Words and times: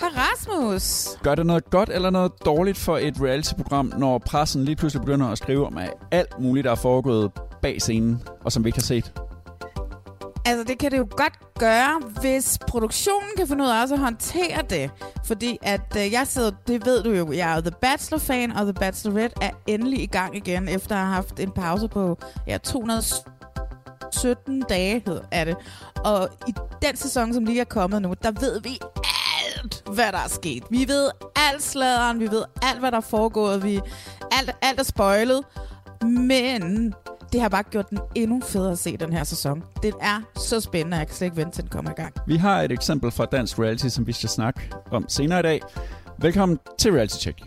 Hej 0.00 0.08
Rasmus. 0.16 1.08
gør 1.22 1.34
det 1.34 1.46
noget 1.46 1.70
godt 1.70 1.88
eller 1.92 2.10
noget 2.10 2.32
dårligt 2.44 2.78
for 2.78 2.98
et 2.98 3.14
reality-program, 3.20 3.92
når 3.98 4.18
pressen 4.18 4.64
lige 4.64 4.76
pludselig 4.76 5.00
begynder 5.00 5.28
at 5.28 5.38
skrive 5.38 5.66
om 5.66 5.78
alt 6.10 6.40
muligt, 6.40 6.64
der 6.64 6.70
er 6.70 6.74
foregået 6.74 7.32
bag 7.62 7.80
scenen, 7.82 8.22
og 8.44 8.52
som 8.52 8.64
vi 8.64 8.68
ikke 8.68 8.78
har 8.78 8.82
set? 8.82 9.12
Altså, 10.44 10.64
det 10.64 10.78
kan 10.78 10.90
det 10.90 10.98
jo 10.98 11.06
godt 11.10 11.32
gøre, 11.58 12.00
hvis 12.20 12.58
produktionen 12.68 13.28
kan 13.36 13.48
finde 13.48 13.64
ud 13.64 13.68
af 13.68 13.82
også 13.82 13.94
at 13.94 14.00
håndtere 14.00 14.62
det. 14.70 14.90
Fordi 15.24 15.58
at 15.62 15.96
øh, 15.96 16.12
jeg 16.12 16.26
sidder, 16.26 16.50
det 16.66 16.86
ved 16.86 17.02
du 17.02 17.10
jo, 17.10 17.32
jeg 17.32 17.56
er 17.56 17.60
The 17.60 17.70
Bachelor-fan, 17.82 18.52
og 18.52 18.64
The 18.64 18.72
Bachelorette 18.74 19.36
er 19.42 19.50
endelig 19.66 20.02
i 20.02 20.06
gang 20.06 20.36
igen, 20.36 20.68
efter 20.68 20.94
at 20.96 21.00
have 21.00 21.14
haft 21.14 21.40
en 21.40 21.50
pause 21.50 21.88
på 21.88 22.18
ja, 22.46 22.58
217 22.58 24.62
dage, 24.68 25.02
hed- 25.06 25.20
er 25.30 25.44
det. 25.44 25.56
Og 26.04 26.28
i 26.48 26.54
den 26.82 26.96
sæson, 26.96 27.34
som 27.34 27.44
lige 27.44 27.60
er 27.60 27.64
kommet 27.64 28.02
nu, 28.02 28.14
der 28.22 28.30
ved 28.40 28.60
vi 28.60 28.78
alt, 29.56 29.82
hvad 29.94 30.12
der 30.12 30.18
er 30.18 30.28
sket. 30.28 30.62
Vi 30.70 30.88
ved 30.88 31.10
alt 31.36 31.62
sladeren, 31.62 32.20
vi 32.20 32.30
ved 32.30 32.44
alt, 32.62 32.78
hvad 32.78 32.90
der 32.90 32.96
er 32.96 33.00
foregået, 33.00 33.64
vi, 33.64 33.80
alt, 34.32 34.50
alt 34.62 34.80
er 34.80 34.84
spoilet. 34.84 35.44
Men 36.02 36.94
det 37.32 37.40
har 37.40 37.48
bare 37.48 37.62
gjort 37.62 37.90
den 37.90 37.98
endnu 38.14 38.40
federe 38.40 38.72
at 38.72 38.78
se 38.78 38.96
den 38.96 39.12
her 39.12 39.24
sæson. 39.24 39.62
Den 39.82 39.94
er 40.00 40.20
så 40.36 40.60
spændende, 40.60 40.96
jeg 40.96 41.06
kan 41.06 41.16
slet 41.16 41.26
ikke 41.26 41.36
vente 41.36 41.52
til 41.52 41.62
den 41.62 41.70
kommer 41.70 41.90
i 41.90 41.94
gang. 41.94 42.14
Vi 42.26 42.36
har 42.36 42.62
et 42.62 42.72
eksempel 42.72 43.10
fra 43.10 43.26
dansk 43.26 43.58
reality, 43.58 43.88
som 43.88 44.06
vi 44.06 44.12
skal 44.12 44.28
snakke 44.28 44.60
om 44.90 45.04
senere 45.08 45.40
i 45.40 45.42
dag. 45.42 45.60
Velkommen 46.18 46.58
til 46.78 46.92
Reality 46.92 47.16
Check. 47.16 47.38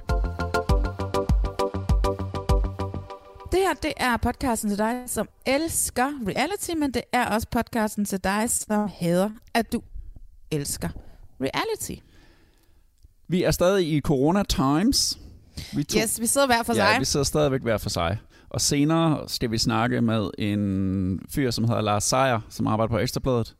Det 3.51 3.61
her, 3.61 3.73
det 3.83 3.93
er 3.97 4.17
podcasten 4.17 4.69
til 4.69 4.77
dig, 4.77 5.03
som 5.07 5.27
elsker 5.45 6.07
reality, 6.27 6.71
men 6.77 6.91
det 6.91 7.01
er 7.13 7.25
også 7.25 7.47
podcasten 7.51 8.05
til 8.05 8.23
dig, 8.23 8.49
som 8.49 8.89
hader, 8.99 9.29
at 9.53 9.73
du 9.73 9.81
elsker 10.51 10.89
reality. 11.41 12.01
Vi 13.27 13.43
er 13.43 13.51
stadig 13.51 13.87
i 13.93 13.99
Corona 14.01 14.43
Times. 14.43 15.19
Vi 15.75 15.83
to- 15.83 15.99
Yes, 15.99 16.21
vi 16.21 16.27
sidder 16.27 16.47
hver 16.47 16.63
for 16.63 16.73
ja, 16.75 16.91
sig. 16.91 16.99
vi 16.99 17.05
sidder 17.05 17.23
stadigvæk 17.23 17.61
hver 17.61 17.77
for 17.77 17.89
sig. 17.89 18.17
Og 18.49 18.61
senere 18.61 19.29
skal 19.29 19.51
vi 19.51 19.57
snakke 19.57 20.01
med 20.01 20.29
en 20.37 21.19
fyr, 21.29 21.51
som 21.51 21.63
hedder 21.63 21.81
Lars 21.81 22.03
Seier, 22.03 22.39
som 22.49 22.67
arbejder 22.67 22.89
på 22.91 22.97
Ekstrabladet. 22.99 23.55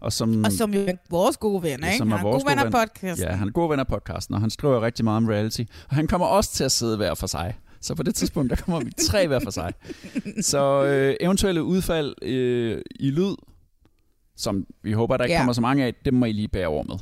Og 0.00 0.12
som, 0.12 0.44
Og 0.44 0.52
som 0.52 0.74
jo 0.74 0.80
er 0.80 0.92
vores 1.10 1.36
gode 1.36 1.62
venner, 1.62 1.86
ikke? 1.86 1.98
som 1.98 2.12
er 2.12 2.16
Han 2.16 2.24
vores 2.26 2.42
gode 2.44 2.50
venner 2.50 2.64
gode 2.70 2.82
af 2.82 2.88
podcasten. 2.88 3.28
Ja, 3.28 3.34
han 3.34 3.48
er 3.48 3.52
god 3.52 3.68
ven 3.70 3.80
af 3.80 3.86
podcasten, 3.86 4.34
og 4.34 4.40
han 4.40 4.50
skriver 4.50 4.80
rigtig 4.82 5.04
meget 5.04 5.16
om 5.16 5.26
reality. 5.28 5.60
Og 5.88 5.94
han 5.96 6.06
kommer 6.06 6.26
også 6.26 6.52
til 6.52 6.64
at 6.64 6.72
sidde 6.72 6.96
hver 6.96 7.14
for 7.14 7.26
sig. 7.26 7.58
Så 7.80 7.94
på 7.94 8.02
det 8.02 8.14
tidspunkt, 8.14 8.50
der 8.50 8.56
kommer 8.56 8.80
vi 8.80 8.90
tre 9.00 9.26
hver 9.28 9.38
for 9.40 9.50
sig. 9.50 9.72
Så 10.50 10.84
øh, 10.84 11.14
eventuelle 11.20 11.62
udfald 11.64 12.14
øh, 12.22 12.82
i 13.00 13.10
lyd, 13.10 13.34
som 14.36 14.66
vi 14.82 14.92
håber, 14.92 15.16
der 15.16 15.24
ikke 15.24 15.32
Ja. 15.34 15.38
kommer 15.40 15.52
så 15.52 15.60
mange 15.60 15.84
af, 15.84 15.94
det 16.04 16.14
må 16.14 16.24
I 16.26 16.32
lige 16.32 16.48
bære 16.48 16.66
over 16.66 16.82
med. 16.84 16.96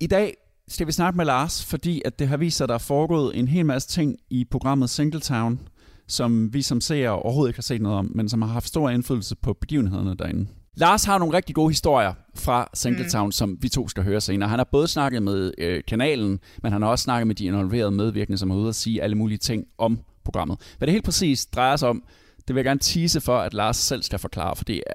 I 0.00 0.06
dag 0.06 0.34
skal 0.68 0.86
vi 0.86 0.92
snakke 0.92 1.16
med 1.16 1.24
Lars, 1.24 1.64
fordi 1.64 2.02
at 2.04 2.18
det 2.18 2.28
har 2.28 2.36
vist 2.36 2.56
sig, 2.56 2.64
at 2.64 2.68
der 2.68 2.74
er 2.74 2.78
foregået 2.78 3.38
en 3.38 3.48
hel 3.48 3.66
masse 3.66 3.88
ting 3.88 4.16
i 4.30 4.44
programmet 4.50 4.90
Singletown, 4.90 5.60
som 6.08 6.52
vi 6.54 6.62
som 6.62 6.80
seere 6.80 7.10
overhovedet 7.10 7.50
ikke 7.50 7.58
har 7.58 7.62
set 7.62 7.82
noget 7.82 7.98
om, 7.98 8.10
men 8.14 8.28
som 8.28 8.42
har 8.42 8.48
haft 8.48 8.68
stor 8.68 8.90
indflydelse 8.90 9.36
på 9.36 9.52
begivenhederne 9.52 10.14
derinde. 10.14 10.46
Lars 10.76 11.04
har 11.04 11.18
nogle 11.18 11.36
rigtig 11.36 11.54
gode 11.54 11.70
historier 11.70 12.12
fra 12.34 12.68
Singletown, 12.74 13.26
mm. 13.28 13.32
som 13.32 13.56
vi 13.60 13.68
to 13.68 13.88
skal 13.88 14.02
høre 14.02 14.20
senere. 14.20 14.48
Han 14.48 14.58
har 14.58 14.68
både 14.72 14.88
snakket 14.88 15.22
med 15.22 15.52
øh, 15.58 15.82
kanalen, 15.88 16.40
men 16.62 16.72
han 16.72 16.82
har 16.82 16.88
også 16.88 17.02
snakket 17.02 17.26
med 17.26 17.34
de 17.34 17.44
involverede 17.44 17.90
medvirkende, 17.90 18.38
som 18.38 18.50
er 18.50 18.54
ude 18.54 18.68
og 18.68 18.74
sige 18.74 19.02
alle 19.02 19.16
mulige 19.16 19.38
ting 19.38 19.64
om 19.78 19.98
programmet. 20.24 20.58
Hvad 20.78 20.86
det 20.86 20.92
helt 20.92 21.04
præcis 21.04 21.46
drejer 21.46 21.76
sig 21.76 21.88
om, 21.88 22.02
det 22.36 22.54
vil 22.54 22.60
jeg 22.60 22.64
gerne 22.64 22.80
tease 22.80 23.20
for, 23.20 23.38
at 23.38 23.54
Lars 23.54 23.76
selv 23.76 24.02
skal 24.02 24.18
forklare, 24.18 24.56
for 24.56 24.64
det 24.64 24.82
er 24.86 24.94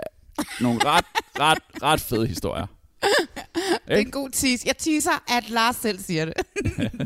nogle 0.62 0.80
ret, 0.86 1.06
ret, 1.40 1.60
ret 1.84 2.02
fede 2.02 2.28
historier. 2.28 2.66
Det 3.88 3.98
er 3.98 3.98
en 3.98 4.12
god 4.12 4.30
tease. 4.30 4.64
Jeg 4.68 4.78
teaser, 4.78 5.38
at 5.38 5.50
Lars 5.50 5.76
selv 5.76 6.00
siger 6.00 6.26
det. 6.26 6.34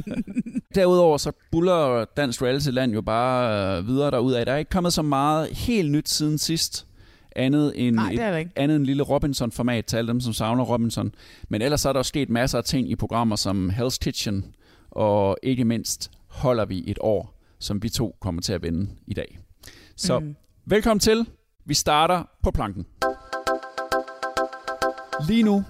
Derudover 0.75 1.17
så 1.17 1.31
buller 1.51 2.05
Dansk 2.17 2.41
Reality 2.41 2.69
Land 2.69 2.93
jo 2.93 3.01
bare 3.01 3.77
øh, 3.77 3.87
videre 3.87 4.11
derudad. 4.11 4.45
Der 4.45 4.51
er 4.53 4.57
ikke 4.57 4.69
kommet 4.69 4.93
så 4.93 5.01
meget 5.01 5.49
helt 5.51 5.91
nyt 5.91 6.09
siden 6.09 6.37
sidst. 6.37 6.87
Andet 7.35 7.73
end, 7.75 7.95
Nej, 7.95 8.09
det 8.09 8.19
er 8.19 8.37
et, 8.37 8.47
andet 8.55 8.75
end 8.75 8.85
lille 8.85 9.03
Robinson-format 9.03 9.85
til 9.85 9.97
alle 9.97 10.07
dem, 10.07 10.19
som 10.19 10.33
savner 10.33 10.63
Robinson. 10.63 11.11
Men 11.49 11.61
ellers 11.61 11.81
så 11.81 11.89
er 11.89 11.93
der 11.93 12.03
sket 12.03 12.29
masser 12.29 12.57
af 12.57 12.63
ting 12.63 12.91
i 12.91 12.95
programmer 12.95 13.35
som 13.35 13.69
Hell's 13.69 13.97
Kitchen, 14.01 14.45
og 14.91 15.37
ikke 15.43 15.65
mindst 15.65 16.11
holder 16.27 16.65
vi 16.65 16.83
et 16.87 16.97
år, 17.01 17.41
som 17.59 17.83
vi 17.83 17.89
to 17.89 18.15
kommer 18.21 18.41
til 18.41 18.53
at 18.53 18.63
vinde 18.63 18.89
i 19.07 19.13
dag. 19.13 19.39
Så 19.95 20.19
mm. 20.19 20.35
velkommen 20.65 20.99
til. 20.99 21.25
Vi 21.65 21.73
starter 21.73 22.23
på 22.43 22.51
planken. 22.51 22.85
Lige 25.19 25.43
nu 25.43 25.63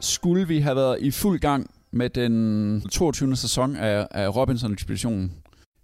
skulle 0.00 0.48
vi 0.48 0.60
have 0.60 0.76
været 0.76 0.98
i 1.00 1.10
fuld 1.10 1.40
gang 1.40 1.70
med 1.90 2.10
den 2.10 2.80
22. 2.92 3.36
sæson 3.36 3.76
af, 3.76 4.08
af 4.10 4.36
Robinson-ekspeditionen. 4.36 5.32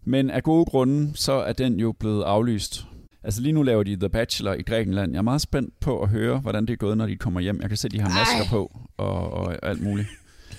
Men 0.05 0.31
af 0.31 0.43
gode 0.43 0.65
grunde, 0.65 1.13
så 1.15 1.33
er 1.33 1.53
den 1.53 1.81
jo 1.81 1.93
blevet 1.93 2.23
aflyst. 2.23 2.85
Altså 3.25 3.41
lige 3.41 3.53
nu 3.53 3.63
laver 3.63 3.83
de 3.83 3.97
The 3.97 4.09
Bachelor 4.09 4.53
i 4.53 4.63
Grækenland. 4.63 5.13
Jeg 5.13 5.19
er 5.19 5.23
meget 5.23 5.41
spændt 5.41 5.81
på 5.81 6.03
at 6.03 6.09
høre, 6.09 6.39
hvordan 6.39 6.67
det 6.67 6.73
er 6.73 6.77
gået, 6.77 6.97
når 6.97 7.07
de 7.07 7.17
kommer 7.17 7.41
hjem. 7.41 7.61
Jeg 7.61 7.69
kan 7.69 7.77
se, 7.77 7.89
de 7.89 8.01
har 8.01 8.09
masker 8.09 8.43
Ej. 8.43 8.49
på 8.51 8.81
og, 8.97 9.31
og 9.31 9.57
alt 9.63 9.83
muligt. 9.83 10.09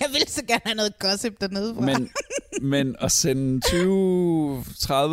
Jeg 0.00 0.08
vil 0.12 0.28
så 0.28 0.42
gerne 0.48 0.60
have 0.64 0.74
noget 0.74 0.98
gossip 0.98 1.40
dernede 1.40 1.74
fra. 1.74 1.80
Men, 1.80 2.10
men 2.62 2.96
at 3.00 3.12
sende 3.12 3.66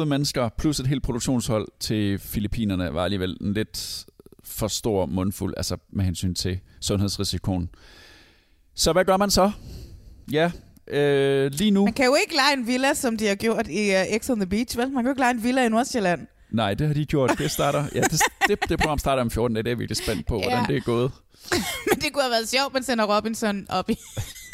20-30 0.02 0.06
mennesker 0.06 0.50
plus 0.58 0.80
et 0.80 0.88
helt 0.88 1.04
produktionshold 1.04 1.68
til 1.80 2.20
Filippinerne 2.20 2.94
var 2.94 3.04
alligevel 3.04 3.38
en 3.42 3.54
lidt 3.54 4.06
for 4.52 4.68
stor 4.68 5.06
mundfuld, 5.06 5.54
altså 5.58 5.78
med 5.94 6.06
hensyn 6.06 6.34
til 6.36 6.60
sundhedsrisikoen. 6.82 7.70
Så 8.76 8.94
hvad 8.94 9.06
gør 9.06 9.18
man 9.18 9.32
så? 9.32 9.52
Ja, 10.32 10.52
øh, 10.88 11.52
lige 11.52 11.72
nu... 11.72 11.84
Man 11.84 11.94
kan 11.94 12.06
jo 12.06 12.16
ikke 12.22 12.36
lege 12.36 12.54
en 12.54 12.68
villa, 12.68 12.94
som 12.94 13.18
de 13.18 13.28
har 13.28 13.36
gjort 13.36 13.68
i 13.68 13.92
uh, 13.96 14.20
X 14.20 14.30
on 14.30 14.40
the 14.40 14.46
Beach, 14.50 14.78
vel? 14.78 14.88
Man 14.92 15.04
kan 15.04 15.06
jo 15.06 15.12
ikke 15.12 15.22
lege 15.22 15.32
en 15.32 15.44
villa 15.44 15.66
i 15.66 15.70
Nordsjælland. 15.70 16.28
Nej, 16.52 16.74
det 16.74 16.88
har 16.88 16.94
de 16.94 17.06
gjort. 17.06 17.36
Det 17.38 17.52
starter... 17.52 17.86
Ja, 17.96 18.02
det, 18.02 18.22
det, 18.48 18.70
det 18.70 18.80
program 18.80 18.98
starter 19.00 19.22
om 19.22 19.32
14 19.32 19.54
dage. 19.56 19.64
Det 19.64 19.70
er 19.70 19.72
jeg 19.72 19.80
virkelig 19.80 19.98
spændt 19.98 20.28
på, 20.28 20.36
Ja. 20.38 20.42
hvordan 20.50 20.66
det 20.68 20.76
er 20.78 20.82
gået. 20.82 21.12
Men 21.92 22.02
det 22.02 22.14
kunne 22.14 22.24
have 22.24 22.32
været 22.32 22.50
sjovt, 22.50 22.74
man 22.74 22.84
sender 22.84 23.16
Robinson 23.18 23.66
op 23.70 23.90
i... 23.90 23.96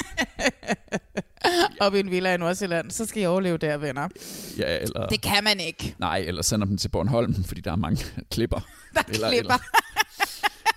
op 1.86 1.96
i 1.96 2.00
en 2.00 2.12
villa 2.12 2.34
i 2.34 2.38
Nordsjælland. 2.38 2.92
Så 2.92 3.06
skal 3.06 3.24
I 3.24 3.26
overleve 3.26 3.58
der, 3.58 3.78
venner. 3.78 4.08
Ja, 4.58 4.78
eller... 4.82 5.08
Det 5.08 5.22
kan 5.22 5.44
man 5.44 5.60
ikke. 5.60 5.96
Nej, 6.00 6.18
eller 6.28 6.42
sender 6.42 6.68
dem 6.68 6.78
til 6.78 6.90
Bornholm, 6.90 7.44
fordi 7.44 7.62
der 7.62 7.72
er 7.72 7.76
mange 7.76 8.06
klipper. 8.32 8.60
Der 8.94 9.02
Eller- 9.10 9.30
klipper. 9.30 9.54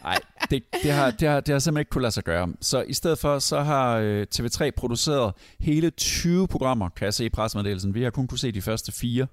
Nej, 0.03 0.19
det, 0.51 0.63
det, 0.83 0.93
har, 0.93 1.11
det, 1.11 1.29
har, 1.29 1.41
det 1.41 1.53
har 1.53 1.59
simpelthen 1.59 1.81
ikke 1.81 1.91
kunne 1.91 2.03
lade 2.03 2.13
sig 2.13 2.25
gøre. 2.25 2.53
Så 2.61 2.83
i 2.83 2.93
stedet 2.93 3.19
for, 3.19 3.39
så 3.39 3.61
har 3.61 3.97
øh, 3.97 4.27
TV3 4.35 4.71
produceret 4.77 5.35
hele 5.61 5.91
20 5.91 6.49
programmer, 6.49 6.89
kan 6.89 7.05
jeg 7.05 7.15
se 7.15 7.25
i 7.25 7.29
pressemeddelelsen. 7.29 7.95
Vi 7.95 8.03
har 8.03 8.11
kun 8.11 8.27
kunne 8.27 8.39
se 8.39 8.53
de 8.53 8.63
første 8.63 8.93
fire. 8.93 9.27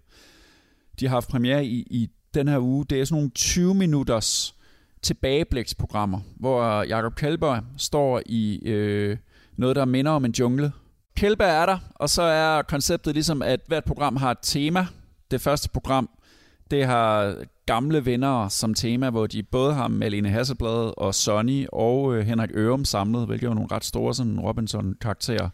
De 0.99 1.07
har 1.07 1.15
haft 1.15 1.29
premiere 1.29 1.65
i, 1.65 1.87
i 1.89 2.09
den 2.33 2.47
her 2.47 2.59
uge. 2.59 2.85
Det 2.89 3.01
er 3.01 3.05
sådan 3.05 3.15
nogle 3.15 3.29
20 3.29 3.75
minutters 3.75 4.55
tilbageblæksprogrammer, 5.01 6.19
hvor 6.35 6.83
Jakob 6.83 7.15
Kjellberg 7.15 7.63
står 7.77 8.21
i 8.25 8.59
øh, 8.65 9.17
noget, 9.57 9.75
der 9.75 9.85
minder 9.85 10.11
om 10.11 10.25
en 10.25 10.31
jungle. 10.39 10.71
Kjellberg 11.15 11.49
er 11.61 11.65
der, 11.65 11.77
og 11.95 12.09
så 12.09 12.21
er 12.21 12.61
konceptet 12.61 13.13
ligesom, 13.13 13.41
at 13.41 13.59
hvert 13.67 13.83
program 13.83 14.15
har 14.15 14.31
et 14.31 14.37
tema. 14.41 14.87
Det 15.31 15.41
første 15.41 15.69
program, 15.69 16.09
Det 16.71 16.85
har 16.85 17.35
gamle 17.65 18.05
venner 18.05 18.47
som 18.49 18.73
tema, 18.73 19.09
hvor 19.09 19.27
de 19.27 19.43
både 19.43 19.73
har 19.73 19.87
Malene 19.87 20.29
Hasselblad 20.29 20.93
og 20.97 21.15
Sonny 21.15 21.65
og 21.73 22.15
øh, 22.15 22.25
Henrik 22.25 22.49
Ørum 22.53 22.85
samlet, 22.85 23.25
hvilket 23.25 23.49
er 23.49 23.53
nogle 23.53 23.67
ret 23.71 23.85
store 23.85 24.13
sådan 24.15 24.39
Robinson-karakterer. 24.39 25.49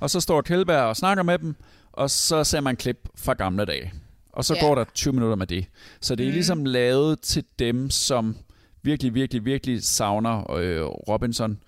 Og 0.00 0.10
så 0.10 0.20
står 0.20 0.40
Kjellberg 0.42 0.82
og 0.82 0.96
snakker 0.96 1.22
med 1.22 1.38
dem, 1.38 1.54
og 1.92 2.10
så 2.10 2.44
ser 2.44 2.60
man 2.60 2.76
klip 2.76 3.08
fra 3.16 3.32
gamle 3.32 3.64
dage. 3.64 3.92
Og 4.32 4.44
så 4.44 4.54
Ja. 4.54 4.60
går 4.66 4.74
der 4.74 4.84
20 4.94 5.12
minutter 5.12 5.36
med 5.36 5.46
det. 5.46 5.66
Så 6.00 6.14
det 6.14 6.24
er 6.24 6.28
Mm. 6.30 6.34
ligesom 6.34 6.64
lavet 6.64 7.20
til 7.20 7.44
dem, 7.58 7.90
som 7.90 8.36
virkelig, 8.82 9.14
virkelig, 9.14 9.44
virkelig 9.44 9.82
savner 9.84 10.50
øh, 10.56 10.82
Robinson. 10.84 11.58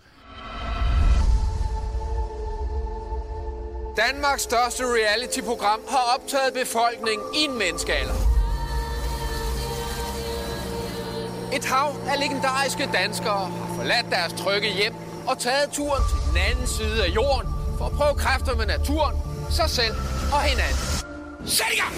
Danmarks 4.07 4.43
største 4.43 4.85
reality-program 4.85 5.81
har 5.89 6.15
optaget 6.15 6.55
befolkningen 6.55 7.27
i 7.35 7.39
en 7.45 7.59
menneskealder. 7.59 8.15
Et 11.53 11.65
hav 11.65 11.97
af 12.09 12.21
legendariske 12.21 12.89
danskere 12.93 13.51
har 13.51 13.75
forladt 13.77 14.07
deres 14.11 14.33
trygge 14.33 14.69
hjem 14.69 14.95
og 15.27 15.39
taget 15.39 15.71
turen 15.73 16.03
til 16.11 16.31
den 16.31 16.37
anden 16.51 16.67
side 16.67 17.05
af 17.05 17.09
jorden 17.09 17.51
for 17.79 17.85
at 17.87 17.93
prøve 17.93 18.15
kræfter 18.15 18.57
med 18.57 18.67
naturen, 18.67 19.17
sig 19.51 19.71
selv 19.71 19.95
og 20.33 20.41
hinanden. 20.43 20.79
Sæt 21.47 21.67
i 21.73 21.77
gang! 21.77 21.95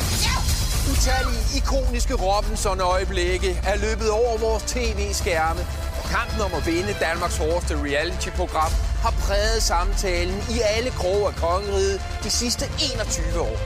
Utallige 0.91 1.57
ikoniske 1.57 2.15
Robinson-øjeblikke 2.15 3.61
er 3.65 3.77
løbet 3.77 4.11
over 4.11 4.39
vores 4.39 4.63
tv-skærme, 4.63 5.61
og 6.03 6.05
kampen 6.11 6.41
om 6.41 6.55
at 6.55 6.67
vinde 6.67 6.97
Danmarks 7.01 7.37
hårdeste 7.37 7.83
reality-program 7.83 8.73
har 9.03 9.11
præget 9.11 9.63
samtalen 9.63 10.45
i 10.51 10.61
alle 10.77 10.91
kroge 10.91 11.27
af 11.27 11.35
kongeriget 11.35 12.01
de 12.25 12.31
sidste 12.31 12.65
21 12.95 13.41
år. 13.41 13.57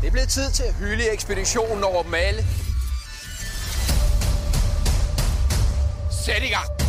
Det 0.00 0.06
er 0.06 0.10
blevet 0.12 0.28
tid 0.28 0.50
til 0.50 0.62
at 0.62 0.74
hylde 0.74 1.10
ekspeditionen 1.12 1.84
over 1.84 2.02
dem 2.02 2.14
alle. 2.14 2.46
Sæt 6.24 6.42
i 6.42 6.48
gang! 6.48 6.85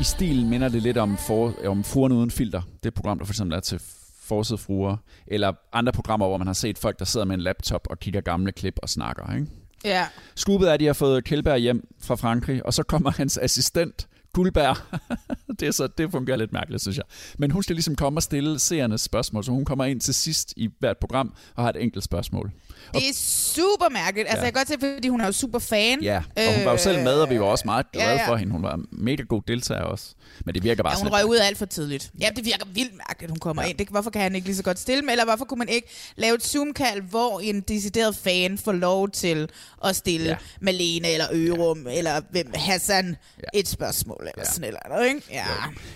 I 0.00 0.04
stilen 0.04 0.50
minder 0.50 0.68
det 0.68 0.82
lidt 0.82 0.96
om, 0.96 1.18
for, 1.18 1.66
om 1.66 1.84
Fruerne 1.84 2.14
Uden 2.14 2.30
Filter. 2.30 2.62
Det 2.82 2.94
program, 2.94 3.18
der 3.18 3.24
for 3.24 3.32
eksempel 3.32 3.56
er 3.56 3.60
til 3.60 3.80
forside 4.22 4.58
fruer. 4.58 4.96
Eller 5.26 5.52
andre 5.72 5.92
programmer, 5.92 6.26
hvor 6.26 6.36
man 6.36 6.46
har 6.46 6.54
set 6.54 6.78
folk, 6.78 6.98
der 6.98 7.04
sidder 7.04 7.26
med 7.26 7.34
en 7.34 7.40
laptop 7.40 7.86
og 7.90 7.98
kigger 7.98 8.20
gamle 8.20 8.52
klip 8.52 8.78
og 8.82 8.88
snakker. 8.88 9.34
Ikke? 9.34 9.46
Ja. 9.84 10.06
Skubbet 10.34 10.68
er, 10.68 10.72
at 10.72 10.80
de 10.80 10.86
har 10.86 10.92
fået 10.92 11.24
Kjellberg 11.24 11.58
hjem 11.58 11.88
fra 12.02 12.14
Frankrig, 12.14 12.66
og 12.66 12.74
så 12.74 12.82
kommer 12.82 13.10
hans 13.20 13.38
assistent, 13.38 14.08
Guldberg. 14.32 14.76
det, 15.60 15.68
er 15.68 15.72
så, 15.72 15.86
det 15.86 16.10
fungerer 16.10 16.36
lidt 16.36 16.52
mærkeligt, 16.52 16.82
synes 16.82 16.96
jeg. 16.96 17.04
Men 17.38 17.50
hun 17.50 17.62
skal 17.62 17.76
ligesom 17.76 17.96
komme 17.96 18.18
og 18.18 18.22
stille 18.22 18.58
seernes 18.58 19.00
spørgsmål, 19.00 19.44
så 19.44 19.52
hun 19.52 19.64
kommer 19.64 19.84
ind 19.84 20.00
til 20.00 20.14
sidst 20.14 20.54
i 20.56 20.68
hvert 20.78 20.98
program 20.98 21.34
og 21.54 21.62
har 21.62 21.70
et 21.70 21.82
enkelt 21.82 22.04
spørgsmål. 22.04 22.50
Det 22.94 23.08
er 23.08 23.14
super 23.54 23.88
mærkeligt. 23.90 24.28
Altså, 24.28 24.40
Ja. 24.40 24.44
jeg 24.44 24.52
kan 24.54 24.60
godt 24.60 24.68
se, 24.68 24.94
fordi 24.94 25.08
hun 25.08 25.20
er 25.20 25.26
jo 25.26 25.32
super 25.32 25.58
fan. 25.58 26.02
Ja, 26.02 26.22
og 26.36 26.54
hun 26.56 26.64
var 26.64 26.70
jo 26.70 26.76
selv 26.76 27.02
med, 27.02 27.12
og 27.12 27.30
vi 27.30 27.40
var 27.40 27.46
også 27.46 27.62
meget 27.66 27.92
glade 27.92 28.08
ja, 28.10 28.16
ja. 28.16 28.28
for 28.28 28.36
hende. 28.36 28.52
Hun 28.52 28.62
var 28.62 28.74
en 28.74 28.86
mega 28.92 29.22
god 29.22 29.42
deltager 29.48 29.80
også. 29.82 30.14
Men 30.44 30.54
det 30.54 30.62
virker 30.62 30.82
bare 30.82 30.92
Ja, 30.98 31.02
hun 31.02 31.12
røg 31.12 31.26
ud 31.26 31.36
alt 31.36 31.58
for 31.58 31.66
tidligt. 31.66 32.10
Ja, 32.20 32.28
det 32.36 32.44
virker 32.44 32.66
vildt 32.74 32.94
mærkeligt, 32.96 33.22
at 33.22 33.30
hun 33.30 33.38
kommer 33.38 33.62
ja. 33.62 33.68
ind. 33.68 33.78
Det, 33.78 33.88
hvorfor 33.88 34.10
kan 34.10 34.22
han 34.22 34.34
ikke 34.34 34.46
lige 34.46 34.56
så 34.56 34.62
godt 34.62 34.78
stille 34.78 35.02
med? 35.02 35.12
Eller 35.12 35.24
hvorfor 35.24 35.44
kunne 35.44 35.58
man 35.58 35.68
ikke 35.68 35.88
lave 36.16 36.34
et 36.34 36.42
Zoom-kald, 36.42 37.02
hvor 37.02 37.40
en 37.40 37.60
decideret 37.60 38.16
fan 38.16 38.58
får 38.58 38.72
lov 38.72 39.08
til 39.10 39.50
at 39.84 39.96
stille 39.96 40.28
ja. 40.28 40.36
Malene 40.60 41.08
eller 41.08 41.26
Ørum 41.32 41.86
ja. 41.86 41.98
eller 41.98 42.20
hvem, 42.30 42.52
Hassan 42.54 43.16
ja. 43.38 43.58
Et 43.60 43.68
spørgsmål 43.68 44.16
eller 44.20 44.32
ja. 44.38 44.44
Sådan 44.44 44.64
eller 44.64 44.80
andet, 44.84 45.06
ikke? 45.06 45.22
Ja. 45.30 45.44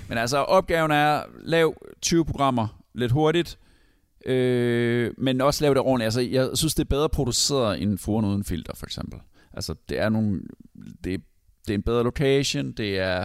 Men 0.09 0.19
altså, 0.19 0.37
opgaven 0.37 0.91
er, 0.91 1.23
lav 1.45 1.75
20 2.03 2.25
programmer 2.25 2.81
lidt 2.95 3.13
hurtigt, 3.13 3.59
øh, 4.27 5.11
men 5.19 5.41
også 5.41 5.65
lav 5.65 5.75
det 5.75 5.83
ordentligt. 5.83 6.07
Altså, 6.07 6.21
jeg 6.21 6.51
synes, 6.55 6.75
det 6.75 6.85
er 6.85 6.89
bedre 6.89 7.09
produceret 7.09 7.83
end 7.83 7.99
Foren 7.99 8.25
Uden 8.25 8.45
Filter, 8.45 8.73
for 8.77 8.87
eksempel. 8.87 9.21
Altså, 9.53 9.75
det 9.89 9.99
er 9.99 10.09
nogle... 10.09 10.41
Det, 11.05 11.21
det 11.67 11.71
er 11.71 11.75
en 11.75 11.83
bedre 11.83 12.05
location, 12.05 12.73
det 12.73 12.99
er, 12.99 13.21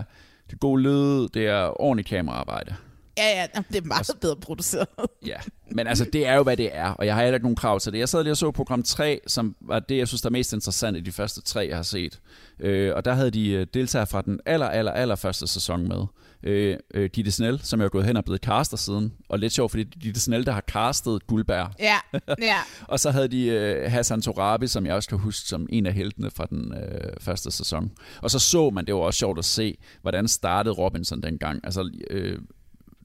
det 0.46 0.54
er 0.54 0.58
god 0.58 0.80
lyd, 0.80 1.28
det 1.28 1.48
er 1.48 1.82
ordentligt 1.82 2.08
kameraarbejde. 2.10 2.76
Ja, 3.18 3.42
ja, 3.42 3.62
det 3.70 3.76
er 3.76 3.86
meget 3.86 4.12
bedre 4.22 4.36
produceret. 4.36 4.88
Ja, 5.26 5.38
men 5.72 5.88
altså, 5.88 6.06
det 6.14 6.28
er 6.28 6.34
jo, 6.36 6.44
hvad 6.44 6.58
det 6.58 6.70
er, 6.76 6.90
og 6.90 7.06
jeg 7.06 7.16
har 7.16 7.22
heller 7.22 7.36
ikke 7.36 7.46
nogen 7.46 7.56
krav 7.56 7.80
til 7.80 7.94
det. 7.94 8.00
Jeg 8.00 8.10
sad 8.10 8.24
lige 8.24 8.34
og 8.34 8.38
så 8.38 8.52
program 8.52 8.84
3, 8.84 9.20
som 9.28 9.56
var 9.62 9.80
det, 9.80 9.98
jeg 9.98 10.08
synes, 10.08 10.22
der 10.22 10.30
er 10.30 10.32
mest 10.32 10.54
interessant 10.54 10.98
i 10.98 11.00
de 11.00 11.12
første 11.12 11.42
tre, 11.42 11.68
jeg 11.70 11.76
har 11.76 11.84
set. 11.84 12.20
Øh, 12.60 12.96
og 12.96 13.06
der 13.06 13.14
havde 13.14 13.32
de 13.32 13.50
øh, 13.50 13.68
deltagere 13.74 14.08
fra 14.08 14.22
den 14.22 14.40
aller, 14.46 14.68
aller, 14.68 14.92
aller 14.92 15.16
første 15.16 15.48
sæson 15.48 15.88
med. 15.88 16.06
Øh, 16.44 16.78
øh, 16.94 17.10
Ditte 17.16 17.32
Snell, 17.32 17.60
som 17.64 17.80
jeg 17.80 17.86
er 17.86 17.90
gået 17.90 18.06
hen 18.06 18.18
og 18.18 18.26
blevet 18.26 18.42
caster 18.42 18.78
siden. 18.78 19.14
Og 19.30 19.40
lidt 19.40 19.54
sjovt, 19.54 19.72
fordi 19.72 19.84
det 19.84 19.96
er 19.96 20.00
Ditte 20.00 20.20
Snell, 20.20 20.46
der 20.46 20.52
har 20.52 20.62
castet 20.62 21.28
Guldberg. 21.28 21.72
Ja, 21.80 21.98
ja. 22.42 22.58
Og 22.88 23.00
så 23.00 23.12
havde 23.12 23.28
de 23.28 23.46
øh, 23.46 23.92
Hassan 23.92 24.22
Torabi, 24.22 24.68
som 24.68 24.86
jeg 24.86 24.94
også 24.94 25.10
kan 25.10 25.18
huske 25.18 25.48
som 25.48 25.68
en 25.70 25.86
af 25.86 25.94
heltene 25.94 26.32
fra 26.32 26.46
den 26.50 26.74
øh, 26.74 27.14
første 27.22 27.52
sæson. 27.52 27.92
Og 28.22 28.32
så 28.32 28.40
så 28.40 28.70
man, 28.70 28.86
det 28.86 28.96
var 28.96 29.02
også 29.02 29.18
sjovt 29.18 29.40
at 29.40 29.46
se, 29.46 29.78
hvordan 30.02 30.28
startede 30.28 30.76
Robinson 30.76 31.22
dengang. 31.22 31.60
Altså 31.64 31.92
øh, 32.10 32.40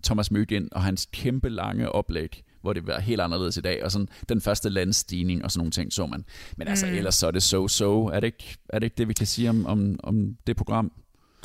Thomas 0.05 0.31
Møgen 0.31 0.69
og 0.73 0.83
hans 0.83 1.09
kæmpe 1.13 1.49
lange 1.49 1.89
oplæg, 1.93 2.43
hvor 2.63 2.73
det 2.73 2.87
var 2.87 3.01
helt 3.01 3.21
anderledes 3.21 3.57
i 3.57 3.61
dag. 3.61 3.85
Og 3.85 3.93
sådan 3.93 4.09
den 4.29 4.41
første 4.41 4.69
landstigning 4.69 5.45
og 5.45 5.51
sådan 5.51 5.61
nogle 5.61 5.71
ting 5.71 5.93
så 5.93 6.07
man. 6.07 6.25
Men 6.57 6.69
altså, 6.69 6.87
mm. 6.87 6.93
ellers 6.93 7.15
så 7.15 7.27
er 7.27 7.31
det 7.31 7.43
so-so. 7.43 7.85
Er 7.85 8.21
det 8.21 8.27
ikke 8.27 8.57
er 8.69 8.79
det, 8.79 8.87
ikke 8.87 8.97
det 8.97 9.09
vi 9.09 9.13
kan 9.13 9.27
sige 9.27 9.51
om, 9.51 9.67
om, 9.67 9.99
om 10.03 10.37
det 10.47 10.57
program? 10.57 10.93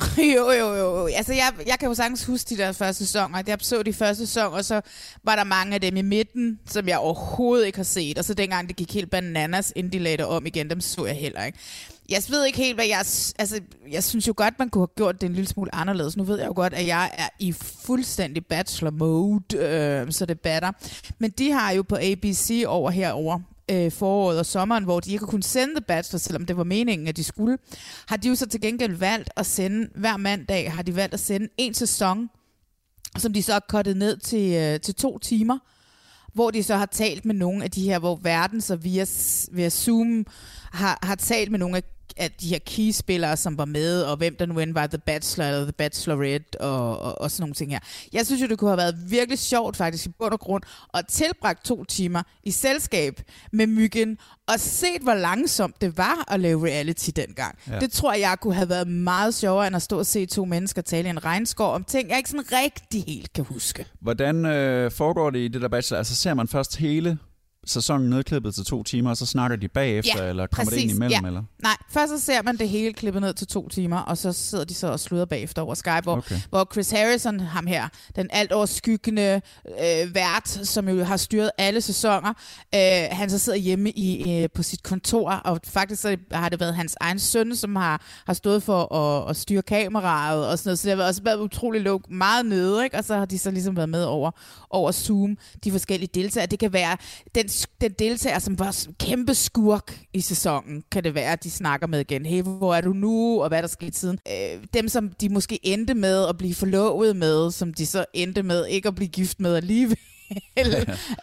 Jo, 0.36 0.50
jo, 0.50 0.74
jo. 0.74 1.06
Altså, 1.06 1.32
jeg, 1.32 1.52
jeg 1.66 1.78
kan 1.78 1.88
jo 1.88 1.94
sagtens 1.94 2.24
huske 2.24 2.48
de 2.48 2.56
der 2.56 2.72
første 2.72 3.06
sæsoner. 3.06 3.42
Jeg 3.46 3.58
så 3.60 3.82
de 3.82 3.92
første 3.92 4.26
sæson, 4.26 4.52
og 4.52 4.64
så 4.64 4.80
var 5.24 5.36
der 5.36 5.44
mange 5.44 5.74
af 5.74 5.80
dem 5.80 5.96
i 5.96 6.02
midten, 6.02 6.60
som 6.66 6.88
jeg 6.88 6.98
overhovedet 6.98 7.66
ikke 7.66 7.78
har 7.78 7.84
set. 7.84 8.18
Og 8.18 8.24
så 8.24 8.34
dengang 8.34 8.68
det 8.68 8.76
gik 8.76 8.94
helt 8.94 9.10
bananas, 9.10 9.72
inden 9.76 9.92
de 9.92 9.98
lagde 9.98 10.16
det 10.16 10.26
om 10.26 10.46
igen, 10.46 10.70
dem 10.70 10.80
så 10.80 11.06
jeg 11.06 11.16
heller 11.16 11.44
ikke. 11.44 11.58
Jeg 12.08 12.22
ved 12.28 12.44
ikke 12.44 12.58
helt, 12.58 12.74
hvad 12.74 12.86
jeg... 12.86 12.98
Altså, 13.38 13.60
jeg 13.90 14.04
synes 14.04 14.28
jo 14.28 14.34
godt, 14.36 14.58
man 14.58 14.68
kunne 14.68 14.82
have 14.82 14.94
gjort 14.96 15.20
det 15.20 15.26
en 15.26 15.34
lille 15.34 15.48
smule 15.48 15.74
anderledes. 15.74 16.16
Nu 16.16 16.24
ved 16.24 16.38
jeg 16.38 16.46
jo 16.46 16.52
godt, 16.56 16.74
at 16.74 16.86
jeg 16.86 17.10
er 17.18 17.28
i 17.38 17.52
fuldstændig 17.52 18.46
bachelor 18.46 18.90
mode, 18.90 19.56
øh, 19.56 20.12
så 20.12 20.26
det 20.26 20.40
batter. 20.40 20.72
Men 21.18 21.30
de 21.30 21.52
har 21.52 21.70
jo 21.70 21.82
på 21.82 21.96
ABC 21.96 22.64
over 22.66 22.90
herover 22.90 23.40
øh, 23.70 23.92
foråret 23.92 24.38
og 24.38 24.46
sommeren, 24.46 24.84
hvor 24.84 25.00
de 25.00 25.12
ikke 25.12 25.26
kunne 25.26 25.42
sende 25.42 25.74
The 25.74 25.84
Bachelor, 25.88 26.18
selvom 26.18 26.46
det 26.46 26.56
var 26.56 26.64
meningen, 26.64 27.08
at 27.08 27.16
de 27.16 27.24
skulle, 27.24 27.58
har 28.08 28.16
de 28.16 28.28
jo 28.28 28.34
så 28.34 28.46
til 28.46 28.60
gengæld 28.60 28.94
valgt 28.94 29.30
at 29.36 29.46
sende, 29.46 29.88
hver 29.94 30.16
mandag 30.16 30.72
har 30.72 30.82
de 30.82 30.96
valgt 30.96 31.14
at 31.14 31.20
sende 31.20 31.48
en 31.58 31.74
sæson, 31.74 32.28
som 33.18 33.32
de 33.32 33.42
så 33.42 33.52
har 33.52 33.64
kottet 33.68 33.96
ned 33.96 34.16
til, 34.16 34.52
øh, 34.52 34.80
til 34.80 34.94
to 34.94 35.18
timer, 35.18 35.58
hvor 36.34 36.50
de 36.50 36.62
så 36.62 36.76
har 36.76 36.86
talt 36.86 37.24
med 37.24 37.34
nogle 37.34 37.64
af 37.64 37.70
de 37.70 37.82
her, 37.82 37.98
hvor 37.98 38.16
verden 38.16 38.60
så 38.60 38.76
via, 38.76 39.06
via 39.52 39.68
Zoom 39.68 40.26
har, 40.72 40.98
har 41.02 41.14
talt 41.14 41.50
med 41.50 41.58
nogle 41.58 41.76
af, 41.76 41.82
af 42.16 42.30
de 42.30 42.48
her 42.48 42.58
keyspillere, 42.66 43.36
som 43.36 43.58
var 43.58 43.64
med, 43.64 44.02
og 44.02 44.16
hvem 44.16 44.36
der 44.36 44.46
nu 44.46 44.58
end 44.58 44.74
var 44.74 44.86
The 44.86 44.98
Bachelor 44.98 45.46
eller 45.46 45.62
The 45.62 45.72
Bachelorette 45.72 46.60
og, 46.60 46.98
og, 46.98 47.20
og 47.20 47.30
sådan 47.30 47.42
nogle 47.42 47.54
ting 47.54 47.70
her. 47.70 47.78
Jeg 48.12 48.26
synes 48.26 48.42
jo, 48.42 48.46
det 48.46 48.58
kunne 48.58 48.70
have 48.70 48.78
været 48.78 49.10
virkelig 49.10 49.38
sjovt 49.38 49.76
faktisk 49.76 50.06
i 50.06 50.08
bund 50.18 50.32
og 50.32 50.40
grund 50.40 50.62
at 50.94 51.06
tilbragt 51.06 51.64
to 51.64 51.84
timer 51.84 52.22
i 52.44 52.50
selskab 52.50 53.20
med 53.52 53.66
Myggen 53.66 54.18
og 54.48 54.60
set, 54.60 55.02
hvor 55.02 55.14
langsomt 55.14 55.80
det 55.80 55.98
var 55.98 56.32
at 56.32 56.40
lave 56.40 56.66
reality 56.66 57.10
dengang. 57.16 57.58
Ja. 57.68 57.78
Det 57.78 57.92
tror 57.92 58.12
jeg 58.12 58.36
kunne 58.40 58.54
have 58.54 58.68
været 58.68 58.88
meget 58.88 59.34
sjovere, 59.34 59.66
end 59.66 59.76
at 59.76 59.82
stå 59.82 59.98
og 59.98 60.06
se 60.06 60.26
to 60.26 60.44
mennesker 60.44 60.82
tale 60.82 61.08
i 61.08 61.10
en 61.10 61.24
regnskov 61.24 61.74
om 61.74 61.84
ting, 61.84 62.08
jeg 62.08 62.16
ikke 62.16 62.30
sådan 62.30 62.52
rigtig 62.52 63.04
helt 63.06 63.32
kan 63.32 63.44
huske. 63.44 63.86
Hvordan 64.00 64.44
øh, 64.46 64.90
foregår 64.90 65.30
det 65.30 65.38
i 65.38 65.48
det 65.48 65.62
der 65.62 65.68
bachelor? 65.68 65.98
Altså 65.98 66.16
ser 66.16 66.34
man 66.34 66.48
først 66.48 66.76
hele 66.76 67.18
sæsonen 67.70 68.10
nedklippet 68.10 68.54
til 68.54 68.64
to 68.64 68.82
timer, 68.82 69.10
og 69.10 69.16
så 69.16 69.26
snakker 69.26 69.56
de 69.56 69.68
bagefter, 69.68 70.12
eller 70.28 70.46
kommer 70.46 70.70
det 70.70 70.78
ind 70.80 70.90
imellem? 70.90 71.22
ja. 71.24 71.26
Eller? 71.26 71.42
Nej, 71.62 71.76
først 71.90 72.10
så 72.12 72.18
ser 72.18 72.42
man 72.42 72.56
det 72.56 72.68
hele 72.68 72.92
klippet 72.92 73.22
ned 73.22 73.34
til 73.34 73.46
to 73.46 73.68
timer, 73.68 73.98
og 73.98 74.18
så 74.18 74.32
sidder 74.32 74.64
de 74.64 74.74
så 74.74 74.86
og 74.86 75.00
sluder 75.00 75.24
bagefter 75.24 75.62
over 75.62 75.74
Skype, 75.74 76.00
hvor, 76.02 76.16
Okay. 76.16 76.40
hvor 76.50 76.68
Chris 76.72 76.90
Harrison, 76.90 77.40
ham 77.40 77.66
her, 77.66 77.88
den 78.16 78.28
alt 78.32 78.52
overskyggende 78.52 79.40
øh, 79.68 80.14
vært, 80.14 80.48
som 80.48 80.88
jo 80.88 81.04
har 81.04 81.16
styret 81.16 81.50
alle 81.58 81.80
sæsoner, 81.80 82.32
øh, 82.74 82.80
han 83.10 83.30
så 83.30 83.38
sidder 83.38 83.58
hjemme 83.58 83.90
i, 83.90 84.42
øh, 84.42 84.48
på 84.54 84.62
sit 84.62 84.82
kontor, 84.82 85.30
og 85.30 85.60
faktisk 85.64 86.02
så 86.02 86.16
har 86.32 86.48
det 86.48 86.60
været 86.60 86.74
hans 86.74 86.96
egen 87.00 87.18
søn, 87.18 87.56
som 87.56 87.76
har, 87.76 88.02
har 88.26 88.34
stået 88.34 88.62
for 88.62 88.94
at, 88.94 89.30
at 89.30 89.36
styre 89.36 89.62
kameraet 89.62 90.46
og 90.48 90.58
sådan 90.58 90.68
noget, 90.68 90.78
så 90.78 90.88
det 90.88 90.96
har 90.98 91.04
også 91.04 91.22
været 91.22 91.38
utrolig 91.40 91.80
luk, 91.80 92.10
meget 92.10 92.46
nede, 92.46 92.84
ikke? 92.84 92.96
og 92.98 93.04
så 93.04 93.16
har 93.16 93.24
de 93.24 93.38
så 93.38 93.50
ligesom 93.50 93.76
været 93.76 93.88
med 93.88 94.04
over, 94.04 94.30
over 94.70 94.92
Zoom, 94.92 95.36
de 95.64 95.70
forskellige 95.70 96.10
deltagere. 96.14 96.46
Det 96.46 96.58
kan 96.58 96.72
være 96.72 96.96
den, 97.34 97.48
den 97.80 97.92
deltager, 97.98 98.38
som 98.38 98.58
var 98.58 98.70
s- 98.70 98.88
kæmpe 99.00 99.34
skurk 99.34 99.98
i 100.14 100.20
sæsonen, 100.20 100.82
kan 100.92 101.04
det 101.04 101.14
være, 101.14 101.32
at 101.32 101.44
de 101.44 101.50
snakker 101.50 101.86
med 101.86 102.00
igen. 102.00 102.26
Hey, 102.26 102.42
hvor 102.42 102.74
er 102.74 102.80
du 102.80 102.92
nu, 102.92 103.42
og 103.42 103.48
hvad 103.48 103.58
er 103.58 103.62
der 103.62 103.68
sket 103.68 103.96
siden? 103.96 104.18
Øh, 104.28 104.64
dem, 104.74 104.88
som 104.88 105.08
de 105.20 105.28
måske 105.28 105.58
endte 105.62 105.94
med 105.94 106.28
at 106.28 106.38
blive 106.38 106.54
forlovet 106.54 107.16
med, 107.16 107.50
som 107.50 107.74
de 107.74 107.86
så 107.86 108.04
endte 108.14 108.42
med 108.42 108.66
ikke 108.66 108.88
at 108.88 108.94
blive 108.94 109.08
gift 109.08 109.40
med 109.40 109.56
alligevel. 109.56 109.98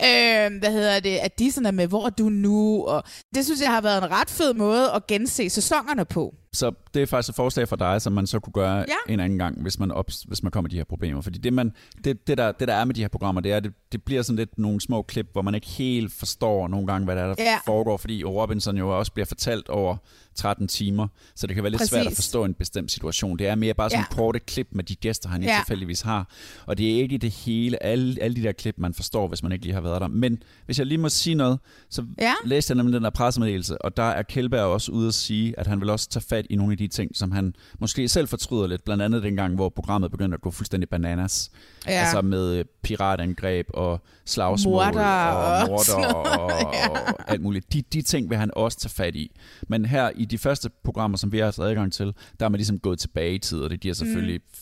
øh, 0.08 0.52
hvad 0.60 0.72
hedder 0.72 1.00
det, 1.00 1.18
at 1.18 1.40
de 1.40 1.52
sådan 1.52 1.66
er 1.66 1.72
med, 1.72 1.88
hvor 1.88 2.06
er 2.06 2.10
du 2.10 2.30
nu? 2.30 2.84
Og 2.86 3.04
det 3.36 3.46
synes 3.46 3.62
jeg 3.62 3.70
har 3.72 3.82
været 3.82 4.04
en 4.04 4.12
ret 4.12 4.30
fed 4.30 4.54
måde 4.54 4.92
at 4.92 5.08
gense 5.08 5.50
sæsonerne 5.50 6.06
på. 6.06 6.34
Så 6.58 6.72
det 6.94 7.02
er 7.02 7.06
faktisk 7.06 7.30
et 7.30 7.36
forslag 7.36 7.68
for 7.68 7.76
dig, 7.76 8.02
som 8.02 8.14
man 8.14 8.28
så 8.28 8.40
kunne 8.40 8.54
gøre 8.54 8.78
Ja. 8.78 9.14
en 9.14 9.20
anden 9.20 9.38
gang, 9.38 9.62
hvis 9.62 9.80
man, 9.80 9.92
op, 9.92 10.10
hvis 10.28 10.44
man 10.44 10.52
kommer 10.52 10.70
de 10.70 10.76
her 10.76 10.84
problemer. 10.84 11.22
Fordi 11.22 11.40
det, 11.40 11.54
man, 11.54 11.72
det, 12.04 12.28
det, 12.28 12.38
der, 12.38 12.52
det 12.52 12.68
der 12.68 12.74
er 12.74 12.86
med 12.86 12.96
de 12.96 13.02
her 13.02 13.08
programmer, 13.08 13.42
det 13.42 13.52
er, 13.52 13.60
det, 13.60 13.74
det 13.92 14.04
bliver 14.04 14.22
sådan 14.22 14.38
lidt 14.38 14.58
nogle 14.60 14.82
små 14.82 15.02
klip, 15.02 15.28
hvor 15.34 15.42
man 15.42 15.56
ikke 15.56 15.68
helt 15.68 16.14
forstår 16.14 16.68
nogle 16.68 16.88
gange, 16.88 17.06
hvad 17.06 17.16
der, 17.16 17.22
er, 17.22 17.28
der 17.36 17.44
Ja. 17.44 17.58
foregår. 17.66 17.98
Fordi 17.98 18.24
Robinson 18.24 18.78
jo 18.78 19.00
også 19.00 19.12
bliver 19.12 19.26
fortalt 19.26 19.70
over 19.70 19.98
13 20.36 20.68
timer, 20.68 21.08
så 21.36 21.48
det 21.48 21.56
kan 21.56 21.64
være 21.64 21.72
lidt 21.72 21.88
svært 21.90 22.00
at 22.02 22.06
Præcis. 22.08 22.18
forstå 22.18 22.44
en 22.44 22.54
bestemt 22.54 22.92
situation. 22.92 23.40
Det 23.40 23.48
er 23.48 23.56
mere 23.56 23.74
bare 23.74 23.90
sådan 23.90 24.06
Ja. 24.12 24.16
korte 24.16 24.40
klip 24.40 24.68
med 24.72 24.84
de 24.84 24.96
gæster, 24.96 25.30
han 25.30 25.44
Ja. 25.44 25.56
tilfældigvis 25.60 26.02
har. 26.02 26.30
Og 26.66 26.78
det 26.78 26.92
er 26.92 27.02
ikke 27.02 27.18
det 27.18 27.32
hele, 27.32 27.84
alle, 27.84 28.18
alle 28.22 28.36
de 28.36 28.44
der 28.44 28.52
klip, 28.52 28.76
man 28.78 28.94
forstår, 28.94 29.28
hvis 29.28 29.44
man 29.44 29.52
ikke 29.52 29.66
lige 29.66 29.74
har 29.74 29.82
været 29.82 30.02
der. 30.02 30.08
Men 30.08 30.38
hvis 30.66 30.78
jeg 30.80 30.86
lige 30.88 30.98
må 30.98 31.10
sige 31.10 31.36
noget, 31.36 31.60
så 31.90 32.06
Ja. 32.22 32.34
læste 32.46 32.72
jeg 32.72 32.76
nemlig 32.78 32.94
den 32.96 33.04
der 33.04 33.10
pressemeddelelse, 33.10 33.82
og 33.82 33.98
der 33.98 34.04
er 34.04 34.22
Kjellberg 34.22 34.62
også 34.66 34.92
ude 34.92 35.08
at 35.08 35.14
sige, 35.14 35.60
at 35.60 35.68
han 35.68 35.82
vil 35.82 35.90
også 35.90 36.10
tage 36.10 36.24
fat 36.30 36.46
i 36.50 36.56
nogle 36.56 36.72
af 36.72 36.78
de 36.78 36.88
ting, 36.88 37.16
som 37.16 37.32
han 37.32 37.54
måske 37.80 38.08
selv 38.08 38.28
fortryder 38.28 38.68
lidt. 38.68 38.84
Blandt 38.84 39.04
andet 39.04 39.24
dengang, 39.24 39.56
hvor 39.56 39.70
programmet 39.70 40.12
begyndte 40.12 40.36
at 40.36 40.42
gå 40.42 40.52
fuldstændig 40.52 40.90
bananas. 40.90 41.52
Ja. 41.88 41.92
Altså 41.92 42.22
med 42.22 42.56
øh, 42.56 42.66
piratangreb 42.84 43.68
og 43.74 44.02
slagsmål 44.26 44.72
Morder 44.72 45.06
og, 45.26 45.68
morder 45.68 46.14
og, 46.14 46.44
og, 46.44 46.74
ja. 46.74 46.90
og 46.90 47.32
alt 47.32 47.42
muligt. 47.42 47.74
De, 47.74 47.82
de 47.82 48.02
ting 48.02 48.30
vil 48.30 48.38
han 48.38 48.52
også 48.56 48.80
tage 48.80 48.90
fat 48.90 49.16
i. 49.16 49.32
Men 49.68 49.86
her 49.86 50.10
i 50.16 50.26
de 50.26 50.38
første 50.38 50.70
programmer, 50.84 51.18
som 51.18 51.32
vi 51.32 51.38
har 51.38 51.46
haft 51.46 51.60
adgang 51.60 51.94
til, 51.94 52.14
der 52.40 52.46
er 52.46 52.50
man 52.50 52.58
ligesom 52.58 52.80
gået 52.80 53.00
tilbage 53.00 53.36
i 53.36 53.40
tid, 53.40 53.60
og 53.60 53.70
det 53.70 53.80
giver 53.80 53.94
selvfølgelig... 53.94 54.36
Mm. 54.36 54.58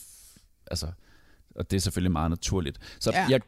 Altså, 0.70 0.86
og 1.56 1.70
det 1.70 1.76
er 1.76 1.80
selvfølgelig 1.80 2.12
meget 2.12 2.30
naturligt. 2.30 2.78
Så 3.00 3.10
ja. 3.10 3.26
jeg, 3.30 3.40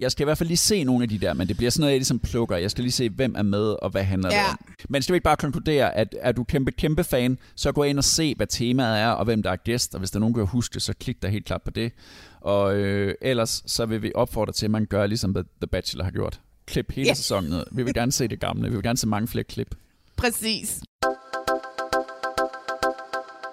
jeg 0.00 0.12
skal 0.12 0.24
i 0.24 0.26
hvert 0.26 0.38
fald 0.38 0.48
lige 0.48 0.56
se 0.56 0.84
nogle 0.84 1.02
af 1.02 1.08
de 1.08 1.18
der, 1.18 1.32
men 1.34 1.48
det 1.48 1.56
bliver 1.56 1.70
sådan 1.70 1.80
noget, 1.80 1.92
jeg 1.92 1.98
ligesom 1.98 2.18
plukker. 2.18 2.56
Jeg 2.56 2.70
skal 2.70 2.84
lige 2.84 2.92
se, 2.92 3.10
hvem 3.10 3.34
er 3.38 3.42
med, 3.42 3.76
og 3.82 3.90
hvad 3.90 4.04
handler 4.04 4.34
Ja. 4.34 4.38
det 4.42 4.48
om. 4.50 4.58
Men 4.88 5.02
skal 5.02 5.12
vi 5.12 5.16
ikke 5.16 5.24
bare 5.24 5.36
konkludere, 5.36 5.94
at 5.96 6.14
er 6.20 6.32
du 6.32 6.44
kæmpe, 6.44 6.72
kæmpe 6.72 7.04
fan, 7.04 7.38
så 7.54 7.72
gå 7.72 7.82
ind 7.82 7.98
og 7.98 8.04
se, 8.04 8.34
hvad 8.34 8.46
temaet 8.46 8.98
er, 9.00 9.08
og 9.08 9.24
hvem 9.24 9.42
der 9.42 9.50
er 9.50 9.56
gæst, 9.56 9.94
og 9.94 9.98
hvis 9.98 10.10
der 10.10 10.16
er 10.16 10.20
nogen, 10.20 10.34
der 10.34 10.40
kan 10.40 10.46
huske 10.48 10.74
det, 10.74 10.82
så 10.82 10.94
klik 11.00 11.22
der 11.22 11.28
helt 11.28 11.44
klart 11.46 11.62
på 11.62 11.70
det. 11.70 11.92
Og 12.40 12.76
øh, 12.76 13.14
ellers 13.22 13.62
så 13.66 13.86
vil 13.86 14.02
vi 14.02 14.12
opfordre 14.14 14.52
til, 14.52 14.64
at 14.66 14.70
man 14.70 14.86
gør 14.86 15.06
ligesom 15.06 15.34
The 15.34 15.66
Bachelor 15.72 16.04
har 16.04 16.10
gjort. 16.10 16.40
Klip 16.66 16.92
hele 16.92 17.06
yeah. 17.06 17.16
sæsonen 17.16 17.50
ned. 17.50 17.64
Vi 17.72 17.82
vil 17.82 17.94
gerne 17.94 18.12
se 18.12 18.28
det 18.28 18.40
gamle. 18.40 18.68
Vi 18.68 18.74
vil 18.74 18.82
gerne 18.82 18.98
se 18.98 19.06
mange 19.08 19.28
flere 19.28 19.44
klip. 19.44 19.74
Præcis. 20.16 20.80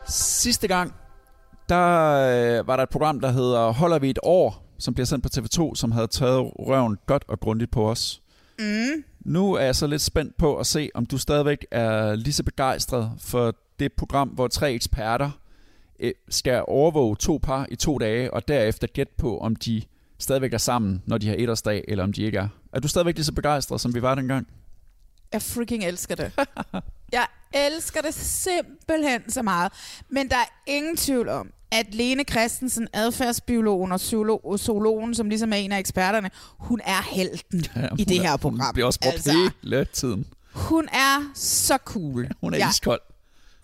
Sidste 0.08 0.68
gang, 0.68 0.94
der 1.70 2.12
øh, 2.60 2.68
var 2.68 2.76
der 2.76 2.84
et 2.84 2.90
program, 2.90 3.20
der 3.20 3.32
hedder 3.32 3.72
Holder 3.72 4.00
vi 4.00 4.10
et 4.10 4.20
år, 4.24 4.61
som 4.82 4.94
bliver 4.94 5.06
sendt 5.06 5.24
på 5.24 5.30
TV2, 5.38 5.76
som 5.76 5.92
havde 5.92 6.08
taget 6.08 6.52
røven 6.60 6.98
godt 7.06 7.24
og 7.28 7.40
grundigt 7.40 7.72
på 7.72 7.90
os. 7.90 8.22
Mm. 8.60 9.04
Nu 9.20 9.54
er 9.54 9.62
jeg 9.62 9.76
så 9.76 9.88
lidt 9.88 10.02
spændt 10.02 10.38
på 10.38 10.58
at 10.58 10.68
se, 10.68 10.90
om 10.94 11.06
du 11.06 11.18
stadigvæk 11.18 11.66
er 11.72 12.16
lige 12.16 12.34
så 12.34 12.44
begejstret 12.44 13.12
for 13.18 13.56
det 13.80 13.94
program, 13.94 14.28
hvor 14.28 14.48
tre 14.48 14.74
eksperter 14.74 15.32
øh, 16.00 16.12
skal 16.30 16.64
overvåge 16.68 17.16
to 17.16 17.40
par 17.44 17.68
i 17.72 17.76
to 17.76 17.98
dage, 17.98 18.34
og 18.34 18.48
derefter 18.48 18.88
gætte 18.88 19.14
på, 19.18 19.38
om 19.38 19.56
de 19.56 19.82
stadigvæk 20.20 20.54
er 20.54 20.58
sammen, 20.58 21.04
når 21.06 21.18
de 21.18 21.28
har 21.28 21.36
etårsdag, 21.38 21.86
eller 21.88 22.04
om 22.04 22.14
de 22.14 22.24
ikke 22.24 22.38
er. 22.38 22.48
Er 22.74 22.80
du 22.80 22.88
stadigvæk 22.88 23.16
lige 23.16 23.26
så 23.26 23.34
begejstret, 23.34 23.82
som 23.82 23.96
vi 23.96 24.02
var 24.02 24.16
dengang? 24.16 24.48
Jeg 25.34 25.42
freaking 25.42 25.84
elsker 25.84 26.16
det. 26.16 26.32
Jeg 27.12 27.28
elsker 27.54 28.02
det 28.02 28.14
simpelthen 28.14 29.32
så 29.32 29.42
meget. 29.42 29.72
Men 30.10 30.30
der 30.30 30.36
er 30.36 30.54
ingen 30.68 30.98
tvivl 30.98 31.30
om, 31.30 31.52
at 31.72 31.96
Lene 31.96 32.24
Christensen, 32.32 32.88
adfærdsbiologen 32.94 33.92
og 33.92 33.96
zoolo- 34.02 34.58
zoologen, 34.58 35.16
som 35.16 35.30
ligesom 35.30 35.54
er 35.54 35.58
en 35.58 35.72
af 35.72 35.80
eksperterne, 35.80 36.30
hun 36.58 36.82
er 36.86 37.02
helten 37.16 37.66
ja, 37.76 37.88
i 38.00 38.04
det 38.04 38.18
er- 38.18 38.22
her 38.22 38.38
program. 38.38 38.60
Hun 38.66 38.74
bliver 38.74 38.86
også 38.86 39.00
brugt 39.00 39.14
altså. 39.14 39.32
hele 39.64 39.86
tiden. 39.94 40.26
Hun 40.54 40.88
er 40.94 41.32
så 41.36 41.78
cool. 41.86 42.28
Hun 42.42 42.54
er 42.54 42.58
ja. 42.58 42.70
iskold. 42.70 43.02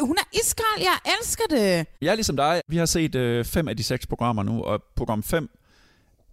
Hun 0.02 0.18
er 0.18 0.38
iskold. 0.40 0.80
Jeg 0.80 1.14
elsker 1.20 1.44
det. 1.50 1.86
Jeg 2.02 2.12
er 2.12 2.16
ligesom 2.16 2.36
dig. 2.36 2.62
Vi 2.68 2.78
har 2.78 2.86
set 2.86 3.16
øh, 3.16 3.46
fem 3.46 3.68
af 3.68 3.78
de 3.78 3.84
seks 3.84 4.08
programmer 4.08 4.44
nu, 4.44 4.64
og 4.64 4.84
program 4.96 5.24
5 5.24 5.50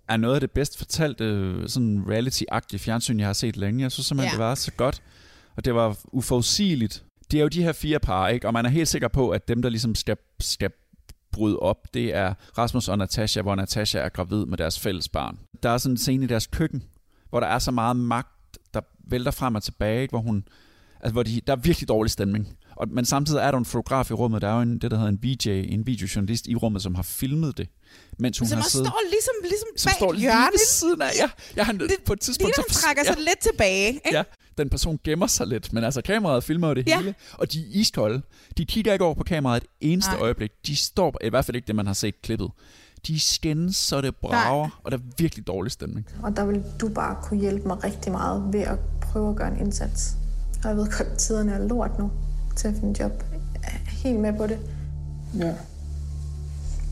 er 0.09 0.17
noget 0.17 0.35
af 0.35 0.41
det 0.41 0.51
bedst 0.51 0.79
fortalte 0.79 1.25
øh, 1.25 1.69
sådan 1.69 2.05
reality-agtige 2.09 2.79
fjernsyn, 2.79 3.19
jeg 3.19 3.27
har 3.29 3.33
set 3.33 3.57
længe. 3.57 3.83
Jeg 3.83 3.93
synes 3.93 4.07
simpelthen, 4.07 4.39
Ja. 4.39 4.43
ja. 4.45 4.45
det 4.45 4.49
var 4.51 4.55
så 4.55 4.73
godt, 4.73 5.03
og 5.57 5.65
det 5.65 5.75
var 5.75 5.97
uforudsigeligt. 6.13 7.05
Det 7.31 7.39
er 7.39 7.43
jo 7.43 7.49
de 7.49 7.63
her 7.63 7.73
fire 7.73 7.99
par, 7.99 8.29
ikke? 8.29 8.47
og 8.47 8.53
man 8.53 8.67
er 8.67 8.71
helt 8.71 8.89
sikker 8.89 9.09
på, 9.09 9.31
at 9.31 9.49
dem, 9.49 9.63
der 9.63 9.69
ligesom 9.69 9.95
skal, 9.95 10.17
skal 10.41 10.71
brud 11.35 11.57
op, 11.61 11.95
det 11.95 12.15
er 12.15 12.35
Rasmus 12.59 12.89
og 12.89 12.99
Natasha, 12.99 13.43
hvor 13.43 13.55
Natasha 13.55 13.99
er 13.99 14.09
gravid 14.09 14.47
med 14.47 14.59
deres 14.59 14.81
fælles 14.81 15.09
barn. 15.09 15.39
Der 15.63 15.71
er 15.71 15.79
sådan 15.79 15.93
en 15.93 15.99
scene 15.99 16.25
i 16.25 16.29
deres 16.29 16.47
køkken, 16.47 16.83
hvor 17.31 17.41
der 17.41 17.47
er 17.47 17.59
så 17.59 17.71
meget 17.71 17.97
magt, 17.97 18.59
der 18.75 18.81
vælter 18.99 19.31
frem 19.31 19.55
og 19.55 19.63
tilbage, 19.63 20.09
hvor 20.11 20.19
hun 20.19 20.45
Altså, 21.01 21.13
hvor 21.13 21.23
de, 21.23 21.41
der 21.47 21.53
er 21.53 21.57
virkelig 21.57 21.89
dårlig 21.89 22.11
stemning. 22.11 22.57
Og, 22.77 22.89
men 22.89 23.05
samtidig 23.05 23.41
er 23.41 23.51
der 23.51 23.59
en 23.59 23.65
fotograf 23.65 24.11
i 24.11 24.15
rummet. 24.15 24.43
Der 24.43 24.49
er 24.49 24.55
jo 24.55 24.63
en, 24.63 24.79
det, 24.79 24.91
der 24.91 24.97
hedder 24.97 25.11
en 25.11 25.23
VJ, 25.23 25.49
en 25.49 25.87
videojournalist 25.87 26.47
i 26.47 26.55
rummet, 26.55 26.83
som 26.83 26.95
har 26.95 27.03
filmet 27.03 27.59
det. 27.59 27.69
Mens 28.19 28.39
hun 28.39 28.49
Som 28.49 28.59
har 28.59 28.69
siddet, 28.69 28.87
står 28.89 29.01
ligesom, 29.11 29.35
ligesom 29.43 29.69
som 29.77 29.89
bag 29.91 29.97
står 29.97 30.13
lige 30.13 30.21
hjørnet. 30.21 30.49
ved 30.53 30.67
siden 30.69 31.03
af. 31.03 31.11
Ja, 31.19 31.29
jeg 31.57 31.67
har 31.67 31.73
Det, 31.73 31.91
på 32.07 32.13
et 32.13 32.21
tidspunkt... 32.21 32.57
Lige, 32.57 32.65
så- 32.75 32.81
trækker 32.83 33.05
sig 33.05 33.15
ja, 33.19 33.23
lidt 33.25 33.39
tilbage. 33.39 33.89
Ikke? 33.93 34.09
Ja, 34.13 34.23
den 34.59 34.71
person 34.71 35.01
gemmer 35.05 35.27
sig 35.27 35.47
lidt. 35.47 35.73
Men 35.73 35.85
altså, 35.85 36.03
kameraet 36.03 36.45
filmer 36.45 36.69
jo 36.69 36.75
det 36.75 36.89
Ja. 36.89 36.99
hele. 36.99 37.15
Og 37.33 37.53
de 37.53 37.61
er 37.61 37.65
iskolde. 37.71 38.23
De 38.59 38.65
kigger 38.65 38.93
ikke 38.93 39.05
over 39.05 39.15
på 39.15 39.25
kameraet 39.25 39.63
et 39.63 39.69
eneste 39.81 40.11
Nej. 40.11 40.17
Nej. 40.19 40.25
øjeblik. 40.25 40.51
De 40.67 40.77
står, 40.77 41.15
i 41.25 41.29
hvert 41.29 41.45
fald 41.45 41.57
ikke 41.57 41.67
det, 41.67 41.75
man 41.77 41.87
har 41.87 41.95
set 41.95 42.23
klippet. 42.23 42.51
De 43.07 43.21
skændes, 43.21 43.77
så 43.77 44.01
det 44.01 44.17
brager, 44.17 44.81
og 44.85 44.93
der 44.93 44.99
er 44.99 45.03
virkelig 45.19 45.47
dårlig 45.47 45.73
stemning. 45.73 46.07
Og 46.23 46.37
der 46.37 46.45
vil 46.47 46.63
du 46.81 46.89
bare 46.89 47.17
kunne 47.23 47.41
hjælpe 47.41 47.69
mig 47.69 47.85
rigtig 47.85 48.13
meget 48.13 48.53
ved 48.53 48.61
at 48.61 48.79
prøve 49.03 49.31
at 49.31 49.37
gøre 49.37 49.49
en 49.49 49.61
indsats. 49.61 50.11
Og 50.65 50.69
jeg 50.69 50.77
ved 50.77 50.85
godt, 50.99 51.09
at 51.09 51.19
tiderne 51.19 51.53
er 51.53 51.69
lort 51.69 51.99
nu 51.99 52.11
til 52.57 52.69
at 52.69 52.75
finde 52.81 53.03
job. 53.03 53.13
Jeg 53.55 53.73
er 53.75 53.91
helt 53.91 54.19
med 54.21 54.33
på 54.37 54.47
det. 54.47 54.59
Ja. 55.39 55.55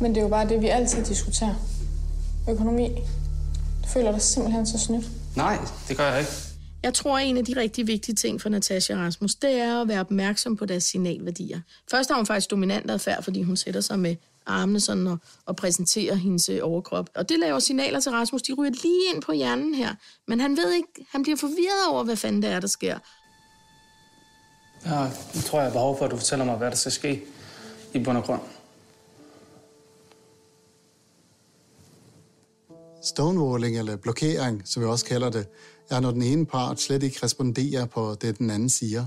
Men 0.03 0.15
det 0.15 0.19
er 0.19 0.23
jo 0.23 0.29
bare 0.29 0.49
det, 0.49 0.63
vi 0.63 0.69
altid 0.69 1.05
diskuterer. 1.05 1.55
Økonomi. 2.51 2.89
Du 3.83 3.89
føler 3.89 4.13
dig 4.13 4.23
simpelthen 4.23 4.67
så 4.67 4.79
snydt. 4.79 5.05
Nej, 5.37 5.59
det 5.89 5.97
gør 5.97 6.11
jeg 6.11 6.21
ikke. 6.21 6.33
Jeg 6.83 6.95
tror, 6.95 7.19
at 7.19 7.27
en 7.27 7.37
af 7.37 7.45
de 7.45 7.57
rigtig 7.57 7.87
vigtige 7.87 8.15
ting 8.15 8.41
for 8.41 8.49
Natasha 8.49 8.95
Rasmus, 8.95 9.35
det 9.35 9.51
er 9.51 9.81
at 9.81 9.89
være 9.89 10.01
opmærksom 10.01 10.57
på 10.57 10.65
deres 10.65 10.85
signalværdier. 10.85 11.61
Først 11.91 12.11
har 12.11 12.17
hun 12.17 12.27
faktisk 12.27 12.51
dominant 12.51 12.91
adfærd, 12.91 13.23
fordi 13.23 13.43
hun 13.43 13.57
sætter 13.57 13.81
sig 13.81 13.99
med 13.99 14.17
armene 14.47 14.81
sådan 14.81 15.07
og, 15.07 15.19
og 15.47 15.57
præsenterer 15.57 16.15
hendes 16.15 16.49
øh, 16.49 16.61
overkrop. 16.63 17.11
Og 17.15 17.29
det 17.29 17.39
laver 17.39 17.59
signaler 17.59 18.01
til 18.01 18.13
Rasmus, 18.13 18.43
de 18.43 18.53
ryger 18.53 18.73
lige 18.83 19.15
ind 19.15 19.23
på 19.23 19.33
hjernen 19.33 19.75
her. 19.75 19.95
Men 20.29 20.41
han 20.41 20.57
ved 20.57 20.73
ikke, 20.73 21.07
han 21.13 21.23
bliver 21.23 21.37
forvirret 21.37 21.89
over, 21.91 22.05
hvad 22.05 22.17
fanden 22.17 22.43
det 22.43 22.51
er, 22.51 22.61
der 22.61 22.69
sker. 22.69 22.99
Ja, 24.87 25.05
nu 25.35 25.41
tror 25.41 25.59
jeg, 25.59 25.65
jeg 25.65 25.73
har 25.73 25.79
behov 25.79 25.99
for, 25.99 26.05
at 26.05 26.11
du 26.11 26.17
fortæller 26.17 26.45
mig, 26.45 26.57
hvad 26.57 26.71
der 26.71 26.77
skal 26.77 26.93
ske 26.93 27.23
i 27.95 27.99
bund 27.99 28.19
og 28.19 28.25
grund. 28.25 28.41
Stonewalling, 33.03 33.79
eller 33.79 33.97
blokering, 33.97 34.63
som 34.65 34.83
vi 34.83 34.87
også 34.87 35.05
kalder 35.05 35.31
det, 35.31 35.49
er, 35.91 36.01
når 36.01 36.11
den 36.11 36.23
ene 36.23 36.47
part 36.47 36.81
slet 36.81 37.03
ikke 37.03 37.19
responderer 37.23 37.87
på 37.87 38.17
det, 38.21 38.39
den 38.39 38.51
anden 38.51 38.71
siger. 38.71 39.05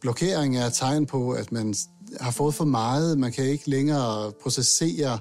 Blokering 0.00 0.58
er 0.58 0.66
et 0.66 0.72
tegn 0.72 1.06
på, 1.06 1.30
at 1.30 1.52
man 1.52 1.74
har 2.20 2.30
fået 2.30 2.54
for 2.54 2.64
meget, 2.64 3.18
man 3.18 3.32
kan 3.32 3.44
ikke 3.44 3.70
længere 3.70 4.32
processere 4.42 5.18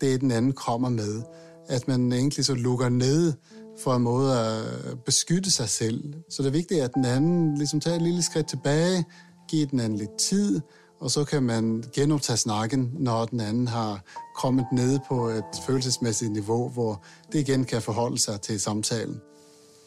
det, 0.00 0.20
den 0.20 0.30
anden 0.30 0.52
kommer 0.52 0.88
med. 0.88 1.22
At 1.68 1.88
man 1.88 2.12
egentlig 2.12 2.44
så 2.44 2.54
lukker 2.54 2.88
ned 2.88 3.32
for 3.80 3.94
en 3.96 4.02
måde 4.02 4.38
at 4.38 4.64
beskytte 5.06 5.50
sig 5.50 5.68
selv. 5.68 6.14
Så 6.30 6.42
det 6.42 6.48
er 6.48 6.52
vigtigt, 6.52 6.80
at 6.80 6.94
den 6.94 7.04
anden 7.04 7.58
ligesom 7.58 7.80
tager 7.80 7.96
et 7.96 8.02
lille 8.02 8.22
skridt 8.22 8.48
tilbage, 8.48 9.04
giver 9.48 9.66
den 9.66 9.80
anden 9.80 9.98
lidt 9.98 10.18
tid, 10.18 10.60
og 11.00 11.10
så 11.10 11.24
kan 11.24 11.42
man 11.42 11.84
genoptage 11.94 12.36
snakken, 12.36 12.92
når 12.98 13.24
den 13.24 13.40
anden 13.40 13.68
har 13.68 14.00
kommet 14.36 14.66
ned 14.72 14.98
på 15.08 15.28
et 15.28 15.44
følelsesmæssigt 15.66 16.32
niveau, 16.32 16.68
hvor 16.68 17.02
det 17.32 17.40
igen 17.40 17.64
kan 17.64 17.82
forholde 17.82 18.18
sig 18.18 18.40
til 18.40 18.60
samtalen. 18.60 19.20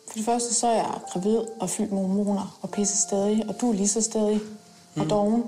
For 0.07 0.13
det 0.13 0.25
første 0.25 0.53
så 0.53 0.67
er 0.67 0.75
jeg 0.75 0.99
gravid 1.13 1.37
og 1.59 1.69
fyldt 1.69 1.91
med 1.91 2.01
hormoner 2.01 2.57
og 2.61 2.69
pisse 2.69 2.97
stadig, 2.97 3.43
og 3.49 3.55
du 3.61 3.69
er 3.69 3.73
lige 3.73 3.87
så 3.87 4.01
stadig 4.01 4.41
og 4.95 5.09
doven. 5.09 5.43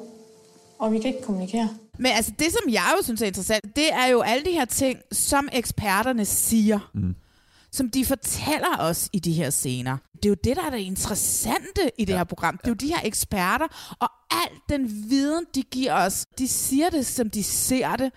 Og 0.79 0.91
vi 0.91 0.99
kan 0.99 1.13
ikke 1.13 1.25
kommunikere. 1.25 1.69
Men 1.97 2.11
altså, 2.11 2.31
det 2.39 2.47
som 2.51 2.73
jeg 2.73 2.93
jo 2.97 3.03
synes 3.03 3.21
er 3.21 3.25
interessant, 3.25 3.75
det 3.75 3.93
er 3.93 4.05
jo 4.05 4.21
alle 4.21 4.45
de 4.45 4.51
her 4.51 4.65
ting, 4.65 4.99
som 5.11 5.49
eksperterne 5.53 6.25
siger. 6.25 6.79
Mm. 6.93 7.15
Som 7.71 7.89
de 7.89 8.05
fortæller 8.05 8.77
os 8.79 9.09
i 9.13 9.19
de 9.19 9.33
her 9.33 9.49
scener. 9.49 9.97
Det 10.15 10.25
er 10.25 10.29
jo 10.29 10.35
det, 10.43 10.57
der 10.57 10.63
er 10.65 10.69
det 10.69 10.77
interessante 10.79 11.91
i 11.97 12.05
det 12.05 12.13
ja. 12.13 12.17
her 12.17 12.23
program. 12.23 12.57
Det 12.57 12.65
er 12.67 12.71
jo 12.71 12.75
de 12.75 12.88
her 12.88 12.99
eksperter, 13.03 13.95
og 13.99 14.09
al 14.31 14.49
den 14.69 15.09
viden, 15.09 15.45
de 15.55 15.61
giver 15.63 15.93
os, 15.93 16.25
de 16.38 16.47
siger 16.47 16.89
det, 16.89 17.05
som 17.05 17.29
de 17.29 17.43
ser 17.43 17.95
det. 17.95 18.11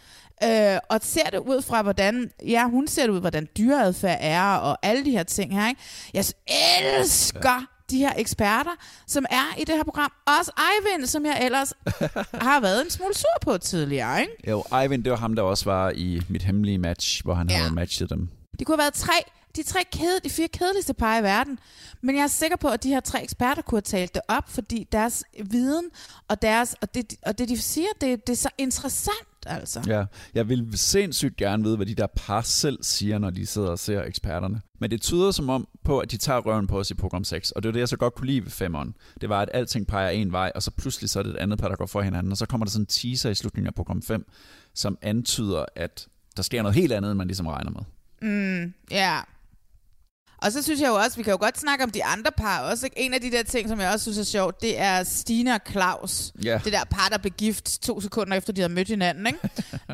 Øh, 0.44 0.78
og 0.90 0.99
ser 1.02 1.30
det 1.30 1.38
ud 1.38 1.62
fra, 1.62 1.82
hvordan, 1.82 2.30
ja, 2.47 2.68
hun 2.68 2.88
ser 2.88 3.02
det 3.06 3.11
ud, 3.12 3.21
hvordan 3.21 3.49
dyreadfærd 3.59 4.18
er, 4.21 4.42
og 4.42 4.78
alle 4.82 5.04
de 5.04 5.11
her 5.11 5.23
ting 5.23 5.52
her, 5.61 5.68
ikke? 5.68 5.80
Jeg 6.14 6.25
elsker 6.99 7.50
ja. 7.52 7.61
de 7.90 7.99
her 7.99 8.12
eksperter, 8.16 8.71
som 9.06 9.25
er 9.30 9.54
i 9.59 9.64
det 9.64 9.75
her 9.76 9.85
program. 9.85 10.12
Også 10.40 10.52
Eivind, 10.59 11.06
som 11.06 11.26
jeg 11.26 11.38
ellers 11.44 11.73
har 12.49 12.61
været 12.61 12.85
en 12.85 12.90
smule 12.90 13.14
sur 13.14 13.38
på 13.42 13.59
tidligere, 13.59 14.21
ikke? 14.21 14.32
Jo, 14.50 14.64
Eivind, 14.82 15.04
det 15.04 15.11
var 15.12 15.18
ham, 15.18 15.35
der 15.37 15.42
også 15.42 15.64
var 15.64 15.90
i 15.90 16.21
mit 16.28 16.42
hemmelige 16.42 16.78
match, 16.78 17.23
hvor 17.25 17.35
han 17.35 17.50
Ja. 17.50 17.56
havde 17.56 17.75
matchet 17.75 18.11
dem. 18.11 18.28
Det 18.59 18.66
kunne 18.66 18.76
have 18.76 18.82
været 18.82 18.94
tre 18.94 19.12
de 19.56 19.62
tre 19.62 19.80
kede, 19.92 20.21
de 20.25 20.30
fire 20.30 20.49
kedeligste 20.49 20.94
par 20.94 21.18
i 21.18 21.23
verden. 21.23 21.59
Men 22.00 22.16
jeg 22.16 22.23
er 22.23 22.26
sikker 22.26 22.56
på, 22.56 22.68
at 22.68 22.82
de 22.82 22.88
her 22.88 23.00
tre 23.00 23.23
eksperter 23.23 23.62
kunne 23.62 23.76
have 23.76 23.82
talt 24.00 24.14
det 24.14 24.23
op, 24.28 24.50
fordi 24.50 24.88
deres 24.92 25.25
viden 25.44 25.85
og, 26.28 26.42
deres, 26.42 26.75
og, 26.80 26.94
det, 26.94 27.14
og 27.26 27.38
det, 27.38 27.49
de 27.49 27.59
siger, 27.62 27.88
det, 28.00 28.26
det 28.26 28.32
er 28.32 28.37
så 28.37 28.49
interessant, 28.59 29.16
altså. 29.47 29.82
Ja, 29.87 30.04
jeg 30.35 30.49
vil 30.49 30.78
sindssygt 30.78 31.37
gerne 31.37 31.62
vide, 31.62 31.76
hvad 31.76 31.87
de 31.87 31.94
der 31.94 32.06
par 32.06 32.40
selv 32.40 32.78
siger, 32.82 33.18
når 33.18 33.30
de 33.30 33.47
sidder 33.47 33.68
og 33.68 33.78
ser 33.78 34.02
eksperterne. 34.02 34.61
Men 34.80 34.90
det 34.90 35.02
tyder 35.02 35.30
som 35.30 35.50
om 35.50 35.68
på, 35.85 35.99
at 35.99 36.11
de 36.11 36.16
tager 36.16 36.40
røven 36.40 36.66
på 36.66 36.78
os 36.78 36.90
i 36.90 36.94
program 36.94 37.25
6. 37.25 37.50
Og 37.50 37.62
det 37.62 37.68
er 37.68 37.73
det, 37.73 37.80
jeg 37.80 37.88
så 37.88 37.97
godt 37.97 38.14
kunne 38.14 38.26
lide 38.26 38.44
ved 38.44 38.50
femmeren. 38.50 38.94
Det 39.21 39.28
var, 39.28 39.42
at 39.42 39.49
alting 39.54 39.87
peger 39.87 40.09
en 40.09 40.32
vej, 40.32 40.52
og 40.54 40.62
så 40.62 40.71
pludselig 40.71 41.11
så 41.11 41.18
er 41.18 41.23
det 41.23 41.30
et 41.30 41.37
andet 41.37 41.59
par, 41.59 41.68
der 41.68 41.76
går 41.76 41.87
for 41.87 42.02
hinanden. 42.02 42.32
Og 42.32 42.38
så 42.38 42.47
kommer 42.47 42.64
der 42.64 42.71
sådan 42.71 42.82
en 42.82 42.87
teaser 42.87 43.30
i 43.30 43.35
slutningen 43.35 43.66
af 43.66 43.75
program 43.75 44.02
5, 44.02 44.26
som 44.75 44.99
antyder, 45.02 45.64
at 45.76 46.09
der 46.37 46.42
sker 46.42 46.62
noget 46.62 46.75
helt 46.75 46.92
andet, 46.92 47.11
end 47.11 47.18
man 47.18 47.26
ligesom 47.26 47.47
regner 47.47 47.71
med. 47.71 47.82
Mm, 48.23 48.75
ja. 48.90 49.21
Og 50.42 50.52
så 50.52 50.62
synes 50.62 50.80
jeg 50.80 50.88
jo 50.88 50.94
også, 50.94 51.16
vi 51.16 51.22
kan 51.22 51.30
jo 51.30 51.38
godt 51.40 51.58
snakke 51.58 51.84
om 51.84 51.90
de 51.90 52.04
andre 52.04 52.30
par 52.37 52.61
også. 52.61 52.87
Ikke? 52.87 52.99
En 52.99 53.14
af 53.14 53.20
de 53.20 53.30
der 53.30 53.42
ting, 53.42 53.68
som 53.68 53.80
jeg 53.80 53.90
også 53.92 54.02
synes 54.02 54.18
er 54.18 54.30
sjovt, 54.30 54.62
det 54.62 54.80
er 54.80 55.02
Stine 55.04 55.54
og 55.54 55.61
Claus. 55.70 56.32
Ja. 56.44 56.61
Det 56.64 56.72
der 56.72 56.84
par, 56.84 57.08
der 57.08 57.18
blev 57.18 57.32
gift 57.32 57.82
to 57.82 58.00
sekunder 58.00 58.37
efter, 58.37 58.52
de 58.52 58.61
havde 58.61 58.72
mødt 58.72 58.88
hinanden. 58.88 59.26
Ikke? 59.26 59.38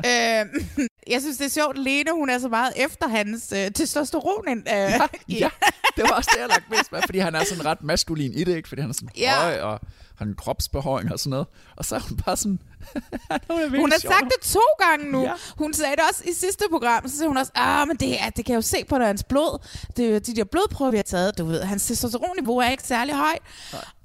øhm, 0.41 0.87
jeg 1.09 1.21
synes, 1.21 1.37
det 1.37 1.45
er 1.45 1.49
sjovt. 1.49 1.77
Lene, 1.77 2.11
hun 2.13 2.29
er 2.29 2.39
så 2.39 2.49
meget 2.49 2.73
efter 2.75 3.07
hans 3.07 3.53
øh, 3.55 3.71
testosteron. 3.71 4.47
Øh, 4.57 4.63
ja, 4.67 5.07
ja, 5.29 5.49
det 5.95 6.03
var 6.03 6.09
også 6.09 6.29
det, 6.33 6.39
jeg 6.41 6.47
lagt 6.49 6.69
mest 6.69 6.91
med, 6.91 7.01
fordi 7.05 7.19
han 7.19 7.35
er 7.35 7.43
sådan 7.43 7.65
ret 7.65 7.83
maskulin 7.83 8.33
i 8.33 8.43
det, 8.43 8.55
ikke? 8.55 8.69
Fordi 8.69 8.81
han 8.81 8.89
er 8.89 8.93
sådan 8.93 9.09
Ja. 9.17 9.41
høj 9.41 9.59
og 9.59 9.79
har 10.15 10.25
en 10.25 10.35
kropsbehøring 10.35 11.13
og 11.13 11.19
sådan 11.19 11.29
noget. 11.29 11.47
Og 11.77 11.85
så 11.85 11.95
er 11.95 11.99
hun 11.99 12.17
bare 12.17 12.37
sådan... 12.37 12.59
hun, 13.49 13.59
er 13.59 13.79
Hun 13.79 13.91
har 13.91 13.99
sagt 13.99 14.23
det 14.23 14.51
to 14.51 14.59
gange 14.79 15.11
nu. 15.11 15.21
Ja. 15.23 15.33
Hun 15.57 15.73
sagde 15.73 15.91
det 15.95 16.03
også 16.09 16.23
i 16.25 16.33
sidste 16.33 16.63
program. 16.71 17.07
Så 17.07 17.17
sagde 17.17 17.27
hun 17.27 17.37
også, 17.37 17.51
ah, 17.55 17.87
men 17.87 17.97
det, 17.97 18.21
er, 18.21 18.29
det 18.29 18.45
kan 18.45 18.53
jeg 18.53 18.57
jo 18.57 18.61
se 18.61 18.83
på 18.89 18.95
hans 18.95 19.23
blod. 19.23 19.65
Det 19.97 20.15
er 20.15 20.19
de 20.19 20.35
der 20.35 20.43
blodprøver, 20.43 20.91
vi 20.91 20.97
har 20.97 21.03
taget. 21.03 21.37
Du 21.37 21.45
ved, 21.45 21.61
hans 21.63 21.85
testosteronniveau 21.87 22.57
er 22.57 22.69
ikke 22.69 22.83
særlig 22.83 23.15
høj. 23.15 23.37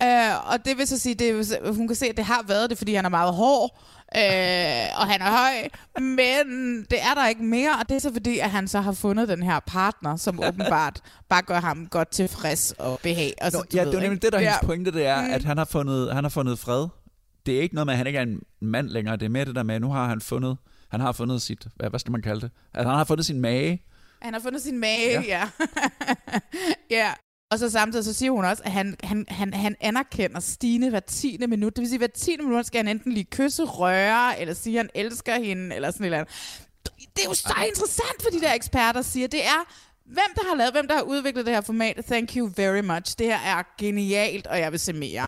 Øh, 0.02 0.52
og 0.52 0.64
det 0.64 0.78
vil 0.78 0.87
så 0.87 0.99
sige, 0.99 1.14
det, 1.14 1.58
hun 1.76 1.87
kan 1.88 1.96
se, 1.96 2.06
at 2.06 2.16
det 2.16 2.25
har 2.25 2.44
været 2.46 2.70
det, 2.70 2.78
fordi 2.78 2.94
han 2.94 3.04
er 3.04 3.08
meget 3.08 3.34
hård. 3.34 3.78
Øh, 4.16 5.00
og 5.00 5.06
han 5.06 5.21
er 5.23 5.30
høj, 5.30 5.68
men 6.00 6.80
det 6.90 6.99
er 7.02 7.14
der 7.14 7.28
ikke 7.28 7.42
mere, 7.44 7.71
og 7.80 7.88
det 7.88 7.94
er 7.94 7.99
så 7.99 8.12
fordi, 8.12 8.38
at 8.38 8.50
han 8.50 8.68
så 8.68 8.80
har 8.80 8.92
fundet 8.92 9.28
den 9.28 9.42
her 9.42 9.61
partner, 9.66 10.16
som 10.16 10.40
åbenbart 10.44 11.00
bare 11.28 11.42
gør 11.42 11.61
ham 11.61 11.87
godt 11.87 12.09
tilfreds 12.11 12.73
og 12.78 13.00
behag. 13.02 13.33
Og 13.42 13.52
så, 13.52 13.59
Nå, 13.59 13.64
ja, 13.75 13.83
ved, 13.83 13.90
det 13.92 13.97
er 13.99 14.02
nemlig 14.02 14.23
det, 14.23 14.33
der 14.33 14.38
er 14.38 14.42
Ja. 14.42 14.64
pointe, 14.66 14.92
det 14.92 15.06
er, 15.06 15.23
Mm. 15.23 15.33
at 15.33 15.44
han 15.44 15.59
har, 15.59 15.64
fundet, 15.64 16.14
han 16.14 16.25
har 16.25 16.28
fundet 16.28 16.59
fred. 16.59 16.88
Det 17.47 17.56
er 17.56 17.61
ikke 17.61 17.75
noget 17.75 17.87
med, 17.87 17.94
at 17.94 17.99
han 17.99 18.06
ikke 18.06 18.18
er 18.18 18.23
en 18.23 18.40
mand 18.61 18.88
længere. 18.88 19.16
Det 19.16 19.25
er 19.26 19.30
mere 19.30 19.44
det 19.44 19.54
der 19.54 19.62
med, 19.62 19.75
at 19.75 19.80
nu 19.80 19.92
har 19.92 20.09
han 20.09 20.21
fundet, 20.21 20.56
han 20.90 21.00
har 21.00 21.12
fundet 21.12 21.42
sit, 21.42 21.66
hvad, 21.76 21.90
hvad 21.90 22.00
skal 22.00 22.12
man 22.12 22.23
kalde 22.23 22.40
det? 22.40 22.50
At 22.75 22.85
han 22.87 22.94
har 22.94 23.04
fundet 23.04 23.26
sin 23.26 23.40
mage. 23.40 23.83
Han 24.23 24.33
har 24.35 24.40
fundet 24.40 24.62
sin 24.62 24.78
mage, 24.78 25.11
Ja. 25.11 25.23
ja. 25.23 25.49
Ja. 26.90 27.11
Og 27.50 27.58
så 27.58 27.70
samtidig 27.70 28.04
så 28.04 28.12
siger 28.12 28.30
hun 28.32 28.44
også, 28.44 28.62
at 28.66 28.72
han, 28.72 28.96
han, 29.02 29.24
han, 29.28 29.54
han 29.54 29.76
anerkender 29.80 30.40
Stine 30.40 30.90
hver 30.90 31.00
tiende 31.00 31.46
minut. 31.46 31.76
Det 31.76 31.82
vil 31.82 31.88
sige, 31.88 31.98
hver 31.98 32.06
tiende 32.06 32.44
minut 32.44 32.66
skal 32.66 32.78
han 32.78 32.88
enten 32.88 33.12
lige 33.12 33.26
kysse, 33.30 33.64
røre, 33.64 34.40
eller 34.40 34.54
sige, 34.54 34.80
at 34.80 34.84
han 34.84 34.90
elsker 34.94 35.38
hende, 35.38 35.74
eller 35.76 35.90
sådan 35.90 36.04
et 36.04 36.06
eller 36.06 36.18
andet. 36.18 36.34
Det 37.16 37.24
er 37.24 37.28
jo 37.28 37.34
så 37.34 37.54
interessant, 37.68 38.22
hvad 38.22 38.40
de 38.40 38.46
der 38.46 38.54
eksperter 38.54 39.02
siger. 39.02 39.28
Det 39.28 39.44
er, 39.44 39.74
hvem 40.04 40.30
der 40.34 40.48
har 40.48 40.56
lavet, 40.56 40.72
hvem 40.72 40.88
der 40.88 40.94
har 40.94 41.02
udviklet 41.02 41.46
det 41.46 41.54
her 41.54 41.60
format. 41.60 42.04
Thank 42.10 42.36
you 42.36 42.50
very 42.56 42.80
much. 42.80 43.18
Det 43.18 43.26
her 43.26 43.38
er 43.38 43.62
genialt, 43.78 44.46
og 44.46 44.58
jeg 44.58 44.72
vil 44.72 44.80
se 44.80 44.92
mere. 44.92 45.26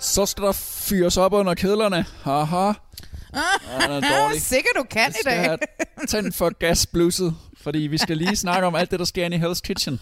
Så 0.00 0.26
skal 0.26 0.44
der 0.44 0.52
fyres 0.52 1.16
op 1.16 1.32
under 1.32 1.54
kedlerne. 1.54 2.06
Haha. 2.22 2.72
Han 3.80 3.90
er 3.90 4.00
dårlig. 4.20 4.42
Sikkert 4.42 4.72
du 4.76 4.82
kan 4.90 5.10
i 5.10 5.24
dag. 5.24 5.40
have 5.44 5.58
tændt 6.08 6.34
for 6.34 6.58
gasblusset, 6.58 7.34
fordi 7.60 7.78
vi 7.78 7.98
skal 7.98 8.16
lige 8.16 8.36
snakke 8.36 8.66
om 8.66 8.74
alt 8.74 8.90
det, 8.90 8.98
der 8.98 9.04
sker 9.04 9.24
inde 9.24 9.36
i 9.36 9.40
Hell's 9.40 9.60
Kitchen. 9.64 10.00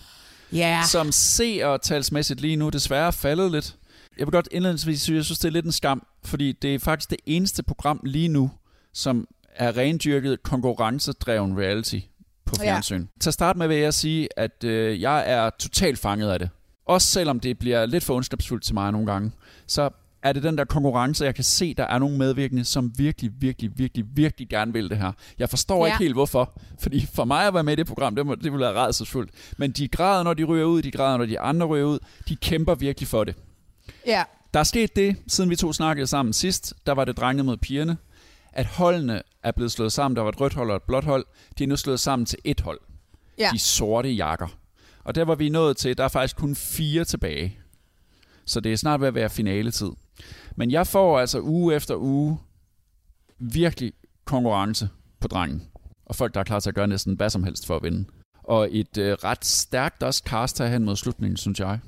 Ja. 0.53 0.83
Som 0.91 1.13
ser 1.13 1.77
talsmæssigt 1.77 2.41
lige 2.41 2.57
nu 2.57 2.69
desværre 2.69 3.07
er 3.07 3.11
faldet 3.11 3.53
lidt. 3.53 3.77
Jeg 4.19 4.27
vil 4.27 4.33
godt 4.33 4.49
indledningsvis 4.53 5.03
sige, 5.03 5.15
at 5.15 5.17
jeg 5.17 5.25
synes, 5.25 5.39
det 5.39 5.49
er 5.49 5.53
lidt 5.53 5.67
en 5.67 5.73
skam, 5.73 6.07
fordi 6.25 6.53
det 6.53 6.75
er 6.75 6.79
faktisk 6.79 7.11
det 7.11 7.19
eneste 7.27 7.63
program 7.63 8.01
lige 8.05 8.29
nu, 8.29 8.51
som 8.93 9.27
er 9.57 9.77
rendyrket 9.77 10.43
konkurrencedreven 10.43 11.59
reality 11.59 11.99
på 12.47 12.55
fjernsyn. 12.61 13.01
Ja. 13.01 13.07
Til 13.21 13.31
at 13.31 13.35
starte 13.35 13.59
med 13.59 13.69
vil 13.69 13.77
jeg 13.77 13.95
sige, 13.95 14.29
at 14.37 14.65
øh, 14.65 15.01
jeg 15.01 15.31
er 15.31 15.51
totalt 15.51 15.99
fanget 15.99 16.31
af 16.31 16.39
det. 16.39 16.51
Også 16.87 17.07
selvom 17.07 17.41
det 17.41 17.59
bliver 17.59 17.87
lidt 17.87 18.05
for 18.05 18.15
ondskabsfuldt 18.15 18.65
til 18.65 18.75
mig 18.75 18.93
nogle 18.93 19.13
gange, 19.13 19.33
så 19.67 19.91
er 20.25 20.33
det 20.33 20.43
den 20.43 20.59
der 20.59 20.65
konkurrence, 20.65 21.25
jeg 21.25 21.35
kan 21.35 21.45
se, 21.45 21.75
der 21.75 21.85
er 21.85 21.99
nogle 21.99 22.19
medvirkende, 22.19 22.65
som 22.65 22.93
virkelig, 22.99 23.31
virkelig, 23.39 23.71
virkelig, 23.79 24.05
virkelig 24.15 24.49
gerne 24.49 24.73
vil 24.73 24.91
det 24.91 24.99
her. 24.99 25.13
Jeg 25.39 25.51
forstår 25.51 25.87
Ja. 25.87 25.93
ikke 25.93 26.03
helt 26.05 26.15
hvorfor, 26.15 26.53
fordi 26.79 27.07
for 27.15 27.25
mig 27.25 27.47
at 27.47 27.55
være 27.55 27.65
med 27.65 27.73
i 27.73 27.77
det 27.77 27.87
program, 27.87 28.15
det, 28.17 28.27
må, 28.27 28.35
det 28.35 28.45
ville 28.53 28.59
være 28.59 28.75
rædselsfuldt. 28.75 29.31
Men 29.57 29.71
de 29.71 29.89
græder, 29.89 30.23
når 30.23 30.35
de 30.35 30.45
ryger 30.45 30.65
ud, 30.65 30.83
de 30.83 30.91
græder, 30.91 31.17
når 31.19 31.27
de 31.27 31.41
andre 31.41 31.67
ryger 31.67 31.87
ud. 31.87 31.99
De 32.29 32.37
kæmper 32.37 32.75
virkelig 32.75 33.09
for 33.09 33.25
det. 33.25 33.35
Ja. 34.07 34.23
Der 34.55 34.61
er 34.61 34.65
sket 34.65 34.97
det, 34.97 35.17
siden 35.27 35.51
vi 35.51 35.57
to 35.57 35.73
snakkede 35.73 36.07
sammen 36.07 36.33
sidst, 36.33 36.75
der 36.87 36.93
var 36.93 37.05
det 37.05 37.17
drengene 37.17 37.43
mod 37.43 37.57
pigerne, 37.57 37.97
at 38.53 38.67
holdene 38.67 39.23
er 39.43 39.53
blevet 39.53 39.73
slået 39.73 39.93
sammen. 39.93 40.17
Der 40.17 40.23
var 40.23 40.29
et 40.29 40.41
rødt 40.41 40.55
hold 40.55 40.71
og 40.71 40.77
et 40.77 40.83
blåt 40.83 41.05
hold. 41.05 41.27
De 41.59 41.65
er 41.65 41.69
nu 41.69 41.77
slået 41.77 42.01
sammen 42.01 42.27
til 42.27 42.39
et 42.45 42.61
hold. 42.61 42.81
Ja. 43.39 43.49
De 43.53 43.59
sorte 43.59 44.11
jakker. 44.13 44.49
Og 45.05 45.15
der 45.15 45.25
var 45.25 45.35
vi 45.35 45.49
nået 45.49 45.77
til, 45.77 45.99
der 45.99 46.05
er 46.05 46.09
faktisk 46.09 46.37
kun 46.37 46.55
fire 46.55 47.05
tilbage. 47.05 47.59
Så 48.45 48.61
det 48.61 48.73
er 48.73 48.77
snart 48.77 49.01
ved 49.01 49.09
at 49.09 49.15
være 49.15 49.31
finaletid. 49.31 49.91
Men 50.57 50.71
jeg 50.71 50.87
får 50.87 51.19
altså 51.21 51.41
uge 51.41 51.75
efter 51.75 51.97
uge 51.97 52.39
virkelig 53.39 53.93
konkurrence 54.25 54.89
på 55.21 55.29
drengen. 55.29 55.63
Og 56.07 56.15
folk, 56.15 56.35
der 56.35 56.41
er 56.41 56.45
klar 56.45 56.61
til 56.61 56.69
at 56.69 56.75
gøre 56.75 56.87
næsten 56.89 57.15
hvad 57.17 57.31
som 57.31 57.45
helst 57.45 57.67
for 57.67 57.77
at 57.77 57.83
vinde. 57.83 58.05
Og 58.43 58.69
et 58.71 58.99
øh, 58.99 59.13
ret 59.13 59.45
stærkt 59.45 60.03
også 60.03 60.23
cast 60.27 60.59
hen 60.63 60.85
mod 60.85 60.97
slutningen, 60.97 61.37
synes 61.37 61.61
jeg. 61.61 61.79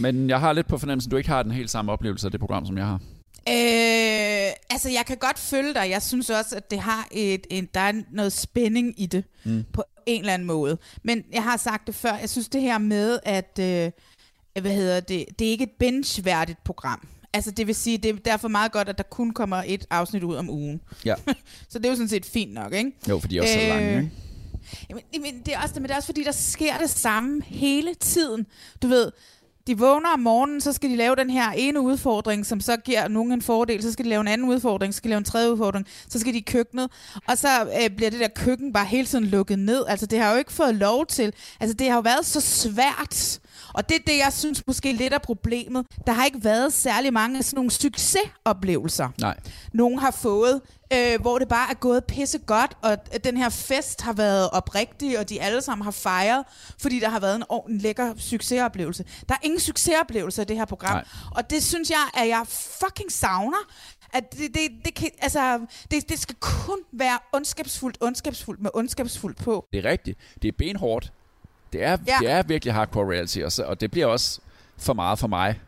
Men 0.00 0.28
jeg 0.28 0.40
har 0.40 0.52
lidt 0.52 0.66
på 0.68 0.78
fornemmelsen, 0.78 1.08
at 1.08 1.12
du 1.12 1.16
ikke 1.16 1.28
har 1.28 1.42
den 1.42 1.52
helt 1.52 1.70
samme 1.70 1.92
oplevelse 1.92 2.26
af 2.26 2.30
det 2.30 2.40
program, 2.40 2.66
som 2.66 2.78
jeg 2.78 2.86
har. 2.86 3.00
Øh, 3.48 4.52
altså, 4.70 4.88
jeg 4.90 5.04
kan 5.06 5.16
godt 5.16 5.38
følge 5.38 5.74
dig. 5.74 5.90
Jeg 5.90 6.02
synes 6.02 6.30
også, 6.30 6.56
at 6.56 6.70
det 6.70 6.78
har 6.80 7.08
et, 7.12 7.46
en, 7.50 7.68
der 7.74 7.80
er 7.80 7.92
noget 8.12 8.32
spænding 8.32 9.00
i 9.00 9.06
det, 9.06 9.24
Mm. 9.44 9.64
på 9.72 9.84
en 10.06 10.20
eller 10.20 10.34
anden 10.34 10.46
måde. 10.48 10.78
Men 11.02 11.24
jeg 11.32 11.42
har 11.42 11.56
sagt 11.56 11.86
det 11.86 11.94
før, 11.94 12.16
jeg 12.16 12.30
synes 12.30 12.48
det 12.48 12.60
her 12.60 12.78
med, 12.78 13.18
at 13.22 13.58
øh, 13.60 13.90
hvad 14.60 14.72
hedder 14.72 15.00
det, 15.00 15.24
det 15.38 15.46
er 15.46 15.50
ikke 15.50 15.64
et 15.64 15.70
binge-værdigt 15.78 16.64
program. 16.64 17.08
Altså, 17.32 17.50
det 17.50 17.66
vil 17.66 17.74
sige, 17.74 17.98
det 17.98 18.10
er 18.10 18.14
derfor 18.24 18.48
meget 18.48 18.72
godt, 18.72 18.88
at 18.88 18.98
der 18.98 19.04
kun 19.04 19.30
kommer 19.30 19.62
et 19.66 19.86
afsnit 19.90 20.22
ud 20.22 20.36
om 20.36 20.50
ugen. 20.50 20.80
Ja. 21.04 21.14
Så 21.68 21.78
det 21.78 21.86
er 21.86 21.90
jo 21.90 21.94
sådan 21.94 22.08
set 22.08 22.26
fint 22.26 22.54
nok, 22.54 22.72
ikke? 22.74 22.92
Jo, 23.08 23.18
for 23.18 23.28
de 23.28 23.38
er 23.38 23.42
også 23.42 23.54
så 23.54 23.60
lange, 23.60 23.96
ikke? 23.96 24.10
Jamen, 24.90 25.02
jamen, 25.14 25.42
det 25.46 25.54
er 25.54 25.58
også, 25.62 25.74
men 25.74 25.82
det 25.82 25.90
er 25.90 25.96
også 25.96 26.06
fordi, 26.06 26.24
der 26.24 26.32
sker 26.32 26.78
det 26.78 26.90
samme 26.90 27.42
hele 27.42 27.94
tiden. 27.94 28.46
Du 28.82 28.88
ved, 28.88 29.12
de 29.66 29.78
vågner 29.78 30.08
om 30.08 30.18
morgenen, 30.18 30.60
så 30.60 30.72
skal 30.72 30.90
de 30.90 30.96
lave 30.96 31.16
den 31.16 31.30
her 31.30 31.50
ene 31.50 31.80
udfordring, 31.80 32.46
som 32.46 32.60
så 32.60 32.76
giver 32.76 33.08
nogen 33.08 33.32
en 33.32 33.42
fordel. 33.42 33.82
Så 33.82 33.92
skal 33.92 34.04
de 34.04 34.10
lave 34.10 34.20
en 34.20 34.28
anden 34.28 34.48
udfordring, 34.48 34.94
så 34.94 34.96
skal 34.96 35.08
de 35.08 35.10
lave 35.10 35.18
en 35.18 35.24
tredje 35.24 35.52
udfordring. 35.52 35.86
Så 36.08 36.18
skal 36.18 36.32
de 36.32 36.38
i 36.38 36.44
køkkenet. 36.46 36.90
Og 37.28 37.38
så 37.38 37.48
øh, 37.82 37.96
bliver 37.96 38.10
det 38.10 38.20
der 38.20 38.28
køkken 38.28 38.72
bare 38.72 38.84
hele 38.84 39.06
tiden 39.06 39.24
lukket 39.24 39.58
ned. 39.58 39.84
Altså, 39.88 40.06
det 40.06 40.18
har 40.18 40.32
jo 40.32 40.38
ikke 40.38 40.52
fået 40.52 40.74
lov 40.74 41.06
til. 41.06 41.32
Altså, 41.60 41.74
det 41.74 41.88
har 41.88 41.94
jo 41.94 42.00
været 42.00 42.26
så 42.26 42.40
svært. 42.40 43.40
Og 43.76 43.88
det 43.88 43.94
er 43.94 44.00
det, 44.06 44.18
jeg 44.18 44.32
synes 44.32 44.66
måske 44.66 44.92
lidt 44.92 45.14
er 45.14 45.18
problemet. 45.18 45.86
Der 46.06 46.12
har 46.12 46.24
ikke 46.24 46.44
været 46.44 46.72
særlig 46.72 47.12
mange 47.12 47.38
af 47.38 47.44
sådan 47.44 47.56
nogle 47.56 47.70
succesoplevelser 47.70 49.08
Nej. 49.20 49.36
nogen 49.72 49.98
har 49.98 50.10
fået, 50.10 50.60
øh, 50.92 51.20
hvor 51.20 51.38
det 51.38 51.48
bare 51.48 51.70
er 51.70 51.74
gået 51.74 52.04
pisse 52.04 52.38
godt, 52.38 52.76
og 52.82 53.24
den 53.24 53.36
her 53.36 53.48
fest 53.48 54.00
har 54.00 54.12
været 54.12 54.50
oprigtig, 54.50 55.18
og 55.18 55.28
de 55.28 55.42
alle 55.42 55.62
sammen 55.62 55.84
har 55.84 55.90
fejret, 55.90 56.44
fordi 56.80 57.00
der 57.00 57.08
har 57.08 57.20
været 57.20 57.36
en 57.36 57.44
ordentlig 57.48 57.82
lækker 57.82 58.14
succesoplevelse. 58.16 59.04
Der 59.28 59.34
er 59.34 59.38
ingen 59.42 59.60
succesoplevelse 59.60 60.42
i 60.42 60.44
det 60.44 60.56
her 60.56 60.64
program, 60.64 60.94
Nej. 60.94 61.04
og 61.36 61.50
det 61.50 61.62
synes 61.62 61.90
jeg, 61.90 62.22
at 62.22 62.28
jeg 62.28 62.42
fucking 62.80 63.12
savner. 63.12 63.68
At 64.12 64.32
det, 64.32 64.54
det, 64.54 64.70
det, 64.84 64.94
kan, 64.94 65.10
altså, 65.18 65.66
det, 65.90 66.08
det 66.08 66.18
skal 66.18 66.36
kun 66.40 66.78
være 66.92 67.18
ondskabsfuldt, 67.32 67.98
ondskabsfuldt 68.00 68.62
med 68.62 68.70
ondskabsfuldt 68.74 69.38
på. 69.38 69.66
Det 69.72 69.86
er 69.86 69.90
rigtigt. 69.90 70.18
Det 70.42 70.48
er 70.48 70.52
benhårdt. 70.58 71.12
Det 71.76 71.84
er, 71.84 71.96
Ja. 72.06 72.16
det 72.20 72.30
er 72.30 72.42
virkelig 72.42 72.74
hardcore 72.74 73.12
reality, 73.12 73.38
og, 73.38 73.52
så, 73.52 73.64
og 73.64 73.80
det 73.80 73.90
bliver 73.90 74.06
også 74.06 74.40
for 74.78 74.94
meget 74.94 75.18
for 75.18 75.26
mig 75.28 75.60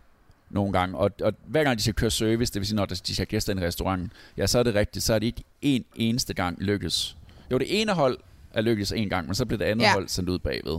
nogle 0.51 0.73
gange. 0.73 0.99
Og, 0.99 1.11
og 1.23 1.33
hver 1.47 1.65
gang 1.65 1.77
de 1.79 1.83
skal 1.83 1.95
køre 1.95 2.11
service, 2.11 2.53
det 2.53 2.61
vil 2.61 2.67
sige, 2.67 2.77
når 2.77 2.87
de 2.87 2.97
skal 2.97 3.17
have 3.17 3.27
gæster 3.27 3.53
ind 3.53 3.61
i 3.61 3.67
restauranten, 3.67 4.13
ja, 4.37 4.47
så 4.47 4.59
er 4.59 4.63
det 4.63 4.75
rigtigt. 4.75 5.05
Så 5.05 5.15
er 5.15 5.19
det 5.19 5.27
ikke 5.27 5.45
en 5.63 5.85
eneste 5.97 6.35
gang 6.35 6.59
lykkes. 6.61 7.17
Jo, 7.51 7.59
det 7.59 7.81
ene 7.81 7.93
hold 7.93 8.19
er 8.55 8.61
lykkes 8.61 8.93
en 8.93 9.09
gang, 9.09 9.27
men 9.27 9.35
så 9.35 9.45
bliver 9.47 9.59
det 9.59 9.65
andet 9.65 9.85
Ja. 9.85 9.93
hold 9.93 10.09
sendt 10.09 10.29
ud 10.31 10.39
bagved. 10.39 10.79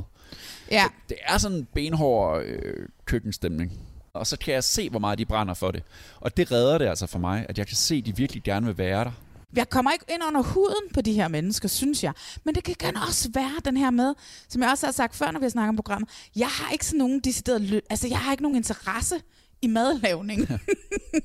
Ja. 0.72 0.84
Det 1.10 1.18
er 1.24 1.38
sådan 1.38 1.58
en 1.58 1.68
benhård 1.74 2.42
øh, 2.44 2.88
køkkenstemning. 3.06 3.72
Og 4.14 4.28
så 4.28 4.38
kan 4.38 4.54
jeg 4.54 4.64
se, 4.64 4.90
hvor 4.90 5.00
meget 5.00 5.20
de 5.20 5.26
brænder 5.26 5.54
for 5.54 5.72
det. 5.72 5.84
Og 6.20 6.38
det 6.38 6.52
redder 6.52 6.78
det 6.78 6.86
altså 6.86 7.08
for 7.08 7.20
mig, 7.20 7.46
at 7.50 7.58
jeg 7.58 7.68
kan 7.68 7.76
se, 7.76 7.96
at 7.96 8.06
de 8.06 8.16
virkelig 8.16 8.44
gerne 8.44 8.66
vil 8.66 8.78
være 8.78 9.04
der. 9.04 9.12
Jeg 9.56 9.70
kommer 9.70 9.92
ikke 9.92 10.06
ind 10.14 10.24
under 10.24 10.42
huden 10.42 10.84
på 10.94 11.02
de 11.02 11.14
her 11.14 11.28
mennesker, 11.28 11.68
synes 11.68 12.04
jeg. 12.04 12.14
Men 12.44 12.56
det 12.56 12.78
kan 12.78 12.98
også 12.98 13.30
være 13.34 13.52
den 13.66 13.78
her 13.78 13.90
med, 13.92 14.14
som 14.50 14.62
jeg 14.62 14.70
også 14.72 14.86
har 14.88 14.92
sagt 14.94 15.16
før, 15.16 15.32
når 15.32 15.40
vi 15.40 15.44
har 15.44 15.50
snakket 15.50 15.70
om 15.70 15.76
programmet. 15.76 16.10
Jeg 16.36 16.48
har 16.48 16.72
ikke 16.72 16.86
sådan 16.86 16.98
nogen 16.98 17.20
decideret 17.20 17.62
lø- 17.62 17.88
Altså, 17.90 18.08
jeg 18.08 18.20
har 18.20 18.32
ikke 18.32 18.44
nogen 18.44 18.58
interesse 18.58 19.22
i 19.62 19.68
madlavning. 19.68 20.48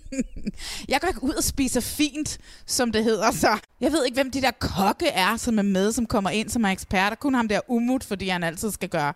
jeg 0.88 1.00
går 1.00 1.08
ikke 1.08 1.22
ud 1.24 1.32
og 1.34 1.44
spiser 1.44 1.80
fint, 1.80 2.38
som 2.66 2.92
det 2.92 3.04
hedder 3.04 3.30
så. 3.30 3.58
Jeg 3.80 3.92
ved 3.92 4.04
ikke, 4.04 4.14
hvem 4.14 4.30
de 4.30 4.42
der 4.42 4.50
kokke 4.50 5.06
er, 5.08 5.36
som 5.36 5.58
er 5.58 5.62
med, 5.62 5.92
som 5.92 6.06
kommer 6.06 6.30
ind, 6.30 6.48
som 6.50 6.64
er 6.64 6.68
eksperter. 6.68 7.16
Kun 7.16 7.34
ham 7.34 7.48
der 7.48 7.60
umut, 7.68 8.04
fordi 8.04 8.28
han 8.28 8.42
altid 8.42 8.70
skal 8.70 8.88
gøre... 8.88 9.12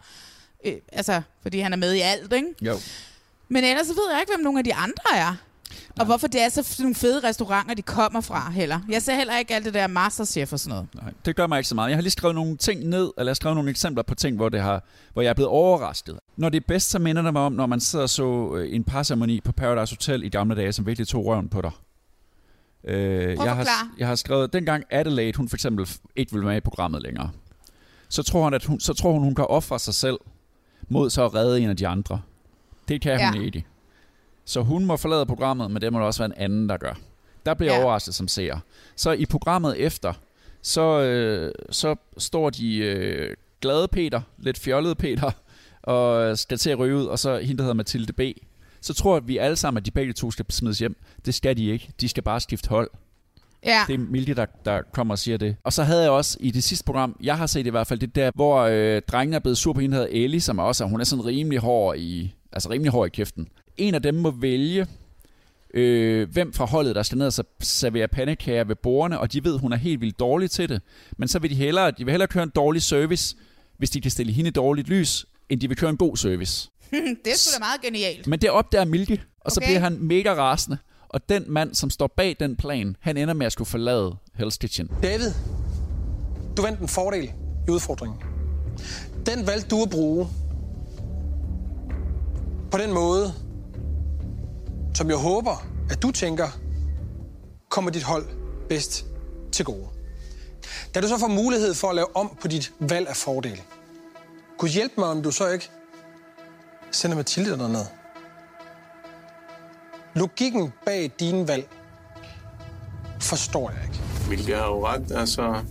Øh, 0.66 0.74
altså, 0.92 1.22
fordi 1.42 1.58
han 1.58 1.72
er 1.72 1.76
med 1.76 1.94
i 1.94 2.00
alt, 2.00 2.32
ikke? 2.32 2.48
Jo. 2.62 2.78
Men 3.48 3.64
ellers 3.64 3.86
så 3.86 3.92
ved 3.94 4.10
jeg 4.12 4.20
ikke, 4.20 4.32
hvem 4.32 4.44
nogle 4.44 4.58
af 4.58 4.64
de 4.64 4.74
andre 4.74 5.02
er. 5.16 5.34
Og 6.00 6.06
hvorfor 6.06 6.26
det 6.26 6.40
er 6.40 6.48
så 6.48 6.76
nogle 6.78 6.94
fede 6.94 7.28
restauranter, 7.28 7.74
de 7.74 7.82
kommer 7.82 8.20
fra 8.20 8.50
heller. 8.50 8.80
Jeg 8.88 9.02
ser 9.02 9.14
heller 9.14 9.38
ikke 9.38 9.54
alt 9.54 9.64
det 9.64 9.74
der 9.74 9.86
Masterchef 9.86 10.52
og 10.52 10.60
sådan 10.60 10.70
noget. 10.70 10.88
Nej, 11.02 11.12
det 11.24 11.36
gør 11.36 11.46
mig 11.46 11.58
ikke 11.58 11.68
så 11.68 11.74
meget. 11.74 11.88
Jeg 11.88 11.96
har 11.96 12.02
lige 12.02 12.10
skrevet 12.10 12.34
nogle 12.34 12.56
ting 12.56 12.84
ned, 12.84 13.10
eller 13.18 13.30
jeg 13.30 13.36
skrevet 13.36 13.56
nogle 13.56 13.70
eksempler 13.70 14.02
på 14.02 14.14
ting, 14.14 14.36
hvor, 14.36 14.48
det 14.48 14.60
har, 14.60 14.84
hvor 15.12 15.22
jeg 15.22 15.28
er 15.30 15.34
blevet 15.34 15.50
overrasket. 15.50 16.18
Når 16.36 16.48
det 16.48 16.56
er 16.56 16.64
bedst, 16.68 16.90
så 16.90 16.98
minder 16.98 17.22
det 17.22 17.32
mig 17.32 17.42
om, 17.42 17.52
når 17.52 17.66
man 17.66 17.80
sidder 17.80 18.02
og 18.02 18.10
så 18.10 18.54
øh, 18.56 18.74
en 18.74 18.84
parceremoni 18.84 19.40
på 19.40 19.52
Paradise 19.52 19.94
Hotel 19.94 20.22
i 20.24 20.28
gamle 20.28 20.56
dage, 20.56 20.72
som 20.72 20.86
virkelig 20.86 21.08
tog 21.08 21.26
røven 21.26 21.48
på 21.48 21.60
dig. 21.62 21.70
Øh, 22.84 23.36
Prøv 23.36 23.46
jeg, 23.46 23.56
har, 23.56 23.66
jeg 23.98 24.08
har 24.08 24.14
skrevet, 24.14 24.52
dengang 24.52 24.84
Adelaide, 24.90 25.36
hun 25.36 25.48
for 25.48 25.56
eksempel 25.56 25.88
ikke 26.16 26.32
ville 26.32 26.46
være 26.46 26.52
med 26.54 26.56
i 26.56 26.60
programmet 26.64 27.02
længere, 27.02 27.30
så 28.08 28.22
tror 28.22 28.44
hun, 28.44 28.54
at 28.54 28.64
hun, 28.64 28.80
så 28.80 28.94
tror 28.94 29.12
hun, 29.12 29.22
hun 29.22 29.34
kan 29.34 29.46
ofre 29.48 29.78
sig 29.78 29.94
selv 29.94 30.18
mod 30.88 31.10
så 31.10 31.24
at 31.24 31.34
redde 31.34 31.60
en 31.60 31.70
af 31.70 31.76
de 31.76 31.88
andre. 31.88 32.20
Det 32.88 33.00
kan 33.00 33.26
hun 33.26 33.40
Ja. 33.40 33.46
ikke. 33.46 33.64
Så 34.48 34.60
hun 34.62 34.84
må 34.84 34.96
forlade 34.96 35.26
programmet, 35.26 35.70
men 35.70 35.82
det 35.82 35.92
må 35.92 35.98
der 35.98 36.06
også 36.06 36.20
være 36.22 36.26
en 36.36 36.42
anden, 36.42 36.68
der 36.68 36.76
gør. 36.76 36.94
Der 37.46 37.54
bliver 37.54 37.72
jeg 37.72 37.78
Ja. 37.78 37.84
overrasket 37.84 38.14
som 38.14 38.28
seer. 38.28 38.58
Så 38.96 39.12
i 39.12 39.26
programmet 39.26 39.80
efter, 39.80 40.12
så, 40.62 41.00
øh, 41.00 41.52
så 41.70 41.94
står 42.18 42.50
de 42.50 42.76
øh, 42.76 43.36
glade 43.60 43.88
Peter, 43.88 44.20
lidt 44.38 44.58
fjollede 44.58 44.94
Peter, 44.94 45.30
og 45.82 46.38
skal 46.38 46.58
til 46.58 46.70
at 46.70 46.78
ryge 46.78 46.96
ud, 46.96 47.04
og 47.06 47.18
så 47.18 47.38
hende, 47.38 47.56
der 47.56 47.62
hedder 47.62 47.74
Mathilde 47.74 48.12
B. 48.12 48.20
Så 48.80 48.94
tror 48.94 49.14
jeg, 49.14 49.22
at 49.22 49.28
vi 49.28 49.36
alle 49.38 49.56
sammen, 49.56 49.78
at 49.80 49.86
de 49.86 49.90
begge 49.90 50.12
to 50.12 50.30
skal 50.30 50.44
smides 50.50 50.78
hjem. 50.78 50.96
Det 51.26 51.34
skal 51.34 51.56
de 51.56 51.66
ikke. 51.70 51.90
De 52.00 52.08
skal 52.08 52.22
bare 52.22 52.40
skifte 52.40 52.68
hold. 52.68 52.90
Ja. 53.64 53.80
Det 53.86 53.94
er 53.94 53.98
Milde, 53.98 54.34
der, 54.34 54.46
der 54.64 54.82
kommer 54.92 55.14
og 55.14 55.18
siger 55.18 55.36
det. 55.36 55.56
Og 55.64 55.72
så 55.72 55.82
havde 55.82 56.02
jeg 56.02 56.10
også 56.10 56.36
i 56.40 56.50
det 56.50 56.64
sidste 56.64 56.84
program, 56.84 57.16
jeg 57.22 57.38
har 57.38 57.46
set 57.46 57.66
i 57.66 57.70
hvert 57.70 57.86
fald 57.86 57.98
det 57.98 58.14
der, 58.14 58.30
hvor 58.34 58.58
øh, 58.60 59.02
drengen 59.08 59.34
er 59.34 59.38
blevet 59.38 59.58
sur 59.58 59.72
på 59.72 59.80
hende, 59.80 59.96
der 59.96 60.02
hedder 60.02 60.24
Ellie, 60.24 60.40
som 60.40 60.58
er 60.58 60.62
også, 60.62 60.84
hun 60.84 61.00
er 61.00 61.04
sådan 61.04 61.24
rimelig 61.24 61.58
hård 61.58 61.96
i, 61.96 62.34
altså 62.52 62.70
rimelig 62.70 62.92
hård 62.92 63.06
i 63.06 63.10
kæften. 63.10 63.48
En 63.78 63.94
af 63.94 64.02
dem 64.02 64.14
må 64.14 64.30
vælge, 64.30 64.86
øh, 65.74 66.28
hvem 66.30 66.52
fra 66.52 66.64
holdet, 66.64 66.94
der 66.94 67.02
skal 67.02 67.18
ned 67.18 67.26
og 67.26 67.32
så 67.32 67.42
servere 67.60 68.08
pandekager 68.08 68.64
ved 68.64 68.76
bordene, 68.76 69.20
og 69.20 69.32
de 69.32 69.44
ved, 69.44 69.58
hun 69.58 69.72
er 69.72 69.76
helt 69.76 70.00
vildt 70.00 70.18
dårlig 70.18 70.50
til 70.50 70.68
det. 70.68 70.80
Men 71.18 71.28
så 71.28 71.38
vil 71.38 71.50
de 71.50 71.54
hellere, 71.54 71.90
de 71.90 72.04
vil 72.04 72.10
hellere 72.10 72.28
køre 72.28 72.42
en 72.42 72.52
dårlig 72.54 72.82
service, 72.82 73.36
hvis 73.78 73.90
de 73.90 74.00
kan 74.00 74.10
stille 74.10 74.32
hende 74.32 74.50
dårligt 74.50 74.88
lys, 74.88 75.26
end 75.48 75.60
de 75.60 75.68
vil 75.68 75.76
køre 75.76 75.90
en 75.90 75.96
god 75.96 76.16
service. 76.16 76.70
det 77.24 77.32
er 77.32 77.36
sgu 77.36 77.54
da 77.54 77.58
meget 77.58 77.80
genialt. 77.82 78.26
Men 78.26 78.38
det 78.40 78.50
opdager 78.50 78.84
Milke, 78.84 79.22
og 79.40 79.50
så 79.52 79.60
Okay. 79.60 79.68
bliver 79.68 79.80
han 79.80 79.98
mega 80.00 80.34
rasende. 80.34 80.78
Og 81.08 81.28
den 81.28 81.44
mand, 81.48 81.74
som 81.74 81.90
står 81.90 82.06
bag 82.16 82.36
den 82.40 82.56
plan, 82.56 82.96
han 83.00 83.16
ender 83.16 83.34
med 83.34 83.46
at 83.46 83.52
skulle 83.52 83.68
forlade 83.68 84.16
Hell's 84.38 84.56
Kitchen. 84.60 84.90
David, 85.02 85.32
du 86.56 86.62
vandt 86.62 86.80
en 86.80 86.88
fordel 86.88 87.30
i 87.68 87.70
udfordringen. 87.70 88.18
Den 89.26 89.46
valgte 89.46 89.68
du 89.68 89.82
at 89.82 89.90
bruge 89.90 90.26
på 92.70 92.78
den 92.78 92.92
måde, 92.94 93.32
som 94.98 95.10
jeg 95.10 95.16
håber, 95.16 95.66
at 95.90 96.02
du 96.02 96.10
tænker, 96.10 96.48
kommer 97.68 97.90
dit 97.90 98.02
hold 98.02 98.26
bedst 98.68 99.06
til 99.52 99.64
gode. 99.64 99.88
Da 100.94 101.00
du 101.00 101.08
så 101.08 101.18
får 101.18 101.28
mulighed 101.28 101.74
for 101.74 101.88
at 101.88 101.94
lave 101.94 102.16
om 102.16 102.38
på 102.40 102.48
dit 102.48 102.72
valg 102.80 103.08
af 103.08 103.16
fordel, 103.16 103.62
kunne 104.58 104.70
hjælpe 104.70 104.94
mig, 104.98 105.08
om 105.08 105.22
du 105.22 105.30
så 105.30 105.48
ikke 105.48 105.70
sender 106.90 107.16
Mathilde 107.16 107.50
derned. 107.50 107.84
Logikken 110.14 110.72
bag 110.84 111.10
dine 111.20 111.48
valg 111.48 111.68
forstår 113.20 113.70
jeg 113.70 113.80
ikke. 113.84 113.98
Hvilket 114.28 114.56
har 114.56 114.66
jo 114.66 114.86
ret. 114.86 115.12
Altså, 115.12 115.62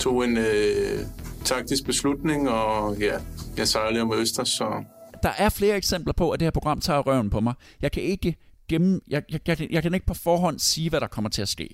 tog 0.00 0.24
en 0.24 0.36
øh, 0.36 1.06
taktisk 1.44 1.84
beslutning, 1.84 2.48
og 2.50 2.96
ja, 2.96 3.18
jeg 3.56 3.68
sejler 3.68 4.02
om 4.02 4.12
Østers, 4.12 4.48
så 4.48 4.84
der 5.22 5.28
er 5.38 5.48
flere 5.48 5.76
eksempler 5.76 6.12
på, 6.12 6.30
at 6.30 6.40
det 6.40 6.46
her 6.46 6.50
program 6.50 6.80
tager 6.80 7.00
røven 7.00 7.30
på 7.30 7.40
mig. 7.40 7.54
Jeg 7.82 7.92
kan 7.92 8.02
ikke 8.02 8.36
gemme, 8.68 9.00
jeg, 9.08 9.22
jeg, 9.32 9.40
jeg, 9.48 9.56
kan- 9.58 9.68
jeg 9.70 9.82
kan 9.82 9.94
ikke 9.94 10.06
på 10.06 10.14
forhånd 10.14 10.58
sige, 10.58 10.90
hvad 10.90 11.00
der 11.00 11.06
kommer 11.06 11.30
til 11.30 11.42
at 11.42 11.48
ske. 11.48 11.68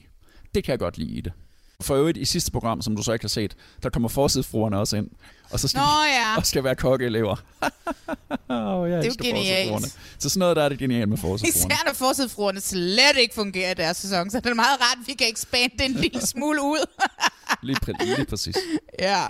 Det 0.54 0.64
kan 0.64 0.70
jeg 0.70 0.78
godt 0.78 0.98
lide 0.98 1.10
i 1.12 1.20
det. 1.20 1.32
For 1.80 1.94
øvrigt, 1.94 2.18
i 2.18 2.24
sidste 2.24 2.50
program, 2.52 2.82
som 2.82 2.96
du 2.96 3.02
så 3.02 3.12
ikke 3.12 3.22
har 3.22 3.28
set, 3.28 3.56
der 3.82 3.90
kommer 3.90 4.08
forsidefruerne 4.08 4.78
også 4.78 4.96
ind. 4.96 5.08
Og 5.50 5.60
så 5.60 5.68
skal, 5.68 5.78
Nå 5.78 5.84
ja. 6.20 6.36
og 6.36 6.46
skal 6.46 6.64
være 6.64 6.74
kokkeelever. 6.74 7.30
oh, 8.48 8.90
jeg 8.90 9.02
Det 9.02 9.06
er 9.06 9.12
jo 9.20 9.24
genialt. 9.28 9.98
Så 10.18 10.28
sådan 10.28 10.38
noget, 10.38 10.56
der 10.56 10.62
er 10.62 10.68
det 10.68 10.78
genialt 10.78 11.08
med 11.08 11.16
forsidefruerne. 11.18 11.74
Især 11.74 11.82
når 11.86 11.92
forsidefruerne 11.94 12.60
slet 12.60 13.16
ikke 13.20 13.34
fungerer 13.34 13.70
i 13.70 13.74
deres 13.74 13.96
sæson, 13.96 14.30
så 14.30 14.40
det 14.40 14.46
er 14.50 14.54
meget 14.54 14.80
rart, 14.80 14.98
at 15.02 15.06
vi 15.08 15.12
kan 15.12 15.26
ekspande 15.28 15.74
det 15.78 15.84
en 15.84 15.92
lille 15.92 16.20
smule 16.34 16.62
ud. 16.62 16.86
Lige, 17.62 17.76
præ- 17.86 18.04
lige 18.16 18.24
præcis. 18.26 18.56
ja. 18.98 19.22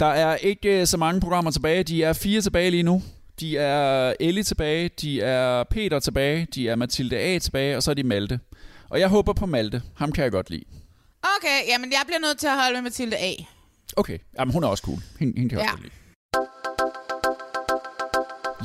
Der 0.00 0.06
er 0.06 0.36
ikke 0.36 0.80
øh, 0.80 0.86
så 0.86 0.96
mange 0.96 1.20
programmer 1.20 1.50
tilbage. 1.50 1.82
De 1.82 2.02
er 2.02 2.12
fire 2.12 2.40
tilbage 2.42 2.70
lige 2.70 2.82
nu. 2.82 3.02
De 3.40 3.56
er 3.58 4.14
Ellie 4.20 4.42
tilbage, 4.42 4.88
de 5.00 5.20
er 5.22 5.64
Peter 5.64 6.00
tilbage, 6.00 6.46
de 6.54 6.68
er 6.68 6.76
Mathilde 6.76 7.16
A 7.16 7.38
tilbage, 7.38 7.76
og 7.76 7.82
så 7.82 7.90
er 7.90 7.94
de 7.94 8.02
Malte. 8.02 8.40
Og 8.90 9.00
jeg 9.00 9.08
håber 9.08 9.32
på 9.32 9.46
Malte. 9.46 9.82
Ham 9.96 10.12
kan 10.12 10.24
jeg 10.24 10.32
godt 10.32 10.50
lide. 10.50 10.64
Okay, 11.38 11.68
jamen 11.68 11.92
jeg 11.92 12.00
bliver 12.06 12.18
nødt 12.18 12.38
til 12.38 12.46
at 12.46 12.56
holde 12.62 12.74
med 12.74 12.82
Mathilde 12.82 13.16
A. 13.16 13.32
Okay, 13.96 14.18
jamen 14.38 14.52
hun 14.52 14.64
er 14.64 14.68
også 14.68 14.82
cool. 14.84 14.98
Hende, 15.20 15.34
hende 15.36 15.48
kan 15.48 15.58
jeg 15.58 15.64
Ja. 15.66 15.72
også 15.72 15.82
godt 15.82 15.82
lide. 15.82 15.94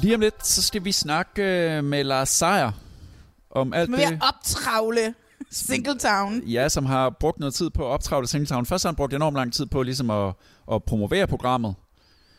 Lige 0.06 0.16
om 0.16 0.22
lidt, 0.22 0.48
så 0.48 0.62
skal 0.62 0.86
vi 0.86 0.92
snakke 0.92 1.44
øh, 1.44 1.84
med 1.84 2.04
Lars 2.04 2.30
Seier 2.30 2.72
om 3.52 3.74
alt 3.74 3.90
Men 3.90 4.00
det, 4.00 4.06
at 4.06 4.18
optravle 4.22 5.14
Singletown. 5.52 6.44
ja, 6.44 6.70
som 6.70 6.86
har 6.86 7.10
brugt 7.10 7.40
noget 7.40 7.54
tid 7.54 7.70
på 7.70 7.84
at 7.86 7.90
optravle 7.92 8.28
Singletown. 8.28 8.66
Først 8.66 8.84
har 8.84 8.90
han 8.90 8.96
brugt 8.96 9.14
enormt 9.14 9.36
lang 9.38 9.54
tid 9.54 9.66
på 9.66 9.84
ligesom 9.84 10.10
at, 10.10 10.34
at 10.72 10.84
promovere 10.84 11.28
programmet. 11.28 11.76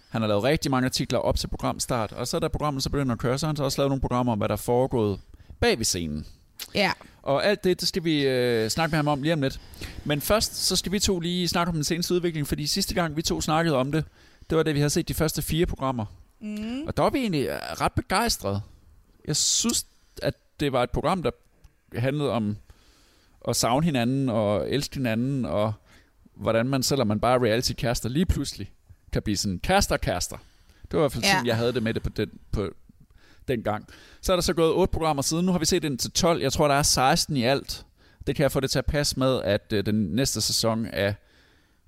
Han 0.08 0.20
har 0.20 0.28
lavet 0.28 0.42
rigtig 0.42 0.70
mange 0.70 0.84
artikler 0.84 1.18
op 1.18 1.36
til 1.36 1.48
programstart, 1.48 2.12
og 2.12 2.28
så 2.28 2.38
da 2.38 2.48
programmet 2.48 2.82
så 2.82 2.90
begynder 2.90 3.12
at 3.12 3.18
køre, 3.18 3.38
så 3.38 3.46
har 3.46 3.48
han 3.48 3.56
så 3.56 3.64
også 3.64 3.80
lavet 3.80 3.90
nogle 3.90 4.00
programmer 4.00 4.32
om, 4.32 4.38
hvad 4.38 4.48
der 4.48 4.52
er 4.52 4.56
foregået 4.58 5.20
bag 5.60 5.78
ved 5.78 5.84
scenen. 5.84 6.26
Ja. 6.74 6.92
Og 7.22 7.46
alt 7.46 7.64
det, 7.64 7.80
det 7.80 7.88
skal 7.88 8.04
vi 8.04 8.26
øh, 8.26 8.70
snakke 8.70 8.92
med 8.92 8.96
ham 8.98 9.08
om 9.08 9.22
lige 9.22 9.32
om 9.32 9.42
lidt. 9.42 9.60
Men 10.04 10.20
først, 10.20 10.56
så 10.56 10.76
skal 10.76 10.92
vi 10.92 10.98
to 10.98 11.20
lige 11.20 11.48
snakke 11.48 11.68
om 11.68 11.74
den 11.74 11.84
seneste 11.84 12.14
udvikling, 12.14 12.46
fordi 12.46 12.66
sidste 12.66 12.94
gang 12.94 13.16
vi 13.16 13.22
to 13.22 13.40
snakkede 13.40 13.76
om 13.76 13.92
det, 13.92 14.04
det 14.50 14.56
var 14.58 14.62
da 14.62 14.72
vi 14.72 14.78
havde 14.78 14.90
set 14.90 15.08
de 15.08 15.14
første 15.14 15.42
fire 15.42 15.66
programmer. 15.66 16.06
Mm. 16.40 16.82
Og 16.86 16.96
der 16.96 17.02
var 17.02 17.10
vi 17.10 17.18
egentlig 17.18 17.46
øh, 17.46 17.58
ret 17.80 17.92
begejstrede. 17.92 18.60
Jeg 19.26 19.36
synes, 19.36 19.86
at 20.22 20.34
det 20.60 20.72
var 20.72 20.82
et 20.82 20.90
program, 20.90 21.22
der 21.22 21.30
handlede 21.94 22.30
om 22.30 22.56
at 23.48 23.56
savne 23.56 23.84
hinanden 23.84 24.28
og 24.28 24.70
elske 24.70 24.96
hinanden, 24.96 25.44
og 25.44 25.72
hvordan 26.34 26.66
man, 26.66 26.82
selvom 26.82 27.06
man 27.06 27.20
bare 27.20 27.34
er 27.34 27.44
reality-kaster, 27.44 28.08
lige 28.08 28.26
pludselig 28.26 28.70
kan 29.16 29.22
blive 29.22 29.36
sådan 29.36 29.58
kaster-kaster. 29.58 30.36
Det 30.82 30.92
var 30.92 30.98
i 30.98 31.02
hvert 31.02 31.12
fald 31.12 31.24
Ja. 31.24 31.30
sådan, 31.32 31.46
jeg 31.46 31.56
havde 31.56 31.72
det 31.72 31.82
med 31.82 31.94
det 31.94 32.02
på 32.02 32.08
den, 32.08 32.30
på 32.52 32.70
den 33.48 33.62
gang. 33.62 33.86
Så 34.20 34.32
er 34.32 34.36
der 34.36 34.40
så 34.42 34.52
gået 34.54 34.72
otte 34.72 34.92
programmer 34.92 35.22
siden. 35.22 35.46
Nu 35.46 35.52
har 35.52 35.58
vi 35.58 35.64
set 35.66 35.82
den 35.82 35.98
til 35.98 36.10
12. 36.10 36.42
Jeg 36.42 36.52
tror, 36.52 36.68
der 36.68 36.74
er 36.74 36.82
16 36.82 37.36
i 37.36 37.42
alt. 37.44 37.84
Det 38.26 38.36
kan 38.36 38.42
jeg 38.42 38.52
få 38.52 38.60
det 38.60 38.70
til 38.70 38.78
at 38.78 38.86
passe 38.86 39.18
med, 39.18 39.42
at 39.42 39.72
øh, 39.72 39.86
den 39.86 39.94
næste 39.94 40.40
sæson 40.40 40.86
af 40.86 41.14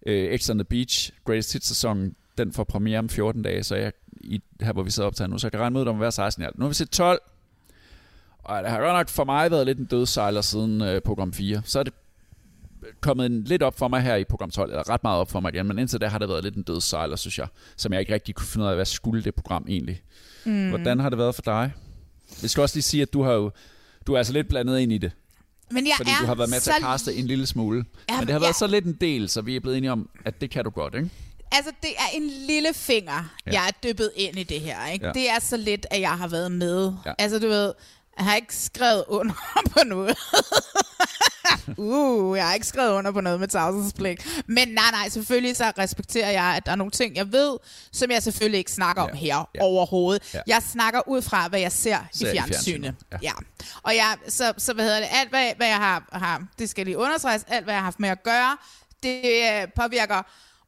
øh, 0.07 0.39
X 0.39 0.51
on 0.51 0.59
the 0.59 0.65
Beach, 0.65 1.13
Greatest 1.25 1.53
Hits 1.53 1.67
sæsonen, 1.67 2.15
den 2.39 2.53
får 2.53 2.65
premiere 2.65 2.99
om 2.99 3.09
14 3.09 3.43
dage, 3.43 3.63
så 3.65 3.77
jeg, 3.77 3.93
i, 4.21 4.41
her 4.61 4.73
hvor 4.73 4.83
vi 4.83 4.91
sidder 4.91 5.07
op 5.07 5.15
til 5.15 5.31
nu, 5.31 5.39
så 5.39 5.47
jeg 5.47 5.53
kan 5.53 5.61
regne 5.61 5.73
med, 5.73 5.81
at 5.81 5.87
der 5.87 5.93
må 5.93 5.99
være 5.99 6.13
16 6.13 6.43
i 6.43 6.47
alt. 6.47 6.59
Nu 6.59 6.65
har 6.65 6.69
vi 6.69 6.75
set 6.75 6.91
12, 6.91 7.21
og 8.39 8.63
det 8.63 8.71
har 8.71 8.81
godt 8.81 8.93
nok 8.97 9.09
for 9.09 9.25
mig 9.25 9.51
været 9.51 9.67
lidt 9.67 9.79
en 9.79 9.85
dødsejler 9.85 10.41
siden 10.41 10.83
øh, 10.83 11.01
program 11.01 11.33
4. 11.33 11.63
Så 11.65 11.79
er 11.79 11.83
det 11.83 11.93
kommet 13.01 13.27
en, 13.27 13.45
lidt 13.45 13.63
op 13.63 13.79
for 13.79 13.89
mig 13.89 14.03
her 14.03 14.17
i 14.17 14.25
program 14.25 14.51
12, 14.51 14.71
eller 14.71 14.89
ret 14.91 15.03
meget 15.03 15.19
op 15.21 15.31
for 15.31 15.41
mig 15.41 15.55
igen, 15.55 15.67
men 15.67 15.79
indtil 15.79 16.01
da 16.01 16.07
har 16.09 16.19
det 16.19 16.29
været 16.29 16.45
lidt 16.45 16.55
en 16.55 16.63
dødsejler, 16.63 17.17
synes 17.17 17.39
jeg, 17.39 17.47
som 17.77 17.93
jeg 17.93 18.01
ikke 18.01 18.15
rigtig 18.15 18.35
kunne 18.35 18.47
finde 18.47 18.65
ud 18.65 18.71
af, 18.71 18.77
hvad 18.77 18.85
skulle 18.85 19.25
det 19.25 19.35
program 19.35 19.65
egentlig. 19.69 20.03
Mm. 20.45 20.69
Hvordan 20.69 21.01
har 21.01 21.09
det 21.09 21.19
været 21.19 21.35
for 21.35 21.43
dig? 21.43 21.73
Vi 22.43 22.49
skal 22.49 22.61
også 22.61 22.77
lige 22.77 22.83
sige, 22.83 23.03
at 23.03 23.13
du 23.13 23.23
har 23.23 23.33
jo 23.33 23.51
du 24.07 24.15
er 24.15 24.19
altså 24.19 24.33
lidt 24.33 24.49
blandet 24.49 24.79
ind 24.79 24.93
i 24.93 24.99
det. 24.99 25.13
Men 25.71 25.87
jeg 25.87 25.95
fordi 25.97 26.11
er 26.11 26.21
du 26.21 26.27
har 26.27 26.35
været 26.35 26.51
med 26.51 26.61
til 26.61 26.71
at 26.71 26.77
kaste 26.83 27.15
en 27.15 27.27
lille 27.27 27.47
smule. 27.47 27.85
Ja, 28.11 28.17
men 28.19 28.27
det 28.27 28.33
har 28.33 28.41
ja. 28.41 28.45
været 28.47 28.57
så 28.57 28.67
lidt 28.67 28.85
en 28.85 28.97
del, 29.01 29.29
så 29.29 29.41
vi 29.43 29.57
er 29.57 29.61
blevet 29.61 29.77
enige 29.79 29.93
om, 29.93 30.09
at 30.25 30.41
det 30.41 30.51
kan 30.51 30.65
du 30.65 30.71
godt, 30.71 30.95
ikke? 30.95 31.11
Altså, 31.53 31.73
det 31.83 31.91
er 31.99 32.17
en 32.17 32.31
lille 32.47 32.75
finger, 32.75 33.35
Ja. 33.47 33.53
jeg 33.53 33.67
er 33.69 33.89
dyppet 33.89 34.11
ind 34.17 34.39
i 34.39 34.43
det 34.43 34.61
her. 34.61 34.87
Ikke? 34.87 35.07
Ja. 35.07 35.13
Det 35.13 35.31
er 35.31 35.41
så 35.41 35.57
lidt, 35.57 35.87
at 35.91 36.01
jeg 36.01 36.19
har 36.19 36.29
været 36.29 36.53
med. 36.53 36.93
Ja. 37.07 37.13
Altså, 37.19 37.39
du 37.39 37.49
ved, 37.49 37.73
jeg 38.19 38.27
har 38.27 38.37
ikke 38.37 38.57
skrevet 38.57 39.05
under 39.09 39.35
på 39.73 39.79
noget. 39.87 40.17
Uh, 41.77 42.37
jeg 42.37 42.47
har 42.47 42.55
ikke 42.55 42.67
skrevet 42.67 42.91
under 42.93 43.13
på 43.13 43.21
noget 43.21 43.41
med 43.41 43.49
tavshedspligt. 43.49 44.27
Men 44.47 44.69
nej, 44.69 44.85
nej, 44.93 45.09
selvfølgelig 45.09 45.57
så 45.57 45.73
respekterer 45.79 46.31
jeg, 46.31 46.45
at 46.45 46.67
der 46.67 46.73
er 46.73 46.77
nogle 46.77 46.91
ting, 46.91 47.17
jeg 47.17 47.33
ved, 47.33 47.59
som 47.93 48.11
jeg 48.11 48.23
selvfølgelig 48.23 48.59
ikke 48.59 48.73
snakker 48.73 49.03
om 49.03 49.11
her 49.17 49.49
ja. 49.55 49.63
overhovedet. 49.63 50.35
Ja. 50.35 50.41
Jeg 50.47 50.63
snakker 50.63 51.09
ud 51.09 51.23
fra, 51.23 51.49
hvad 51.49 51.61
jeg 51.61 51.73
ser, 51.73 51.99
Ser 52.13 52.27
i 52.27 52.31
i 52.31 52.33
fjernsynet. 52.33 52.55
fjernsynet, 52.55 52.95
Ja. 53.13 53.19
ja. 53.23 53.33
Og 53.83 53.95
jeg, 53.97 54.17
så, 54.29 54.53
så 54.59 54.73
hvad 54.75 54.85
hedder 54.85 54.99
det, 55.01 55.09
alt 55.13 55.31
hvad, 55.31 55.53
hvad 55.57 55.67
jeg 55.67 55.77
har, 55.77 56.09
har, 56.13 56.43
det 56.59 56.71
skal 56.71 56.85
lige 56.87 56.99
understreges, 56.99 57.45
alt 57.49 57.65
hvad 57.65 57.75
jeg 57.75 57.81
har 57.81 57.85
haft 57.85 58.01
med 58.01 58.09
at 58.09 58.23
gøre, 58.23 58.57
det 59.03 59.23
øh, 59.25 59.69
påvirker 59.77 60.23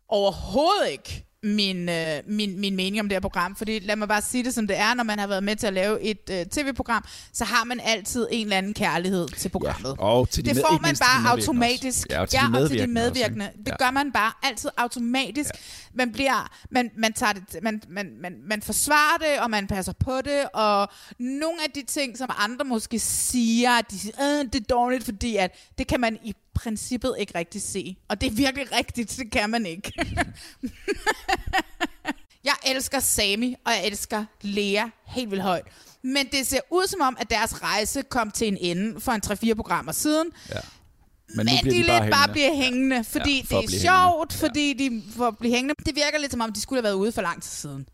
overhovedet 0.08 0.88
ikke 0.90 1.26
min, 1.42 1.88
øh, 1.88 2.20
min, 2.26 2.60
min 2.60 2.76
mening 2.76 3.00
om 3.00 3.08
det 3.08 3.14
her 3.16 3.20
program. 3.20 3.56
Fordi 3.56 3.78
lad 3.78 3.96
mig 3.96 4.08
bare 4.08 4.22
sige 4.22 4.44
det, 4.44 4.54
som 4.54 4.66
det 4.66 4.78
er, 4.78 4.94
når 4.94 5.04
man 5.04 5.18
har 5.18 5.26
været 5.26 5.44
med 5.44 5.56
til 5.56 5.66
at 5.66 5.72
lave 5.72 6.00
et 6.02 6.30
øh, 6.30 6.46
tv-program, 6.46 7.04
så 7.32 7.44
har 7.44 7.64
man 7.64 7.80
altid 7.84 8.26
en 8.30 8.46
eller 8.46 8.56
anden 8.58 8.74
kærlighed 8.74 9.28
til 9.28 9.48
programmet. 9.48 9.94
Og 9.98 10.30
til 10.30 10.44
de 10.44 10.50
det 10.50 10.56
får 10.68 10.72
man 10.72 10.96
bare 11.00 11.22
medvirkende 11.22 11.30
automatisk. 11.30 12.06
også. 12.06 12.06
Ja, 12.10 12.20
og 12.22 12.28
til 12.28 12.38
de 12.38 12.56
ja, 12.56 12.62
og 12.62 12.70
til 12.70 12.78
de 12.78 12.86
medvirkende 12.86 13.00
også, 13.00 13.20
medvirkende. 13.20 13.50
det 13.64 13.68
Ja. 13.68 13.76
gør 13.84 13.90
man 13.90 14.12
bare 14.12 14.32
altid 14.42 14.70
automatisk. 14.76 15.50
Ja. 15.54 15.60
Man 15.94 16.12
bliver, 16.12 16.50
man, 16.70 16.90
man, 16.98 17.12
tager 17.12 17.32
det, 17.32 17.42
man, 17.62 17.82
man, 17.88 18.06
man, 18.20 18.34
man 18.48 18.62
forsvarer 18.62 19.16
det, 19.18 19.40
og 19.42 19.50
man 19.50 19.66
passer 19.66 19.92
på 19.92 20.20
det, 20.24 20.44
og 20.54 20.88
nogle 21.18 21.62
af 21.64 21.70
de 21.74 21.82
ting, 21.86 22.18
som 22.18 22.30
andre 22.38 22.64
måske 22.64 22.98
siger, 22.98 23.70
at 23.70 23.90
de 23.90 23.98
siger, 23.98 24.14
øh, 24.38 24.44
det 24.44 24.54
er 24.54 24.64
dårligt, 24.70 25.04
fordi 25.04 25.36
at 25.36 25.54
det 25.78 25.86
kan 25.86 26.00
man 26.00 26.18
i 26.24 26.34
princippet 26.62 27.14
ikke 27.18 27.38
rigtig 27.38 27.62
se. 27.62 27.96
Og 28.08 28.20
det 28.20 28.26
er 28.26 28.30
virkelig 28.30 28.72
rigtigt, 28.72 29.16
det 29.18 29.32
kan 29.32 29.50
man 29.50 29.66
ikke. 29.66 29.92
jeg 32.44 32.54
elsker 32.66 33.00
Sami, 33.00 33.54
og 33.64 33.72
jeg 33.72 33.86
elsker 33.86 34.24
Lea 34.42 34.84
helt 35.06 35.30
vildt 35.30 35.42
højt. 35.42 35.64
Men 36.02 36.26
det 36.32 36.46
ser 36.46 36.60
ud 36.70 36.86
som 36.88 37.00
om, 37.00 37.16
at 37.20 37.30
deres 37.30 37.62
rejse 37.62 38.02
kom 38.02 38.30
til 38.30 38.48
en 38.48 38.56
ende 38.56 39.00
for 39.00 39.12
en 39.12 39.20
3-4 39.26 39.54
programmer 39.54 39.92
siden. 39.92 40.28
Ja. 40.54 40.60
Men, 41.34 41.46
men 41.46 41.54
de, 41.64 41.70
de 41.70 41.84
bare 41.86 42.02
lidt 42.02 42.12
bare 42.12 42.16
hængende. 42.28 42.32
bliver 42.32 42.54
hængende, 42.54 43.04
fordi 43.04 43.30
Ja, 43.30 43.36
ja, 43.50 43.56
for 43.56 43.60
det 43.60 43.74
er 43.74 43.80
sjovt, 43.80 44.32
fordi 44.32 44.72
de 44.72 45.02
får 45.16 45.30
blive 45.30 45.54
hængende. 45.54 45.74
Det 45.86 45.96
virker 45.96 46.18
lidt 46.18 46.32
som 46.32 46.40
om, 46.40 46.52
de 46.52 46.60
skulle 46.60 46.78
have 46.78 46.84
været 46.84 46.94
ude 46.94 47.12
for 47.12 47.22
lang 47.22 47.42
tid 47.42 47.50
siden. 47.50 47.88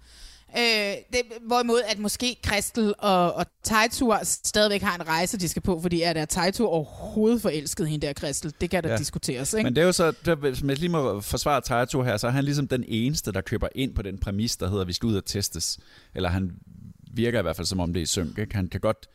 Øh, 0.59 0.95
det, 1.13 1.23
hvorimod 1.47 1.81
at 1.89 1.99
måske 1.99 2.37
Kristel 2.43 2.95
og, 2.99 3.35
og 3.35 3.47
Tejtur 3.63 4.21
stadigvæk 4.23 4.83
har 4.83 4.95
en 4.95 5.09
rejse, 5.09 5.39
de 5.39 5.49
skal 5.49 5.63
på, 5.63 5.81
fordi 5.81 6.03
er 6.03 6.13
der 6.13 6.25
Tejtur 6.25 6.69
overhovedet 6.69 7.43
forelsket 7.43 7.89
hende 7.89 8.07
der 8.07 8.13
Kristel? 8.13 8.55
Det 8.61 8.71
kan 8.71 8.83
der 8.83 8.91
ja. 8.91 8.97
diskuteres, 8.97 9.55
ikke? 9.55 9.65
Men 9.65 9.77
det 9.77 9.83
er 9.83 9.87
jo 9.87 9.93
så, 9.93 10.13
der, 10.25 10.35
hvis 10.35 10.63
man 10.63 10.77
lige 10.77 10.89
må 10.89 11.21
forsvare 11.21 11.61
Taito 11.61 12.03
her, 12.03 12.17
så 12.17 12.27
er 12.27 12.31
han 12.31 12.45
ligesom 12.45 12.69
den 12.69 12.85
eneste, 12.89 13.33
der 13.33 13.41
køber 13.41 13.69
ind 13.75 13.95
på 13.95 14.03
den 14.03 14.19
præmis, 14.19 14.57
der 14.57 14.69
hedder, 14.69 14.81
at 14.81 14.89
vi 14.89 14.93
skal 14.93 15.07
ud 15.07 15.17
og 15.17 15.25
testes. 15.25 15.79
Eller 16.15 16.29
han 16.29 16.53
virker 17.13 17.39
i 17.39 17.43
hvert 17.43 17.57
fald, 17.57 17.67
som 17.67 17.81
om 17.81 17.93
det 17.93 18.03
er 18.03 18.07
synk. 18.07 18.39
Ikke? 18.39 18.55
Han 18.55 18.69
kan 18.69 18.81
godt 18.81 19.09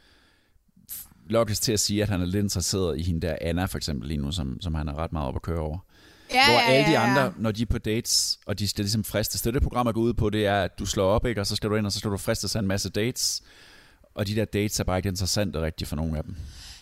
lokkes 1.30 1.60
til 1.60 1.72
at 1.72 1.80
sige, 1.80 2.04
at 2.04 2.10
han 2.10 2.22
er 2.22 2.26
lidt 2.26 2.44
interesseret 2.44 3.00
i 3.00 3.04
hende 3.04 3.28
der 3.28 3.38
Anna, 3.42 3.66
for 3.66 3.78
eksempel 3.78 4.08
lige 4.08 4.18
nu, 4.18 4.32
som, 4.32 4.62
som 4.62 4.74
han 4.74 4.88
er 4.88 4.98
ret 4.98 5.14
meget 5.14 5.28
op 5.28 5.36
at 5.36 5.42
køre 5.42 5.60
over. 5.60 5.78
Ja, 6.34 6.46
Hvor 6.46 6.54
ja, 6.60 6.66
alle 6.66 6.86
de 6.86 6.92
ja, 6.92 7.02
ja. 7.02 7.10
andre, 7.10 7.34
når 7.38 7.52
de 7.52 7.62
er 7.62 7.66
på 7.66 7.78
dates, 7.78 8.40
og 8.46 8.60
de 8.60 8.68
skal 8.68 8.84
ligesom 8.84 9.04
fristes, 9.04 9.42
det 9.42 9.54
det 9.54 9.64
program 9.64 9.88
er 9.88 9.92
går 9.92 10.02
ud 10.02 10.14
på, 10.14 10.30
det 10.30 10.46
er, 10.46 10.64
at 10.64 10.80
du 10.80 10.86
slår 10.86 11.06
op, 11.10 11.26
ikke? 11.26 11.42
og 11.42 11.48
så 11.48 11.56
skal 11.56 11.70
du 11.70 11.76
ind, 11.76 11.86
og 11.86 11.92
så 11.92 12.00
skal 12.00 12.12
du 12.12 12.18
fristes 12.18 12.56
af 12.56 12.60
en 12.60 12.68
masse 12.68 12.90
dates. 12.90 13.42
Og 14.16 14.28
de 14.28 14.36
der 14.36 14.46
dates 14.46 14.80
er 14.80 14.84
bare 14.84 14.98
ikke 14.98 15.10
interessante 15.10 15.62
rigtigt 15.62 15.88
for 15.90 15.96
nogen 15.96 16.16
af 16.16 16.24
dem. 16.24 16.36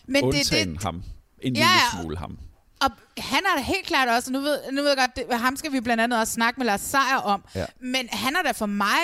Men 0.05 0.15
det- 0.15 0.23
Undtagen 0.23 0.73
det- 0.73 0.83
ham. 0.83 1.03
En 1.41 1.55
Ja, 1.55 1.59
lille 1.61 2.01
smule 2.01 2.17
ham. 2.17 2.37
Og 2.81 2.89
han 3.17 3.39
er 3.39 3.57
da 3.57 3.63
helt 3.63 3.85
klart 3.85 4.07
også, 4.09 4.31
nu 4.31 4.39
ved, 4.39 4.57
nu 4.71 4.81
ved 4.81 4.87
jeg 4.89 4.97
godt, 4.97 5.29
det, 5.31 5.39
ham 5.39 5.55
skal 5.55 5.71
vi 5.71 5.81
blandt 5.81 6.01
andet 6.03 6.19
også 6.19 6.33
snakke 6.33 6.59
med 6.59 6.65
Lars 6.65 6.81
Seier 6.81 7.17
om, 7.23 7.43
Ja. 7.55 7.65
men 7.81 8.09
han 8.11 8.35
er 8.35 8.41
da 8.45 8.51
for 8.51 8.65
mig, 8.65 8.97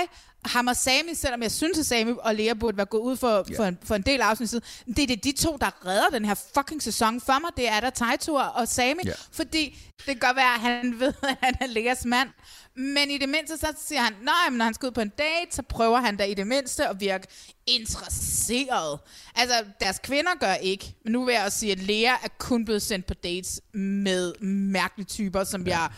ham 0.45 0.67
og 0.67 0.75
Sami, 0.75 1.13
selvom 1.13 1.41
jeg 1.41 1.51
synes, 1.51 1.77
at 1.79 1.85
Sami 1.85 2.13
og 2.19 2.35
Lea 2.35 2.53
burde 2.53 2.77
være 2.77 2.85
gået 2.85 3.01
ud 3.01 3.17
for, 3.17 3.45
Ja. 3.49 3.57
for, 3.57 3.63
en, 3.65 3.77
for 3.83 3.95
en 3.95 4.01
del 4.01 4.21
afsnit 4.21 4.49
siden, 4.49 4.63
det 4.87 4.99
er 4.99 5.07
det 5.07 5.23
de 5.23 5.31
to, 5.31 5.57
der 5.61 5.87
redder 5.87 6.09
den 6.09 6.25
her 6.25 6.35
fucking 6.57 6.83
sæson 6.83 7.21
for 7.21 7.39
mig. 7.39 7.49
Det 7.57 7.67
er 7.67 7.79
der 7.79 7.89
Tejtur 7.89 8.41
og 8.41 8.67
Sami, 8.67 9.01
Ja. 9.05 9.11
fordi 9.31 9.77
det 9.97 10.05
kan 10.05 10.17
godt 10.19 10.35
være, 10.35 10.53
at 10.53 10.59
han 10.59 10.99
ved, 10.99 11.13
at 11.31 11.37
han 11.43 11.55
er 11.61 11.67
Leas 11.67 12.05
mand, 12.05 12.29
men 12.75 13.11
i 13.11 13.17
det 13.17 13.29
mindste, 13.29 13.57
så 13.57 13.67
siger 13.87 14.01
han, 14.01 14.13
nej, 14.23 14.49
men 14.49 14.57
når 14.57 14.65
han 14.65 14.73
skal 14.73 14.87
ud 14.87 14.91
på 14.91 15.01
en 15.01 15.09
date, 15.17 15.55
så 15.55 15.61
prøver 15.61 15.99
han 15.99 16.17
da 16.17 16.23
i 16.23 16.33
det 16.33 16.47
mindste 16.47 16.87
at 16.87 16.99
virke 16.99 17.27
interesseret. 17.67 18.99
Altså, 19.35 19.55
deres 19.79 19.99
kvinder 20.03 20.31
gør 20.39 20.53
ikke. 20.53 20.95
Men 21.03 21.11
nu 21.13 21.25
vil 21.25 21.33
jeg 21.33 21.43
også 21.45 21.59
sige, 21.59 21.71
at 21.71 21.79
Lea 21.79 22.11
er 22.23 22.27
kun 22.37 22.65
blevet 22.65 22.81
sendt 22.81 23.05
på 23.05 23.13
dates 23.13 23.61
med 23.73 24.33
mærkelige 24.45 25.05
typer, 25.07 25.43
som 25.43 25.67
ja. 25.67 25.79
jeg 25.79 25.89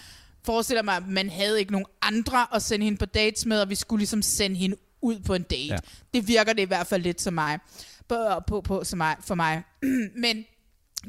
forestiller 0.48 0.84
mig, 0.84 0.96
at 0.96 1.08
man 1.08 1.30
havde 1.30 1.60
ikke 1.60 1.72
nogen 1.72 1.88
andre 2.02 2.48
at 2.56 2.62
sende 2.62 2.84
hende 2.84 2.98
på 2.98 3.06
dates 3.06 3.46
med, 3.46 3.62
og 3.62 3.70
vi 3.70 3.76
skulle 3.76 4.00
ligesom 4.00 4.22
sende 4.22 4.56
hende 4.56 4.76
ud 5.02 5.20
på 5.20 5.34
en 5.34 5.44
date. 5.44 5.74
Ja. 5.74 5.78
Det 6.14 6.28
virker 6.28 6.54
det 6.54 6.62
i 6.62 6.66
hvert 6.66 6.88
fald 6.88 7.04
lidt 7.04 7.22
som 7.22 7.34
mig. 7.34 7.60
På, 8.08 8.16
på, 8.48 8.62
på, 8.62 8.84
som 8.84 8.98
mig, 8.98 9.16
for 9.22 9.36
mig. 9.36 9.64
Men 10.24 10.46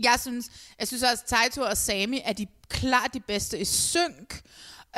jeg 0.03 0.17
synes, 0.21 0.47
jeg 0.79 0.89
synes 0.89 1.03
også, 1.03 1.25
at 1.25 1.29
Taito 1.29 1.63
og 1.63 1.77
Sami 1.77 2.21
er 2.25 2.33
de 2.33 2.47
klart 2.69 3.15
de 3.15 3.21
bedste 3.21 3.59
i 3.59 3.65
synk. 3.65 4.43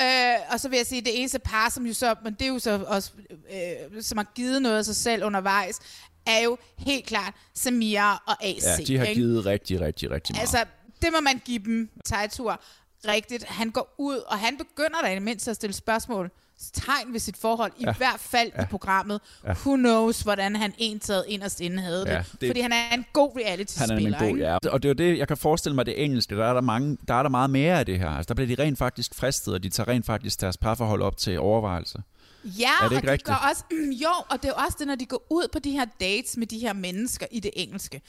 Øh, 0.00 0.34
og 0.50 0.60
så 0.60 0.68
vil 0.68 0.76
jeg 0.76 0.86
sige, 0.86 1.00
det 1.00 1.18
eneste 1.20 1.38
par, 1.38 1.68
som 1.68 1.86
jo 1.86 1.94
så, 1.94 2.14
men 2.24 2.32
det 2.34 2.42
er 2.42 2.48
jo 2.48 2.58
så 2.58 2.84
også, 2.86 3.10
øh, 3.28 4.02
som 4.02 4.18
har 4.18 4.32
givet 4.34 4.62
noget 4.62 4.78
af 4.78 4.84
sig 4.84 4.96
selv 4.96 5.24
undervejs, 5.24 5.78
er 6.26 6.38
jo 6.38 6.58
helt 6.78 7.06
klart 7.06 7.34
Samira 7.54 8.22
og 8.26 8.44
AC. 8.44 8.62
Ja, 8.62 8.84
de 8.84 8.98
har 8.98 9.04
ikke? 9.04 9.20
givet 9.20 9.46
rigtig, 9.46 9.80
rigtig, 9.80 10.10
rigtig 10.10 10.34
meget. 10.34 10.40
Altså, 10.40 10.64
det 11.02 11.08
må 11.12 11.20
man 11.20 11.40
give 11.44 11.58
dem, 11.58 11.90
Tejtur, 12.04 12.62
rigtigt. 13.08 13.44
Han 13.44 13.70
går 13.70 13.94
ud, 13.98 14.16
og 14.16 14.38
han 14.38 14.56
begynder 14.56 15.00
da 15.02 15.08
i 15.10 15.14
det 15.14 15.22
mindste 15.22 15.50
at 15.50 15.56
stille 15.56 15.74
spørgsmål 15.74 16.30
tegn 16.72 17.12
ved 17.12 17.20
sit 17.20 17.36
forhold, 17.36 17.72
i 17.78 17.84
Ja. 17.86 17.92
hvert 17.92 18.20
fald 18.20 18.52
Ja. 18.56 18.62
i 18.62 18.66
programmet. 18.66 19.20
Ja. 19.44 19.52
Who 19.52 19.76
knows, 19.76 20.20
hvordan 20.20 20.56
han 20.56 20.74
entaget 20.78 21.24
inderst 21.28 21.60
inde 21.60 21.82
havde 21.82 22.00
det. 22.00 22.06
Ja, 22.10 22.22
det- 22.40 22.48
Fordi 22.48 22.60
han 22.60 22.72
er 22.72 22.94
en 22.94 23.06
god 23.12 23.36
reality-spiller. 23.36 23.94
Han 23.94 24.04
er 24.12 24.16
en 24.18 24.22
god, 24.24 24.28
ikke? 24.28 24.40
ja. 24.40 24.54
Og 24.70 24.82
det 24.82 24.84
er 24.84 24.88
jo 24.88 25.10
det, 25.10 25.18
jeg 25.18 25.28
kan 25.28 25.36
forestille 25.36 25.74
mig, 25.74 25.86
det 25.86 26.04
engelske, 26.04 26.36
der 26.36 26.44
er 26.46 26.54
der, 26.54 26.60
mange, 26.60 26.98
der 27.08 27.14
er 27.14 27.22
der 27.22 27.30
meget 27.30 27.50
mere 27.50 27.78
af 27.78 27.86
det 27.86 27.98
her. 27.98 28.08
Altså, 28.10 28.28
der 28.28 28.34
bliver 28.44 28.56
de 28.56 28.62
rent 28.62 28.78
faktisk 28.78 29.14
fristet, 29.14 29.54
og 29.54 29.62
de 29.62 29.68
tager 29.68 29.88
rent 29.88 30.06
faktisk 30.06 30.40
deres 30.40 30.56
parforhold 30.56 31.02
op 31.02 31.16
til 31.16 31.38
overvejelse. 31.40 32.02
Ja, 32.44 32.70
Er 32.82 32.88
det 32.88 32.96
ikke 32.96 33.08
og 33.08 33.12
rigtigt? 33.12 33.26
det 33.28 33.36
går 33.40 33.48
også, 33.50 33.64
jo, 34.04 34.10
og 34.30 34.42
det 34.42 34.44
er 34.44 34.48
jo 34.58 34.64
også 34.64 34.76
det, 34.78 34.86
når 34.86 34.94
de 34.94 35.06
går 35.06 35.26
ud 35.30 35.48
på 35.52 35.58
de 35.58 35.70
her 35.70 35.84
dates 36.00 36.36
med 36.36 36.46
de 36.46 36.58
her 36.58 36.72
mennesker 36.72 37.26
i 37.30 37.40
det 37.40 37.50
engelske. 37.54 38.02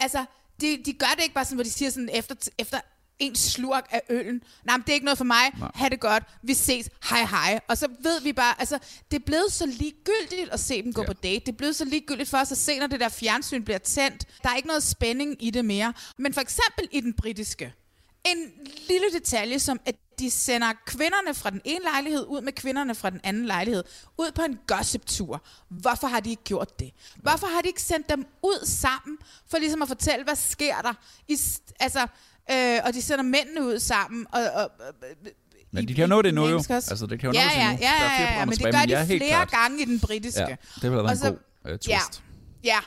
Altså, 0.00 0.24
de, 0.60 0.78
de 0.86 0.92
gør 0.92 1.06
det 1.16 1.22
ikke 1.22 1.34
bare 1.34 1.44
sådan, 1.44 1.56
hvor 1.56 1.64
de 1.64 1.70
siger 1.70 1.90
sådan 1.90 2.08
efter, 2.12 2.34
efter 2.58 2.78
en 3.18 3.34
slurk 3.34 3.86
af 3.90 4.02
øllen. 4.10 4.42
Nej, 4.64 4.76
men 4.76 4.82
det 4.82 4.88
er 4.88 4.94
ikke 4.94 5.04
noget 5.04 5.18
for 5.18 5.24
mig. 5.24 5.50
Nej. 5.58 5.70
Ha' 5.74 5.88
det 5.88 6.00
godt. 6.00 6.22
Vi 6.42 6.54
ses. 6.54 6.88
Hej, 7.10 7.24
hej. 7.24 7.60
Og 7.68 7.78
så 7.78 7.88
ved 8.00 8.20
vi 8.20 8.32
bare, 8.32 8.60
altså, 8.60 8.78
det 9.10 9.16
er 9.20 9.24
blevet 9.26 9.52
så 9.52 9.66
ligegyldigt 9.66 10.50
at 10.52 10.60
se 10.60 10.82
dem 10.82 10.92
gå 10.92 11.00
Ja. 11.02 11.06
på 11.06 11.12
date. 11.12 11.40
Det 11.46 11.48
er 11.52 11.56
blevet 11.56 11.76
så 11.76 11.84
ligegyldigt 11.84 12.30
for 12.30 12.38
os 12.38 12.52
at 12.52 12.58
se, 12.58 12.78
når 12.78 12.86
det 12.86 13.00
der 13.00 13.08
fjernsyn 13.08 13.64
bliver 13.64 13.78
tændt. 13.78 14.24
Der 14.42 14.50
er 14.50 14.56
ikke 14.56 14.68
noget 14.68 14.82
spænding 14.82 15.36
i 15.44 15.50
det 15.50 15.64
mere. 15.64 15.92
Men 16.18 16.34
for 16.34 16.40
eksempel 16.40 16.88
i 16.92 17.00
den 17.00 17.12
britiske. 17.14 17.74
En 18.26 18.50
lille 18.88 19.06
detalje, 19.12 19.58
som 19.58 19.80
at 19.86 19.94
de 20.18 20.30
sender 20.30 20.72
kvinderne 20.86 21.34
fra 21.34 21.50
den 21.50 21.60
ene 21.64 21.84
lejlighed 21.84 22.26
ud 22.28 22.40
med 22.40 22.52
kvinderne 22.52 22.94
fra 22.94 23.10
den 23.10 23.20
anden 23.24 23.46
lejlighed, 23.46 23.84
ud 24.18 24.30
på 24.34 24.42
en 24.42 24.58
gossip-tur. 24.66 25.44
Hvorfor 25.68 26.06
har 26.06 26.20
de 26.20 26.30
ikke 26.30 26.42
gjort 26.44 26.78
det? 26.78 26.90
Hvorfor 27.16 27.46
har 27.46 27.60
de 27.60 27.68
ikke 27.68 27.82
sendt 27.82 28.08
dem 28.08 28.26
ud 28.42 28.66
sammen, 28.66 29.18
for 29.50 29.58
ligesom 29.58 29.82
at 29.82 29.88
fortælle, 29.88 30.24
hvad 30.24 30.36
sker 30.36 30.76
der? 30.82 30.92
I, 31.28 31.38
altså, 31.80 32.06
øh, 32.52 32.78
og 32.84 32.94
de 32.94 33.02
sender 33.02 33.22
mændene 33.24 33.64
ud 33.66 33.78
sammen, 33.78 34.26
og, 34.32 34.40
og, 34.54 34.70
Men 35.70 35.88
de 35.88 35.94
kan 35.94 36.02
jo 36.02 36.08
nå 36.08 36.22
det 36.22 36.34
nu 36.34 36.48
jo. 36.48 36.56
Altså, 36.70 37.06
det 37.10 37.20
kan 37.20 37.30
jo 37.30 37.34
ja, 37.34 37.40
ja, 37.56 37.70
endnu. 37.70 37.86
ja, 37.86 37.90
fire 37.92 38.02
ja, 38.02 38.22
ja, 38.22 38.26
programmer 38.26 38.44
men 38.44 38.52
det 38.58 38.88
gør 38.88 39.02
de 39.02 39.06
flere 39.06 39.28
klart. 39.28 39.50
gange 39.50 39.82
i 39.82 39.84
den 39.84 40.00
britiske. 40.00 40.40
Ja, 40.40 40.46
det 40.74 40.82
vil 40.82 40.90
have 40.90 41.04
været 41.04 41.22
Og 41.22 41.28
en 41.28 41.34
god 41.64 41.72
uh, 41.72 41.78
twist. 41.78 42.22
Ja, 42.64 42.70
ja. 42.70 42.78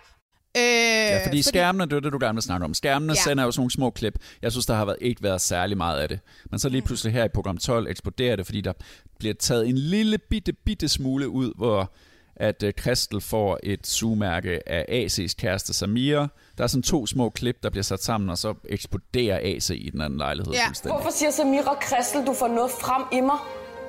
Øh, 0.58 0.64
Ja, 1.12 1.26
fordi 1.28 1.42
skærmene, 1.42 1.86
det 1.86 1.94
er 1.94 2.00
det, 2.00 2.12
du 2.14 2.18
gerne 2.22 2.34
vil 2.36 2.44
snakke 2.44 2.66
om. 2.66 2.74
Skærmene 2.74 3.14
Ja. 3.14 3.18
ja. 3.26 3.30
sender 3.30 3.44
jo 3.44 3.52
sådan 3.52 3.60
nogle 3.60 3.72
små 3.72 3.90
klip. 3.90 4.14
Jeg 4.42 4.52
synes, 4.52 4.66
der 4.66 4.74
har 4.76 4.86
været, 4.86 4.98
ikke 5.02 5.24
været 5.24 5.42
særlig 5.42 5.78
meget 5.78 6.00
af 6.00 6.10
det. 6.10 6.20
Men 6.52 6.60
så 6.60 6.70
lige 6.70 6.82
Mm. 6.82 6.88
pludselig 6.88 7.14
her 7.14 7.24
i 7.24 7.28
program 7.28 7.58
12 7.58 7.88
eksploderer 7.88 8.36
det, 8.36 8.46
fordi 8.46 8.62
der 8.62 8.74
bliver 9.20 9.34
taget 9.34 9.68
en 9.70 9.78
lille 9.78 10.18
bitte, 10.18 10.54
bitte 10.54 10.88
smule 10.90 11.30
ud, 11.30 11.52
hvor 11.58 11.94
at 12.40 12.64
Kristel 12.78 13.22
får 13.22 13.60
et 13.64 13.88
sugemærke 13.88 14.70
af 14.70 15.06
AC's 15.06 15.34
kæreste 15.38 15.74
Samira. 15.74 16.28
Der 16.58 16.64
er 16.64 16.68
sådan 16.68 16.84
to 16.84 17.08
små 17.08 17.30
klip, 17.30 17.64
der 17.64 17.70
bliver 17.70 17.84
sat 17.84 18.04
sammen, 18.04 18.30
og 18.30 18.38
så 18.38 18.54
eksploderer 18.70 19.40
AC 19.44 19.70
i 19.70 19.90
den 19.94 20.02
anden 20.02 20.18
lejlighed 20.20 20.54
Ja. 20.54 20.68
fuldstændig. 20.68 20.96
Hvorfor 20.96 21.12
siger 21.18 21.32
Samira 21.32 21.76
Kristel, 21.82 22.26
du 22.28 22.34
får 22.34 22.48
noget 22.48 22.72
frem 22.72 23.04
i 23.20 23.22
mig? 23.22 23.38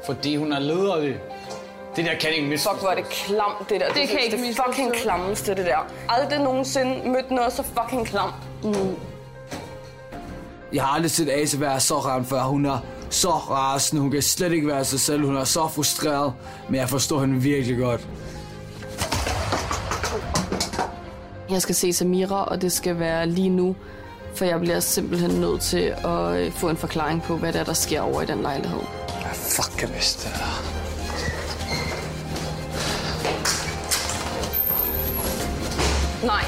Fordi 0.07 0.37
hun 0.37 0.53
er 0.53 0.59
lederlig. 0.59 1.17
Det 1.97 2.05
der 2.07 2.15
kan 2.21 2.31
ikke 2.37 2.49
misforstås. 2.49 2.73
Fuck, 2.79 2.83
hvor 2.83 2.91
er 2.91 2.95
det 2.95 3.09
klamt, 3.09 3.69
det 3.71 3.81
der. 3.81 3.89
Det 3.93 4.09
kan 4.09 4.21
ikke 4.25 4.37
det 4.37 4.47
misforstås. 4.47 4.75
fucking 4.77 4.93
klammeste, 4.95 5.55
det 5.55 5.67
der. 5.67 5.79
Aldrig 6.09 6.39
nogensinde 6.39 7.09
mødt 7.09 7.31
noget 7.31 7.53
så 7.53 7.63
fucking 7.63 8.07
klamt. 8.07 8.35
Mm. 8.65 8.95
Jeg 10.73 10.83
har 10.83 10.95
aldrig 10.95 11.11
set 11.11 11.29
Ase 11.31 11.61
være 11.61 11.81
så 11.81 11.95
ramt 11.99 12.29
før. 12.29 12.43
Hun 12.43 12.67
er 12.67 12.79
så 13.11 13.29
rasende. 13.31 14.03
Hun 14.03 14.11
kan 14.11 14.23
slet 14.23 14.53
ikke 14.53 14.67
være 14.67 14.85
sig 14.85 15.01
selv. 15.01 15.25
Hun 15.27 15.37
er 15.37 15.45
så 15.45 15.69
frustreret. 15.69 16.33
Men 16.69 16.75
jeg 16.75 16.89
forstår 16.89 17.21
hende 17.21 17.43
virkelig 17.43 17.79
godt. 17.79 18.09
Jeg 21.51 21.63
skal 21.63 21.75
se 21.75 21.93
Samira, 21.93 22.45
og 22.45 22.63
det 22.63 22.73
skal 22.73 22.99
være 22.99 23.27
lige 23.27 23.49
nu, 23.49 23.77
for 24.35 24.45
jeg 24.45 24.61
bliver 24.61 24.81
simpelthen 24.81 25.31
nødt 25.31 25.61
til 25.61 25.95
at 26.05 26.37
øh, 26.37 26.53
få 26.53 26.69
en 26.69 26.77
forklaring 26.77 27.23
på, 27.23 27.37
hvad 27.37 27.53
der, 27.53 27.61
er, 27.61 27.65
der 27.65 27.73
sker 27.73 28.01
over 28.01 28.23
i 28.23 28.27
den 28.27 28.43
lejlighed. 28.43 28.81
Hvad 29.23 29.35
fuck 29.35 29.83
er 29.83 29.87
det 29.87 30.31
der? 30.35 30.79
Nej, 36.27 36.45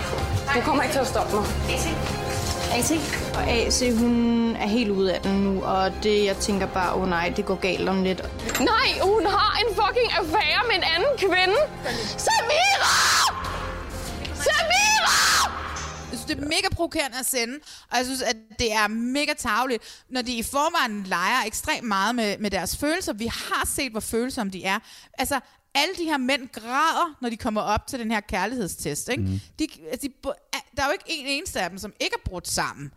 du 0.55 0.61
kommer 0.61 0.83
ikke 0.83 0.95
til 0.95 1.01
at 1.01 1.07
stoppe 1.07 1.37
mig. 1.37 2.20
AC. 2.73 2.91
Og 3.35 3.49
AC, 3.49 3.99
hun 3.99 4.57
er 4.57 4.67
helt 4.67 4.91
ude 4.91 5.15
af 5.15 5.21
den 5.21 5.33
nu, 5.33 5.63
og 5.65 5.93
det, 6.03 6.25
jeg 6.25 6.37
tænker 6.37 6.67
bare, 6.67 6.95
åh 6.95 7.03
oh, 7.03 7.09
nej, 7.09 7.33
det 7.37 7.47
går 7.47 7.55
galt 7.55 7.89
om 7.89 8.03
lidt. 8.03 8.23
Nej, 8.61 8.89
hun 9.03 9.27
har 9.27 9.59
en 9.59 9.75
fucking 9.75 10.13
affære 10.13 10.63
med 10.69 10.77
en 10.77 10.85
anden 10.97 11.19
kvinde. 11.19 11.57
Samira! 12.27 12.95
Samira! 14.35 15.51
Jeg 16.11 16.19
synes, 16.19 16.25
det 16.25 16.39
er 16.39 16.47
mega 16.49 16.69
provokerende 16.75 17.19
at 17.21 17.27
sende, 17.27 17.59
og 17.91 17.97
jeg 17.97 18.05
synes, 18.05 18.23
at 18.23 18.37
det 18.59 18.73
er 18.73 18.89
mega 18.89 19.33
tageligt, 19.39 20.05
når 20.11 20.23
de 20.23 20.33
i 20.33 20.43
forvejen 20.43 21.05
leger 21.05 21.45
ekstremt 21.47 21.87
meget 21.87 22.15
med, 22.15 22.39
med 22.39 22.51
deres 22.51 22.77
følelser. 22.77 23.13
Vi 23.13 23.27
har 23.27 23.67
set, 23.67 23.91
hvor 23.91 24.01
følsomme 24.01 24.53
de 24.53 24.65
er. 24.65 24.79
Altså, 25.19 25.41
alle 25.75 25.95
de 25.99 26.05
her 26.05 26.19
mænd 26.19 26.49
græder, 26.53 27.17
når 27.23 27.29
de 27.29 27.37
kommer 27.37 27.61
op 27.61 27.87
til 27.87 27.99
den 27.99 28.11
her 28.11 28.21
kærlighedstest. 28.21 29.09
Ikke? 29.09 29.23
Mm. 29.23 29.41
De, 29.59 29.67
altså, 29.91 30.09
de, 30.09 30.31
der 30.77 30.83
er 30.83 30.87
jo 30.87 30.93
ikke 30.93 31.05
en 31.09 31.27
eneste 31.27 31.61
af 31.61 31.71
dem, 31.71 31.79
som 31.79 31.93
ikke 32.01 32.17
er 32.25 32.31
brudt 32.31 32.49
sammen. 32.49 32.93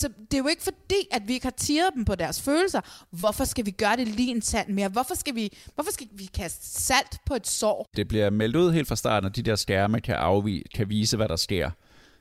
Så 0.00 0.08
det 0.08 0.34
er 0.34 0.38
jo 0.38 0.46
ikke 0.46 0.62
fordi, 0.62 1.08
at 1.10 1.22
vi 1.28 1.32
ikke 1.32 1.46
har 1.46 1.50
tiret 1.56 1.90
dem 1.94 2.04
på 2.04 2.14
deres 2.14 2.42
følelser. 2.42 2.80
Hvorfor 3.10 3.44
skal 3.44 3.66
vi 3.66 3.70
gøre 3.70 3.96
det 3.96 4.08
lige 4.08 4.30
en 4.30 4.40
tand 4.40 4.68
mere? 4.68 4.88
Hvorfor 4.88 5.14
skal 5.14 5.34
vi, 5.34 5.58
hvorfor 5.74 5.92
skal 5.92 6.06
vi 6.12 6.24
kaste 6.24 6.80
salt 6.82 7.18
på 7.26 7.34
et 7.34 7.46
sår? 7.46 7.86
Det 7.96 8.08
bliver 8.08 8.30
meldt 8.30 8.56
ud 8.56 8.72
helt 8.72 8.88
fra 8.88 8.96
starten, 8.96 9.26
at 9.26 9.36
de 9.36 9.42
der 9.42 9.56
skærme 9.56 10.00
kan, 10.00 10.14
afvi- 10.14 10.62
kan 10.74 10.88
vise, 10.88 11.16
hvad 11.16 11.28
der 11.28 11.36
sker 11.36 11.70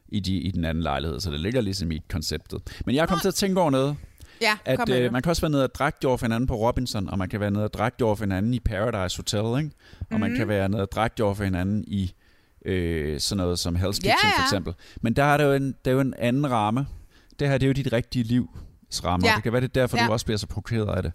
i, 0.08 0.20
de, 0.20 0.36
i 0.36 0.52
den 0.52 0.66
anden 0.66 0.84
lejlighed. 0.84 1.20
Så 1.20 1.32
det 1.32 1.40
ligger 1.40 1.62
ligesom 1.62 1.92
i 1.92 2.02
konceptet. 2.10 2.82
Men 2.86 2.96
jeg 2.96 3.08
kom 3.08 3.20
til 3.20 3.28
at 3.28 3.36
tænke 3.36 3.62
over 3.62 3.70
noget. 3.70 3.98
Ja, 4.42 4.58
at 4.66 4.90
øh, 4.90 5.12
man 5.12 5.22
kan 5.22 5.30
også 5.30 5.42
være 5.42 5.52
nede 5.52 5.64
og 5.64 5.76
drægte 5.76 6.06
over 6.08 6.18
for 6.18 6.26
hinanden 6.26 6.48
på 6.48 6.56
Robinson, 6.56 7.10
og 7.10 7.18
man 7.18 7.30
kan 7.30 7.40
være 7.40 7.52
nede 7.52 7.64
og 7.64 7.74
drægte 7.74 8.04
over 8.06 8.16
for 8.16 8.24
hinanden 8.24 8.54
i 8.54 8.60
Paradise 8.60 9.18
Hotel, 9.18 9.64
ikke? 9.64 9.76
Og 10.12 10.20
man 10.20 10.30
Mhm. 10.30 10.38
kan 10.38 10.48
være 10.48 10.70
nede 10.70 10.82
og 10.82 10.92
drægte 10.92 11.24
over 11.24 11.34
for 11.34 11.44
hinanden 11.44 11.84
i 11.88 12.14
øh, 12.66 13.20
sådan 13.20 13.38
noget 13.38 13.60
som 13.60 13.76
Hell's 13.76 13.82
Kitchen 13.86 14.06
Ja, 14.06 14.14
for 14.16 14.40
ja. 14.42 14.44
eksempel. 14.44 14.74
Men 15.02 15.14
der 15.14 15.24
er 15.24 15.38
der 15.38 15.46
jo 15.46 15.54
en, 15.54 15.76
der 15.86 15.92
er 15.92 15.96
jo 15.96 16.02
en 16.02 16.14
anden 16.18 16.52
ramme. 16.52 16.88
Det 17.40 17.48
her, 17.50 17.58
det 17.58 17.66
er 17.66 17.68
jo 17.68 17.74
dit 17.74 17.94
rigtige 17.94 18.24
livs 18.24 19.06
ramme. 19.06 19.28
Ja. 19.28 19.34
Det 19.36 19.44
kan 19.44 19.52
være, 19.54 19.62
det 19.62 19.68
er 19.78 19.82
derfor, 19.82 19.98
Ja. 19.98 20.06
du 20.08 20.12
også 20.12 20.26
bliver 20.26 20.38
så 20.38 20.48
provokeret 20.48 20.90
af 20.98 21.04
det. 21.04 21.12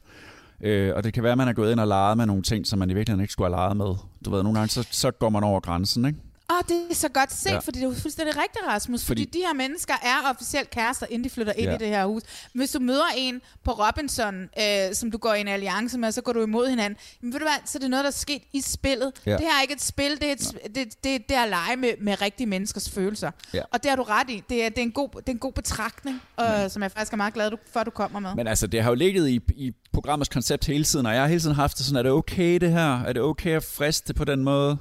Øh, 0.61 0.93
og 0.97 1.05
det 1.05 1.13
kan 1.13 1.23
være, 1.23 1.33
at 1.33 1.39
man 1.39 1.49
er 1.49 1.53
gået 1.53 1.73
ind 1.73 1.81
og 1.81 1.87
leget 1.89 2.17
med 2.17 2.27
nogle 2.27 2.43
ting, 2.43 2.67
som 2.67 2.79
man 2.79 2.91
i 2.91 2.95
virkeligheden 2.95 3.23
ikke 3.23 3.33
skulle 3.33 3.49
have 3.57 3.57
leget 3.61 3.77
med. 3.77 3.95
Du 4.25 4.31
ved, 4.31 4.43
nogle 4.43 4.59
gange, 4.59 4.71
så, 4.71 4.89
så 4.91 5.11
går 5.11 5.29
man 5.29 5.45
over 5.45 5.61
grænsen, 5.61 6.05
ikke? 6.07 6.19
Åh, 6.53 6.57
det 6.69 6.91
er 6.91 6.95
så 6.95 7.09
godt 7.09 7.33
set, 7.33 7.47
ja. 7.51 7.53
Ja. 7.55 7.59
fordi 7.59 7.81
det 7.81 7.87
er 7.97 8.01
fuldstændig 8.01 8.37
rigtigt, 8.37 8.65
Rasmus. 8.69 9.05
Fordi, 9.05 9.23
Fordi- 9.25 9.39
de 9.39 9.45
her 9.47 9.55
mennesker 9.55 9.95
er 10.03 10.31
officielt 10.31 10.71
kærester, 10.71 11.07
inden 11.11 11.25
de 11.25 11.31
flytter 11.31 11.53
ind 11.53 11.69
Ja. 11.69 11.75
i 11.75 11.79
det 11.79 11.89
her 11.89 12.07
hus. 12.07 12.23
Men 12.53 12.61
hvis 12.61 12.71
du 12.71 12.79
møder 12.79 13.05
en 13.17 13.41
på 13.65 13.71
Robinson, 13.73 14.35
øh, 14.61 14.95
som 14.95 15.11
du 15.11 15.19
går 15.19 15.35
i 15.35 15.41
en 15.41 15.49
alliance 15.49 15.99
med, 15.99 16.13
så 16.13 16.23
går 16.23 16.33
du 16.33 16.43
imod 16.43 16.69
hinanden. 16.69 16.99
Men 17.21 17.33
ved 17.33 17.41
du 17.41 17.45
hvad, 17.45 17.55
så 17.67 17.79
er 17.79 17.81
det 17.81 17.91
noget, 17.91 18.05
der 18.05 18.11
er 18.11 18.13
sket 18.13 18.43
i 18.53 18.61
spillet. 18.61 19.13
Ja. 19.27 19.33
Det 19.33 19.41
her 19.41 19.57
er 19.59 19.63
ikke 19.63 19.75
et 19.75 19.83
spil, 19.83 20.11
det 20.11 20.23
er, 20.29 20.33
et, 20.33 20.41
sp- 20.41 20.69
det, 20.75 21.05
det, 21.05 21.29
det 21.29 21.37
er 21.37 21.43
at 21.43 21.49
lege 21.49 21.77
med, 21.77 21.93
med 22.01 22.21
rigtige 22.23 22.47
menneskers 22.47 22.91
følelser. 22.91 23.31
Ja. 23.55 23.63
Og 23.73 23.83
det 23.83 23.89
har 23.91 23.97
du 23.97 24.03
ret 24.03 24.31
i. 24.31 24.43
Det 24.49 24.65
er, 24.65 24.69
det 24.69 24.79
er, 24.79 24.83
en, 24.83 24.93
god, 24.93 25.09
det 25.17 25.29
er 25.29 25.33
en 25.33 25.39
god 25.39 25.53
betragtning, 25.53 26.21
øh, 26.41 26.71
som 26.71 26.83
jeg 26.83 26.93
faktisk 26.93 27.13
er 27.13 27.17
meget 27.17 27.35
glad 27.35 27.51
du, 27.51 27.57
for, 27.73 27.81
at 27.81 27.87
du 27.87 27.91
kommer 27.91 28.21
med. 28.21 28.35
Men 28.35 28.47
altså, 28.47 28.67
det 28.67 28.83
har 28.83 28.91
jo 28.91 28.95
ligget 28.95 29.29
i, 29.29 29.41
i 29.57 29.73
programmets 29.93 30.29
koncept 30.29 30.67
hele 30.67 30.85
tiden, 30.85 31.07
og 31.07 31.13
jeg 31.15 31.21
har 31.21 31.29
hele 31.29 31.41
tiden 31.41 31.55
haft 31.55 31.79
det 31.79 31.87
sådan, 31.87 31.99
er 31.99 32.03
det 32.03 32.13
okay 32.13 32.59
det 32.61 32.71
her? 32.71 33.01
Er 33.03 33.13
det 33.13 33.23
okay 33.23 33.51
at 33.57 33.65
friste 33.65 34.15
på 34.15 34.25
den 34.25 34.45
måde? 34.45 34.79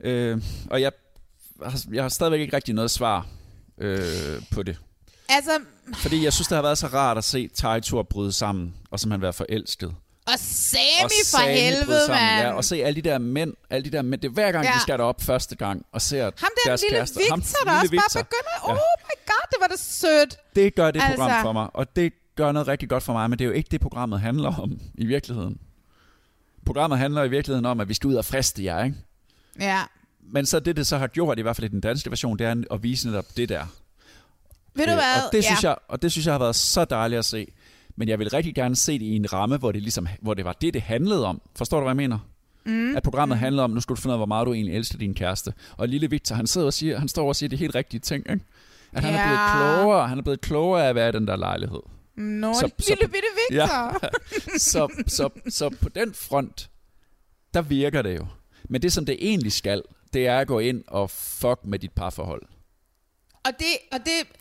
Øh, 0.00 0.38
og 0.70 0.80
jeg, 0.80 0.92
har- 1.62 1.84
jeg 1.92 2.02
har 2.04 2.08
stadigvæk 2.08 2.40
ikke 2.40 2.56
rigtig 2.56 2.74
noget 2.74 2.90
svar 2.90 3.26
øh, 3.78 4.42
på 4.52 4.62
det. 4.62 4.76
Altså, 5.28 5.50
Fordi 5.94 6.24
jeg 6.24 6.32
synes, 6.32 6.48
det 6.48 6.54
har 6.56 6.62
været 6.62 6.78
så 6.78 6.86
rart 6.86 7.18
at 7.18 7.24
se 7.24 7.48
Taito 7.54 8.02
bryde 8.02 8.32
sammen, 8.32 8.74
og 8.90 9.00
simpelthen 9.00 9.22
være 9.22 9.32
forelsket. 9.32 9.94
og 10.26 10.38
Sammy 10.38 11.04
og 11.04 11.10
for 11.10 11.38
Sami 11.38 11.44
bryde 11.44 11.56
helvede, 11.60 12.08
mand. 12.08 12.46
Ja, 12.46 12.52
og 12.52 12.64
se 12.64 12.76
alle 12.84 13.00
de 13.02 13.08
der 13.08 13.18
mænd, 13.18 13.52
alle 13.70 13.84
de 13.84 13.96
der 13.96 14.02
mænd, 14.02 14.20
det 14.20 14.28
er 14.28 14.32
hver 14.32 14.52
gang, 14.52 14.64
Ja. 14.66 14.72
de 14.72 14.80
skal 14.80 14.98
derop 14.98 15.22
første 15.22 15.56
gang, 15.56 15.86
og 15.92 16.02
ser 16.02 16.22
Ham 16.24 16.32
der 16.38 16.48
deres 16.66 16.82
lille 16.82 16.96
kærester. 16.96 17.20
Victor, 17.20 17.32
Ham, 17.34 17.40
der 17.40 17.72
også 17.72 17.82
lille 17.82 17.96
bare 17.96 18.04
Victor. 18.06 18.20
begynder, 18.22 18.68
Ja. 18.68 18.72
oh 18.72 18.78
my 19.08 19.16
god, 19.26 19.46
det 19.50 19.56
var 19.60 19.66
da 19.66 19.74
sødt. 19.76 20.36
Det 20.56 20.74
gør 20.74 20.90
det 20.90 21.02
program 21.02 21.30
Altså- 21.30 21.42
for 21.42 21.52
mig, 21.52 21.68
og 21.74 21.96
det 21.96 22.12
gør 22.36 22.52
noget 22.52 22.68
rigtig 22.68 22.88
godt 22.88 23.02
for 23.02 23.12
mig, 23.12 23.30
men 23.30 23.38
det 23.38 23.44
er 23.44 23.48
jo 23.48 23.54
ikke 23.54 23.68
det, 23.70 23.80
programmet 23.80 24.20
handler 24.20 24.60
om 24.60 24.80
i 24.94 25.04
virkeligheden. 25.06 25.58
Programmet 26.66 26.98
handler 26.98 27.24
i 27.24 27.28
virkeligheden 27.30 27.66
om, 27.66 27.80
at 27.80 27.88
vi 27.88 27.94
skal 27.94 28.08
ud 28.08 28.14
og 28.14 28.24
friste 28.24 28.64
jer, 28.64 28.84
ikke? 28.84 28.96
Ja. 29.60 29.82
Men 30.32 30.46
så 30.46 30.60
det, 30.60 30.76
det 30.76 30.86
så 30.86 30.98
har 30.98 31.06
gjort, 31.06 31.38
i 31.38 31.42
hvert 31.42 31.56
fald 31.56 31.64
i 31.64 31.70
den 31.70 31.80
danske 31.80 32.10
version, 32.10 32.38
det 32.38 32.46
er 32.46 32.62
at 32.70 32.82
vise 32.82 33.08
netop 33.08 33.24
det 33.36 33.48
der. 33.48 33.64
Ved 34.74 34.84
du 34.84 34.90
Øh, 34.90 34.96
hvad? 34.96 35.26
Og 35.26 35.32
det, 35.32 35.44
synes 35.44 35.62
ja. 35.64 35.68
jeg, 35.68 35.76
og 35.88 36.02
det 36.02 36.12
synes 36.12 36.26
jeg 36.26 36.34
har 36.34 36.38
været 36.38 36.56
så 36.56 36.84
dejligt 36.84 37.18
at 37.18 37.24
se. 37.24 37.46
Men 37.96 38.08
jeg 38.08 38.18
vil 38.18 38.30
rigtig 38.30 38.54
gerne 38.54 38.76
se 38.76 38.92
det 38.98 39.04
i 39.04 39.16
en 39.16 39.32
ramme, 39.32 39.56
hvor 39.56 39.72
det, 39.72 39.82
ligesom, 39.82 40.08
hvor 40.20 40.34
det 40.34 40.44
var 40.44 40.52
det, 40.52 40.74
det 40.74 40.82
handlede 40.82 41.26
om. 41.26 41.40
Forstår 41.56 41.76
du, 41.78 41.82
hvad 41.84 41.90
jeg 41.90 41.96
mener? 41.96 42.18
Mm. 42.66 42.96
At 42.96 43.02
programmet 43.02 43.38
handler 43.38 43.62
om, 43.62 43.70
nu 43.70 43.80
skal 43.80 43.96
du 43.96 44.00
finde 44.00 44.10
ud 44.10 44.14
af, 44.14 44.18
hvor 44.18 44.26
meget 44.26 44.46
du 44.46 44.52
egentlig 44.54 44.76
elsker 44.76 44.98
din 44.98 45.14
kæreste. 45.14 45.52
Og 45.76 45.88
lille 45.88 46.10
Victor, 46.10 46.34
han, 46.36 46.46
sidder 46.46 46.66
og 46.66 46.72
siger, 46.72 46.98
han 46.98 47.08
står 47.08 47.28
og 47.28 47.36
siger 47.36 47.48
de 47.50 47.56
helt 47.56 47.74
rigtige 47.74 48.00
ting. 48.00 48.30
Ikke? 48.30 48.44
At 48.92 49.04
han 49.04 49.14
er 49.14 49.18
Ja. 49.18 49.26
blevet 49.26 49.40
klogere. 49.78 50.08
Han 50.08 50.18
er 50.18 50.22
blevet 50.22 50.40
klogere 50.40 50.84
af 50.84 50.88
at 50.88 50.94
være 50.94 51.08
i 51.08 51.12
den 51.12 51.26
der 51.26 51.36
lejlighed. 51.36 51.80
Nå, 52.16 52.52
Så- 52.54 52.60
så, 52.60 52.68
så- 52.86 52.90
lille 52.90 53.08
bitte 53.08 53.28
Victor. 53.50 53.64
Ja. 54.02 54.08
så, 54.58 55.04
så, 55.06 55.28
så 55.48 55.68
på 55.82 55.88
den 55.88 56.14
front, 56.14 56.70
der 57.54 57.62
virker 57.62 58.02
det 58.02 58.16
jo. 58.16 58.26
Men 58.68 58.82
det, 58.82 58.92
som 58.92 59.06
det 59.06 59.16
egentlig 59.20 59.52
skal, 59.52 59.82
det 60.12 60.26
er 60.26 60.38
at 60.38 60.46
gå 60.46 60.58
ind 60.58 60.84
og 60.86 61.10
fuck 61.10 61.60
med 61.64 61.78
dit 61.78 61.92
parforhold. 61.92 62.42
Og 63.44 63.50
det, 63.58 63.66
og 63.92 63.98
det, 63.98 64.38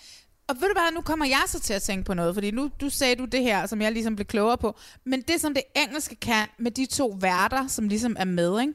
og 0.48 0.56
ved 0.56 0.68
du 0.68 0.74
hvad, 0.74 0.94
nu 0.94 1.02
kommer 1.02 1.26
jeg 1.26 1.44
så 1.48 1.60
til 1.60 1.74
at 1.74 1.82
tænke 1.82 2.04
på 2.06 2.14
noget, 2.14 2.34
fordi 2.34 2.52
nu 2.52 2.72
du 2.82 2.90
sagde 2.90 3.16
du 3.16 3.26
det 3.26 3.42
her, 3.44 3.66
som 3.66 3.82
jeg 3.82 3.92
ligesom 3.92 4.16
blev 4.16 4.26
klogere 4.26 4.58
på, 4.58 4.78
men 5.06 5.22
det 5.22 5.42
som 5.42 5.54
det 5.54 5.64
engelske 5.76 6.16
kan 6.16 6.48
med 6.60 6.72
de 6.72 6.86
to 6.86 7.18
værter, 7.22 7.68
som 7.68 7.88
ligesom 7.88 8.16
er 8.20 8.26
med, 8.26 8.62
ikke? 8.62 8.74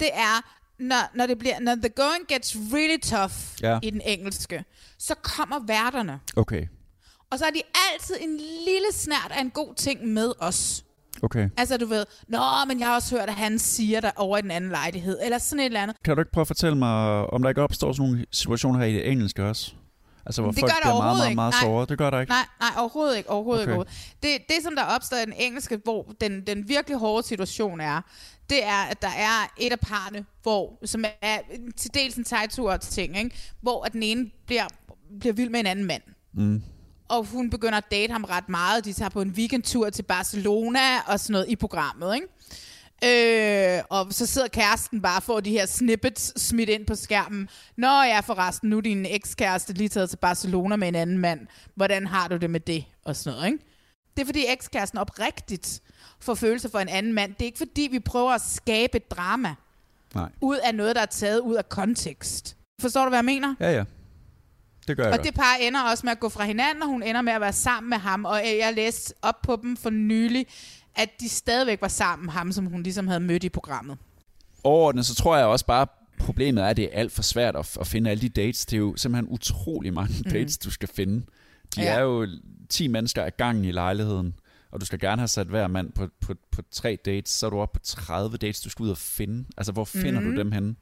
det 0.00 0.10
er, 0.12 0.42
når, 0.78 1.10
når, 1.14 1.26
det 1.26 1.38
bliver, 1.38 1.60
når 1.60 1.74
the 1.74 1.88
going 1.88 2.26
gets 2.28 2.56
really 2.72 3.00
tough 3.00 3.34
Ja. 3.62 3.78
i 3.82 3.90
den 3.90 4.00
engelske, 4.00 4.64
så 4.98 5.14
kommer 5.14 5.66
værterne. 5.66 6.20
Okay. 6.36 6.66
Og 7.30 7.38
så 7.38 7.44
er 7.44 7.50
de 7.50 7.62
altid 7.92 8.16
en 8.20 8.36
lille 8.36 8.92
snært 8.92 9.32
af 9.34 9.40
en 9.40 9.50
god 9.50 9.74
ting 9.74 10.06
med 10.06 10.32
os. 10.38 10.84
Okay. 11.22 11.48
Altså 11.56 11.76
du 11.76 11.86
ved, 11.86 12.04
nå, 12.28 12.38
men 12.68 12.78
jeg 12.80 12.88
har 12.88 12.94
også 12.94 13.16
hørt, 13.16 13.28
at 13.28 13.34
han 13.34 13.58
siger 13.58 14.00
der 14.00 14.10
over 14.16 14.38
i 14.38 14.42
den 14.42 14.50
anden 14.50 14.70
lejlighed, 14.70 15.18
eller 15.24 15.38
sådan 15.38 15.60
et 15.60 15.64
eller 15.64 15.82
andet. 15.82 15.96
Kan 16.04 16.16
du 16.16 16.20
ikke 16.20 16.32
prøve 16.32 16.42
at 16.42 16.46
fortælle 16.46 16.78
mig, 16.78 17.26
om 17.26 17.42
der 17.42 17.48
ikke 17.48 17.62
opstår 17.62 17.92
sådan 17.92 18.08
nogle 18.10 18.26
situationer 18.32 18.78
her 18.78 18.86
i 18.86 18.92
det 18.94 19.10
engelske 19.10 19.44
også? 19.44 19.72
Altså, 20.26 20.42
hvor 20.42 20.50
det 20.50 20.60
folk 20.60 20.72
bliver 20.82 21.02
meget, 21.02 21.16
meget, 21.18 21.34
meget 21.34 21.54
Nej. 21.54 21.60
såret. 21.60 21.88
Det 21.88 21.98
gør 21.98 22.10
der 22.10 22.20
ikke. 22.20 22.30
Nej, 22.30 22.46
nej, 22.60 22.70
overhovedet 22.78 23.16
ikke. 23.16 23.30
Overhovedet 23.30 23.68
Okay. 23.68 23.78
ikke. 23.80 23.90
Det, 24.22 24.30
det, 24.48 24.56
som 24.62 24.76
der 24.76 24.82
opstår 24.82 25.16
i 25.16 25.24
den 25.24 25.32
engelske, 25.36 25.80
hvor 25.84 26.12
den, 26.20 26.46
den 26.46 26.68
virkelig 26.68 26.98
hårde 26.98 27.26
situation 27.26 27.80
er, 27.80 28.00
det 28.50 28.64
er, 28.64 28.82
at 28.90 29.02
der 29.02 29.08
er 29.08 29.52
et 29.58 29.72
af 29.72 29.80
parne, 29.80 30.24
hvor, 30.42 30.78
som 30.84 31.04
er 31.22 31.38
til 31.76 31.94
dels 31.94 32.14
en 32.16 32.24
tegtur 32.24 32.76
ting, 32.76 33.18
ikke? 33.18 33.36
hvor 33.60 33.84
at 33.86 33.92
den 33.92 34.02
ene 34.02 34.30
bliver, 34.46 34.64
bliver 35.20 35.32
vild 35.32 35.50
med 35.50 35.60
en 35.60 35.66
anden 35.66 35.84
mand. 35.84 36.02
Mm. 36.34 36.62
Og 37.08 37.24
hun 37.24 37.50
begynder 37.50 37.78
at 37.78 37.90
date 37.90 38.12
ham 38.12 38.24
ret 38.24 38.48
meget. 38.48 38.84
De 38.84 38.92
tager 38.92 39.08
på 39.08 39.20
en 39.22 39.30
weekendtur 39.30 39.90
til 39.90 40.02
Barcelona 40.02 41.00
og 41.06 41.20
sådan 41.20 41.32
noget 41.32 41.48
i 41.48 41.56
programmet, 41.56 42.14
ikke? 42.14 42.26
Øh, 43.04 43.82
og 43.90 44.06
så 44.10 44.26
sidder 44.26 44.48
kæresten 44.48 45.02
bare 45.02 45.18
og 45.18 45.22
får 45.22 45.40
de 45.40 45.50
her 45.50 45.66
snippets 45.66 46.42
smidt 46.42 46.68
ind 46.68 46.86
på 46.86 46.94
skærmen. 46.94 47.48
Nå 47.76 47.86
ja, 48.02 48.20
forresten, 48.20 48.70
nu 48.70 48.76
er 48.76 48.80
din 48.80 49.06
ekskæreste 49.06 49.72
lige 49.72 49.88
taget 49.88 50.10
til 50.10 50.16
Barcelona 50.16 50.76
med 50.76 50.88
en 50.88 50.94
anden 50.94 51.18
mand. 51.18 51.40
Hvordan 51.74 52.06
har 52.06 52.28
du 52.28 52.36
det 52.36 52.50
med 52.50 52.60
det? 52.60 52.84
Og 53.04 53.16
sådan 53.16 53.36
noget, 53.36 53.52
ikke? 53.52 53.64
Det 54.16 54.22
er 54.22 54.26
fordi 54.26 54.44
ekskæresten 54.48 54.98
oprigtigt 54.98 55.80
får 56.20 56.34
følelser 56.34 56.68
for 56.68 56.78
en 56.78 56.88
anden 56.88 57.12
mand. 57.12 57.34
Det 57.34 57.42
er 57.42 57.46
ikke 57.46 57.58
fordi, 57.58 57.88
vi 57.90 57.98
prøver 58.00 58.30
at 58.32 58.40
skabe 58.40 58.96
et 58.96 59.10
drama 59.10 59.54
Nej. 60.14 60.28
ud 60.40 60.56
af 60.56 60.74
noget, 60.74 60.96
der 60.96 61.02
er 61.02 61.06
taget 61.06 61.40
ud 61.40 61.54
af 61.54 61.68
kontekst. 61.68 62.56
Forstår 62.80 63.02
du, 63.02 63.08
hvad 63.08 63.18
jeg 63.18 63.24
mener? 63.24 63.54
Ja, 63.60 63.72
ja. 63.72 63.84
Det 64.88 64.96
gør 64.96 65.04
jeg 65.04 65.12
Og 65.12 65.18
godt. 65.18 65.26
det 65.26 65.34
par 65.34 65.56
ender 65.60 65.82
også 65.82 66.06
med 66.06 66.12
at 66.12 66.20
gå 66.20 66.28
fra 66.28 66.44
hinanden, 66.44 66.82
og 66.82 66.88
hun 66.88 67.02
ender 67.02 67.22
med 67.22 67.32
at 67.32 67.40
være 67.40 67.52
sammen 67.52 67.90
med 67.90 67.98
ham. 67.98 68.24
Og 68.24 68.36
jeg 68.36 68.72
læste 68.76 69.14
op 69.22 69.42
på 69.42 69.58
dem 69.62 69.76
for 69.76 69.90
nylig, 69.90 70.46
at 70.94 71.08
de 71.20 71.28
stadigvæk 71.28 71.80
var 71.80 71.88
sammen, 71.88 72.28
ham 72.28 72.52
som 72.52 72.66
hun 72.66 72.82
ligesom 72.82 73.06
havde 73.08 73.20
mødt 73.20 73.44
i 73.44 73.48
programmet. 73.48 73.98
Overordnet, 74.64 75.06
så 75.06 75.14
tror 75.14 75.36
jeg 75.36 75.46
også 75.46 75.66
bare, 75.66 75.86
problemet 76.18 76.62
er, 76.64 76.68
at 76.68 76.76
det 76.76 76.84
er 76.84 76.88
alt 76.98 77.12
for 77.12 77.22
svært 77.22 77.56
at, 77.56 77.76
at 77.80 77.86
finde 77.86 78.10
alle 78.10 78.20
de 78.20 78.28
dates. 78.28 78.66
Det 78.66 78.76
er 78.76 78.80
jo 78.80 78.96
simpelthen 78.96 79.32
utrolig 79.34 79.92
mange 79.94 80.14
Mhm. 80.24 80.32
dates, 80.32 80.58
du 80.58 80.70
skal 80.70 80.88
finde. 80.88 81.26
De 81.76 81.82
Ja. 81.82 81.94
er 81.94 82.00
jo 82.00 82.28
10 82.68 82.88
mennesker 82.88 83.24
ad 83.24 83.30
gangen 83.38 83.64
i 83.64 83.72
lejligheden, 83.72 84.34
og 84.70 84.80
du 84.80 84.86
skal 84.86 84.98
gerne 84.98 85.20
have 85.20 85.28
sat 85.28 85.46
hver 85.46 85.66
mand 85.68 85.92
på, 85.92 86.08
på, 86.20 86.34
på 86.52 86.62
tre 86.70 86.98
dates, 87.04 87.30
så 87.30 87.46
er 87.46 87.50
du 87.50 87.58
oppe 87.60 87.78
på 87.78 87.84
30 87.84 88.36
dates, 88.36 88.60
du 88.60 88.70
skal 88.70 88.82
ud 88.82 88.90
og 88.90 88.98
finde. 88.98 89.44
Altså, 89.56 89.72
hvor 89.72 89.84
finder 89.84 90.20
Mhm. 90.20 90.30
du 90.32 90.38
dem 90.38 90.52
henne? 90.52 90.74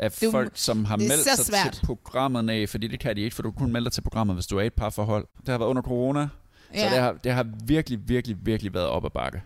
Af 0.00 0.22
jo- 0.22 0.30
folk, 0.30 0.52
som 0.54 0.84
har 0.84 0.96
meldt 0.96 1.12
så 1.24 1.36
sig 1.36 1.44
svært. 1.46 1.72
til 1.72 1.86
programmet, 1.86 2.44
nej, 2.44 2.66
fordi 2.66 2.86
det 2.88 3.00
kan 3.00 3.16
de 3.16 3.20
ikke, 3.20 3.36
for 3.36 3.42
du 3.42 3.50
kun 3.50 3.72
melde 3.72 3.84
dig 3.84 3.92
til 3.92 4.02
programmet, 4.02 4.36
hvis 4.36 4.46
du 4.46 4.56
er 4.58 4.62
i 4.62 4.66
et 4.66 4.74
par 4.74 4.90
forhold. 4.90 5.26
Det 5.40 5.48
har 5.48 5.58
været 5.58 5.68
under 5.70 5.82
corona, 5.82 6.28
så 6.74 6.80
Ja. 6.80 6.90
det 6.90 6.98
har, 6.98 7.12
det 7.12 7.32
har 7.32 7.46
virkelig, 7.64 8.08
virkelig, 8.08 8.36
virkelig 8.42 8.74
været 8.74 8.86
op 8.86 9.04
ad 9.04 9.10
bakke. 9.10 9.42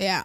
Ja. 0.00 0.20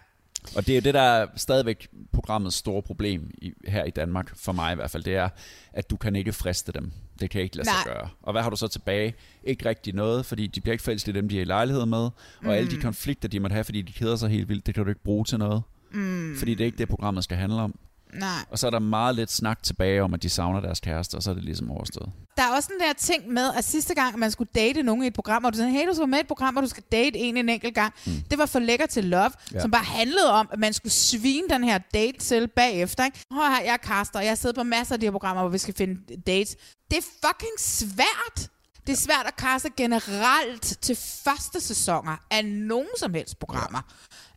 Og 0.56 0.66
det 0.66 0.72
er 0.72 0.76
jo 0.76 0.80
det, 0.82 0.94
der 0.94 1.00
er 1.00 1.26
stadigvæk 1.36 1.88
programmets 2.12 2.56
store 2.56 2.82
problem 2.82 3.30
i, 3.38 3.52
her 3.68 3.84
i 3.84 3.90
Danmark, 3.90 4.36
for 4.36 4.52
mig 4.52 4.72
i 4.72 4.74
hvert 4.74 4.90
fald, 4.90 5.02
det 5.02 5.16
er, 5.16 5.28
at 5.72 5.90
du 5.90 5.96
kan 5.96 6.16
ikke 6.16 6.32
friste 6.32 6.72
dem. 6.72 6.92
Det 7.20 7.30
kan 7.30 7.40
ikke 7.40 7.56
lade 7.56 7.68
sig 7.68 7.74
Nej. 7.86 7.94
gøre. 7.94 8.08
Og 8.22 8.32
hvad 8.32 8.42
har 8.42 8.50
du 8.50 8.56
så 8.56 8.68
tilbage? 8.68 9.14
Ikke 9.44 9.68
rigtig 9.68 9.94
noget, 9.94 10.26
fordi 10.26 10.46
de 10.46 10.60
bliver 10.60 10.72
ikke 10.72 10.84
forelsket 10.84 11.16
i 11.16 11.18
dem, 11.20 11.28
de 11.28 11.36
er 11.36 11.40
i 11.40 11.44
lejlighed 11.44 11.86
med. 11.86 11.98
Og 11.98 12.12
mm. 12.42 12.48
alle 12.48 12.70
de 12.70 12.76
konflikter, 12.80 13.28
de 13.28 13.40
måtte 13.40 13.54
have, 13.54 13.64
fordi 13.64 13.82
de 13.82 13.92
keder 13.92 14.16
sig 14.16 14.30
helt 14.30 14.48
vildt, 14.48 14.66
det 14.66 14.74
kan 14.74 14.84
du 14.84 14.88
ikke 14.90 15.02
bruge 15.04 15.24
til 15.24 15.38
noget. 15.38 15.62
Mm. 15.92 16.34
Fordi 16.38 16.54
det 16.54 16.60
er 16.60 16.66
ikke 16.66 16.78
det, 16.78 16.88
programmet 16.88 17.24
skal 17.24 17.36
handle 17.36 17.60
om. 17.60 17.78
Nej. 18.12 18.44
Og 18.50 18.58
så 18.58 18.66
er 18.66 18.70
der 18.70 18.78
meget 18.78 19.14
lidt 19.16 19.30
snak 19.32 19.62
tilbage 19.62 20.02
om, 20.02 20.14
at 20.14 20.22
de 20.22 20.28
savner 20.30 20.60
deres 20.60 20.80
kæreste, 20.80 21.14
og 21.14 21.22
så 21.22 21.30
er 21.30 21.34
det 21.34 21.44
ligesom 21.44 21.70
overstået. 21.70 22.12
Der 22.36 22.42
er 22.42 22.54
også 22.56 22.68
den 22.72 22.80
der 22.86 22.92
ting 22.92 23.28
med, 23.32 23.50
at 23.56 23.64
sidste 23.64 23.94
gang, 23.94 24.12
at 24.12 24.18
man 24.18 24.30
skulle 24.30 24.50
date 24.54 24.82
nogen 24.82 25.02
i 25.04 25.06
et 25.06 25.14
program, 25.14 25.44
og 25.44 25.52
du 25.52 25.56
sagde, 25.58 25.70
hey, 25.70 25.88
du 25.88 25.94
skal 25.94 26.08
med 26.08 26.18
i 26.18 26.20
et 26.20 26.26
program, 26.26 26.56
og 26.56 26.62
du 26.62 26.68
skal 26.68 26.82
date 26.92 27.18
en 27.18 27.36
en 27.36 27.48
enkelt 27.48 27.74
gang. 27.74 27.94
Mm. 28.06 28.12
Det 28.30 28.38
var 28.38 28.46
for 28.46 28.58
lækker 28.58 28.86
til 28.86 29.04
love, 29.04 29.22
Ja. 29.22 29.30
ja. 29.54 29.60
som 29.60 29.70
bare 29.70 29.84
handlede 29.84 30.32
om, 30.32 30.48
at 30.52 30.58
man 30.58 30.72
skulle 30.72 30.92
svine 30.92 31.48
den 31.48 31.64
her 31.64 31.78
date 31.78 32.18
til 32.18 32.48
bagefter. 32.48 33.04
Ikke? 33.04 33.24
Hør 33.32 33.56
her, 33.56 33.64
jeg 33.64 33.72
er 33.82 33.86
caster, 33.86 34.18
og 34.18 34.24
jeg 34.24 34.38
sidder 34.38 34.54
på 34.54 34.62
masser 34.62 34.94
af 34.94 35.00
de 35.00 35.06
her 35.06 35.10
programmer, 35.10 35.42
hvor 35.42 35.50
vi 35.50 35.58
skal 35.58 35.74
finde 35.74 36.16
dates. 36.26 36.56
Det 36.90 36.98
er 36.98 37.02
fucking 37.26 37.58
svært. 37.58 38.48
Det 38.86 38.92
er 38.92 38.96
svært 38.96 39.26
at 39.26 39.36
kaste 39.36 39.70
generelt 39.76 40.62
til 40.62 40.96
første 41.24 41.60
sæsoner 41.60 42.16
af 42.30 42.44
nogen 42.44 42.88
som 42.98 43.14
helst 43.14 43.38
programmer. 43.38 43.80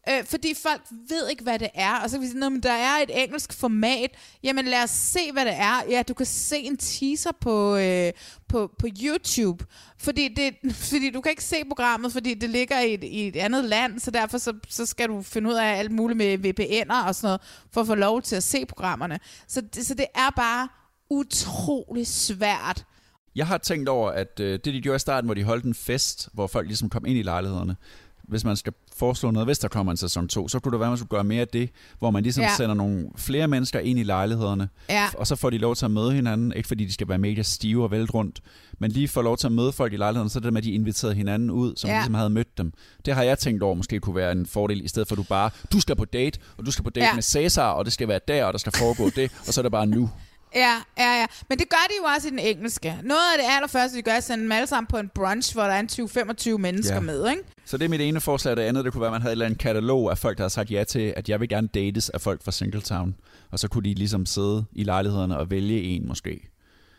Øh, 0.09 0.25
fordi 0.25 0.53
folk 0.63 0.81
ved 1.09 1.29
ikke, 1.29 1.43
hvad 1.43 1.59
det 1.59 1.69
er. 1.73 1.95
Og 1.95 2.09
så 2.09 2.15
kan 2.15 2.21
vi 2.21 2.27
sige, 2.27 2.39
"Nå, 2.39 2.49
men 2.49 2.63
der 2.63 2.71
er 2.71 2.97
et 3.03 3.23
engelsk 3.23 3.53
format. 3.53 4.09
Jamen 4.43 4.65
lad 4.65 4.83
os 4.83 4.89
se, 4.89 5.31
hvad 5.33 5.45
det 5.45 5.53
er. 5.55 5.83
Ja, 5.89 6.03
du 6.07 6.13
kan 6.13 6.25
se 6.25 6.57
en 6.57 6.77
teaser 6.77 7.31
på, 7.41 7.75
øh, 7.75 8.11
på, 8.47 8.71
på 8.79 8.87
YouTube. 9.03 9.65
Fordi, 9.97 10.27
det, 10.27 10.55
fordi 10.91 11.09
du 11.11 11.21
kan 11.21 11.29
ikke 11.29 11.43
se 11.43 11.55
programmet, 11.67 12.11
fordi 12.11 12.33
det 12.33 12.49
ligger 12.49 12.79
i 12.79 12.93
et, 12.93 13.03
i 13.03 13.27
et 13.27 13.35
andet 13.35 13.65
land. 13.65 13.99
Så 13.99 14.11
derfor 14.11 14.37
så, 14.37 14.53
så 14.69 14.85
skal 14.85 15.09
du 15.09 15.21
finde 15.21 15.49
ud 15.49 15.53
af 15.55 15.77
alt 15.79 15.91
muligt 15.91 16.17
med 16.17 16.37
VPN'er 16.37 17.07
og 17.07 17.15
sådan 17.15 17.27
noget, 17.27 17.41
for 17.71 17.81
at 17.81 17.87
få 17.87 17.95
lov 17.95 18.21
til 18.21 18.35
at 18.35 18.43
se 18.43 18.65
programmerne. 18.65 19.19
Så, 19.47 19.61
så 19.73 19.93
det 19.93 20.05
er 20.15 20.29
bare 20.35 20.67
utrolig 21.09 22.07
svært. 22.07 22.85
Jeg 23.35 23.47
har 23.47 23.57
tænkt 23.57 23.89
over, 23.89 24.11
at 24.11 24.39
øh, 24.39 24.51
det 24.65 24.73
de 24.73 24.81
gjorde 24.81 24.95
i 24.95 24.99
starten, 24.99 25.27
hvor 25.27 25.33
de 25.33 25.43
holdt 25.43 25.65
en 25.65 25.73
fest, 25.75 26.29
hvor 26.33 26.47
folk 26.47 26.67
ligesom 26.67 26.89
kom 26.89 27.05
ind 27.05 27.17
i 27.17 27.21
lejlighederne. 27.21 27.75
Hvis 28.27 28.43
man 28.43 28.55
skal 28.55 28.73
foreslå 28.97 29.31
noget, 29.31 29.47
hvis 29.47 29.59
der 29.59 29.67
kommer 29.67 29.91
en 29.91 29.97
sæson 29.97 30.27
2, 30.27 30.47
så 30.47 30.59
kunne 30.59 30.71
det 30.71 30.79
være, 30.79 30.87
at 30.87 30.91
man 30.91 30.97
skulle 30.97 31.09
gøre 31.09 31.23
mere 31.23 31.41
af 31.41 31.47
det, 31.47 31.69
hvor 31.99 32.11
man 32.11 32.23
ligesom 32.23 32.41
Ja. 32.43 32.49
sender 32.57 32.73
nogle 32.75 33.07
flere 33.17 33.47
mennesker 33.47 33.79
ind 33.79 33.99
i 33.99 34.03
lejlighederne, 34.03 34.69
Ja. 34.89 35.07
og 35.17 35.27
så 35.27 35.35
får 35.35 35.49
de 35.49 35.57
lov 35.57 35.75
til 35.75 35.85
at 35.85 35.91
møde 35.91 36.13
hinanden, 36.13 36.53
ikke 36.55 36.67
fordi 36.67 36.85
de 36.85 36.93
skal 36.93 37.07
være 37.09 37.17
mega 37.17 37.41
stive 37.41 37.83
og 37.83 37.91
vælte 37.91 38.13
rundt, 38.13 38.41
men 38.79 38.91
lige 38.91 39.07
får 39.07 39.21
lov 39.21 39.37
til 39.37 39.47
at 39.47 39.53
møde 39.53 39.71
folk 39.71 39.93
i 39.93 39.97
lejlighederne, 39.97 40.29
så 40.29 40.39
er 40.39 40.41
det 40.41 40.53
med, 40.53 40.61
at 40.61 40.65
de 40.65 40.71
inviterede 40.71 41.15
hinanden 41.15 41.51
ud, 41.51 41.73
som 41.77 41.87
Ja. 41.89 41.95
ligesom 41.95 42.13
havde 42.13 42.29
mødt 42.29 42.57
dem. 42.57 42.73
Det 43.05 43.15
har 43.15 43.23
jeg 43.23 43.39
tænkt 43.39 43.63
over, 43.63 43.75
måske 43.75 43.99
kunne 43.99 44.15
være 44.15 44.31
en 44.31 44.45
fordel, 44.45 44.85
i 44.85 44.87
stedet 44.87 45.07
for 45.07 45.15
at 45.15 45.17
du 45.17 45.23
bare, 45.23 45.49
du 45.71 45.79
skal 45.79 45.95
på 45.95 46.05
date, 46.05 46.39
og 46.57 46.65
du 46.65 46.71
skal 46.71 46.83
på 46.83 46.89
date 46.89 47.05
ja. 47.07 47.13
med 47.13 47.23
Cæsar, 47.23 47.71
og 47.71 47.85
det 47.85 47.93
skal 47.93 48.07
være 48.07 48.19
der, 48.27 48.45
og 48.45 48.53
der 48.53 48.59
skal 48.59 48.73
foregå 48.77 49.09
det, 49.15 49.31
og 49.47 49.53
så 49.53 49.61
er 49.61 49.63
det 49.63 49.71
bare 49.71 49.85
nu. 49.87 50.09
Ja, 50.55 50.75
ja, 50.97 51.19
ja. 51.19 51.25
Men 51.49 51.59
det 51.59 51.69
gør 51.69 51.85
de 51.89 51.93
jo 52.01 52.03
også 52.15 52.27
i 52.27 52.31
den 52.31 52.39
engelske. 52.39 52.95
Noget 53.03 53.21
af 53.33 53.39
det 53.43 53.45
allerførste, 53.55 53.97
de 53.97 54.01
gør, 54.01 54.11
er 54.11 54.17
at 54.17 54.23
sende 54.23 54.43
dem 54.43 54.51
alle 54.51 54.67
sammen 54.67 54.87
på 54.87 54.97
en 54.97 55.09
brunch, 55.15 55.53
hvor 55.53 55.63
der 55.63 55.69
er 55.69 55.79
en 55.79 55.89
20-25 56.55 56.57
mennesker 56.57 56.93
Ja. 56.95 56.99
med, 56.99 57.29
ikke? 57.29 57.41
Så 57.65 57.77
det 57.77 57.85
er 57.85 57.89
mit 57.89 58.01
ene 58.01 58.21
forslag, 58.21 58.51
og 58.51 58.57
det 58.57 58.63
andet, 58.63 58.85
det 58.85 58.93
kunne 58.93 59.01
være, 59.01 59.07
at 59.07 59.13
man 59.13 59.21
havde 59.21 59.31
et 59.31 59.35
eller 59.35 59.45
andet 59.45 59.59
katalog 59.59 60.11
af 60.11 60.17
folk, 60.17 60.37
der 60.37 60.43
har 60.43 60.49
sagt 60.49 60.71
ja 60.71 60.83
til, 60.83 61.13
at 61.17 61.29
jeg 61.29 61.39
vil 61.39 61.49
gerne 61.49 61.67
dates 61.67 62.09
af 62.09 62.21
folk 62.21 62.43
fra 62.43 62.51
Singletown. 62.51 63.15
Og 63.51 63.59
så 63.59 63.67
kunne 63.67 63.83
de 63.89 63.93
ligesom 63.93 64.25
sidde 64.25 64.65
i 64.73 64.83
lejlighederne 64.83 65.37
og 65.37 65.51
vælge 65.51 65.81
en 65.83 66.07
måske. 66.07 66.49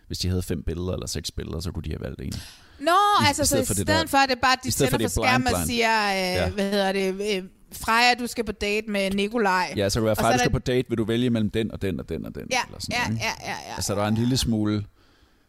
Hvis 0.07 0.19
de 0.19 0.29
havde 0.29 0.43
fem 0.43 0.63
billeder 0.63 0.93
eller 0.93 1.07
seks 1.07 1.31
billeder, 1.31 1.61
så 1.61 1.71
kunne 1.73 1.83
de 1.83 1.91
have 1.91 2.01
valgt 2.01 2.21
en. 2.23 2.33
Nå, 2.81 2.91
I 3.23 3.25
altså, 3.27 3.43
så 3.43 3.47
stedet 3.47 3.63
i 3.63 3.67
for 3.67 3.75
det 3.75 3.83
stedet 3.83 4.01
der- 4.03 4.07
for, 4.09 4.19
at 4.19 4.29
det 4.29 4.39
bare, 4.43 4.57
de 4.63 4.69
i 4.69 4.71
stedet 4.71 4.91
for 4.91 4.99
for 4.99 5.09
skærmen 5.09 5.47
og 5.55 5.61
siger, 5.67 6.07
øh, 6.11 6.17
Ja. 6.19 6.49
hvad 6.51 6.71
hedder 6.71 6.93
det, 6.93 7.37
øh, 7.37 7.45
Freja, 7.77 8.15
du 8.15 8.27
skal 8.27 8.45
på 8.45 8.53
date 8.53 8.91
med 8.91 9.11
Nikolaj. 9.11 9.75
Ja, 9.77 9.89
så 9.89 10.01
det 10.01 10.07
være, 10.07 10.17
fra 10.17 10.29
du 10.29 10.33
er 10.33 10.39
skal 10.39 10.49
der- 10.49 10.53
på 10.53 10.59
date, 10.59 10.89
vil 10.89 10.99
du 10.99 11.05
vælge 11.05 11.31
mellem 11.31 11.51
den 11.51 11.73
og 11.73 11.83
den 11.83 12.01
og 12.01 12.09
den 12.09 12.27
og 12.27 12.35
den. 12.35 12.47
Ja, 12.51 12.59
eller 12.67 12.79
sådan 12.81 12.97
ja, 12.97 13.05
noget, 13.05 13.13
ikke? 13.15 13.25
ja, 13.27 13.51
ja, 13.51 13.57
ja. 13.69 13.75
Altså, 13.77 13.95
der 13.95 14.01
var 14.01 14.09
en 14.09 14.15
lille 14.15 14.37
smule... 14.37 14.85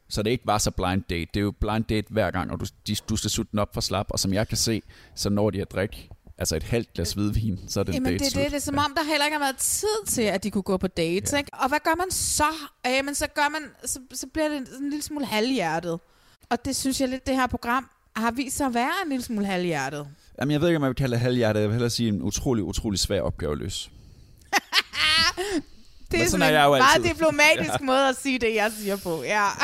Så 0.10 0.24
det 0.24 0.32
ikke 0.32 0.48
var 0.48 0.58
så 0.58 0.72
blind 0.72 1.04
date. 1.10 1.28
Det 1.34 1.38
er 1.40 1.42
jo 1.44 1.52
blind 1.52 1.84
date 1.84 2.08
hver 2.10 2.32
gang, 2.32 2.52
og 2.52 2.60
du, 2.60 2.66
de, 2.88 2.96
du 3.10 3.16
skal 3.16 3.30
sutte 3.30 3.52
den 3.52 3.60
op 3.60 3.74
for 3.74 3.82
slap. 3.82 4.06
Og 4.10 4.20
som 4.20 4.34
jeg 4.34 4.48
kan 4.48 4.58
se, 4.58 4.82
så 5.16 5.30
når 5.30 5.50
de 5.50 5.62
at 5.62 5.72
drikke 5.72 6.10
altså 6.38 6.56
et 6.56 6.64
halvt 6.64 6.94
glas 6.94 7.14
hvidvin, 7.14 7.60
så 7.68 7.80
er 7.80 7.84
den 7.84 7.94
Jamen, 7.94 8.12
date 8.12 8.26
det, 8.26 8.36
er 8.36 8.42
det, 8.44 8.52
det 8.52 8.58
er 8.58 8.62
som 8.62 8.78
om, 8.78 8.94
der 8.98 9.04
heller 9.04 9.26
ikke 9.26 9.38
har 9.38 9.44
været 9.46 9.58
tid 9.58 10.06
til, 10.08 10.22
at 10.22 10.44
de 10.44 10.52
kunne 10.52 10.62
gå 10.62 10.78
på 10.78 10.88
dates. 10.88 11.34
Ja. 11.34 11.38
Ikke? 11.38 11.50
Og 11.54 11.70
hvad 11.70 11.80
gør 11.84 11.96
man 11.96 12.12
så? 12.12 12.44
Øh, 12.88 12.92
Jamen, 12.92 13.16
så, 13.16 13.28
gør 13.28 13.50
man, 13.50 13.62
så, 13.86 14.00
så 14.14 14.28
bliver 14.34 14.50
det 14.50 14.58
en 14.58 14.90
lille 14.90 15.04
smule 15.04 15.26
halvhjertet. 15.26 16.00
Og 16.50 16.66
det 16.66 16.76
synes 16.76 17.02
jeg 17.02 17.10
lidt, 17.10 17.28
det 17.28 17.36
her 17.36 17.48
program 17.48 17.90
har 18.16 18.32
vist 18.32 18.58
sig 18.58 18.66
at 18.68 18.74
være 18.74 18.92
en 19.04 19.10
lille 19.10 19.24
smule 19.24 19.46
halvhjertet. 19.46 20.08
Jamen, 20.40 20.52
jeg 20.52 20.62
ved 20.62 20.68
ikke, 20.68 20.78
om 20.78 20.84
jeg 20.84 20.90
vil 20.90 20.96
kalde 20.96 21.14
det 21.14 21.20
halvhjertet. 21.22 21.60
Jeg 21.62 21.70
vil 21.70 21.74
hellere 21.74 21.90
sige 21.90 22.10
en 22.10 22.22
utrolig, 22.22 22.64
utrolig 22.64 23.00
svær 23.00 23.22
opgave 23.22 23.52
at 23.52 23.58
løse. 23.58 23.90
Det 26.12 26.22
er 26.22 26.26
sådan 26.26 26.30
sådan 26.30 26.42
er 26.42 26.48
en 26.48 26.54
jeg 26.54 26.66
jo 26.66 26.70
meget 26.70 26.96
altid. 26.96 27.10
diplomatisk 27.10 27.72
Ja. 27.80 27.86
måde 27.86 28.10
at 28.10 28.16
sige 28.16 28.40
det, 28.40 28.56
jeg 28.56 28.72
siger 28.72 28.98
på. 29.04 29.24
Ja. 29.24 29.48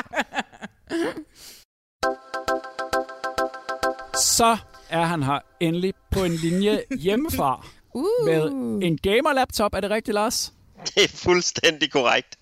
Så 4.37 4.57
er 4.89 5.03
han 5.05 5.23
her 5.23 5.39
endelig 5.59 5.93
på 6.11 6.23
en 6.23 6.31
linje 6.31 6.81
hjemmefra. 6.99 7.67
Uh. 7.93 8.05
Med 8.25 8.43
en 8.83 8.97
gamer-laptop, 8.97 9.73
er 9.73 9.79
det 9.79 9.89
rigtigt, 9.89 10.15
Lars? 10.15 10.53
Det 10.95 11.03
er 11.03 11.07
fuldstændig 11.07 11.91
korrekt. 11.91 12.37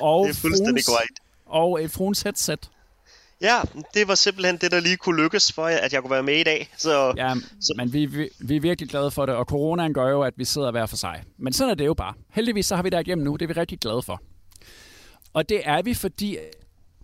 Og 0.00 0.26
det 0.26 0.30
er 0.36 0.40
fuldstændig 0.40 0.82
fruens- 0.82 0.86
korrekt. 0.86 1.20
Og 1.46 1.84
et 1.84 1.90
fruens 1.90 2.22
headset. 2.22 2.70
Ja, 3.42 3.60
det 3.94 4.08
var 4.08 4.14
simpelthen 4.14 4.56
det, 4.56 4.70
der 4.70 4.80
lige 4.80 4.96
kunne 4.96 5.22
lykkes 5.22 5.52
for, 5.52 5.64
at 5.64 5.92
jeg 5.92 6.00
kunne 6.00 6.10
være 6.10 6.22
med 6.22 6.34
i 6.34 6.42
dag. 6.42 6.68
Så, 6.76 7.14
Ja, 7.16 7.34
men 7.76 7.92
vi, 7.92 8.06
vi, 8.06 8.28
vi 8.38 8.56
er 8.56 8.60
virkelig 8.60 8.90
glade 8.90 9.10
for 9.10 9.26
det, 9.26 9.34
og 9.34 9.44
coronaen 9.44 9.94
gør 9.94 10.08
jo, 10.08 10.22
at 10.22 10.34
vi 10.36 10.44
sidder 10.44 10.70
hver 10.70 10.86
for 10.86 10.96
sig. 10.96 11.22
Men 11.38 11.52
sådan 11.52 11.70
er 11.70 11.74
det 11.74 11.86
jo 11.86 11.94
bare. 11.94 12.14
Heldigvis 12.30 12.66
så 12.66 12.76
har 12.76 12.82
vi 12.82 12.88
der 12.88 12.98
igennem 12.98 13.24
nu, 13.24 13.36
det 13.36 13.42
er 13.42 13.46
vi 13.54 13.60
rigtig 13.60 13.78
glade 13.78 14.02
for. 14.02 14.20
Og 15.32 15.48
det 15.48 15.60
er 15.64 15.82
vi, 15.82 15.94
fordi 15.94 16.36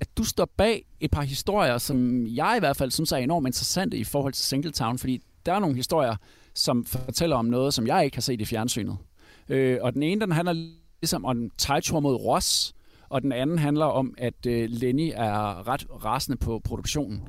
at 0.01 0.09
du 0.17 0.25
står 0.25 0.49
bag 0.57 0.85
et 1.01 1.11
par 1.11 1.23
historier, 1.23 1.79
som 1.79 2.27
jeg 2.27 2.55
i 2.57 2.59
hvert 2.59 2.77
fald 2.77 2.91
synes 2.91 3.13
er 3.13 3.17
enormt 3.17 3.47
interessante 3.47 3.97
i 3.97 4.05
forhold 4.05 4.33
til 4.33 4.45
Singletown, 4.45 4.99
fordi 4.99 5.23
der 5.47 5.53
er 5.53 5.59
nogle 5.59 5.77
historier, 5.77 6.17
som 6.55 6.85
fortæller 6.85 7.37
om 7.37 7.45
noget, 7.45 7.75
som 7.75 7.87
jeg 7.87 8.05
ikke 8.05 8.17
har 8.17 8.23
set 8.23 8.41
i 8.41 8.45
fjernsynet. 8.45 8.97
Øh, 9.49 9.79
og 9.83 9.95
den 9.95 10.03
ene, 10.03 10.21
den 10.21 10.33
handler 10.33 10.53
ligesom 11.03 11.25
om 11.25 11.39
en 11.39 11.51
tegtur 11.59 12.01
mod 12.01 12.15
Ross, 12.15 12.75
og 13.11 13.23
den 13.23 13.33
anden 13.33 13.59
handler 13.59 13.87
om, 13.87 14.15
at 14.19 14.47
øh, 14.47 14.69
Lenny 14.71 15.13
er 15.15 15.69
ret 15.69 15.87
rasende 16.05 16.37
på 16.37 16.61
produktionen. 16.65 17.29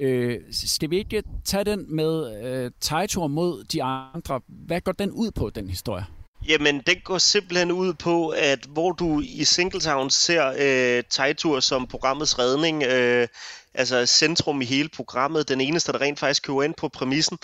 Øh, 0.00 0.40
skal 0.50 0.90
vi 0.90 0.98
ikke 0.98 1.22
tage 1.44 1.64
den 1.64 1.96
med 1.96 2.42
øh, 2.44 2.70
tegtur 2.80 3.26
mod 3.26 3.64
de 3.64 3.82
andre? 3.82 4.40
Hvad 4.48 4.80
går 4.80 4.92
den 4.92 5.10
ud 5.10 5.30
på, 5.30 5.50
den 5.50 5.70
historie? 5.70 6.04
Jamen, 6.48 6.82
den 6.86 6.96
går 7.04 7.18
simpelthen 7.18 7.72
ud 7.72 7.94
på, 7.94 8.28
at 8.28 8.64
hvor 8.68 8.92
du 8.92 9.20
i 9.24 9.44
Singletown 9.44 10.10
ser 10.10 10.48
øh, 10.58 11.04
Tejtur 11.10 11.60
som 11.60 11.86
programmets 11.86 12.38
redning, 12.38 12.82
øh, 12.82 13.28
altså 13.74 14.06
centrum 14.06 14.62
i 14.62 14.64
hele 14.64 14.88
programmet, 14.88 15.48
den 15.48 15.60
eneste, 15.60 15.92
der 15.92 16.00
rent 16.00 16.18
faktisk 16.18 16.46
køber 16.46 16.62
ind 16.62 16.74
på 16.74 16.88
præmissen, 16.88 17.38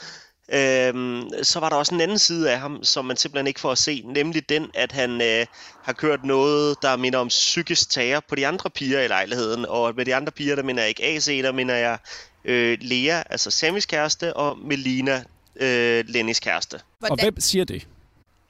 øh, 0.49 1.22
så 1.42 1.61
var 1.61 1.68
der 1.68 1.76
også 1.76 1.95
en 1.95 2.01
anden 2.01 2.18
side 2.18 2.53
af 2.53 2.61
ham, 2.61 2.84
som 2.84 3.05
man 3.05 3.16
simpelthen 3.16 3.47
ikke 3.47 3.61
får 3.61 3.72
at 3.72 3.78
se, 3.78 4.03
nemlig 4.07 4.49
den, 4.49 4.70
at 4.74 4.92
han 4.92 5.20
øh, 5.22 5.47
har 5.82 5.92
kørt 5.92 6.24
noget, 6.24 6.76
der 6.82 6.97
minder 6.97 7.18
om 7.18 7.28
psykisk 7.28 7.90
tager 7.90 8.20
på 8.20 8.34
de 8.34 8.47
andre 8.47 8.70
piger 8.70 9.01
i 9.01 9.09
lejligheden, 9.09 9.66
og 9.68 9.95
med 9.97 10.05
de 10.05 10.14
andre 10.14 10.32
piger, 10.32 10.55
der 10.55 10.62
mener 10.62 10.82
jeg 10.82 10.88
ikke 10.88 11.05
AC, 11.05 11.24
der 11.26 11.53
mener 11.53 11.74
jeg 11.74 11.99
øh, 12.45 12.78
Lea, 12.80 13.22
altså 13.30 13.51
Samis 13.51 13.86
kæreste, 13.86 14.36
og 14.36 14.59
Melina, 14.59 15.24
øh, 15.57 16.05
Lennys 16.09 16.40
kæreste. 16.40 16.80
Og 17.03 17.20
hvem 17.20 17.40
siger 17.40 17.64
det? 17.64 17.86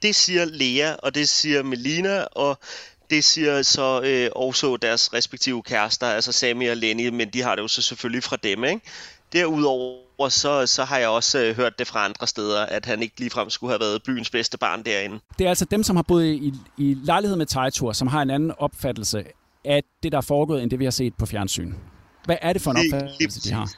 Det 0.01 0.15
siger 0.15 0.45
Lea, 0.45 0.93
og 0.93 1.15
det 1.15 1.29
siger 1.29 1.63
Melina, 1.63 2.21
og 2.21 2.59
det 3.09 3.23
siger 3.23 3.61
så 3.61 4.01
øh, 4.01 4.29
også 4.35 4.77
deres 4.77 5.13
respektive 5.13 5.63
kærester, 5.63 6.07
altså 6.07 6.31
Sami 6.31 6.67
og 6.67 6.77
Lenny, 6.77 7.09
men 7.09 7.29
de 7.29 7.41
har 7.41 7.55
det 7.55 7.61
jo 7.61 7.67
så 7.67 7.81
selvfølgelig 7.81 8.23
fra 8.23 8.37
dem, 8.43 8.63
ikke? 8.63 8.81
Derudover 9.33 10.04
så, 10.29 10.67
så 10.67 10.83
har 10.83 10.97
jeg 10.97 11.09
også 11.09 11.39
øh, 11.39 11.55
hørt 11.55 11.79
det 11.79 11.87
fra 11.87 12.05
andre 12.05 12.27
steder, 12.27 12.65
at 12.65 12.85
han 12.85 13.01
ikke 13.01 13.19
ligefrem 13.19 13.49
skulle 13.49 13.71
have 13.71 13.79
været 13.79 14.03
byens 14.03 14.29
bedste 14.29 14.57
barn 14.57 14.83
derinde. 14.83 15.19
Det 15.39 15.45
er 15.45 15.49
altså 15.49 15.65
dem, 15.65 15.83
som 15.83 15.95
har 15.95 16.03
boet 16.03 16.25
i, 16.25 16.53
i 16.77 16.97
lejlighed 17.03 17.37
med 17.37 17.45
tegtur, 17.45 17.93
som 17.93 18.07
har 18.07 18.21
en 18.21 18.29
anden 18.29 18.51
opfattelse 18.57 19.23
af 19.65 19.83
det, 20.03 20.11
der 20.11 20.17
er 20.17 20.21
foregået, 20.21 20.63
end 20.63 20.71
det, 20.71 20.79
vi 20.79 20.83
har 20.83 20.91
set 20.91 21.13
på 21.15 21.25
fjernsyn. 21.25 21.73
Hvad 22.25 22.37
er 22.41 22.53
det 22.53 22.61
for 22.61 22.71
en 22.71 22.77
opfattelse, 22.77 23.49
de 23.49 23.53
har? 23.53 23.71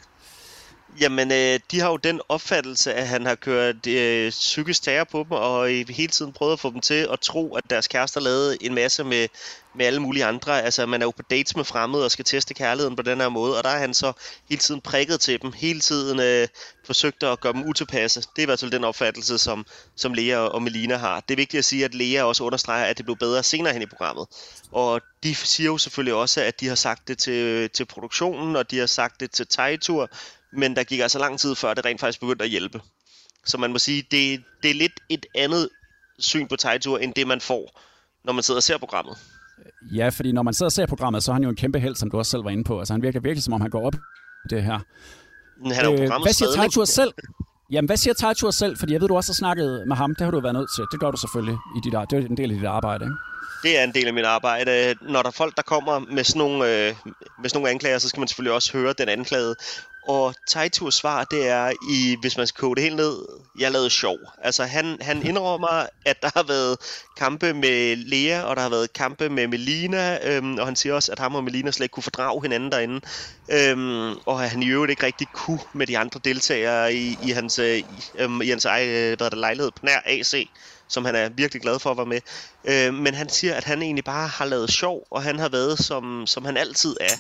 Jamen, 1.00 1.32
øh, 1.32 1.60
de 1.72 1.80
har 1.80 1.90
jo 1.90 1.98
den 1.98 2.22
opfattelse, 2.30 2.94
at 2.94 3.08
han 3.08 3.26
har 3.26 3.36
kørt 3.36 3.88
øh, 3.88 4.30
psykisk 4.30 4.84
terror 4.84 5.04
på 5.04 5.18
dem, 5.24 5.32
og 5.32 5.68
hele 5.70 6.08
tiden 6.08 6.34
prøvet 6.34 6.54
at 6.54 6.60
få 6.60 6.72
dem 6.72 6.82
til 6.82 7.08
at 7.12 7.20
tro, 7.20 7.56
at 7.56 7.64
deres 7.70 7.88
kærester 7.88 8.22
lavede 8.22 8.58
en 8.62 8.76
masse 8.76 9.04
med, 9.04 9.28
med 9.76 9.86
alle 9.86 10.00
mulige 10.00 10.26
andre. 10.26 10.62
Altså, 10.62 10.86
man 10.86 11.02
er 11.02 11.06
jo 11.06 11.12
på 11.12 11.22
dates 11.22 11.56
med 11.56 11.64
fremmede 11.64 12.06
og 12.06 12.12
skal 12.12 12.26
teste 12.26 12.54
kærligheden 12.54 12.96
på 12.96 13.02
den 13.02 13.22
her 13.22 13.30
måde, 13.30 13.58
og 13.58 13.64
der 13.64 13.70
er 13.70 13.78
han 13.78 13.94
så 13.94 14.12
hele 14.50 14.60
tiden 14.60 14.82
prikket 14.82 15.20
til 15.20 15.42
dem, 15.42 15.52
hele 15.52 15.80
tiden 15.80 16.20
øh, 16.20 16.48
forsøgt 16.86 17.24
at 17.24 17.40
gøre 17.40 17.54
dem 17.54 17.64
utilpasse. 17.70 18.22
Det 18.22 18.28
er 18.38 18.42
i 18.42 18.46
hvert 18.46 18.60
fald 18.60 18.72
den 18.72 18.84
opfattelse, 18.84 19.38
som, 19.38 19.66
som 19.96 20.14
Lea 20.14 20.38
og 20.38 20.62
Melina 20.62 20.96
har. 20.96 21.20
Det 21.20 21.34
er 21.34 21.38
vigtigt 21.38 21.60
at 21.60 21.66
sige, 21.66 21.86
at 21.86 21.96
Lea 21.96 22.24
også 22.24 22.44
understreger, 22.44 22.86
at 22.86 22.98
det 22.98 23.06
blev 23.06 23.18
bedre 23.18 23.44
senere 23.44 23.74
hen 23.74 23.82
i 23.82 23.86
programmet. 23.86 24.28
Og 24.72 25.02
de 25.24 25.36
siger 25.36 25.66
jo 25.66 25.78
selvfølgelig 25.78 26.14
også, 26.14 26.42
at 26.42 26.60
de 26.60 26.68
har 26.68 26.76
sagt 26.76 27.08
det 27.08 27.18
til, 27.18 27.70
til 27.70 27.86
produktionen, 27.86 28.56
og 28.56 28.72
de 28.72 28.80
har 28.80 28.86
sagt 28.86 29.20
det 29.20 29.32
til 29.32 29.48
Tejtur, 29.48 30.10
men 30.54 30.76
der 30.76 30.84
gik 30.84 31.00
altså 31.00 31.20
lang 31.20 31.39
tid 31.39 31.56
før, 31.56 31.74
det 31.74 31.86
rent 31.86 32.00
faktisk 32.00 32.20
begyndte 32.20 32.45
at 32.45 32.52
hjælpe. 32.52 32.82
Så 33.45 33.58
man 33.58 33.72
må 33.72 33.80
sige, 33.80 34.02
det, 34.12 34.43
det 34.64 34.72
er 34.72 34.76
lidt 34.76 35.00
et 35.10 35.26
andet 35.36 35.70
syn 36.20 36.48
på 36.48 36.56
Tejtur, 36.56 36.98
end 36.98 37.14
det 37.14 37.28
man 37.28 37.41
får, 37.41 37.82
når 38.26 38.34
man 38.34 38.43
sidder 38.43 38.58
og 38.60 38.64
ser 38.64 38.78
programmet. 38.78 39.18
Ja, 39.95 40.10
fordi 40.10 40.32
når 40.32 40.43
man 40.43 40.54
sidder 40.54 40.68
og 40.68 40.72
ser 40.72 40.86
programmet, 40.86 41.24
så 41.24 41.32
er 41.32 41.34
han 41.34 41.43
jo 41.43 41.50
en 41.50 41.56
kæmpe 41.56 41.80
held, 41.80 41.95
som 41.95 42.12
du 42.12 42.18
også 42.18 42.30
selv 42.30 42.43
var 42.43 42.50
inde 42.50 42.64
på. 42.64 42.80
Altså 42.80 42.93
han 42.93 43.02
virker 43.02 43.20
virkelig, 43.20 43.43
som 43.43 43.54
om 43.54 43.62
han 43.62 43.70
går 43.70 43.86
op 43.86 43.95
i 44.45 44.48
det 44.50 44.64
her. 44.64 44.80
Men 45.64 45.72
han 45.72 45.86
er 45.86 45.89
jo 45.89 45.95
hvad 45.98 46.08
programmets 46.08 46.38
siger. 46.38 46.52
Tejtur 46.56 46.86
selv? 46.86 47.14
Jamen, 47.72 47.88
hvad 47.88 47.98
siger 47.98 48.14
Tejtur 48.14 48.52
selv? 48.52 48.78
Fordi 48.78 48.93
jeg 48.93 49.02
ved, 49.02 49.08
du 49.08 49.16
også 49.16 49.32
har 49.32 49.36
snakket 49.36 49.88
med 49.88 49.95
ham. 49.95 50.16
Det 50.16 50.26
har 50.26 50.32
du 50.32 50.39
været 50.39 50.56
nødt 50.56 50.70
til. 50.76 50.84
Det 50.91 51.00
gør 51.00 51.12
du 51.12 51.18
selvfølgelig. 51.18 51.58
I 51.78 51.80
dit, 51.84 51.93
det 52.10 52.14
er 52.14 52.30
en 52.30 52.38
del 52.38 52.52
af 52.52 52.58
dit 52.58 52.66
arbejde, 52.66 53.06
ikke? 53.06 53.16
det 53.64 53.80
er 53.80 53.84
en 53.84 53.93
del 53.93 54.08
af 54.08 54.14
mit 54.14 54.26
arbejde. 54.26 54.95
Når 55.02 55.22
der 55.22 55.30
er 55.30 55.34
folk, 55.34 55.56
der 55.56 55.62
kommer 55.62 56.00
med 56.00 56.24
sådan 56.24 56.39
nogle, 56.39 56.56
øh, 56.66 56.95
med 57.41 57.50
sådan 57.50 57.58
nogle 57.62 57.70
anklager, 57.70 57.98
så 57.98 58.10
skal 58.10 58.20
man 58.20 58.28
selvfølgelig 58.28 58.54
også 58.54 58.78
høre 58.78 58.93
den 58.93 59.10
anklagede. 59.10 59.56
Og 60.08 60.36
Taiturs 60.47 60.95
svar, 60.95 61.24
det 61.24 61.47
er, 61.47 61.72
i, 61.89 62.18
hvis 62.22 62.38
man 62.38 62.47
skal 62.47 62.60
koge 62.60 62.76
det 62.76 62.84
helt 62.84 62.95
ned, 62.95 63.18
jeg 63.60 63.72
lavede 63.72 63.89
sjov. 63.89 64.18
Altså, 64.43 64.64
han, 64.64 64.97
han 65.01 65.24
indrømmer, 65.30 65.86
at 66.05 66.22
der 66.22 66.30
har 66.36 66.43
været 66.43 66.78
kampe 67.18 67.53
med 67.53 67.95
Lea, 67.95 68.41
og 68.41 68.55
der 68.55 68.62
har 68.62 68.70
været 68.70 68.93
kampe 68.93 69.30
med 69.30 69.47
Melina, 69.47 70.36
øhm, 70.36 70.58
og 70.58 70.66
han 70.66 70.76
siger 70.76 70.93
også, 70.93 71.12
at 71.12 71.20
ham 71.20 71.36
og 71.36 71.43
Melina 71.43 71.72
slet 71.72 71.84
ikke 71.84 71.93
kunne 71.93 72.03
fordrage 72.03 72.41
hinanden 72.41 72.72
derinde. 72.72 73.01
Øhm, 73.51 74.16
og 74.26 74.43
at 74.43 74.49
han 74.49 74.64
i 74.64 74.68
øvrigt 74.68 74.89
ikke 74.89 75.05
rigtig 75.05 75.28
kunne 75.34 75.60
med 75.74 75.88
de 75.88 75.97
andre 75.97 76.20
deltagere 76.24 76.93
i, 76.93 77.18
i 77.24 77.32
hans, 77.32 77.60
øh, 77.60 77.78
i, 77.78 77.86
øhm, 78.18 78.41
i 78.41 78.49
hans 78.49 78.66
egen 78.66 78.89
øh, 78.89 79.18
hvad 79.18 79.30
det, 79.30 79.38
lejlighed 79.38 79.72
på 79.72 79.86
nær 79.86 79.99
AC 80.05 80.47
som 80.88 81.05
han 81.05 81.16
er 81.16 81.30
virkelig 81.30 81.62
glad 81.62 81.80
for 81.80 81.91
at 81.91 81.97
være 81.97 82.05
med. 82.05 82.22
Øh, 82.66 82.93
men 82.93 83.14
han 83.14 83.30
siger, 83.30 83.55
at 83.55 83.64
han 83.64 83.82
egentlig 83.82 84.03
bare 84.03 84.28
har 84.28 84.45
lavet 84.45 84.72
sjov, 84.72 85.08
og 85.12 85.24
han 85.24 85.39
har 85.39 85.49
været, 85.49 85.80
som, 85.80 86.28
som 86.28 86.45
han 86.45 86.58
altid 86.58 86.95
er. 87.01 87.16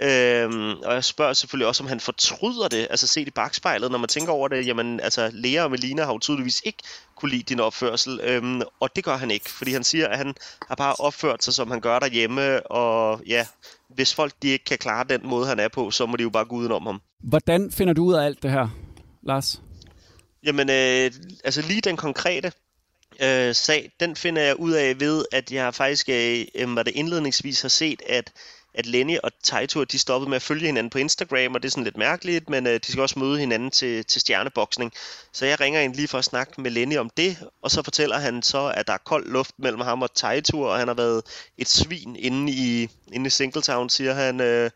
Øhm, 0.00 0.70
og 0.70 0.94
jeg 0.94 1.04
spørger 1.04 1.32
selvfølgelig 1.32 1.66
også, 1.66 1.82
om 1.82 1.88
han 1.88 2.00
fortryder 2.00 2.68
det, 2.68 2.86
altså 2.90 3.06
set 3.06 3.28
i 3.28 3.30
bagspejlet, 3.30 3.90
når 3.90 3.98
man 3.98 4.08
tænker 4.08 4.32
over 4.32 4.48
det, 4.48 4.66
jamen 4.66 5.00
altså 5.00 5.30
Lea 5.32 5.64
og 5.64 5.70
Melina 5.70 6.04
har 6.04 6.12
jo 6.12 6.18
tydeligvis 6.18 6.62
ikke 6.64 6.78
kunne 7.16 7.30
lide 7.30 7.42
din 7.42 7.60
opførsel, 7.60 8.20
øhm, 8.22 8.62
og 8.80 8.96
det 8.96 9.04
gør 9.04 9.16
han 9.16 9.30
ikke, 9.30 9.50
fordi 9.50 9.72
han 9.72 9.84
siger, 9.84 10.08
at 10.08 10.18
han 10.18 10.34
har 10.68 10.74
bare 10.74 10.94
opført 10.98 11.44
sig, 11.44 11.54
som 11.54 11.70
han 11.70 11.80
gør 11.80 11.98
derhjemme, 11.98 12.66
og 12.66 13.20
ja, 13.26 13.46
hvis 13.88 14.14
folk 14.14 14.32
de 14.42 14.48
ikke 14.48 14.64
kan 14.64 14.78
klare 14.78 15.04
den 15.08 15.20
måde, 15.24 15.46
han 15.46 15.60
er 15.60 15.68
på, 15.68 15.90
så 15.90 16.06
må 16.06 16.16
de 16.16 16.22
jo 16.22 16.30
bare 16.30 16.44
gå 16.44 16.56
udenom 16.56 16.86
ham. 16.86 17.00
Hvordan 17.20 17.72
finder 17.72 17.94
du 17.94 18.04
ud 18.04 18.14
af 18.14 18.24
alt 18.24 18.42
det 18.42 18.50
her, 18.50 18.68
Lars? 19.22 19.62
Jamen, 20.46 20.70
øh, 20.70 21.10
altså 21.44 21.62
lige 21.68 21.80
den 21.80 21.96
konkrete 21.96 22.52
øh, 23.22 23.54
sag, 23.54 23.92
den 24.00 24.16
finder 24.16 24.42
jeg 24.42 24.60
ud 24.60 24.72
af 24.72 25.00
ved, 25.00 25.24
at 25.32 25.52
jeg 25.52 25.74
faktisk, 25.74 26.08
øh, 26.08 26.76
var 26.76 26.82
det 26.82 26.92
indledningsvis 26.94 27.62
har 27.62 27.68
set, 27.68 28.02
at 28.08 28.32
at 28.74 28.86
Lenny 28.86 29.18
og 29.22 29.30
Taito, 29.42 29.84
de 29.84 29.98
stoppede 29.98 30.30
med 30.30 30.36
at 30.36 30.42
følge 30.42 30.66
hinanden 30.66 30.90
på 30.90 30.98
Instagram, 30.98 31.54
og 31.54 31.62
det 31.62 31.68
er 31.68 31.70
sådan 31.70 31.84
lidt 31.84 31.96
mærkeligt, 31.96 32.50
men 32.50 32.66
øh, 32.66 32.80
de 32.86 32.92
skal 32.92 33.02
også 33.02 33.18
møde 33.18 33.38
hinanden 33.38 33.70
til, 33.70 34.04
til 34.04 34.20
stjerneboksning. 34.20 34.92
Så 35.32 35.46
jeg 35.46 35.60
ringer 35.60 35.80
ind 35.80 35.94
lige 35.94 36.08
for 36.08 36.18
at 36.18 36.24
snakke 36.24 36.60
med 36.60 36.70
Lenny 36.70 36.98
om 36.98 37.10
det, 37.16 37.36
og 37.62 37.70
så 37.70 37.82
fortæller 37.82 38.18
han 38.18 38.42
så, 38.42 38.72
at 38.76 38.86
der 38.86 38.92
er 38.92 38.98
kold 38.98 39.28
luft 39.28 39.54
mellem 39.58 39.80
ham 39.80 40.02
og 40.02 40.14
Taito, 40.14 40.60
og 40.60 40.78
han 40.78 40.88
har 40.88 40.94
været 40.94 41.22
et 41.58 41.68
svin 41.68 42.16
inde 42.16 42.52
i, 42.52 42.88
inde 43.12 43.26
i 43.26 43.30
Singletown, 43.30 43.88
siger 43.88 44.14
han. 44.14 44.40
Øh, 44.40 44.70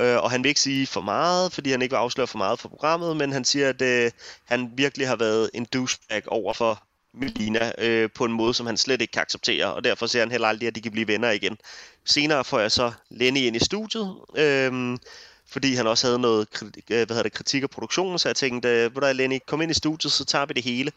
øh, 0.00 0.16
og 0.16 0.30
han 0.30 0.42
vil 0.42 0.48
ikke 0.48 0.60
sige 0.60 0.86
for 0.86 1.00
meget, 1.00 1.52
fordi 1.52 1.70
han 1.70 1.82
ikke 1.82 1.92
vil 1.92 1.98
afsløre 1.98 2.26
for 2.26 2.38
meget 2.38 2.60
for 2.60 2.68
programmet, 2.68 3.16
men 3.16 3.32
han 3.32 3.44
siger, 3.44 3.68
at 3.68 3.82
øh, 3.82 4.10
han 4.44 4.70
virkelig 4.74 5.08
har 5.08 5.16
været 5.16 5.50
en 5.54 5.64
douchebag 5.64 6.22
over 6.26 6.52
for 6.52 6.82
Melina 7.14 7.72
øh, 7.78 8.10
på 8.14 8.24
en 8.24 8.32
måde, 8.32 8.54
som 8.54 8.66
han 8.66 8.76
slet 8.76 9.00
ikke 9.00 9.12
kan 9.12 9.22
acceptere, 9.22 9.74
og 9.74 9.84
derfor 9.84 10.06
ser 10.06 10.20
han 10.20 10.30
heller 10.30 10.48
aldrig, 10.48 10.66
at 10.66 10.74
de 10.74 10.82
kan 10.82 10.92
blive 10.92 11.08
venner 11.08 11.30
igen. 11.30 11.58
Senere 12.04 12.44
får 12.44 12.60
jeg 12.60 12.72
så 12.72 12.92
Lenny 13.10 13.38
ind 13.38 13.56
i 13.56 13.64
studiet, 13.64 14.16
øh, 14.36 14.98
fordi 15.46 15.74
han 15.74 15.86
også 15.86 16.06
havde 16.06 16.18
noget 16.18 16.48
øh, 16.62 16.82
hvad 16.86 17.06
hedder 17.08 17.22
det, 17.22 17.32
kritik 17.32 17.62
af 17.62 17.70
produktionen, 17.70 18.18
så 18.18 18.28
jeg 18.28 18.36
tænkte, 18.36 18.68
øh, 18.68 18.92
hvor 18.92 19.12
Lenny, 19.12 19.38
kom 19.46 19.62
ind 19.62 19.70
i 19.70 19.74
studiet, 19.74 20.12
så 20.12 20.24
tager 20.24 20.46
vi 20.46 20.52
det 20.52 20.64
hele 20.64 20.92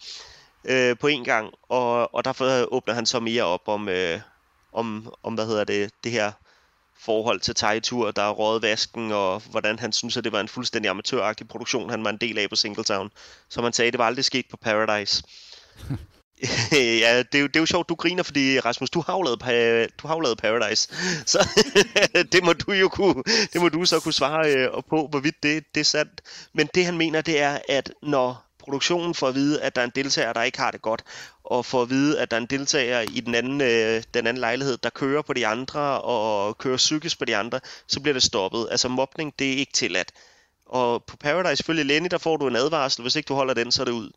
øh, 0.65 0.97
på 0.97 1.07
en 1.07 1.23
gang, 1.23 1.53
og, 1.69 2.15
og 2.15 2.25
derfor 2.25 2.73
åbner 2.73 2.93
han 2.93 3.05
så 3.05 3.19
mere 3.19 3.43
op 3.43 3.67
om, 3.67 3.89
øh, 3.89 4.19
om, 4.73 5.13
om 5.23 5.33
hvad 5.33 5.45
hedder 5.45 5.63
det, 5.63 5.91
det 6.03 6.11
her 6.11 6.31
forhold 6.99 7.39
til 7.39 7.55
Tejtur, 7.55 8.11
der 8.11 8.21
er 8.21 8.31
røget 8.31 8.61
vasken, 8.61 9.11
og 9.11 9.41
hvordan 9.49 9.79
han 9.79 9.91
synes, 9.91 10.17
at 10.17 10.23
det 10.23 10.31
var 10.31 10.39
en 10.39 10.47
fuldstændig 10.47 10.89
amatøragtig 10.89 11.47
produktion, 11.47 11.89
han 11.89 12.03
var 12.03 12.09
en 12.09 12.17
del 12.17 12.37
af 12.37 12.49
på 12.49 12.55
Singletown. 12.55 13.11
Som 13.49 13.63
han 13.63 13.73
sagde, 13.73 13.91
det 13.91 13.97
var 13.97 14.05
aldrig 14.05 14.25
sket 14.25 14.45
på 14.49 14.57
Paradise. 14.57 15.23
ja, 16.71 17.17
det 17.17 17.35
er, 17.35 17.39
jo, 17.39 17.47
det 17.47 17.55
er 17.55 17.59
jo 17.59 17.65
sjovt, 17.65 17.89
du 17.89 17.95
griner, 17.95 18.23
fordi 18.23 18.59
Rasmus, 18.59 18.89
du 18.89 19.03
har 19.07 19.13
jo 19.13 19.21
lavet, 19.21 19.41
du 20.01 20.07
har 20.07 20.15
jo 20.15 20.19
lavet 20.19 20.37
Paradise. 20.37 20.89
Så 21.25 21.47
det 22.31 22.43
må 22.43 22.53
du 22.53 22.71
jo 22.71 22.89
kunne, 22.89 23.23
det 23.53 23.61
må 23.61 23.69
du 23.69 23.85
så 23.85 23.99
kunne 23.99 24.13
svare 24.13 24.53
øh, 24.55 24.69
på, 24.89 25.07
hvorvidt 25.07 25.43
det, 25.43 25.63
det 25.75 25.79
er 25.79 25.85
sandt. 25.85 26.21
Men 26.53 26.69
det 26.75 26.85
han 26.85 26.97
mener, 26.97 27.21
det 27.21 27.41
er, 27.41 27.59
at 27.69 27.93
når 28.03 28.47
produktionen 28.59 29.13
får 29.13 29.27
at 29.27 29.35
vide, 29.35 29.61
at 29.61 29.75
der 29.75 29.81
er 29.81 29.85
en 29.85 29.91
deltager, 29.95 30.33
der 30.33 30.43
ikke 30.43 30.57
har 30.57 30.71
det 30.71 30.81
godt, 30.81 31.03
og 31.43 31.65
får 31.65 31.81
at 31.81 31.89
vide, 31.89 32.19
at 32.19 32.31
der 32.31 32.37
er 32.37 32.41
en 32.41 32.47
deltager 32.47 33.01
i 33.01 33.19
den 33.19 33.35
anden, 33.35 33.61
øh, 33.61 34.03
den 34.13 34.27
anden 34.27 34.41
lejlighed, 34.41 34.77
der 34.77 34.89
kører 34.89 35.21
på 35.21 35.33
de 35.33 35.47
andre, 35.47 36.01
og 36.01 36.57
kører 36.57 36.77
psykisk 36.77 37.19
på 37.19 37.25
de 37.25 37.35
andre, 37.35 37.59
så 37.87 37.99
bliver 37.99 38.13
det 38.13 38.23
stoppet. 38.23 38.67
Altså 38.71 38.87
mobning, 38.87 39.33
det 39.39 39.53
er 39.53 39.57
ikke 39.57 39.73
tilladt. 39.73 40.11
Og 40.65 41.03
på 41.03 41.17
Paradise, 41.17 41.55
selvfølgelig 41.55 41.85
Lenny, 41.85 42.07
der 42.11 42.17
får 42.17 42.37
du 42.37 42.47
en 42.47 42.55
advarsel. 42.55 43.01
Hvis 43.01 43.15
ikke 43.15 43.27
du 43.27 43.33
holder 43.33 43.53
den, 43.53 43.71
så 43.71 43.81
er 43.81 43.85
det 43.85 43.91
ud. 43.91 44.11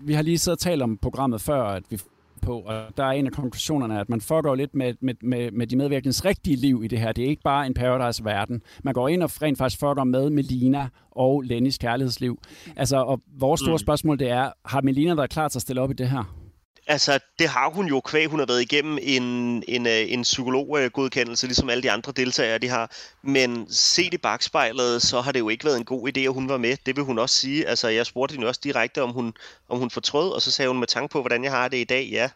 Vi 0.00 0.12
har 0.12 0.22
lige 0.22 0.38
siddet 0.38 0.56
og 0.56 0.60
talt 0.60 0.82
om 0.82 0.96
programmet 0.96 1.40
før, 1.40 1.62
at 1.62 1.82
vi 1.90 1.98
på, 2.42 2.58
og 2.60 2.96
der 2.96 3.04
er 3.04 3.10
en 3.10 3.26
af 3.26 3.32
konklusionerne, 3.32 4.00
at 4.00 4.08
man 4.08 4.20
fucker 4.20 4.54
lidt 4.54 4.74
med, 4.74 4.94
med, 5.00 5.14
med, 5.22 5.50
med 5.50 5.66
de 5.66 5.76
medvirkens 5.76 6.24
rigtige 6.24 6.56
liv 6.56 6.82
i 6.84 6.88
det 6.88 7.00
her. 7.00 7.12
Det 7.12 7.24
er 7.24 7.28
ikke 7.28 7.42
bare 7.42 7.66
en 7.66 7.74
Paradise-verden. 7.74 8.62
Man 8.84 8.94
går 8.94 9.08
ind 9.08 9.22
og 9.22 9.42
rent 9.42 9.58
faktisk 9.58 9.80
fucker 9.80 10.04
med 10.04 10.30
Melina 10.30 10.88
og 11.10 11.42
Lennys 11.42 11.78
kærlighedsliv. 11.78 12.38
Altså, 12.76 12.96
og 12.96 13.20
vores 13.38 13.60
store 13.60 13.74
mm. 13.74 13.78
spørgsmål 13.78 14.18
det 14.18 14.30
er, 14.30 14.50
har 14.64 14.80
Melina 14.80 15.14
været 15.14 15.30
klar 15.30 15.48
til 15.48 15.58
at 15.58 15.62
stille 15.62 15.80
op 15.80 15.90
i 15.90 15.94
det 15.94 16.08
her? 16.08 16.41
Altså, 16.86 17.18
det 17.38 17.48
har 17.48 17.70
hun 17.70 17.86
jo 17.86 18.00
kvæg. 18.00 18.26
Hun 18.26 18.38
har 18.38 18.46
været 18.46 18.62
igennem 18.62 18.98
en, 19.02 19.22
en, 19.68 19.86
øh, 19.86 20.12
en 20.12 20.22
psykologgodkendelse, 20.22 21.46
ligesom 21.46 21.70
alle 21.70 21.82
de 21.82 21.90
andre 21.90 22.12
deltagere, 22.12 22.58
de 22.58 22.68
har. 22.68 22.90
Men 23.22 23.66
set 23.70 24.14
i 24.14 24.18
bagspejlet, 24.18 25.02
så 25.02 25.20
har 25.20 25.32
det 25.32 25.40
jo 25.40 25.48
ikke 25.48 25.64
været 25.64 25.76
en 25.76 25.84
god 25.84 26.08
idé, 26.08 26.20
at 26.20 26.32
hun 26.32 26.48
var 26.48 26.56
med. 26.56 26.76
Det 26.86 26.96
vil 26.96 27.04
hun 27.04 27.18
også 27.18 27.36
sige. 27.36 27.68
Altså, 27.68 27.88
jeg 27.88 28.06
spurgte 28.06 28.32
hende 28.32 28.48
også 28.48 28.60
direkte, 28.64 29.02
om 29.02 29.10
hun, 29.10 29.34
om 29.68 29.78
hun 29.78 29.90
fortrød, 29.90 30.30
og 30.32 30.42
så 30.42 30.50
sagde 30.50 30.68
hun 30.68 30.78
med 30.78 30.86
tanke 30.86 31.12
på, 31.12 31.20
hvordan 31.20 31.44
jeg 31.44 31.52
har 31.52 31.68
det 31.68 31.76
i 31.76 31.84
dag. 31.84 32.08
Ja, 32.12 32.30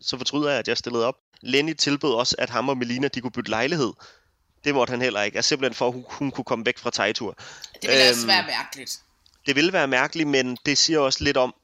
så 0.00 0.16
fortryder 0.16 0.50
jeg, 0.50 0.58
at 0.58 0.68
jeg 0.68 0.76
stillede 0.76 1.06
op. 1.06 1.16
Lenny 1.40 1.74
tilbød 1.74 2.14
også, 2.14 2.34
at 2.38 2.50
ham 2.50 2.68
og 2.68 2.78
Melina, 2.78 3.08
de 3.08 3.20
kunne 3.20 3.30
bytte 3.30 3.50
lejlighed. 3.50 3.92
Det 4.64 4.74
måtte 4.74 4.90
han 4.90 5.02
heller 5.02 5.22
ikke. 5.22 5.36
Altså 5.36 5.48
simpelthen 5.48 5.74
for, 5.74 5.86
at 5.86 5.92
hun, 5.92 6.04
hun 6.08 6.30
kunne 6.30 6.44
komme 6.44 6.66
væk 6.66 6.78
fra 6.78 6.90
Tejtur. 6.90 7.36
Det 7.82 7.90
ville 7.90 8.02
øhm, 8.02 8.10
også 8.10 8.26
være 8.26 8.44
mærkeligt. 8.46 9.00
Det 9.46 9.56
ville 9.56 9.72
være 9.72 9.86
mærkeligt, 9.86 10.28
men 10.28 10.58
det 10.66 10.78
siger 10.78 10.98
også 10.98 11.24
lidt 11.24 11.36
om, 11.36 11.54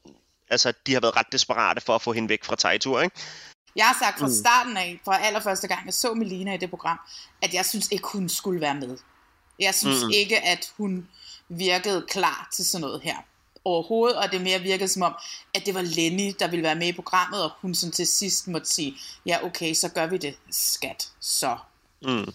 altså, 0.54 0.72
de 0.86 0.92
har 0.92 1.00
været 1.00 1.16
ret 1.16 1.32
desperate 1.32 1.80
for 1.80 1.94
at 1.94 2.02
få 2.02 2.12
hende 2.12 2.28
væk 2.28 2.44
fra 2.44 2.56
Tejtur, 2.56 3.00
ikke? 3.00 3.16
Jeg 3.76 3.86
har 3.86 3.96
sagt 4.04 4.18
fra 4.18 4.26
mm. 4.26 4.32
starten 4.32 4.76
af, 4.76 5.00
fra 5.04 5.18
allerførste 5.26 5.68
gang, 5.68 5.86
jeg 5.86 5.94
så 5.94 6.14
Melina 6.14 6.54
i 6.54 6.56
det 6.56 6.70
program, 6.70 7.00
at 7.42 7.54
jeg 7.54 7.66
synes 7.66 7.88
ikke, 7.90 8.08
hun 8.12 8.28
skulle 8.28 8.60
være 8.60 8.74
med. 8.74 8.96
Jeg 9.58 9.74
synes 9.74 10.04
mm. 10.04 10.10
ikke, 10.10 10.40
at 10.40 10.72
hun 10.76 11.08
virkede 11.48 12.06
klar 12.08 12.48
til 12.52 12.66
sådan 12.66 12.80
noget 12.80 13.00
her 13.02 13.16
overhovedet, 13.64 14.18
og 14.18 14.32
det 14.32 14.40
mere 14.40 14.60
virkede 14.60 14.88
som 14.88 15.02
om, 15.02 15.14
at 15.54 15.66
det 15.66 15.74
var 15.74 15.82
Lenny, 15.82 16.34
der 16.38 16.48
ville 16.48 16.62
være 16.62 16.74
med 16.74 16.86
i 16.86 16.92
programmet, 16.92 17.42
og 17.42 17.50
hun 17.60 17.74
sådan 17.74 17.92
til 17.92 18.06
sidst 18.06 18.48
måtte 18.48 18.68
sige, 18.68 18.94
ja 19.26 19.44
okay, 19.44 19.74
så 19.74 19.88
gør 19.88 20.06
vi 20.06 20.16
det, 20.16 20.36
skat, 20.50 21.08
så. 21.20 21.56
Mm. 22.02 22.32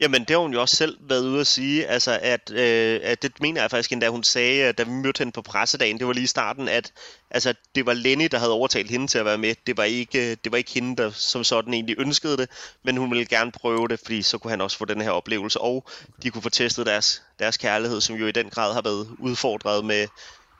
Jamen, 0.00 0.20
det 0.20 0.30
har 0.30 0.38
hun 0.38 0.52
jo 0.52 0.60
også 0.60 0.76
selv 0.76 0.98
været 1.00 1.24
ude 1.26 1.40
at 1.40 1.46
sige, 1.46 1.86
altså 1.86 2.18
at, 2.22 2.50
øh, 2.50 3.00
at 3.02 3.22
det 3.22 3.32
mener 3.40 3.60
jeg 3.60 3.70
faktisk 3.70 3.92
endda, 3.92 4.08
hun 4.08 4.24
sagde, 4.24 4.72
da 4.72 4.82
vi 4.82 4.90
mødte 4.90 5.18
hende 5.18 5.32
på 5.32 5.42
pressedagen, 5.42 5.98
det 5.98 6.06
var 6.06 6.12
lige 6.12 6.24
i 6.24 6.26
starten, 6.26 6.68
at 6.68 6.92
altså, 7.30 7.54
det 7.74 7.86
var 7.86 7.92
Lenny, 7.92 8.28
der 8.30 8.38
havde 8.38 8.52
overtalt 8.52 8.90
hende 8.90 9.06
til 9.06 9.18
at 9.18 9.24
være 9.24 9.38
med. 9.38 9.54
Det 9.66 9.76
var 9.76 9.84
ikke, 9.84 10.34
det 10.34 10.52
var 10.52 10.58
ikke 10.58 10.72
hende, 10.72 10.96
der 11.02 11.10
som 11.10 11.44
sådan 11.44 11.74
egentlig 11.74 11.96
ønskede 11.98 12.36
det, 12.36 12.50
men 12.84 12.96
hun 12.96 13.10
ville 13.10 13.26
gerne 13.26 13.52
prøve 13.52 13.88
det, 13.88 14.00
fordi 14.00 14.22
så 14.22 14.38
kunne 14.38 14.50
han 14.50 14.60
også 14.60 14.78
få 14.78 14.84
den 14.84 15.00
her 15.00 15.10
oplevelse, 15.10 15.60
og 15.60 15.86
de 16.22 16.30
kunne 16.30 16.42
få 16.42 16.50
testet 16.50 16.86
deres, 16.86 17.22
deres 17.38 17.56
kærlighed, 17.56 18.00
som 18.00 18.16
jo 18.16 18.26
i 18.26 18.32
den 18.32 18.50
grad 18.50 18.74
har 18.74 18.82
været 18.82 19.08
udfordret 19.18 19.84
med 19.84 20.06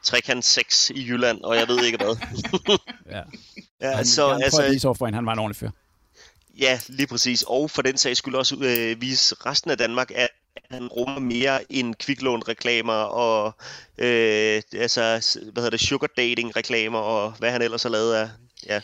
trekant 0.03 0.45
6 0.45 0.91
i 0.91 1.07
Jylland, 1.09 1.41
og 1.41 1.57
jeg 1.57 1.68
ved 1.68 1.84
ikke 1.84 1.99
hvad. 1.99 2.16
ja. 3.16 3.22
ja 3.80 3.97
han, 3.97 4.07
så, 4.07 4.32
han 4.32 4.43
altså, 4.43 4.62
at 4.62 4.70
vise 4.70 4.89
over 4.89 4.95
for 4.95 5.07
hende, 5.07 5.16
han 5.16 5.26
var 5.26 5.32
en 5.32 5.39
ordentlig 5.39 5.57
fyr. 5.57 5.70
Ja, 6.61 6.81
lige 6.89 7.07
præcis. 7.07 7.45
Og 7.47 7.71
for 7.71 7.83
den 7.83 7.97
sags 7.97 8.19
skyld 8.19 8.35
også 8.35 8.57
øh, 8.57 9.01
vise 9.01 9.35
resten 9.47 9.71
af 9.71 9.79
Danmark, 9.79 10.11
at 10.15 10.31
han 10.71 10.89
rummer 10.89 11.19
mere 11.19 11.73
end 11.73 11.95
kviklån-reklamer 11.95 12.93
og 12.93 13.55
øh, 13.99 14.63
altså, 14.73 15.01
hvad 15.53 15.63
hedder 15.63 15.71
det, 15.71 15.81
sugar 15.81 16.09
dating-reklamer 16.17 16.99
og 16.99 17.33
hvad 17.33 17.51
han 17.51 17.63
ellers 17.63 17.83
har 17.83 17.91
lavet 17.91 18.15
af 18.15 18.31
ja, 18.67 18.81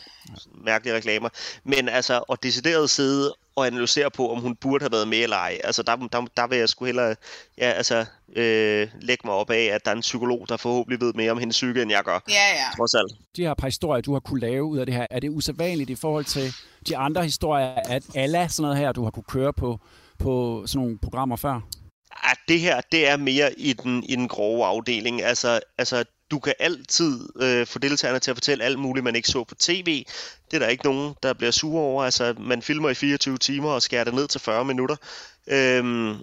mærkelige 0.65 0.95
reklamer. 0.95 1.29
Men 1.63 1.89
altså, 1.89 2.19
at 2.19 2.43
decideret 2.43 2.89
sidde 2.89 3.33
og 3.55 3.67
analysere 3.67 4.11
på, 4.11 4.31
om 4.31 4.39
hun 4.39 4.55
burde 4.55 4.83
have 4.83 4.91
været 4.91 5.07
med 5.07 5.17
eller 5.17 5.37
ej. 5.37 5.57
Altså, 5.63 5.83
der, 5.83 5.95
der, 5.95 6.25
der 6.37 6.47
vil 6.47 6.57
jeg 6.57 6.69
sgu 6.69 6.85
hellere 6.85 7.15
ja, 7.57 7.71
altså, 7.71 8.05
øh, 8.35 8.87
lægge 9.01 9.21
mig 9.27 9.33
op 9.33 9.49
af, 9.49 9.63
at 9.63 9.85
der 9.85 9.91
er 9.91 9.95
en 9.95 10.01
psykolog, 10.01 10.45
der 10.49 10.57
forhåbentlig 10.57 11.01
ved 11.01 11.13
mere 11.13 11.31
om 11.31 11.37
hendes 11.37 11.55
psyke, 11.55 11.81
end 11.81 11.91
jeg 11.91 12.03
gør. 12.03 12.19
Ja, 12.29 12.33
ja. 12.33 12.75
Trods 12.77 12.93
alt. 12.93 13.13
De 13.35 13.41
her 13.41 13.53
par 13.53 13.67
historier, 13.67 14.01
du 14.01 14.13
har 14.13 14.19
kunne 14.19 14.39
lave 14.39 14.63
ud 14.63 14.77
af 14.77 14.85
det 14.85 14.95
her, 14.95 15.07
er 15.09 15.19
det 15.19 15.29
usædvanligt 15.29 15.89
i 15.89 15.95
forhold 15.95 16.25
til 16.25 16.53
de 16.87 16.97
andre 16.97 17.23
historier, 17.23 17.73
at 17.85 18.03
alle 18.15 18.49
sådan 18.49 18.61
noget 18.61 18.77
her, 18.77 18.91
du 18.91 19.03
har 19.03 19.11
kunne 19.11 19.23
køre 19.29 19.53
på, 19.53 19.79
på 20.19 20.63
sådan 20.65 20.83
nogle 20.83 20.99
programmer 21.01 21.35
før? 21.35 21.61
Ja, 22.25 22.29
det 22.47 22.59
her, 22.59 22.81
det 22.91 23.07
er 23.09 23.17
mere 23.17 23.59
i 23.59 23.73
den, 23.73 24.03
i 24.03 24.15
den 24.15 24.27
grove 24.27 24.65
afdeling. 24.65 25.23
Altså, 25.23 25.59
altså 25.77 26.05
du 26.33 26.39
kan 26.39 26.53
altid 26.59 27.29
øh, 27.41 27.67
få 27.67 27.79
deltagerne 27.79 28.19
til 28.19 28.31
at 28.31 28.37
fortælle 28.37 28.63
alt 28.63 28.79
muligt, 28.79 29.03
man 29.03 29.15
ikke 29.15 29.27
så 29.27 29.43
på 29.43 29.55
tv. 29.55 30.05
Det 30.51 30.57
er 30.57 30.59
der 30.59 30.67
ikke 30.67 30.85
nogen, 30.85 31.15
der 31.23 31.33
bliver 31.33 31.51
sure 31.51 31.81
over. 31.81 32.03
Altså, 32.03 32.35
man 32.39 32.61
filmer 32.61 32.89
i 32.89 32.93
24 32.93 33.37
timer 33.37 33.69
og 33.69 33.81
skærer 33.81 34.03
det 34.03 34.13
ned 34.13 34.27
til 34.27 34.41
40 34.41 34.65
minutter. 34.65 34.95
Øhm, 35.47 36.15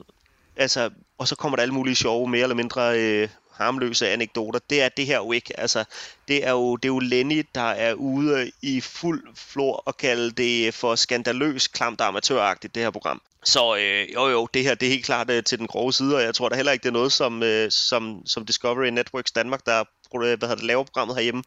altså, 0.57 0.91
og 1.19 1.29
så 1.29 1.37
kommer 1.37 1.57
der 1.57 1.63
alle 1.63 1.75
mulige 1.75 1.95
sjove, 1.95 2.29
mere 2.29 2.43
eller 2.43 2.57
mindre 2.57 3.01
øh, 3.01 3.29
harmløse 3.61 4.09
anekdoter, 4.09 4.59
det 4.71 4.83
er 4.83 4.89
det 4.89 5.07
her 5.07 5.17
jo 5.17 5.33
ikke. 5.33 5.61
Altså, 5.61 5.85
det 6.29 6.47
er 6.47 6.51
jo, 6.51 6.77
det 6.77 6.85
er 6.85 6.93
jo 6.93 6.99
Lenny, 6.99 7.47
der 7.55 7.71
er 7.71 7.95
ude 7.95 8.51
i 8.63 8.81
fuld 8.81 9.25
flor 9.37 9.83
og 9.87 9.97
kalde 9.97 10.31
det 10.31 10.75
for 10.75 10.95
skandaløs, 10.95 11.69
klamt 11.69 12.01
amatøragtigt, 12.01 12.75
det 12.75 12.83
her 12.83 12.91
program. 12.91 13.23
Så 13.45 13.77
øh, 13.77 14.15
jo 14.15 14.29
jo, 14.29 14.49
det 14.55 14.63
her 14.63 14.75
det 14.75 14.87
er 14.87 14.91
helt 14.91 15.05
klart 15.05 15.31
øh, 15.31 15.45
til 15.45 15.59
den 15.59 15.67
grove 15.67 15.93
side, 15.93 16.17
og 16.17 16.23
jeg 16.23 16.35
tror 16.35 16.49
da 16.49 16.57
heller 16.57 16.73
ikke, 16.73 16.83
det 16.83 16.89
er 16.89 16.93
noget, 16.93 17.13
som, 17.13 17.43
øh, 17.43 17.71
som, 17.71 18.23
som 18.27 18.47
Discovery 18.47 18.87
Networks 18.87 19.33
Danmark, 19.33 19.67
der 19.67 19.81
øh, 19.81 20.21
hvad 20.21 20.29
hedder 20.29 20.55
det, 20.55 20.65
laver 20.65 20.85
programmet 20.85 21.17
herhjemme, 21.17 21.43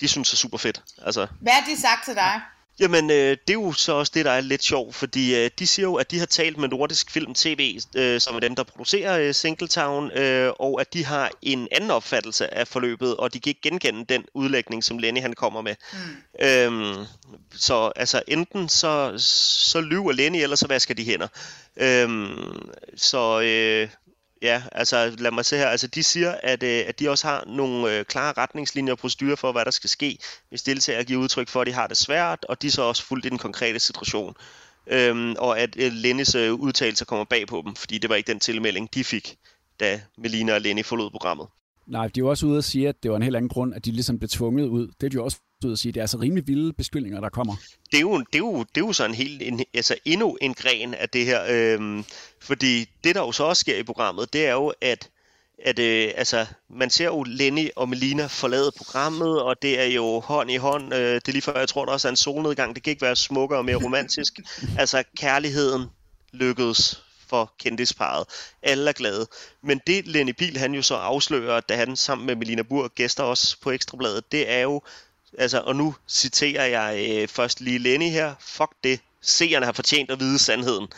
de 0.00 0.08
synes 0.08 0.32
er 0.32 0.36
super 0.36 0.58
fedt. 0.58 0.82
Altså, 1.02 1.26
Hvad 1.40 1.52
har 1.52 1.64
de 1.74 1.80
sagt 1.80 2.04
til 2.04 2.14
dig? 2.14 2.40
Jamen, 2.80 3.10
øh, 3.10 3.30
det 3.30 3.50
er 3.50 3.52
jo 3.52 3.72
så 3.72 3.92
også 3.92 4.12
det, 4.14 4.24
der 4.24 4.30
er 4.30 4.40
lidt 4.40 4.62
sjovt, 4.62 4.94
fordi 4.94 5.44
øh, 5.44 5.50
de 5.58 5.66
siger 5.66 5.86
jo, 5.86 5.94
at 5.94 6.10
de 6.10 6.18
har 6.18 6.26
talt 6.26 6.58
med 6.58 6.68
Nordisk 6.68 7.10
Film 7.10 7.34
TV, 7.34 7.80
øh, 7.96 8.20
som 8.20 8.36
er 8.36 8.40
dem, 8.40 8.54
der 8.54 8.62
producerer 8.62 9.18
øh, 9.18 9.34
Singletown, 9.34 10.10
øh, 10.10 10.52
og 10.58 10.80
at 10.80 10.94
de 10.94 11.04
har 11.04 11.30
en 11.42 11.68
anden 11.72 11.90
opfattelse 11.90 12.54
af 12.54 12.68
forløbet, 12.68 13.16
og 13.16 13.34
de 13.34 13.40
kan 13.40 13.50
ikke 13.50 13.60
genkende 13.60 14.04
den 14.04 14.24
udlægning, 14.34 14.84
som 14.84 14.98
Lenny 14.98 15.20
han 15.20 15.32
kommer 15.32 15.60
med. 15.60 15.74
Mm. 15.92 16.46
Øhm, 16.46 17.06
så 17.54 17.92
altså, 17.96 18.22
enten 18.28 18.68
så, 18.68 19.14
så 19.18 19.80
lyver 19.80 20.12
Lenny, 20.12 20.42
eller 20.42 20.56
så 20.56 20.66
vasker 20.68 20.94
de 20.94 21.04
hænder. 21.04 21.28
Øhm, 21.76 22.70
så 22.96 23.40
øh, 23.40 23.88
Ja, 24.44 24.62
altså 24.72 25.16
lad 25.18 25.30
mig 25.30 25.44
se 25.44 25.56
her. 25.56 25.66
Altså 25.66 25.86
de 25.86 26.02
siger, 26.02 26.32
at, 26.42 26.62
øh, 26.62 26.84
at 26.86 26.98
de 26.98 27.10
også 27.10 27.26
har 27.26 27.44
nogle 27.46 27.98
øh, 27.98 28.04
klare 28.04 28.32
retningslinjer 28.32 28.92
og 28.92 28.98
procedurer 28.98 29.36
for, 29.36 29.52
hvad 29.52 29.64
der 29.64 29.70
skal 29.70 29.90
ske, 29.90 30.18
hvis 30.48 30.62
deltagere 30.62 31.04
giver 31.04 31.20
udtryk 31.20 31.48
for, 31.48 31.60
at 31.60 31.66
de 31.66 31.72
har 31.72 31.86
det 31.86 31.96
svært, 31.96 32.44
og 32.48 32.62
de 32.62 32.66
er 32.66 32.70
så 32.70 32.82
også 32.82 33.02
fuldt 33.02 33.26
i 33.26 33.28
den 33.28 33.38
konkrete 33.38 33.78
situation. 33.78 34.36
Øhm, 34.86 35.34
og 35.38 35.60
at 35.60 35.76
øh, 35.78 35.92
Lennes 35.92 36.34
øh, 36.34 36.52
udtalelser 36.52 37.04
kommer 37.04 37.24
bag 37.24 37.46
på 37.46 37.62
dem, 37.66 37.74
fordi 37.74 37.98
det 37.98 38.10
var 38.10 38.16
ikke 38.16 38.32
den 38.32 38.40
tilmelding, 38.40 38.94
de 38.94 39.04
fik, 39.04 39.36
da 39.80 40.00
Melina 40.18 40.54
og 40.54 40.60
Lenny 40.60 40.84
forlod 40.84 41.10
programmet. 41.10 41.46
Nej, 41.86 42.06
de 42.06 42.20
er 42.20 42.24
jo 42.24 42.30
også 42.30 42.46
ude 42.46 42.58
at 42.58 42.64
sige, 42.64 42.88
at 42.88 43.02
det 43.02 43.10
var 43.10 43.16
en 43.16 43.22
helt 43.22 43.36
anden 43.36 43.48
grund, 43.48 43.74
at 43.74 43.84
de 43.84 43.90
ligesom 43.90 44.18
blev 44.18 44.28
tvunget 44.28 44.66
ud. 44.66 44.86
Det 44.86 45.06
er 45.06 45.10
de 45.10 45.14
jo 45.14 45.24
også 45.24 45.38
ude 45.64 45.72
at 45.72 45.78
sige. 45.78 45.92
Det 45.92 46.00
er 46.00 46.04
altså 46.04 46.18
rimelig 46.18 46.46
vilde 46.46 46.72
beskyldninger, 46.72 47.20
der 47.20 47.28
kommer. 47.28 47.54
Det 47.90 47.96
er 47.96 48.00
jo, 48.00 48.18
det 48.18 48.34
er 48.34 48.38
jo, 48.38 48.58
det 48.58 48.80
er 48.80 48.86
jo 48.86 48.92
sådan 48.92 49.14
helt, 49.14 49.42
en, 49.42 49.60
altså 49.74 49.94
endnu 50.04 50.36
en 50.40 50.54
gren 50.54 50.94
af 50.94 51.08
det 51.08 51.24
her. 51.24 51.40
Øhm, 51.50 52.04
fordi 52.40 52.84
det, 53.04 53.14
der 53.14 53.20
jo 53.20 53.32
så 53.32 53.44
også 53.44 53.60
sker 53.60 53.78
i 53.78 53.82
programmet, 53.82 54.32
det 54.32 54.46
er 54.46 54.52
jo, 54.52 54.72
at 54.80 55.10
at 55.64 55.78
øh, 55.78 56.12
altså, 56.16 56.46
man 56.70 56.90
ser 56.90 57.04
jo 57.04 57.22
Lenny 57.22 57.68
og 57.76 57.88
Melina 57.88 58.26
forlade 58.26 58.72
programmet, 58.76 59.42
og 59.42 59.62
det 59.62 59.80
er 59.80 59.84
jo 59.84 60.20
hånd 60.20 60.50
i 60.50 60.56
hånd. 60.56 60.94
Øh, 60.94 61.14
det 61.14 61.28
er 61.28 61.32
lige 61.32 61.42
før, 61.42 61.58
jeg 61.58 61.68
tror, 61.68 61.84
der 61.84 61.92
også 61.92 62.08
er 62.08 62.10
en 62.10 62.16
solnedgang. 62.16 62.74
Det 62.74 62.82
kan 62.82 62.90
ikke 62.90 63.02
være 63.02 63.16
smukkere 63.16 63.58
og 63.58 63.64
mere 63.64 63.84
romantisk. 63.84 64.40
altså, 64.78 65.02
kærligheden 65.16 65.86
lykkedes 66.32 67.03
for 67.28 67.52
kendisparet. 67.58 68.26
Alle 68.62 68.88
er 68.88 68.92
glade. 68.92 69.26
Men 69.62 69.80
det 69.86 70.06
Lenny 70.06 70.32
Pil 70.32 70.56
han 70.56 70.74
jo 70.74 70.82
så 70.82 70.94
afslører, 70.94 71.60
da 71.60 71.76
han 71.76 71.96
sammen 71.96 72.26
med 72.26 72.36
Melina 72.36 72.62
Burg 72.62 72.90
gæster 72.94 73.22
os 73.22 73.56
på 73.56 73.70
Ekstrabladet, 73.70 74.32
det 74.32 74.50
er 74.50 74.60
jo, 74.60 74.82
altså, 75.38 75.60
og 75.60 75.76
nu 75.76 75.94
citerer 76.08 76.66
jeg 76.66 77.20
øh, 77.22 77.28
først 77.28 77.60
lige 77.60 77.78
Lenny 77.78 78.10
her, 78.10 78.34
fuck 78.40 78.72
det, 78.84 79.00
seerne 79.20 79.66
har 79.66 79.72
fortjent 79.72 80.10
at 80.10 80.20
vide 80.20 80.38
sandheden. 80.38 80.88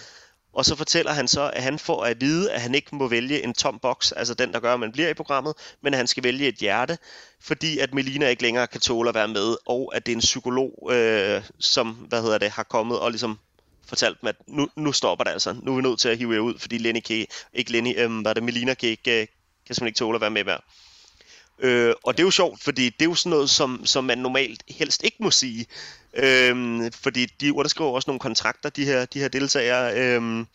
Og 0.57 0.64
så 0.64 0.77
fortæller 0.77 1.12
han 1.12 1.29
så, 1.29 1.51
at 1.55 1.62
han 1.62 1.79
får 1.79 2.05
at 2.05 2.20
vide, 2.20 2.53
at 2.53 2.61
han 2.61 2.74
ikke 2.74 2.97
må 2.97 3.09
vælge 3.09 3.45
en 3.45 3.55
tom 3.55 3.79
boks, 3.79 4.12
altså 4.12 4.35
den, 4.35 4.53
der 4.53 4.61
gør, 4.61 4.74
at 4.74 4.81
man 4.81 4.93
bliver 4.93 5.09
i 5.09 5.14
programmet, 5.14 5.55
men 5.83 5.95
at 5.95 5.97
han 5.97 6.07
skal 6.07 6.24
vælge 6.24 6.49
et 6.49 6.55
hjerte, 6.55 6.99
fordi 7.41 7.79
at 7.79 7.95
Melina 7.95 8.29
ikke 8.29 8.43
længere 8.43 8.66
kan 8.66 8.81
tåle 8.81 9.09
at 9.09 9.14
være 9.14 9.29
med, 9.29 9.57
og 9.66 9.93
at 9.95 10.07
det 10.07 10.12
er 10.12 10.16
en 10.16 10.20
psykolog, 10.20 10.91
øh, 10.93 11.43
som 11.59 11.91
hvad 11.91 12.22
hedder 12.22 12.39
det, 12.39 12.51
har 12.51 12.62
kommet 12.62 12.99
og 12.99 13.11
ligesom 13.11 13.39
fortalt 13.89 14.20
dem, 14.20 14.28
at 14.28 14.37
nu, 14.47 14.68
nu 14.76 14.93
stopper 14.93 15.24
det 15.24 15.30
altså. 15.30 15.57
Nu 15.62 15.72
er 15.72 15.76
vi 15.76 15.82
nødt 15.82 16.01
til 16.01 16.09
at 16.09 16.18
hive 16.18 16.34
jer 16.34 16.41
ud, 16.41 16.59
fordi 16.59 16.78
Lenny 16.78 17.01
kan, 17.01 17.26
ikke 17.53 17.72
Lenny, 17.72 17.99
øhm, 17.99 18.24
var 18.24 18.32
det, 18.32 18.43
Melina 18.43 18.74
kan, 18.74 18.89
ikke, 18.89 19.20
øh, 19.20 19.26
kan 19.66 19.74
simpelthen 19.74 19.87
ikke 19.87 19.99
tåle 19.99 20.14
at 20.14 20.20
være 20.20 20.30
med 20.30 20.45
mere. 20.45 20.59
Øh, 21.59 21.95
og 22.05 22.16
det 22.16 22.22
er 22.22 22.26
jo 22.26 22.30
sjovt, 22.30 22.62
fordi 22.62 22.84
det 22.84 23.03
er 23.03 23.05
jo 23.05 23.14
sådan 23.14 23.30
noget, 23.30 23.51
som, 23.51 23.87
som 23.87 24.05
man 24.05 24.18
normalt 24.18 24.62
helst 24.68 25.05
ikke 25.05 25.16
må 25.20 25.30
sige. 25.30 25.66
Øh, 26.14 26.91
fordi 26.95 27.26
de 27.26 27.53
underskriver 27.53 27.91
også 27.91 28.11
nogle 28.11 28.20
kontrakter, 28.20 28.68
de 28.68 28.84
her, 28.84 29.05
de 29.05 29.20
her 29.20 29.28
deltagere. 29.28 29.99
Øh, 29.99 30.47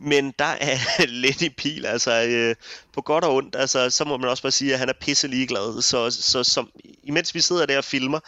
men 0.00 0.34
der 0.38 0.44
er 0.44 0.76
Lenny 1.22 1.54
Pil, 1.56 1.86
altså 1.86 2.24
øh, 2.28 2.54
på 2.92 3.02
godt 3.02 3.24
og 3.24 3.34
ondt, 3.34 3.56
altså, 3.56 3.90
så 3.90 4.04
må 4.04 4.16
man 4.16 4.30
også 4.30 4.42
bare 4.42 4.52
sige, 4.52 4.72
at 4.72 4.78
han 4.78 4.88
er 4.88 4.92
pisse 5.00 5.28
ligeglad. 5.28 5.82
Så, 5.82 6.10
så 6.10 6.44
som, 6.44 6.70
imens 7.02 7.34
vi 7.34 7.40
sidder 7.40 7.66
der 7.66 7.78
og 7.78 7.84
filmer, 7.84 8.20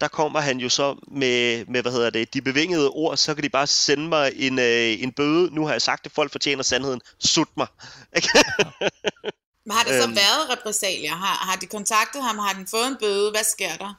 der 0.00 0.08
kommer 0.08 0.40
han 0.40 0.58
jo 0.58 0.68
så 0.68 0.96
med, 1.08 1.64
med 1.66 1.82
hvad 1.82 1.92
hedder 1.92 2.10
det, 2.10 2.34
de 2.34 2.42
bevingede 2.42 2.90
ord, 2.90 3.16
så 3.16 3.34
kan 3.34 3.44
de 3.44 3.48
bare 3.48 3.66
sende 3.66 4.08
mig 4.08 4.32
en, 4.36 4.58
øh, 4.58 5.02
en 5.02 5.12
bøde. 5.12 5.54
Nu 5.54 5.64
har 5.66 5.72
jeg 5.72 5.82
sagt, 5.82 6.06
at 6.06 6.12
folk 6.12 6.32
fortjener 6.32 6.62
sandheden. 6.62 7.00
Sut 7.18 7.48
mig. 7.56 7.66
Men 9.66 9.72
har 9.76 9.84
det 9.84 10.02
så 10.02 10.06
Øhm. 10.06 10.16
været 10.16 10.50
repræsalier? 10.58 11.14
Har, 11.14 11.50
har 11.50 11.56
de 11.56 11.66
kontaktet 11.66 12.22
ham? 12.22 12.38
Har 12.38 12.52
den 12.52 12.66
fået 12.66 12.86
en 12.86 12.96
bøde? 13.00 13.30
Hvad 13.30 13.44
sker 13.44 13.76
der? 13.76 13.94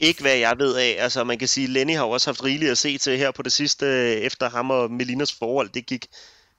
Ikke 0.00 0.22
hvad 0.22 0.36
jeg 0.36 0.58
ved 0.58 0.76
af. 0.76 0.96
Altså 0.98 1.24
man 1.24 1.38
kan 1.38 1.48
sige, 1.48 1.66
Lenny 1.66 1.96
har 1.96 2.04
også 2.04 2.30
haft 2.30 2.44
rigeligt 2.44 2.70
at 2.70 2.78
se 2.78 2.98
til 2.98 3.18
her 3.18 3.30
på 3.30 3.42
det 3.42 3.52
sidste, 3.52 3.86
øh, 3.86 4.10
efter 4.12 4.50
ham 4.50 4.70
og 4.70 4.90
Melinas 4.90 5.32
forhold. 5.32 5.68
Det 5.68 5.86
gik, 5.86 6.06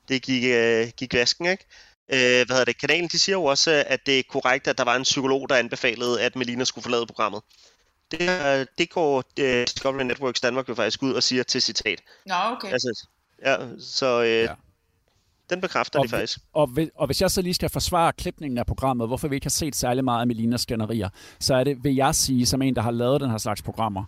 det 0.09 0.21
gik, 0.21 0.43
øh, 0.45 0.87
gik 0.97 1.13
vasken, 1.13 1.45
ikke? 1.45 1.65
Øh, 2.13 2.19
hvad 2.19 2.47
hedder 2.47 2.65
det? 2.65 2.77
Kanalen 2.81 3.07
de 3.07 3.19
siger 3.19 3.35
jo 3.35 3.43
også, 3.43 3.71
øh, 3.71 3.83
at 3.87 3.99
det 4.05 4.19
er 4.19 4.23
korrekt, 4.29 4.67
at 4.67 4.77
der 4.77 4.83
var 4.83 4.95
en 4.95 5.03
psykolog, 5.03 5.49
der 5.49 5.55
anbefalede, 5.55 6.21
at 6.21 6.35
Melina 6.35 6.63
skulle 6.63 6.83
forlade 6.83 7.05
programmet. 7.05 7.41
Det, 8.11 8.21
er- 8.29 8.65
det 8.77 8.89
går 8.89 9.23
øh, 9.39 9.67
Discovery 9.67 10.03
Networks 10.03 10.41
Danmark 10.41 10.69
jo 10.69 10.75
faktisk 10.75 11.03
ud 11.03 11.13
og 11.13 11.23
siger 11.23 11.43
til 11.43 11.61
citat. 11.61 12.01
Nå, 12.25 12.33
okay. 12.51 12.71
Altså, 12.71 13.07
ja, 13.45 13.55
så 13.79 14.21
øh, 14.23 14.27
ja. 14.29 14.47
den 15.49 15.61
bekræfter 15.61 15.99
Og, 15.99 16.05
de 16.05 16.09
faktisk. 16.09 16.39
og, 16.53 16.67
hvis- 16.67 16.89
og 16.95 17.05
hvis 17.05 17.21
jeg 17.21 17.31
så 17.31 17.41
lige 17.41 17.53
skal 17.53 17.69
forsvare 17.69 18.13
klipningen 18.13 18.57
af 18.57 18.65
programmet, 18.65 19.07
hvorfor 19.07 19.27
vi 19.27 19.35
ikke 19.35 19.45
har 19.45 19.49
set 19.49 19.75
særlig 19.75 20.03
meget 20.03 20.21
af 20.21 20.27
Melinas 20.27 20.61
skænderier, 20.61 21.09
så 21.39 21.55
er 21.55 21.63
det, 21.63 21.83
vil 21.83 21.95
jeg 21.95 22.15
sige, 22.15 22.45
som 22.45 22.61
en, 22.61 22.75
der 22.75 22.81
har 22.81 22.91
lavet 22.91 23.21
den 23.21 23.29
her 23.29 23.37
slags 23.37 23.61
programmer, 23.61 24.03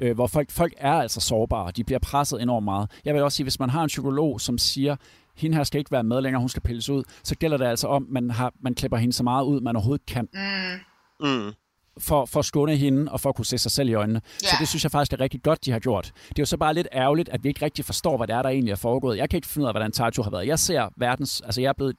øh, 0.00 0.14
hvor 0.14 0.26
folk, 0.26 0.50
folk 0.50 0.74
er 0.76 0.92
altså 0.92 1.20
sårbare. 1.20 1.70
De 1.70 1.84
bliver 1.84 1.98
presset 1.98 2.42
enormt 2.42 2.64
meget. 2.64 2.90
Jeg 3.04 3.14
vil 3.14 3.22
også 3.22 3.36
sige, 3.36 3.44
hvis 3.44 3.58
man 3.58 3.70
har 3.70 3.82
en 3.82 3.88
psykolog, 3.88 4.40
som 4.40 4.58
siger, 4.58 4.96
hende 5.36 5.56
her 5.56 5.64
skal 5.64 5.78
ikke 5.78 5.90
være 5.92 6.04
med 6.04 6.20
længere, 6.20 6.40
hun 6.40 6.48
skal 6.48 6.62
pilles 6.62 6.88
ud, 6.88 7.04
så 7.24 7.34
gælder 7.34 7.56
det 7.56 7.64
altså 7.66 7.86
om, 7.88 8.06
man, 8.10 8.30
har, 8.30 8.52
man 8.60 8.74
klipper 8.74 8.98
hende 8.98 9.12
så 9.12 9.22
meget 9.22 9.44
ud, 9.44 9.60
man 9.60 9.76
overhovedet 9.76 10.06
kan. 10.06 10.28
Mm. 10.32 11.26
Mm. 11.28 11.52
For, 11.98 12.24
for 12.26 12.38
at 12.38 12.44
skåne 12.44 12.76
hende 12.76 13.12
og 13.12 13.20
for 13.20 13.28
at 13.28 13.34
kunne 13.34 13.46
se 13.46 13.58
sig 13.58 13.70
selv 13.70 13.88
i 13.88 13.94
øjnene. 13.94 14.20
Ja. 14.42 14.48
Så 14.48 14.56
det 14.60 14.68
synes 14.68 14.84
jeg 14.84 14.90
faktisk 14.90 15.12
er 15.12 15.20
rigtig 15.20 15.42
godt, 15.42 15.64
de 15.64 15.70
har 15.72 15.78
gjort. 15.78 16.12
Det 16.28 16.38
er 16.38 16.42
jo 16.42 16.46
så 16.46 16.56
bare 16.56 16.74
lidt 16.74 16.88
ærgerligt, 16.92 17.28
at 17.28 17.44
vi 17.44 17.48
ikke 17.48 17.64
rigtig 17.64 17.84
forstår, 17.84 18.16
hvad 18.16 18.26
det 18.26 18.34
er, 18.36 18.42
der 18.42 18.48
egentlig 18.48 18.72
er 18.72 18.76
foregået. 18.76 19.16
Jeg 19.18 19.30
kan 19.30 19.36
ikke 19.38 19.48
finde 19.48 19.64
ud 19.64 19.68
af, 19.68 19.72
hvordan 19.74 19.92
Taito 19.92 20.22
har 20.22 20.30
været. 20.30 20.46
Jeg 20.46 20.58
ser 20.58 20.88
verdens... 20.96 21.40
Altså, 21.40 21.60
jeg 21.60 21.68
er 21.68 21.72
blevet 21.72 21.96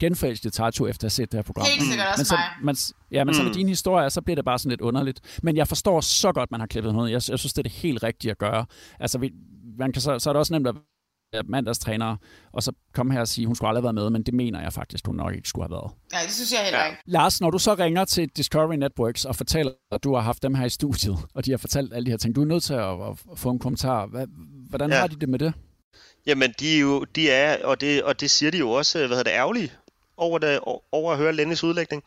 genforelsket 0.00 0.46
i 0.46 0.56
Taito 0.56 0.86
efter 0.86 1.00
at 1.00 1.02
have 1.02 1.10
set 1.10 1.32
det 1.32 1.38
her 1.38 1.42
program. 1.42 1.66
Helt 1.66 1.82
sikkert 1.90 2.08
også 2.08 2.20
men 2.20 2.24
så, 2.24 2.34
mig. 2.34 2.64
man, 2.64 2.76
ja, 3.10 3.24
men 3.24 3.34
så 3.34 3.42
med 3.42 3.50
Mm. 3.50 3.54
dine 3.54 3.68
historier, 3.68 4.08
så 4.08 4.20
bliver 4.22 4.34
det 4.34 4.44
bare 4.44 4.58
sådan 4.58 4.70
lidt 4.70 4.80
underligt. 4.80 5.20
Men 5.42 5.56
jeg 5.56 5.68
forstår 5.68 6.00
så 6.00 6.32
godt, 6.32 6.50
man 6.50 6.60
har 6.60 6.66
klippet 6.66 6.92
noget. 6.94 7.08
Jeg, 7.10 7.14
jeg 7.30 7.38
synes, 7.38 7.52
det 7.52 7.58
er 7.58 7.62
det 7.62 7.72
helt 7.72 8.02
rigtige 8.02 8.30
at 8.30 8.38
gøre. 8.38 8.66
Altså, 9.00 9.18
vi, 9.18 9.30
man 9.78 9.92
kan 9.92 10.02
så, 10.02 10.18
så 10.18 10.30
er 10.30 10.32
det 10.32 10.38
også 10.38 10.52
nemt 10.52 10.66
at 10.66 10.74
være 11.32 11.42
mandagstræner, 11.48 12.16
og 12.52 12.62
så 12.62 12.72
komme 12.94 13.12
her 13.12 13.20
og 13.20 13.28
sige, 13.28 13.42
at 13.42 13.46
hun 13.46 13.56
skulle 13.56 13.68
aldrig 13.68 13.80
have 13.80 13.84
været 13.84 13.94
med, 13.94 14.10
men 14.10 14.22
det 14.22 14.34
mener 14.34 14.62
jeg 14.62 14.72
faktisk, 14.72 15.06
hun 15.06 15.16
nok 15.16 15.34
ikke 15.34 15.48
skulle 15.48 15.64
have 15.64 15.70
været. 15.72 15.90
Ja, 16.12 16.18
det 16.26 16.34
synes 16.34 16.52
jeg 16.52 16.60
heller 16.64 16.84
ikke. 16.84 16.98
Lars, 17.06 17.40
når 17.40 17.50
du 17.50 17.58
så 17.58 17.74
ringer 17.74 18.04
til 18.04 18.28
Discovery 18.28 18.74
Networks 18.74 19.24
og 19.24 19.36
fortæller, 19.36 19.72
at 19.92 20.04
du 20.04 20.14
har 20.14 20.22
haft 20.22 20.42
dem 20.42 20.54
her 20.54 20.64
i 20.64 20.68
studiet, 20.68 21.16
og 21.34 21.44
de 21.44 21.50
har 21.50 21.58
fortalt 21.58 21.94
alle 21.94 22.06
de 22.06 22.10
her 22.10 22.18
ting, 22.18 22.34
du 22.34 22.42
er 22.42 22.46
nødt 22.46 22.62
til 22.62 22.74
at, 22.74 22.88
at 22.90 23.38
få 23.38 23.50
en 23.50 23.58
kommentar. 23.58 24.06
Hvad, 24.06 24.26
hvordan 24.68 24.90
Ja. 24.90 24.94
ja. 24.94 25.00
har 25.00 25.08
de 25.08 25.16
det 25.20 25.28
med 25.28 25.38
det? 25.38 25.52
Jamen, 26.26 26.54
de 26.60 26.74
er 26.76 26.80
jo, 26.80 27.04
de 27.04 27.30
er, 27.30 27.64
og 27.66 27.80
det, 27.80 28.02
og 28.02 28.20
det 28.20 28.30
siger 28.30 28.50
de 28.50 28.58
jo 28.58 28.70
også, 28.70 28.98
hvad 28.98 29.08
hedder 29.08 29.22
det, 29.22 29.30
ærgerlige 29.30 29.72
over, 30.16 30.38
det, 30.38 30.60
over 30.92 31.12
at 31.12 31.18
høre 31.18 31.32
Lennys 31.32 31.64
udlægning. 31.64 32.02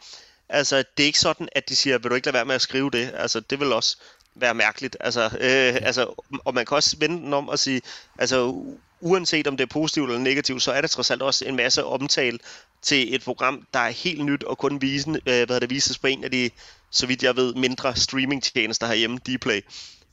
Altså, 0.49 0.83
det 0.97 1.03
er 1.03 1.07
ikke 1.07 1.19
sådan, 1.19 1.49
at 1.55 1.69
de 1.69 1.75
siger, 1.75 1.97
vil 1.97 2.09
du 2.09 2.15
ikke 2.15 2.27
lade 2.27 2.33
være 2.33 2.45
med 2.45 2.55
at 2.55 2.61
skrive 2.61 2.89
det? 2.91 3.11
Altså, 3.13 3.39
det 3.39 3.59
vil 3.59 3.73
også 3.73 3.97
være 4.35 4.53
mærkeligt. 4.53 4.97
Altså, 4.99 5.23
øh, 5.25 5.75
altså, 5.87 6.23
og 6.45 6.53
man 6.53 6.65
kan 6.65 6.75
også 6.75 6.95
vende 6.99 7.17
den 7.17 7.33
om 7.33 7.49
og 7.49 7.59
sige, 7.59 7.81
altså, 8.19 8.65
uanset 9.03 9.47
om 9.47 9.57
det 9.57 9.63
er 9.63 9.73
positivt 9.73 10.09
eller 10.09 10.21
negativt, 10.21 10.63
så 10.63 10.71
er 10.71 10.81
det 10.81 10.91
trods 10.91 11.11
alt 11.11 11.21
også 11.21 11.45
en 11.45 11.55
masse 11.55 11.85
omtale 11.85 12.39
til 12.81 13.15
et 13.15 13.23
program, 13.23 13.67
der 13.73 13.79
er 13.79 13.89
helt 13.89 14.25
nyt 14.25 14.43
og 14.43 14.57
kun 14.57 14.81
visen, 14.81 15.15
øh, 15.15 15.21
hvad 15.23 15.37
hedder 15.37 15.59
det, 15.59 15.69
vises 15.69 15.97
på 15.97 16.07
en 16.07 16.23
af 16.23 16.31
de, 16.31 16.49
så 16.91 17.05
vidt 17.05 17.23
jeg 17.23 17.35
ved, 17.35 17.53
mindre 17.53 17.95
streamingtjenester 17.95 18.87
herhjemme, 18.87 19.17
Dplay. 19.17 19.61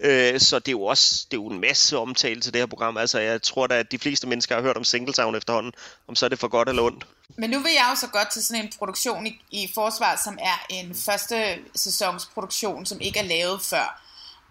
Øh, 0.00 0.40
så 0.40 0.58
det 0.58 0.68
er 0.68 0.72
jo 0.72 0.82
også 0.82 1.26
det 1.30 1.36
er 1.36 1.42
jo 1.42 1.46
en 1.46 1.60
masse 1.60 1.98
omtale 1.98 2.40
til 2.40 2.52
det 2.52 2.60
her 2.60 2.66
program. 2.66 2.96
Altså, 2.96 3.18
jeg 3.18 3.42
tror 3.42 3.66
da, 3.66 3.74
at 3.74 3.92
de 3.92 3.98
fleste 3.98 4.26
mennesker 4.26 4.54
har 4.54 4.62
hørt 4.62 4.76
om 4.76 4.84
Singletown 4.84 5.34
efterhånden, 5.34 5.72
om 6.08 6.14
så 6.14 6.26
er 6.26 6.28
det 6.28 6.38
for 6.38 6.48
godt 6.48 6.68
eller 6.68 6.82
ondt. 6.82 7.06
Men 7.36 7.50
nu 7.50 7.58
vil 7.58 7.72
jeg 7.72 7.88
jo 7.90 7.96
så 7.96 8.06
godt 8.06 8.30
til 8.30 8.44
sådan 8.44 8.64
en 8.64 8.72
produktion 8.78 9.26
i, 9.26 9.40
i 9.50 9.70
forsvar, 9.74 10.20
som 10.24 10.38
er 10.40 10.66
en 10.70 10.94
første 10.94 11.58
sæsons 11.74 12.26
produktion, 12.26 12.86
som 12.86 13.00
ikke 13.00 13.18
er 13.18 13.24
lavet 13.24 13.62
før. 13.62 14.02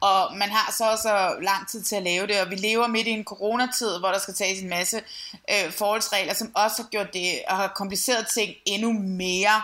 Og 0.01 0.37
man 0.37 0.49
har 0.49 0.73
så 0.77 0.91
også 0.91 1.35
lang 1.41 1.67
tid 1.67 1.83
til 1.83 1.95
at 1.95 2.03
lave 2.03 2.27
det, 2.27 2.41
og 2.41 2.49
vi 2.49 2.55
lever 2.55 2.87
midt 2.87 3.07
i 3.07 3.11
en 3.11 3.23
coronatid, 3.23 3.99
hvor 3.99 4.09
der 4.09 4.19
skal 4.19 4.33
tages 4.33 4.61
en 4.61 4.69
masse 4.69 5.01
øh, 5.49 5.71
forholdsregler, 5.71 6.33
som 6.33 6.51
også 6.55 6.81
har 6.81 6.89
gjort 6.89 7.13
det 7.13 7.41
og 7.47 7.55
har 7.57 7.67
kompliceret 7.67 8.27
ting 8.27 8.55
endnu 8.65 8.93
mere. 8.93 9.63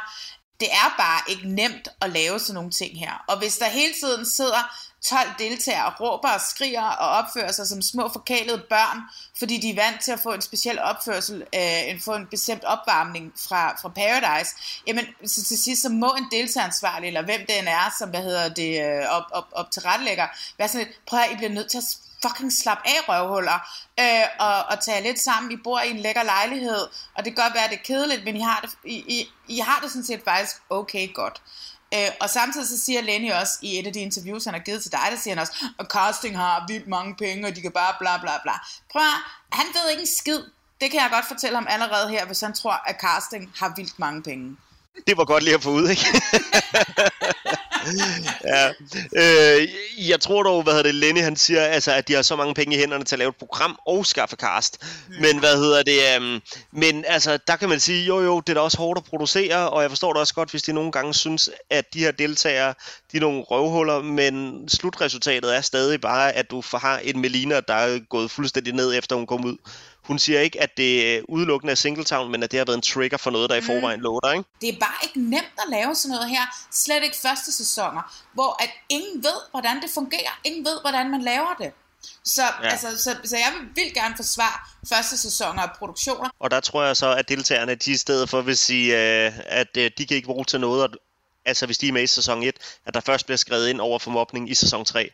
Det 0.59 0.67
er 0.71 0.95
bare 0.97 1.21
ikke 1.27 1.49
nemt 1.49 1.87
at 2.01 2.09
lave 2.09 2.39
sådan 2.39 2.53
nogle 2.55 2.71
ting 2.71 2.99
her. 2.99 3.23
Og 3.27 3.37
hvis 3.37 3.57
der 3.57 3.65
hele 3.65 3.93
tiden 4.03 4.25
sidder 4.25 4.84
12 5.09 5.29
deltagere 5.39 5.93
råber 5.99 6.29
og 6.29 6.41
skriger 6.41 6.83
og 6.83 7.09
opfører 7.09 7.51
sig 7.51 7.67
som 7.67 7.81
små 7.81 8.09
forkælede 8.09 8.63
børn, 8.69 9.01
fordi 9.39 9.57
de 9.57 9.69
er 9.69 9.75
vant 9.75 10.01
til 10.01 10.11
at 10.11 10.19
få 10.19 10.33
en 10.33 10.41
speciel 10.41 10.79
opførsel, 10.79 11.43
øh, 11.55 11.99
få 12.01 12.15
en 12.15 12.27
bestemt 12.27 12.63
opvarmning 12.63 13.33
fra, 13.47 13.75
fra 13.81 13.89
Paradise, 13.89 14.51
jamen 14.87 15.05
så 15.25 15.45
til 15.45 15.63
sidst 15.63 15.81
så 15.81 15.89
må 15.89 16.15
en 16.17 16.27
deltageransvarlig, 16.31 17.07
eller 17.07 17.21
hvem 17.21 17.41
den 17.49 17.67
er, 17.67 17.95
som 17.99 18.09
hvad 18.09 18.21
hedder 18.21 18.49
det, 18.49 18.71
øh, 18.85 19.05
op, 19.09 19.23
op, 19.31 19.45
op 19.51 19.71
til 19.71 19.81
retlægger, 19.81 20.27
være 20.57 20.67
sådan 20.67 20.87
lidt, 20.87 21.05
prøv 21.07 21.19
at 21.19 21.31
I 21.31 21.35
bliver 21.35 21.51
nødt 21.51 21.69
til 21.71 21.77
at 21.77 21.97
fucking 22.27 22.53
slap 22.53 22.77
af 22.85 23.09
røvhuller, 23.09 23.59
øh, 23.99 24.27
og, 24.39 24.63
og 24.65 24.83
tage 24.83 25.03
lidt 25.03 25.19
sammen. 25.19 25.51
I 25.51 25.57
bor 25.63 25.79
i 25.79 25.89
en 25.89 25.99
lækker 25.99 26.23
lejlighed, 26.23 26.87
og 27.15 27.25
det 27.25 27.35
kan 27.35 27.43
godt 27.43 27.53
være, 27.53 27.63
at 27.63 27.69
det 27.69 27.79
er 27.79 27.83
kedeligt, 27.83 28.23
men 28.23 28.35
I 28.35 28.39
har 28.39 28.59
det, 28.61 28.69
I, 28.83 28.95
I, 28.95 29.29
I 29.47 29.59
har 29.59 29.79
det 29.79 29.91
sådan 29.91 30.05
set 30.05 30.21
faktisk 30.25 30.55
okay 30.69 31.13
godt. 31.13 31.41
Øh, 31.93 32.09
og 32.21 32.29
samtidig 32.29 32.67
så 32.67 32.79
siger 32.85 33.01
Lenny 33.01 33.31
også 33.31 33.53
i 33.61 33.79
et 33.79 33.87
af 33.87 33.93
de 33.93 33.99
interviews, 33.99 34.45
han 34.45 34.53
har 34.53 34.61
givet 34.61 34.81
til 34.81 34.91
dig, 34.91 35.07
der 35.11 35.17
siger 35.17 35.35
han 35.35 35.41
også, 35.41 35.65
at 35.79 35.85
casting 35.85 36.37
har 36.37 36.65
vildt 36.67 36.87
mange 36.87 37.15
penge, 37.15 37.47
og 37.47 37.55
de 37.55 37.61
kan 37.61 37.71
bare 37.71 37.93
bla 37.99 38.17
bla 38.17 38.31
bla. 38.43 38.53
Prøv 38.91 39.01
at, 39.01 39.19
han 39.51 39.65
ved 39.73 39.89
ikke 39.89 40.01
en 40.01 40.07
skid. 40.07 40.39
Det 40.81 40.91
kan 40.91 40.99
jeg 40.99 41.09
godt 41.11 41.27
fortælle 41.27 41.57
ham 41.57 41.67
allerede 41.69 42.09
her, 42.09 42.25
hvis 42.25 42.41
han 42.41 42.53
tror, 42.53 42.81
at 42.87 42.95
casting 43.01 43.51
har 43.55 43.73
vildt 43.75 43.99
mange 43.99 44.23
penge. 44.23 44.57
Det 45.07 45.17
var 45.17 45.25
godt 45.25 45.43
lige 45.43 45.53
at 45.53 45.63
få 45.63 45.69
ud, 45.69 45.89
ikke? 45.89 46.05
ja. 48.45 48.69
øh, 49.21 49.67
jeg 50.09 50.19
tror 50.19 50.43
dog, 50.43 50.63
hvad 50.63 50.73
hedder 50.73 50.83
det, 50.83 50.95
Lenny 50.95 51.21
han 51.21 51.35
siger, 51.35 51.61
altså, 51.61 51.91
at 51.91 52.07
de 52.07 52.13
har 52.13 52.21
så 52.21 52.35
mange 52.35 52.53
penge 52.53 52.75
i 52.75 52.79
hænderne 52.79 53.03
til 53.03 53.15
at 53.15 53.19
lave 53.19 53.29
et 53.29 53.35
program 53.35 53.79
og 53.87 54.05
skaffe 54.05 54.35
cast. 54.35 54.85
Men 55.19 55.39
hvad 55.39 55.57
hedder 55.57 55.83
det, 55.83 56.17
um, 56.17 56.41
men 56.71 57.05
altså, 57.07 57.37
der 57.47 57.55
kan 57.55 57.69
man 57.69 57.79
sige, 57.79 58.05
jo 58.05 58.21
jo, 58.21 58.39
det 58.39 58.49
er 58.49 58.53
da 58.53 58.59
også 58.59 58.77
hårdt 58.77 58.97
at 58.97 59.03
producere, 59.03 59.69
og 59.69 59.81
jeg 59.81 59.91
forstår 59.91 60.13
det 60.13 60.19
også 60.19 60.33
godt, 60.33 60.51
hvis 60.51 60.63
de 60.63 60.73
nogle 60.73 60.91
gange 60.91 61.13
synes, 61.13 61.49
at 61.69 61.93
de 61.93 61.99
her 61.99 62.11
deltagere, 62.11 62.73
de 63.11 63.17
er 63.17 63.21
nogle 63.21 63.41
røvhuller, 63.41 64.01
men 64.01 64.63
slutresultatet 64.69 65.55
er 65.55 65.61
stadig 65.61 66.01
bare, 66.01 66.33
at 66.33 66.51
du 66.51 66.63
har 66.73 66.97
en 66.97 67.19
Melina, 67.19 67.59
der 67.67 67.73
er 67.73 67.99
gået 67.99 68.31
fuldstændig 68.31 68.73
ned, 68.73 68.97
efter 68.97 69.15
hun 69.15 69.27
kom 69.27 69.45
ud. 69.45 69.57
Hun 70.07 70.19
siger 70.19 70.39
ikke, 70.39 70.61
at 70.61 70.77
det 70.77 71.23
udelukkende 71.29 71.71
er 71.71 71.75
Singletown, 71.75 72.31
men 72.31 72.43
at 72.43 72.51
det 72.51 72.57
har 72.59 72.65
været 72.65 72.75
en 72.77 72.81
trigger 72.81 73.17
for 73.17 73.31
noget, 73.31 73.49
der 73.49 73.55
i 73.55 73.59
Mm. 73.59 73.65
forvejen 73.65 73.99
lå 73.99 74.19
der, 74.23 74.31
ikke? 74.31 74.49
Det 74.61 74.69
er 74.69 74.79
bare 74.79 74.95
ikke 75.03 75.19
nemt 75.29 75.53
at 75.57 75.69
lave 75.69 75.95
sådan 75.95 76.15
noget 76.15 76.29
her. 76.29 76.41
Slet 76.71 77.03
ikke 77.03 77.17
første 77.21 77.51
sæsoner, 77.51 78.15
hvor 78.33 78.63
at 78.63 78.69
ingen 78.89 79.23
ved, 79.23 79.39
hvordan 79.51 79.75
det 79.81 79.89
fungerer. 79.93 80.39
Ingen 80.43 80.65
ved, 80.65 80.81
hvordan 80.81 81.11
man 81.11 81.21
laver 81.21 81.55
det. 81.59 81.71
Så, 82.23 82.41
Ja. 82.63 82.67
altså, 82.69 82.87
så, 83.03 83.15
så 83.23 83.37
jeg 83.37 83.53
vil 83.75 83.93
gerne 83.93 84.15
forsvare 84.15 84.59
første 84.89 85.17
sæsoner 85.17 85.61
af 85.61 85.69
produktioner. 85.79 86.29
Og 86.39 86.51
der 86.51 86.59
tror 86.59 86.83
jeg 86.83 86.97
så, 86.97 87.11
at 87.15 87.29
deltagerne, 87.29 87.75
de 87.75 87.91
i 87.91 87.97
stedet 87.97 88.29
for 88.29 88.41
vil 88.41 88.57
sige, 88.57 88.97
øh, 89.25 89.33
at 89.45 89.77
øh, 89.77 89.91
de 89.97 90.05
kan 90.05 90.15
ikke 90.17 90.25
bruge 90.27 90.45
til 90.45 90.59
noget, 90.59 90.83
og, 90.83 90.89
altså 91.45 91.65
hvis 91.65 91.77
de 91.77 91.87
er 91.87 91.91
med 91.91 92.03
i 92.03 92.07
sæson 92.07 92.43
1, 92.43 92.55
at 92.85 92.93
der 92.93 92.99
først 92.99 93.25
bliver 93.25 93.37
skrevet 93.37 93.67
ind 93.69 93.81
over 93.81 93.99
for 93.99 94.11
mobning 94.11 94.49
i 94.49 94.53
sæson 94.53 94.85
3. 94.85 95.11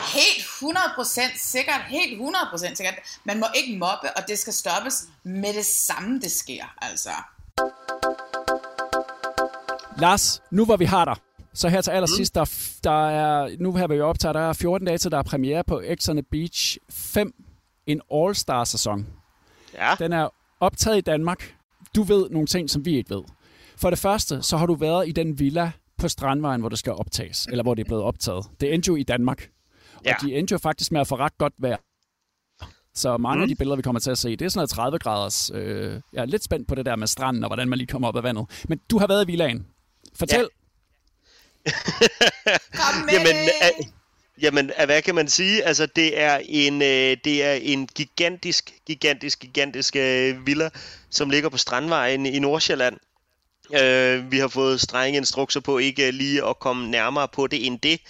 Helt 0.00 0.44
100% 0.76 1.38
sikkert, 1.38 1.80
helt 1.88 2.20
100% 2.20 2.74
sikkert. 2.74 2.94
Man 3.24 3.38
må 3.38 3.46
ikke 3.54 3.78
mobbe, 3.78 4.16
og 4.16 4.22
det 4.28 4.38
skal 4.38 4.52
stoppes 4.52 5.08
med 5.22 5.54
det 5.54 5.64
samme, 5.64 6.20
det 6.20 6.32
sker. 6.32 6.74
Altså. 6.82 7.10
Lars, 9.98 10.42
nu 10.50 10.64
hvor 10.64 10.76
vi 10.76 10.84
har 10.84 11.04
dig, 11.04 11.16
så 11.54 11.68
her 11.68 11.80
til 11.80 11.90
allersidst, 11.90 12.34
der, 12.34 12.44
der 12.84 13.08
er, 13.08 13.56
nu 13.58 13.74
her 13.74 13.86
vil 13.86 13.96
vi 13.96 14.02
optage, 14.02 14.34
der 14.34 14.40
er 14.40 14.52
14 14.52 14.86
dage 14.86 14.98
til, 14.98 15.10
der 15.10 15.18
er 15.18 15.22
premiere 15.22 15.64
på 15.64 15.82
X 15.94 16.08
on 16.08 16.16
the 16.16 16.22
Beach 16.30 16.78
5, 16.90 17.34
en 17.86 18.00
All-Star-sæson. 18.14 19.06
Ja. 19.74 19.94
Den 19.98 20.12
er 20.12 20.28
optaget 20.60 20.98
i 20.98 21.00
Danmark. 21.00 21.54
Du 21.96 22.02
ved 22.02 22.30
nogle 22.30 22.46
ting, 22.46 22.70
som 22.70 22.84
vi 22.84 22.96
ikke 22.96 23.14
ved. 23.14 23.22
For 23.76 23.90
det 23.90 23.98
første, 23.98 24.42
så 24.42 24.56
har 24.56 24.66
du 24.66 24.74
været 24.74 25.08
i 25.08 25.12
den 25.12 25.38
villa 25.38 25.72
på 25.98 26.08
Strandvejen, 26.08 26.60
hvor 26.60 26.68
det 26.68 26.78
skal 26.78 26.92
optages, 26.92 27.46
eller 27.46 27.62
hvor 27.62 27.74
det 27.74 27.82
er 27.82 27.88
blevet 27.88 28.04
optaget. 28.04 28.46
Det 28.60 28.74
endte 28.74 28.88
jo 28.88 28.96
i 28.96 29.02
Danmark. 29.02 29.48
Ja. 30.04 30.14
Og 30.14 30.20
de 30.22 30.34
endte 30.34 30.52
jo 30.52 30.58
faktisk 30.58 30.92
med 30.92 31.00
at 31.00 31.08
få 31.08 31.16
ret 31.16 31.38
godt 31.38 31.52
vejr. 31.58 31.76
Så 32.94 33.16
mange 33.16 33.36
mm. 33.36 33.42
af 33.42 33.48
de 33.48 33.54
billeder, 33.54 33.76
vi 33.76 33.82
kommer 33.82 34.00
til 34.00 34.10
at 34.10 34.18
se, 34.18 34.30
det 34.36 34.42
er 34.42 34.48
sådan 34.48 34.58
noget 34.58 34.70
30 34.70 34.98
graders. 34.98 35.50
Øh, 35.54 36.00
jeg 36.12 36.22
er 36.22 36.26
lidt 36.26 36.44
spændt 36.44 36.68
på 36.68 36.74
det 36.74 36.86
der 36.86 36.96
med 36.96 37.06
stranden, 37.06 37.44
og 37.44 37.48
hvordan 37.48 37.68
man 37.68 37.78
lige 37.78 37.88
kommer 37.88 38.08
op 38.08 38.16
af 38.16 38.22
vandet. 38.22 38.64
Men 38.68 38.80
du 38.90 38.98
har 38.98 39.06
været 39.06 39.24
i 39.24 39.26
villaen. 39.26 39.66
Fortæl. 40.18 40.48
Ja. 41.66 41.72
Kom 42.78 43.04
med 43.04 43.12
Jamen, 43.12 43.36
øh, 43.36 43.86
jamen, 44.42 44.70
øh, 44.80 44.86
hvad 44.86 45.02
kan 45.02 45.14
man 45.14 45.28
sige? 45.28 45.64
Altså, 45.64 45.86
det 45.86 46.20
er 46.20 46.40
en, 46.44 46.82
øh, 46.82 47.16
det 47.24 47.44
er 47.44 47.52
en 47.52 47.86
gigantisk, 47.86 48.72
gigantisk, 48.86 49.40
gigantisk 49.40 49.96
øh, 49.96 50.46
villa, 50.46 50.70
som 51.10 51.30
ligger 51.30 51.48
på 51.48 51.56
Strandvejen 51.56 52.26
i 52.26 52.38
Nordsjælland. 52.38 52.96
Øh, 53.82 54.32
vi 54.32 54.38
har 54.38 54.48
fået 54.48 54.80
strenge 54.80 55.16
instrukser 55.16 55.60
på 55.60 55.78
ikke 55.78 56.10
lige 56.10 56.44
at 56.48 56.58
komme 56.58 56.90
nærmere 56.90 57.28
på 57.28 57.46
det 57.46 57.66
end 57.66 57.78
det, 57.80 58.00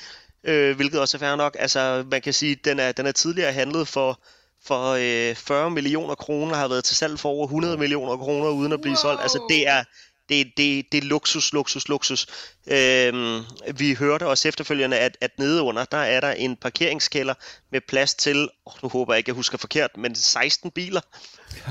øh, 0.44 0.76
hvilket 0.76 1.00
også 1.00 1.16
er 1.16 1.18
fair 1.18 1.36
nok. 1.36 1.56
Altså, 1.58 2.04
man 2.10 2.22
kan 2.22 2.32
sige, 2.32 2.54
den 2.54 2.78
er, 2.78 2.92
den 2.92 3.06
er 3.06 3.12
tidligere 3.12 3.52
handlet 3.52 3.88
for, 3.88 4.20
for 4.66 4.90
øh, 4.90 5.36
40 5.36 5.70
millioner 5.70 6.14
kroner, 6.14 6.54
har 6.54 6.68
været 6.68 6.84
til 6.84 6.96
salg 6.96 7.18
for 7.18 7.28
over 7.28 7.46
100 7.46 7.76
millioner 7.76 8.16
kroner, 8.16 8.48
uden 8.48 8.72
at 8.72 8.80
blive 8.80 8.96
solgt. 8.96 9.22
Altså, 9.22 9.46
det 9.48 9.68
er, 9.68 9.84
det, 10.28 10.52
det, 10.56 10.92
det 10.92 10.98
er 10.98 11.06
luksus, 11.06 11.52
luksus, 11.52 11.88
luksus. 11.88 12.26
Øhm, 12.66 13.40
vi 13.74 13.94
hørte 13.94 14.26
også 14.26 14.48
efterfølgende, 14.48 14.98
at, 14.98 15.16
at 15.20 15.38
nede 15.38 15.62
under, 15.62 15.84
der 15.84 15.98
er 15.98 16.20
der 16.20 16.32
en 16.32 16.56
parkeringskælder 16.56 17.34
med 17.72 17.80
plads 17.88 18.14
til, 18.14 18.48
oh, 18.66 18.72
nu 18.82 18.88
håber 18.88 19.12
jeg 19.14 19.18
ikke, 19.18 19.28
jeg 19.28 19.34
husker 19.34 19.58
forkert, 19.58 19.96
men 19.96 20.14
16 20.14 20.70
biler. 20.70 21.00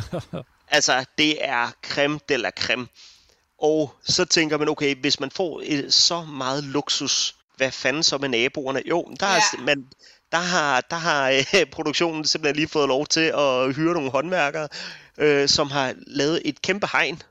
altså, 0.67 1.05
det 1.17 1.45
er 1.45 1.71
creme 1.84 2.19
de 2.30 2.38
la 2.38 2.49
creme. 2.59 2.88
Og 3.57 3.95
så 4.03 4.26
tænker 4.26 4.57
man, 4.57 4.69
okay, 4.69 4.95
hvis 4.95 5.19
man 5.19 5.32
får 5.32 5.61
et, 5.65 5.93
så 5.93 6.21
meget 6.24 6.63
luksus, 6.63 7.36
hvad 7.58 7.72
fanden 7.72 8.04
så 8.04 8.18
med 8.18 8.30
naboerne? 8.30 8.82
Jo, 8.86 9.16
der, 9.20 9.28
ja. 9.28 9.36
er, 9.38 9.62
man, 9.62 9.86
der 10.32 10.38
har, 10.38 10.82
der 10.82 10.95
har 10.95 11.30
øh, 11.54 11.66
produktionen 11.72 12.26
simpelthen 12.26 12.56
lige 12.56 12.68
fået 12.68 12.88
lov 12.88 13.08
til 13.08 13.22
at 13.38 13.76
hyre 13.76 13.93
nogle 13.93 14.12
håndværkere, 14.12 14.68
øh, 15.18 15.49
som 15.49 15.72
har 15.72 15.93
lavet 16.08 16.41
et 16.45 16.62
kæmpe 16.62 16.88
hegn 16.91 17.22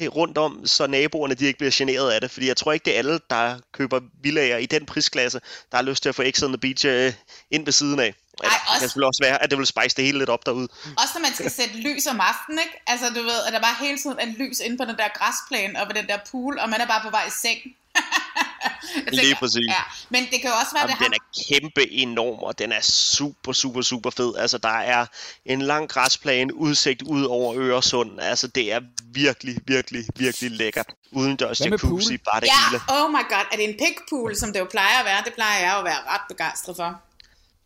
rundt 0.00 0.38
om, 0.38 0.66
så 0.66 0.86
naboerne 0.86 1.34
de 1.34 1.44
ikke 1.46 1.58
bliver 1.58 1.70
generet 1.74 2.10
af 2.10 2.20
det. 2.20 2.30
Fordi 2.30 2.48
jeg 2.48 2.56
tror 2.56 2.72
ikke, 2.72 2.84
det 2.84 2.94
er 2.94 2.98
alle, 2.98 3.20
der 3.30 3.58
køber 3.72 4.00
villager 4.22 4.56
i 4.56 4.66
den 4.66 4.86
prisklasse, 4.86 5.40
der 5.70 5.76
har 5.76 5.82
lyst 5.82 6.02
til 6.02 6.08
at 6.08 6.14
få 6.14 6.22
X 6.30 6.42
on 6.42 6.50
the 6.52 6.58
Beach 6.58 6.86
øh, 6.86 7.12
ind 7.50 7.64
ved 7.64 7.72
siden 7.72 8.00
af. 8.00 8.04
Ej, 8.04 8.14
også- 8.44 8.50
Det 8.64 8.80
kan 8.80 8.80
selvfølgelig 8.80 9.06
også 9.06 9.22
være, 9.22 9.42
at 9.42 9.50
det 9.50 9.58
vil 9.58 9.66
spice 9.66 9.96
det 9.96 10.04
hele 10.04 10.18
lidt 10.18 10.30
op 10.30 10.46
derude. 10.46 10.68
Også 11.02 11.12
når 11.14 11.20
man 11.20 11.34
skal 11.34 11.50
sætte 11.50 11.76
lys 11.76 12.06
om 12.06 12.20
aftenen, 12.20 12.58
ikke? 12.58 12.82
Altså, 12.86 13.06
du 13.08 13.22
ved, 13.22 13.40
at 13.46 13.52
der 13.52 13.60
bare 13.60 13.76
hele 13.80 13.98
tiden 13.98 14.18
er 14.18 14.26
lys 14.26 14.60
inde 14.60 14.76
på 14.78 14.84
den 14.84 14.96
der 14.96 15.08
græsplæne 15.18 15.80
og 15.80 15.86
på 15.86 15.92
den 15.92 16.06
der 16.06 16.18
pool, 16.30 16.58
og 16.58 16.68
man 16.68 16.80
er 16.80 16.86
bare 16.86 17.00
på 17.02 17.10
vej 17.10 17.24
i 17.26 17.30
seng. 17.42 17.58
Jeg 18.94 19.12
Lige 19.12 19.34
præcis. 19.34 19.68
Ja, 19.68 19.82
men 20.08 20.22
det 20.22 20.40
kan 20.40 20.50
jo 20.50 20.56
også 20.60 20.72
være, 20.72 20.82
at 20.82 20.88
det 20.88 20.94
Jamen, 20.94 21.12
har... 21.12 21.48
den 21.48 21.60
er 21.60 21.60
kæmpe 21.60 21.92
enorm, 21.92 22.38
og 22.38 22.58
den 22.58 22.72
er 22.72 22.80
super, 22.80 23.52
super, 23.52 23.82
super 23.82 24.10
fed. 24.10 24.34
Altså, 24.38 24.58
der 24.58 24.68
er 24.68 25.06
en 25.44 25.62
lang 25.62 25.88
græsplæne, 25.88 26.54
udsigt 26.54 27.02
ud 27.02 27.24
over 27.24 27.54
Øresund. 27.56 28.20
Altså, 28.20 28.46
det 28.46 28.72
er 28.72 28.80
virkelig, 29.12 29.56
virkelig, 29.66 30.04
virkelig 30.16 30.50
lækkert. 30.50 30.86
Udendørs 31.12 31.60
jacuzzi, 31.60 32.16
bare 32.16 32.40
det 32.40 32.48
hele. 32.52 32.82
Ja, 32.88 33.04
oh 33.04 33.10
my 33.10 33.24
god, 33.28 33.44
er 33.52 33.56
det 33.56 33.64
en 33.64 33.76
pigpool, 33.78 34.36
som 34.36 34.52
det 34.52 34.60
jo 34.60 34.66
plejer 34.70 34.98
at 34.98 35.04
være? 35.04 35.22
Det 35.24 35.34
plejer 35.34 35.60
jeg 35.60 35.72
jo 35.72 35.78
at 35.78 35.84
være 35.84 36.00
ret 36.14 36.20
begejstret 36.28 36.76
for. 36.76 37.00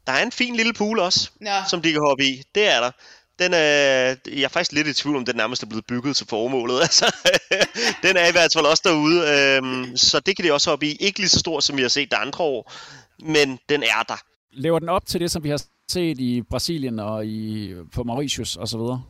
Der 0.06 0.12
er 0.12 0.22
en 0.22 0.32
fin 0.32 0.56
lille 0.56 0.72
pool 0.72 0.98
også, 0.98 1.30
Nå. 1.40 1.50
som 1.68 1.82
de 1.82 1.92
kan 1.92 2.00
hoppe 2.06 2.24
i. 2.24 2.42
Det 2.54 2.68
er 2.68 2.80
der. 2.80 2.90
Den 3.40 3.54
er, 3.54 4.16
jeg 4.26 4.42
er 4.42 4.48
faktisk 4.48 4.72
lidt 4.72 4.86
i 4.86 4.92
tvivl 4.92 5.16
om, 5.16 5.24
den 5.24 5.36
nærmest 5.36 5.62
er 5.62 5.66
blevet 5.66 5.86
bygget 5.86 6.16
til 6.16 6.26
formålet. 6.26 6.80
Altså, 6.90 7.16
den 8.02 8.16
er 8.16 8.28
i 8.28 8.32
hvert 8.32 8.50
fald 8.54 8.66
også 8.66 8.82
derude, 8.84 9.18
øhm, 9.28 9.96
så 9.96 10.20
det 10.20 10.36
kan 10.36 10.44
de 10.44 10.52
også 10.52 10.70
hoppe 10.70 10.86
i. 10.86 10.92
Ikke 10.92 11.18
lige 11.18 11.28
så 11.28 11.38
stor, 11.38 11.60
som 11.60 11.76
vi 11.76 11.82
har 11.82 11.88
set 11.88 12.10
de 12.10 12.16
andre 12.16 12.44
år, 12.44 12.72
men 13.22 13.58
den 13.68 13.82
er 13.82 14.02
der. 14.08 14.20
Lever 14.52 14.78
den 14.78 14.88
op 14.88 15.06
til 15.06 15.20
det, 15.20 15.30
som 15.30 15.44
vi 15.44 15.48
har 15.48 15.62
set 15.88 16.20
i 16.20 16.42
Brasilien 16.50 16.98
og 16.98 17.26
i, 17.26 17.74
på 17.94 18.04
Mauritius 18.04 18.56
og 18.56 18.68
så 18.68 18.78
videre? 18.78 19.02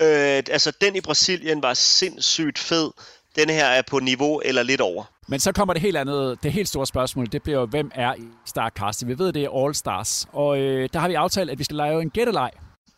Øh, 0.00 0.42
altså, 0.50 0.72
den 0.80 0.96
i 0.96 1.00
Brasilien 1.00 1.62
var 1.62 1.74
sindssygt 1.74 2.58
fed. 2.58 2.90
Den 3.36 3.50
her 3.50 3.66
er 3.66 3.82
på 3.82 3.98
niveau 3.98 4.40
eller 4.44 4.62
lidt 4.62 4.80
over. 4.80 5.04
Men 5.28 5.40
så 5.40 5.52
kommer 5.52 5.74
det 5.74 5.82
helt 5.82 5.96
andet, 5.96 6.38
det 6.42 6.52
helt 6.52 6.68
store 6.68 6.86
spørgsmål, 6.86 7.26
det 7.32 7.42
bliver 7.42 7.60
jo, 7.60 7.66
hvem 7.66 7.90
er 7.94 8.14
i 8.14 8.28
Starcast? 8.46 9.06
Vi 9.06 9.18
ved, 9.18 9.32
det 9.32 9.44
er 9.44 9.64
All 9.64 9.74
Stars, 9.74 10.28
og 10.32 10.58
øh, 10.58 10.88
der 10.92 10.98
har 10.98 11.08
vi 11.08 11.14
aftalt, 11.14 11.50
at 11.50 11.58
vi 11.58 11.64
skal 11.64 11.76
lave 11.76 12.02
en 12.02 12.10
gætteleg, 12.10 12.50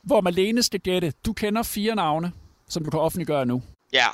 hvor 0.05 0.21
Malene 0.21 0.63
skal 0.63 0.81
gætte. 0.81 1.13
Du 1.27 1.33
kender 1.33 1.63
fire 1.63 1.95
navne, 1.95 2.33
som 2.69 2.85
du 2.85 2.91
kan 2.91 3.01
offentliggøre 3.01 3.47
nu. 3.47 3.63
Ja. 3.93 4.07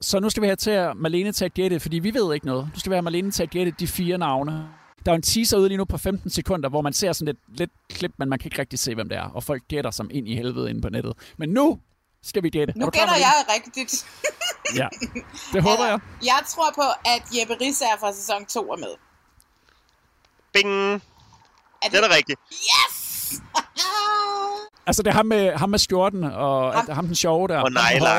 Så 0.00 0.20
nu 0.20 0.30
skal 0.30 0.40
vi 0.42 0.46
have 0.46 0.56
til 0.56 0.70
at 0.70 0.96
Malene 0.96 1.32
til 1.32 1.44
at 1.44 1.54
gætte, 1.54 1.80
fordi 1.80 1.98
vi 1.98 2.14
ved 2.14 2.34
ikke 2.34 2.46
noget. 2.46 2.70
Du 2.74 2.80
skal 2.80 2.92
være 2.92 3.02
Malene 3.02 3.30
til 3.30 3.42
at 3.42 3.50
gætte 3.50 3.72
de 3.78 3.86
fire 3.86 4.18
navne. 4.18 4.68
Der 5.06 5.12
er 5.12 5.16
en 5.16 5.22
teaser 5.22 5.58
ude 5.58 5.68
lige 5.68 5.78
nu 5.78 5.84
på 5.84 5.98
15 5.98 6.30
sekunder, 6.30 6.68
hvor 6.68 6.80
man 6.80 6.92
ser 6.92 7.12
sådan 7.12 7.26
lidt, 7.26 7.58
lidt 7.58 7.70
klip, 7.90 8.12
men 8.18 8.28
man 8.28 8.38
kan 8.38 8.46
ikke 8.46 8.58
rigtig 8.58 8.78
se, 8.78 8.94
hvem 8.94 9.08
det 9.08 9.18
er. 9.18 9.22
Og 9.34 9.42
folk 9.42 9.62
gætter 9.68 9.90
som 9.90 10.10
ind 10.12 10.28
i 10.28 10.36
helvede 10.36 10.70
inde 10.70 10.80
på 10.82 10.88
nettet. 10.88 11.12
Men 11.36 11.48
nu 11.48 11.78
skal 12.22 12.42
vi 12.42 12.50
gætte. 12.50 12.78
Nu 12.78 12.86
Er 12.86 12.90
gætter 12.90 13.16
jeg 13.16 13.32
rigtigt. 13.54 13.94
Ja, 14.76 14.88
det 15.52 15.62
håber 15.62 15.84
jeg. 15.86 15.98
Jeg 16.22 16.42
tror 16.48 16.72
på, 16.74 16.82
at 17.04 17.22
Jeppe 17.40 17.54
Risser 17.64 17.86
fra 18.00 18.12
sæson 18.12 18.46
2 18.46 18.72
er 18.72 18.76
med. 18.76 18.94
Bing! 20.52 21.02
Er 21.82 21.88
det 21.88 22.04
er 22.04 22.08
da 22.08 22.14
rigtigt. 22.14 22.40
Yes! 22.52 23.01
Altså, 24.86 25.02
det 25.02 25.10
er 25.10 25.14
ham 25.14 25.26
med, 25.26 25.52
ham 25.52 25.70
med 25.70 25.78
skjorten, 25.78 26.24
og 26.24 26.74
ham, 26.74 26.90
ham 26.90 27.06
den 27.06 27.14
sjove 27.14 27.48
der. 27.48 27.58
Og 27.60 27.70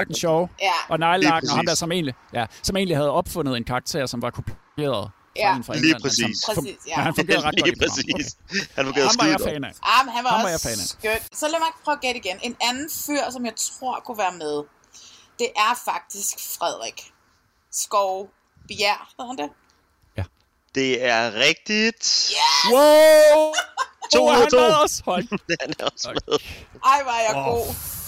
Den 0.08 0.16
sjove. 0.16 0.50
Ja. 0.62 0.72
Og 0.90 1.00
nejlakken, 1.00 1.50
og 1.50 1.56
ham 1.56 1.66
der 1.66 1.76
som 1.76 1.92
egentlig, 1.92 2.14
ja, 2.34 2.46
som 2.64 2.76
egentlig 2.78 2.98
havde 2.98 3.12
opfundet 3.12 3.58
en 3.58 3.64
karakter, 3.64 4.06
som 4.06 4.22
var 4.22 4.30
kopieret 4.30 5.12
Ja. 5.36 5.56
en 5.56 5.64
fra 5.64 5.74
Lige 5.74 5.84
England. 5.84 5.96
men 6.04 6.10
præcis. 6.10 6.38
som- 6.46 6.56
Præcis, 6.56 6.78
ja. 6.88 6.96
Han 7.02 7.16
fungerede 7.16 7.42
ret 7.48 7.56
godt 7.60 7.66
Lige 7.68 7.76
programmet. 7.76 8.06
præcis. 8.16 8.38
Han 8.76 8.86
fungerede 8.86 9.10
Ham 9.10 9.16
var 9.20 9.26
jeg 9.26 9.40
skide 9.40 9.54
fan 9.54 9.64
af. 9.64 9.72
Ah, 9.84 10.08
han 10.16 10.24
var 10.24 10.30
Ham 10.30 10.42
var 10.44 10.48
jeg 10.50 10.56
også 10.56 10.70
fan 10.70 10.80
af. 10.80 11.20
skøn. 11.22 11.38
Så 11.40 11.46
lad 11.48 11.60
mig 11.60 11.72
prøve 11.84 11.96
at 11.96 12.02
gætte 12.02 12.20
igen. 12.24 12.38
En 12.42 12.56
anden 12.62 12.90
fyr, 13.06 13.24
som 13.32 13.46
jeg 13.46 13.54
tror 13.56 14.02
kunne 14.06 14.18
være 14.18 14.36
med, 14.44 14.56
det 15.40 15.48
er 15.66 15.74
faktisk 15.90 16.34
Frederik 16.58 17.00
Skov 17.72 18.30
Bjerg, 18.68 19.02
hedder 19.18 19.28
han 19.32 19.38
det? 19.44 19.50
Det 20.76 21.06
er 21.06 21.24
rigtigt. 21.48 22.04
Yes! 22.32 22.74
Wow! 22.74 23.54
To 24.16 24.24
Oh, 24.24 24.28
er 24.28 24.32
ud 24.32 24.36
af 24.36 24.38
han 24.42 24.50
to. 24.52 24.58
med 24.58 24.74
os? 24.84 25.02
Hold. 25.06 25.28
Han 25.62 25.74
er 25.80 25.86
også 25.94 26.10
med. 26.28 26.38
Ej, 26.92 27.00
hvor 27.04 27.12
er 27.12 27.24
jeg 27.30 27.36
Åh, 27.38 27.46
god. 27.54 27.66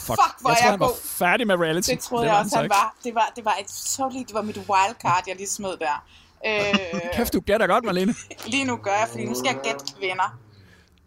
Fuck, 0.07 0.19
Fuck, 0.21 0.35
hvor 0.41 0.49
jeg 0.49 0.55
er 0.57 0.61
tror, 0.61 0.65
jeg 0.65 0.71
han 0.71 0.79
var 0.79 0.87
god. 0.87 0.95
færdig 1.21 1.47
med 1.47 1.55
reality. 1.55 1.89
Det 1.89 1.99
troede 1.99 2.21
Det 2.23 2.27
jeg 2.29 2.33
var 2.35 2.39
også, 2.43 2.49
så 2.49 2.55
han 2.55 2.65
ikke. 2.65 2.75
var. 2.75 2.95
Det 3.03 3.15
var, 3.15 3.31
det 3.35 3.45
var 3.45 3.55
et 3.61 3.67
totally, 3.97 4.23
det 4.27 4.33
var 4.33 4.41
mit 4.41 4.57
wildcard, 4.57 5.23
jeg 5.27 5.35
lige 5.35 5.49
smed 5.49 5.73
der. 5.85 5.95
Øh, 6.47 7.01
Kæft, 7.15 7.33
du 7.33 7.39
gætter 7.39 7.67
godt, 7.67 7.83
Marlene. 7.85 8.15
lige 8.53 8.65
nu 8.65 8.75
gør 8.77 8.91
jeg, 9.01 9.07
fordi 9.11 9.25
nu 9.25 9.35
skal 9.35 9.47
jeg 9.53 9.59
gætte 9.63 9.85
kvinder. 9.99 10.37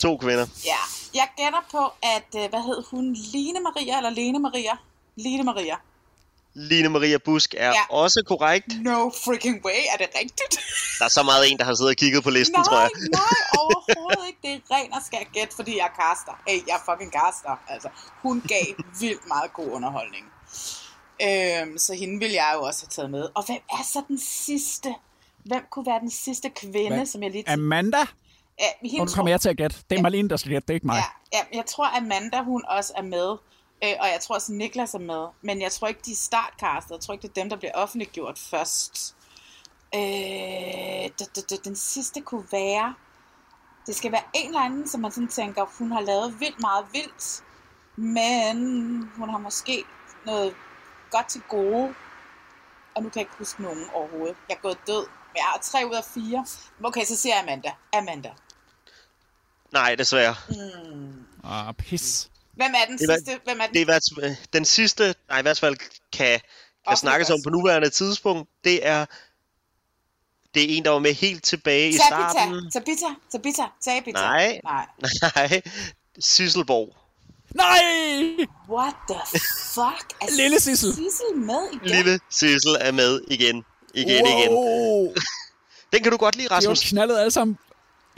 To 0.03 0.17
kvinder. 0.17 0.47
Ja, 0.65 0.81
jeg 1.15 1.27
gætter 1.37 1.63
på, 1.71 1.83
at, 2.03 2.31
øh, 2.43 2.51
hvad 2.51 2.63
hed 2.69 2.85
hun, 2.91 3.13
Line 3.33 3.61
Maria 3.61 3.97
eller 3.97 4.11
Lene 4.11 4.39
Maria? 4.39 4.73
Line 5.17 5.45
Maria. 5.45 5.77
Line 6.71 6.89
Maria 6.89 7.19
Busk 7.25 7.55
er 7.55 7.67
Ja. 7.67 7.73
ja. 7.73 7.83
også 7.91 8.23
korrekt. 8.27 8.67
No 8.81 9.11
freaking 9.25 9.65
way, 9.65 9.81
er 9.93 9.97
det 9.97 10.09
rigtigt? 10.21 10.53
Der 10.99 11.05
er 11.05 11.09
så 11.09 11.23
meget 11.23 11.51
en, 11.51 11.59
der 11.59 11.65
har 11.65 11.75
siddet 11.75 11.91
og 11.91 11.97
kigget 11.97 12.23
på 12.25 12.31
listen, 12.31 12.55
nej, 12.57 12.65
tror 12.65 12.79
jeg. 12.81 12.91
nej, 13.13 13.39
overhovedet 13.59 14.27
ikke. 14.27 14.39
Det 14.43 14.53
er 14.71 14.75
ren 14.77 14.93
og 14.93 15.01
skær 15.07 15.25
gæt, 15.33 15.49
fordi 15.57 15.77
jeg 15.77 15.87
er 15.93 15.95
caster. 16.03 16.35
Hey, 16.49 16.59
jeg 16.69 16.75
er 16.81 16.83
fucking 16.93 17.13
caster. 17.13 17.55
Altså, 17.69 17.89
hun 18.23 18.37
gav 18.49 18.65
vildt 19.01 19.27
meget 19.29 19.53
god 19.53 19.69
underholdning. 19.77 20.25
Øhm, 21.23 21.79
så 21.79 21.95
hende 21.95 22.19
vil 22.25 22.31
jeg 22.33 22.51
jo 22.55 22.61
også 22.63 22.83
have 22.83 22.91
taget 22.91 23.11
med. 23.11 23.29
Og 23.35 23.47
hvem 23.47 23.59
er 23.73 23.83
så 23.93 24.03
den 24.09 24.19
sidste? 24.21 24.95
Hvem 25.45 25.63
kunne 25.71 25.87
være 25.87 26.01
den 26.01 26.11
sidste 26.11 26.51
kvinde, 26.51 26.97
Hvad? 26.97 27.07
som 27.07 27.23
jeg 27.23 27.31
lige... 27.31 27.45
Amanda? 27.49 27.99
Ja, 28.61 28.67
hende 28.83 28.99
Nu 29.05 29.11
kommer 29.15 29.31
jeg 29.31 29.41
til 29.41 29.49
at 29.49 29.57
gætte. 29.57 29.77
Det 29.91 29.99
er 29.99 30.03
Marlene, 30.03 30.29
der 30.29 30.37
skal 30.37 30.51
gætte, 30.53 30.67
det 30.67 30.71
er 30.71 30.75
ikke 30.75 30.87
mig. 30.87 31.03
Ja, 31.33 31.39
ja, 31.39 31.57
jeg 31.57 31.67
tror, 31.67 31.97
Amanda, 31.97 32.43
hun 32.43 32.63
også 32.69 32.93
er 32.97 33.03
med. 33.03 33.37
Øh, 33.85 33.95
og 34.01 34.07
jeg 34.07 34.19
tror 34.23 34.35
også, 34.35 34.53
Niklas 34.53 34.95
er 34.95 34.99
med. 34.99 35.27
Men 35.43 35.63
jeg 35.63 35.73
tror 35.73 35.89
ikke, 35.89 36.01
de 36.05 36.13
er 36.13 36.17
startcastet. 36.17 36.91
Jeg 36.91 37.01
tror 37.01 37.15
ikke, 37.15 37.23
det 37.23 37.29
er 37.29 37.41
dem, 37.43 37.49
der 37.51 37.57
bliver 37.57 37.73
offentliggjort 37.75 38.39
først. 38.39 39.15
Øh, 39.95 40.01
d- 41.21 41.31
d- 41.39 41.47
d- 41.53 41.61
den 41.65 41.77
sidste 41.77 42.21
kunne 42.21 42.45
være... 42.53 42.95
Det 43.87 43.97
skal 43.97 44.13
være 44.13 44.23
en 44.35 44.47
eller 44.47 44.61
anden, 44.61 44.89
som 44.89 45.01
man 45.01 45.13
sådan 45.13 45.29
tænker, 45.29 45.65
hun 45.79 45.93
har 45.93 46.01
lavet 46.01 46.41
vildt 46.41 46.61
meget 46.61 46.87
vildt. 46.93 47.45
Men 47.97 48.57
hun 49.17 49.29
har 49.31 49.39
måske 49.39 49.85
noget 50.27 50.55
godt 51.11 51.29
til 51.29 51.41
gode. 51.49 51.95
Og 52.95 53.03
nu 53.03 53.09
kan 53.09 53.21
jeg 53.21 53.21
ikke 53.21 53.39
huske 53.39 53.63
nogen 53.63 53.85
overhovedet. 53.95 54.37
Jeg 54.49 54.55
er 54.55 54.61
gået 54.61 54.79
død. 54.87 55.07
Men 55.07 55.37
jeg 55.37 55.45
har 55.45 55.59
tre 55.63 55.87
ud 55.87 55.95
af 55.95 56.05
fire. 56.05 56.47
Okay, 56.85 57.05
så 57.05 57.17
siger 57.17 57.35
jeg 57.35 57.43
Amanda. 57.43 57.73
Amanda. 57.93 58.33
Nej, 59.73 59.95
desværre. 59.95 60.35
Mm. 60.49 61.27
Ah, 61.45 61.75
pis. 61.75 62.31
Hvem 62.59 62.73
er 62.83 62.87
den 62.89 62.99
Det 62.99 63.11
er, 63.11 63.17
sidste? 63.17 63.41
Hvem 63.45 63.61
er 63.61 63.65
den? 63.67 63.75
det 63.75 63.81
er 63.81 63.85
hvert 63.85 64.03
fald, 64.21 64.37
den 64.53 64.65
sidste, 64.65 65.15
nej 65.29 65.39
i 65.39 65.43
hvert 65.43 65.59
fald 65.59 65.77
kan, 66.13 66.41
kan 66.89 66.97
snakkes 66.97 67.31
om 67.31 67.39
på 67.45 67.51
nuværende 67.51 67.91
tidspunkt, 67.91 68.49
det 68.65 68.87
er, 68.87 69.07
det 70.55 70.63
er 70.63 70.77
en, 70.77 70.85
der 70.85 70.91
var 70.91 70.99
med 70.99 71.15
helt 71.15 71.45
tilbage 71.45 71.89
i 71.89 71.93
starten. 72.09 72.71
Tabita, 72.73 72.73
Tabita, 72.73 73.07
Tabita, 73.33 73.63
Tabita. 73.85 74.21
Nej. 74.21 74.61
Nej. 74.65 74.87
Nej, 75.37 75.63
Sisselborg. 76.19 76.97
Nej! 77.55 78.47
What 78.69 78.95
the 79.09 79.21
fuck? 79.75 80.13
Er 80.23 80.37
Lille 80.37 80.61
Sissel. 80.61 80.93
Sissel 80.95 81.37
med 81.37 81.69
igen? 81.73 81.97
Lille 81.97 82.21
Sissel 82.31 82.77
er 82.81 82.93
med 82.93 83.21
igen. 83.31 83.65
Igen, 83.95 84.27
igen. 84.27 84.49
wow. 84.51 85.15
Den 85.93 86.03
kan 86.03 86.13
du 86.13 86.19
godt 86.19 86.37
lide, 86.37 86.49
De 86.49 86.55
har 86.55 86.61
Rasmus. 86.61 86.81
knaldet 86.91 87.19
alle 87.19 87.31
sammen. 87.31 87.59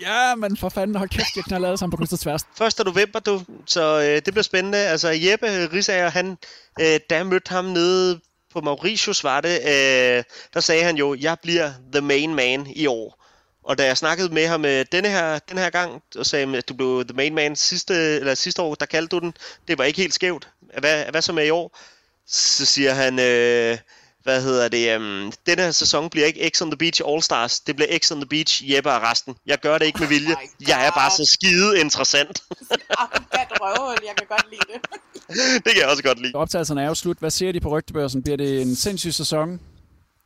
Ja, 0.00 0.34
men 0.34 0.56
for 0.56 0.68
fanden, 0.68 0.96
hold 0.96 1.08
kæft, 1.08 1.36
jeg 1.36 1.44
knaldede 1.44 1.60
knaldet 1.60 1.78
sammen 1.78 1.90
på 1.90 1.96
kryds 1.96 2.12
og 2.12 2.20
tværs. 2.20 2.42
1. 2.78 2.86
november, 2.86 3.20
du. 3.20 3.42
Så 3.66 4.00
øh, 4.00 4.14
det 4.14 4.24
bliver 4.24 4.42
spændende. 4.42 4.78
Altså, 4.78 5.08
Jeppe 5.08 5.46
Risager, 5.72 6.10
han, 6.10 6.38
øh, 6.80 7.00
da 7.10 7.16
jeg 7.16 7.26
mødte 7.26 7.48
ham 7.48 7.64
nede 7.64 8.20
på 8.52 8.60
Mauritius, 8.60 9.24
var 9.24 9.40
det, 9.40 9.60
øh, 9.64 10.24
der 10.54 10.60
sagde 10.60 10.84
han 10.84 10.96
jo, 10.96 11.16
jeg 11.20 11.36
bliver 11.42 11.72
the 11.92 12.00
main 12.00 12.34
man 12.34 12.66
i 12.66 12.86
år. 12.86 13.26
Og 13.64 13.78
da 13.78 13.86
jeg 13.86 13.96
snakkede 13.96 14.34
med 14.34 14.46
ham 14.46 14.64
øh, 14.64 14.84
denne 14.92 15.08
her, 15.08 15.38
den 15.38 15.58
her 15.58 15.70
gang, 15.70 16.02
og 16.16 16.26
sagde, 16.26 16.56
at 16.56 16.68
du 16.68 16.74
blev 16.74 17.04
the 17.04 17.16
main 17.16 17.34
man 17.34 17.56
sidste, 17.56 17.94
eller 17.94 18.34
sidste 18.34 18.62
år, 18.62 18.74
der 18.74 18.86
kaldte 18.86 19.16
du 19.16 19.20
den. 19.20 19.34
Det 19.68 19.78
var 19.78 19.84
ikke 19.84 20.00
helt 20.00 20.14
skævt. 20.14 20.48
Hvad, 20.78 21.04
hvad 21.10 21.22
så 21.22 21.32
med 21.32 21.46
i 21.46 21.50
år? 21.50 21.78
Så 22.26 22.66
siger 22.66 22.94
han, 22.94 23.18
øh, 23.18 23.78
hvad 24.22 24.42
hedder 24.42 24.68
det, 24.68 24.96
um, 24.96 25.32
denne 25.46 25.62
her 25.62 25.70
sæson 25.70 26.10
bliver 26.10 26.26
ikke 26.26 26.50
X 26.54 26.62
on 26.62 26.70
the 26.70 26.76
Beach 26.76 27.02
All 27.08 27.22
Stars, 27.22 27.60
det 27.60 27.76
bliver 27.76 27.98
X 27.98 28.12
on 28.12 28.20
the 28.20 28.28
Beach 28.28 28.70
Jeppe 28.70 28.90
og 28.90 29.02
resten. 29.02 29.36
Jeg 29.46 29.58
gør 29.58 29.78
det 29.78 29.86
ikke 29.86 29.98
med 29.98 30.08
vilje. 30.08 30.36
Jeg 30.68 30.86
er 30.86 30.90
bare 30.90 31.10
så 31.10 31.32
skide 31.32 31.80
interessant. 31.80 32.42
Arrogant 32.90 33.50
røvhul, 33.60 33.98
jeg 34.06 34.14
kan 34.18 34.26
godt 34.28 34.46
lide 34.50 34.62
det. 34.72 34.80
det 35.64 35.72
kan 35.72 35.80
jeg 35.80 35.88
også 35.88 36.02
godt 36.02 36.22
lide. 36.22 36.34
Optagelserne 36.34 36.82
er 36.82 36.86
jo 36.86 36.94
slut. 36.94 37.18
Hvad 37.18 37.30
siger 37.30 37.52
de 37.52 37.60
på 37.60 37.68
rygtebørsen? 37.68 38.22
Bliver 38.22 38.36
det 38.36 38.62
en 38.62 38.76
sindssyg 38.76 39.14
sæson? 39.14 39.60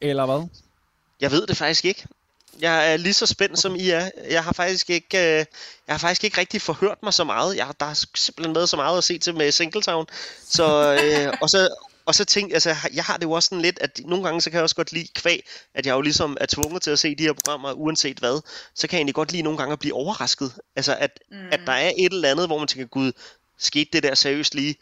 Eller 0.01 0.27
hvad? 0.27 0.49
Jeg 1.21 1.31
ved 1.31 1.47
det 1.47 1.57
faktisk 1.57 1.85
ikke. 1.85 2.07
Jeg 2.61 2.93
er 2.93 2.97
lige 2.97 3.15
så 3.15 3.27
spændt 3.27 3.59
som 3.59 3.75
I 3.75 3.91
er. 3.91 4.11
Jeg 4.31 4.45
har 4.45 4.53
faktisk 4.53 4.91
ikke, 4.91 5.19
øh, 5.19 5.45
jeg 5.87 5.95
har 5.95 5.99
faktisk 5.99 6.25
ikke 6.25 6.39
rigtig 6.39 6.63
forhørt 6.63 6.99
mig 7.03 7.15
så 7.15 7.25
meget. 7.25 7.57
Jeg, 7.57 7.67
der 7.81 7.87
er 7.87 8.07
simpelthen 8.15 8.55
været 8.55 8.69
så 8.69 8.77
meget 8.77 8.99
at 8.99 9.05
se 9.05 9.19
til 9.19 9.35
med 9.35 9.53
Singletown. 9.53 10.07
Så, 10.49 10.99
øh, 11.03 11.35
og 11.43 11.51
så, 11.51 11.69
og 12.07 12.15
så 12.15 12.25
tænkte 12.25 12.55
altså, 12.55 12.77
jeg 12.95 13.05
har 13.05 13.17
det 13.17 13.25
jo 13.25 13.33
også 13.33 13.47
sådan 13.47 13.63
lidt, 13.63 13.79
at 13.81 14.01
nogle 14.05 14.25
gange 14.25 14.41
så 14.41 14.51
kan 14.51 14.57
jeg 14.57 14.63
også 14.63 14.77
godt 14.77 14.93
lide 14.93 15.09
kvæg, 15.15 15.47
at 15.75 15.87
jeg 15.87 15.93
jo 15.93 16.01
ligesom 16.01 16.37
er 16.41 16.47
tvunget 16.47 16.83
til 16.83 16.91
at 16.91 16.99
se 16.99 17.15
de 17.15 17.23
her 17.23 17.33
programmer, 17.33 17.73
uanset 17.73 18.19
hvad. 18.19 18.41
Så 18.75 18.87
kan 18.87 18.97
jeg 18.97 19.01
egentlig 19.01 19.15
godt 19.15 19.33
lide 19.33 19.43
nogle 19.43 19.59
gange 19.59 19.73
at 19.73 19.79
blive 19.79 19.95
overrasket. 19.95 20.53
Altså, 20.77 20.97
at, 20.97 21.21
mm. 21.31 21.37
at 21.53 21.61
der 21.67 21.73
er 21.73 21.93
et 21.99 22.13
eller 22.13 22.31
andet, 22.31 22.47
hvor 22.47 22.59
man 22.59 22.69
tænker, 22.69 22.87
gud, 22.87 23.13
skete 23.59 23.91
det 23.93 24.03
der 24.03 24.15
seriøst 24.15 24.55
lige? 24.55 24.77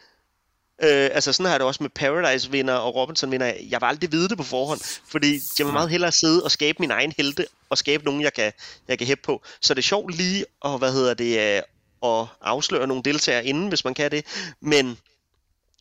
Øh, 0.82 1.10
altså 1.12 1.32
sådan 1.32 1.46
har 1.46 1.52
jeg 1.52 1.60
det 1.60 1.66
også 1.66 1.82
med 1.82 1.90
Paradise-vinder 1.90 2.74
og 2.74 2.94
Robinson-vinder. 2.94 3.46
Jeg 3.46 3.80
vil 3.80 3.86
aldrig 3.86 4.12
vide 4.12 4.28
det 4.28 4.36
på 4.36 4.44
forhånd, 4.44 4.80
fordi 5.08 5.40
jeg 5.58 5.66
vil 5.66 5.72
meget 5.72 5.90
hellere 5.90 6.12
sidde 6.12 6.44
og 6.44 6.50
skabe 6.50 6.76
min 6.80 6.90
egen 6.90 7.12
helte, 7.16 7.46
og 7.70 7.78
skabe 7.78 8.04
nogen, 8.04 8.20
jeg 8.20 8.32
kan, 8.32 8.52
jeg 8.88 8.98
kan 8.98 9.06
hæppe 9.06 9.22
på. 9.22 9.42
Så 9.60 9.74
det 9.74 9.78
er 9.78 9.82
sjovt 9.82 10.16
lige 10.16 10.44
at, 10.64 10.78
hvad 10.78 10.92
hedder 10.92 11.14
det, 11.14 11.56
øh, 11.56 11.62
at 12.10 12.26
afsløre 12.40 12.86
nogle 12.86 13.02
deltagere 13.02 13.44
inden, 13.44 13.68
hvis 13.68 13.84
man 13.84 13.94
kan 13.94 14.10
det. 14.10 14.24
Men, 14.60 14.98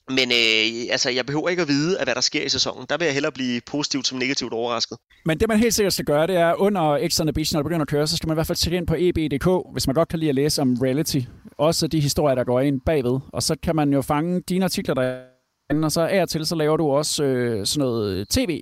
men 0.10 0.32
øh, 0.32 0.91
altså, 0.91 1.10
jeg 1.10 1.26
behøver 1.26 1.49
ikke 1.49 1.62
at 1.62 1.68
vide, 1.68 1.99
at 1.99 2.06
hvad 2.06 2.16
der 2.16 2.22
sker 2.22 2.43
i 2.43 2.49
sæsonen. 2.49 2.86
Der 2.89 2.97
vil 2.97 3.06
jeg 3.06 3.14
hellere 3.14 3.32
blive 3.32 3.62
positivt 3.66 4.08
som 4.08 4.18
negativt 4.18 4.54
overrasket. 4.54 4.97
Men 5.26 5.39
det 5.39 5.47
man 5.47 5.58
helt 5.60 5.74
sikkert 5.74 5.93
skal 5.93 6.06
gøre, 6.06 6.28
det 6.28 6.36
er 6.36 6.54
under 6.54 7.10
X 7.10 7.20
on 7.20 7.28
the 7.28 7.34
Beach, 7.34 7.54
når 7.54 7.60
det 7.60 7.66
begynder 7.66 7.82
at 7.82 7.88
køre, 7.88 8.08
så 8.08 8.18
skal 8.18 8.28
man 8.28 8.34
i 8.34 8.38
hvert 8.38 8.47
fald 8.47 8.58
tjekke 8.58 8.78
ind 8.78 8.88
på 8.88 8.95
eb.dk, 8.97 9.47
hvis 9.74 9.88
man 9.88 9.93
godt 9.93 10.10
kan 10.10 10.20
lide 10.20 10.30
at 10.30 10.36
læse 10.36 10.62
om 10.62 10.78
reality. 10.82 11.20
Også 11.58 11.88
de 11.88 11.99
historier, 11.99 12.36
der 12.36 12.43
går 12.43 12.60
ind 12.60 12.82
bagved. 12.86 13.20
Og 13.34 13.43
så 13.43 13.56
kan 13.64 13.76
man 13.76 13.93
jo 13.93 14.02
fange 14.02 14.41
dine 14.49 14.66
artikler 14.66 14.93
derinde, 14.93 15.86
og 15.86 15.91
så 15.91 16.02
af 16.02 16.22
og 16.22 16.30
til, 16.30 16.45
så 16.45 16.56
laver 16.56 16.78
du 16.78 16.91
også 16.91 17.24
øh, 17.24 17.66
sådan 17.66 17.80
noget 17.80 18.28
tv, 18.30 18.62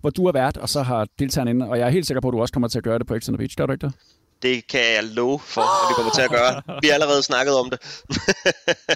hvor 0.00 0.10
du 0.10 0.26
er 0.26 0.32
vært, 0.32 0.56
og 0.56 0.68
så 0.68 0.82
har 0.82 1.06
deltagerne 1.18 1.50
inde. 1.50 1.68
Og 1.68 1.78
jeg 1.78 1.86
er 1.86 1.90
helt 1.90 2.06
sikker 2.06 2.20
på, 2.20 2.28
at 2.28 2.32
du 2.32 2.40
også 2.40 2.52
kommer 2.52 2.68
til 2.68 2.78
at 2.78 2.84
gøre 2.84 2.98
det 2.98 3.06
på 3.06 3.18
X 3.18 3.28
on 3.28 3.34
the 3.34 3.38
Beach. 3.38 3.56
Gør 3.56 3.66
du 3.66 3.72
ikke 3.72 3.86
det? 3.86 3.94
Det 4.42 4.66
kan 4.66 4.80
jeg 4.80 5.04
love 5.04 5.38
for, 5.38 5.60
at 5.60 5.88
vi 5.90 5.94
kommer 5.94 6.12
til 6.12 6.22
at 6.22 6.30
gøre. 6.30 6.62
Vi 6.82 6.86
har 6.88 6.94
allerede 6.94 7.22
snakket 7.22 7.54
om 7.54 7.70
det. 7.70 7.78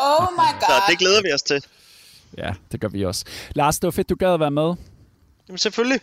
Oh 0.00 0.26
my 0.40 0.50
god. 0.60 0.68
Så 0.68 0.74
det 0.88 0.98
glæder 0.98 1.22
vi 1.22 1.32
os 1.32 1.42
til. 1.42 1.64
Ja, 2.38 2.54
det 2.72 2.80
gør 2.80 2.88
vi 2.88 3.04
også. 3.04 3.24
Lars, 3.54 3.78
det 3.78 3.86
var 3.86 3.90
fedt, 3.90 4.08
du 4.08 4.14
gad 4.14 4.34
at 4.34 4.40
være 4.40 4.50
med. 4.50 4.74
Jamen 5.48 5.58
selvfølgelig. 5.58 6.00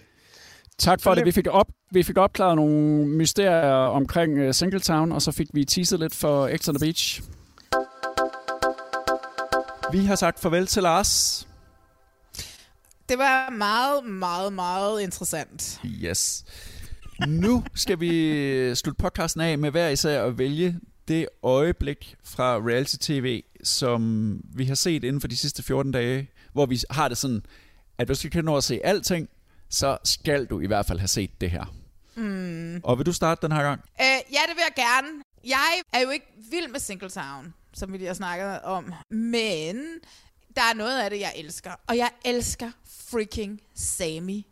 Tak 0.77 1.01
for 1.01 1.15
det. 1.15 1.25
Vi 1.25 1.31
fik, 1.31 1.47
op, 1.47 1.67
vi 1.91 2.03
fik 2.03 2.17
opklaret 2.17 2.55
nogle 2.55 3.07
mysterier 3.07 3.71
omkring 3.71 4.47
uh, 4.47 4.53
Singletown, 4.53 5.11
og 5.11 5.21
så 5.21 5.31
fik 5.31 5.47
vi 5.53 5.65
teaset 5.65 5.99
lidt 5.99 6.15
for 6.15 6.49
X 6.57 6.67
on 6.67 6.75
the 6.75 6.85
Beach. 6.85 7.21
Vi 9.91 10.05
har 10.05 10.15
sagt 10.15 10.39
farvel 10.39 10.67
til 10.67 10.83
Lars. 10.83 11.47
Det 13.09 13.17
var 13.17 13.49
meget, 13.49 14.05
meget, 14.05 14.53
meget 14.53 15.01
interessant. 15.01 15.81
Yes. 15.85 16.45
Nu 17.27 17.63
skal 17.75 17.99
vi 17.99 18.75
slutte 18.75 18.97
podcasten 18.97 19.41
af 19.41 19.57
med 19.57 19.71
hver 19.71 19.89
især 19.89 20.23
at 20.23 20.37
vælge 20.37 20.79
det 21.07 21.27
øjeblik 21.43 22.15
fra 22.23 22.57
reality 22.57 22.95
tv, 23.01 23.43
som 23.63 24.41
vi 24.55 24.65
har 24.65 24.75
set 24.75 25.03
inden 25.03 25.21
for 25.21 25.27
de 25.27 25.37
sidste 25.37 25.63
14 25.63 25.91
dage, 25.91 26.29
hvor 26.53 26.65
vi 26.65 26.79
har 26.89 27.07
det 27.07 27.17
sådan, 27.17 27.43
at 27.97 28.07
hvis 28.07 28.19
du 28.19 28.29
kan 28.29 28.45
nå 28.45 28.57
at 28.57 28.63
se 28.63 28.79
alting, 28.83 29.29
så 29.69 29.97
skal 30.03 30.45
du 30.45 30.59
i 30.59 30.67
hvert 30.67 30.85
fald 30.85 30.99
have 30.99 31.07
set 31.07 31.41
det 31.41 31.51
her. 31.51 31.75
Mm. 32.15 32.81
Og 32.83 32.97
vil 32.97 33.05
du 33.05 33.13
starte 33.13 33.47
den 33.47 33.55
her 33.55 33.63
gang? 33.63 33.81
Øh, 34.01 34.05
ja, 34.05 34.41
det 34.47 34.55
vil 34.55 34.63
jeg 34.67 34.73
gerne. 34.75 35.07
Jeg 35.45 35.81
er 35.93 35.99
jo 35.99 36.09
ikke 36.09 36.25
vild 36.51 36.67
med 36.67 36.79
Singletown, 36.79 37.53
som 37.73 37.93
vi 37.93 37.97
lige 37.97 38.07
har 38.07 38.13
snakket 38.13 38.61
om. 38.61 38.93
Men 39.09 39.77
der 40.55 40.61
er 40.61 40.73
noget 40.73 41.01
af 41.01 41.09
det, 41.09 41.19
jeg 41.19 41.33
elsker. 41.35 41.71
Og 41.87 41.97
jeg 41.97 42.09
elsker 42.25 42.71
freaking 43.09 43.61
Sammy. 43.75 44.43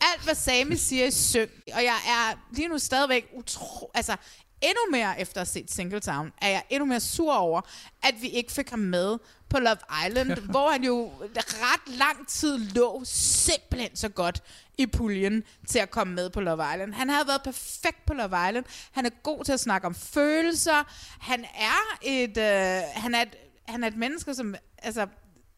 Alt, 0.00 0.24
hvad 0.24 0.34
Sammy 0.34 0.74
siger 0.74 1.06
i 1.06 1.10
syng. 1.10 1.50
Og 1.74 1.84
jeg 1.84 1.96
er 2.08 2.54
lige 2.54 2.68
nu 2.68 2.78
stadigvæk 2.78 3.30
utro... 3.32 3.90
Altså, 3.94 4.16
endnu 4.64 4.98
mere, 4.98 5.20
efter 5.20 5.40
at 5.40 5.48
have 5.48 5.52
set 5.52 5.70
Singletown, 5.70 6.32
er 6.42 6.48
jeg 6.48 6.62
endnu 6.70 6.86
mere 6.86 7.00
sur 7.00 7.34
over, 7.34 7.60
at 8.02 8.14
vi 8.20 8.28
ikke 8.28 8.52
fik 8.52 8.70
ham 8.70 8.78
med 8.78 9.18
på 9.48 9.58
Love 9.58 9.76
Island, 10.06 10.30
hvor 10.50 10.70
han 10.70 10.84
jo 10.84 11.12
ret 11.36 11.96
lang 11.98 12.28
tid 12.28 12.58
lå 12.58 13.02
simpelthen 13.04 13.96
så 13.96 14.08
godt 14.08 14.42
i 14.78 14.86
puljen 14.86 15.42
til 15.68 15.78
at 15.78 15.90
komme 15.90 16.14
med 16.14 16.30
på 16.30 16.40
Love 16.40 16.64
Island. 16.74 16.94
Han 16.94 17.08
havde 17.08 17.28
været 17.28 17.42
perfekt 17.42 18.06
på 18.06 18.14
Love 18.14 18.48
Island. 18.48 18.64
Han 18.92 19.06
er 19.06 19.10
god 19.22 19.44
til 19.44 19.52
at 19.52 19.60
snakke 19.60 19.86
om 19.86 19.94
følelser. 19.94 20.84
Han 21.20 21.44
er 21.44 21.98
et, 22.02 22.38
øh, 22.38 22.82
han 22.94 23.14
er 23.14 23.22
et, 23.22 23.36
han 23.68 23.84
er 23.84 23.88
et 23.88 23.96
menneske, 23.96 24.34
som... 24.34 24.54
Altså, 24.78 25.06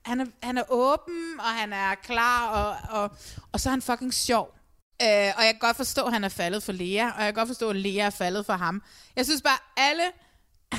han 0.05 0.21
er, 0.21 0.27
han 0.43 0.59
er 0.59 0.63
åben, 0.69 1.41
og 1.41 1.47
han 1.47 1.73
er 1.73 1.95
klar, 1.95 2.49
og, 2.49 3.03
og, 3.03 3.11
og 3.53 3.61
så 3.61 3.69
er 3.69 3.71
han 3.71 3.83
fucking 3.83 4.15
sjov. 4.15 4.55
Øh, 5.03 5.33
og 5.37 5.45
jeg 5.45 5.53
kan 5.53 5.59
godt 5.59 5.77
forstå, 5.77 6.05
at 6.05 6.13
han 6.13 6.25
er 6.25 6.29
faldet 6.29 6.63
for 6.63 6.73
Lea, 6.73 7.05
og 7.11 7.25
jeg 7.25 7.27
kan 7.27 7.35
godt 7.35 7.49
forstå, 7.49 7.71
at 7.71 7.77
Lea 7.77 8.07
er 8.07 8.11
faldet 8.11 8.47
for 8.47 8.53
ham. 8.53 8.83
Jeg 9.17 9.25
synes 9.25 9.43
bare, 9.43 9.59
alle, 9.77 10.05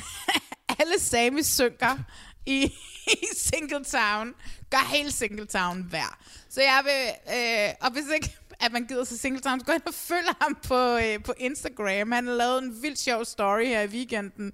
alle 0.79 0.99
Sami 0.99 1.43
synker 1.43 1.97
i, 2.45 2.63
i 3.23 3.25
Singletown, 3.35 4.33
gør 4.69 4.87
hele 4.95 5.11
Singletown 5.11 5.91
værd. 5.91 6.17
Så 6.49 6.61
jeg 6.61 6.81
vil, 6.85 7.33
øh, 7.35 7.73
og 7.81 7.91
hvis 7.91 8.05
ikke 8.15 8.37
at 8.59 8.71
man 8.71 8.85
gider 8.85 9.03
sig 9.03 9.19
Singletown, 9.19 9.59
så 9.59 9.65
gå 9.65 9.71
ind 9.71 9.81
og 9.85 9.93
følg 9.93 10.27
ham 10.41 10.57
på, 10.63 10.97
øh, 10.97 11.23
på 11.23 11.33
Instagram. 11.37 12.11
Han 12.11 12.27
har 12.27 12.33
lavet 12.33 12.63
en 12.63 12.81
vild 12.81 12.95
sjov 12.95 13.25
story 13.25 13.65
her 13.65 13.81
i 13.81 13.87
weekenden. 13.87 14.53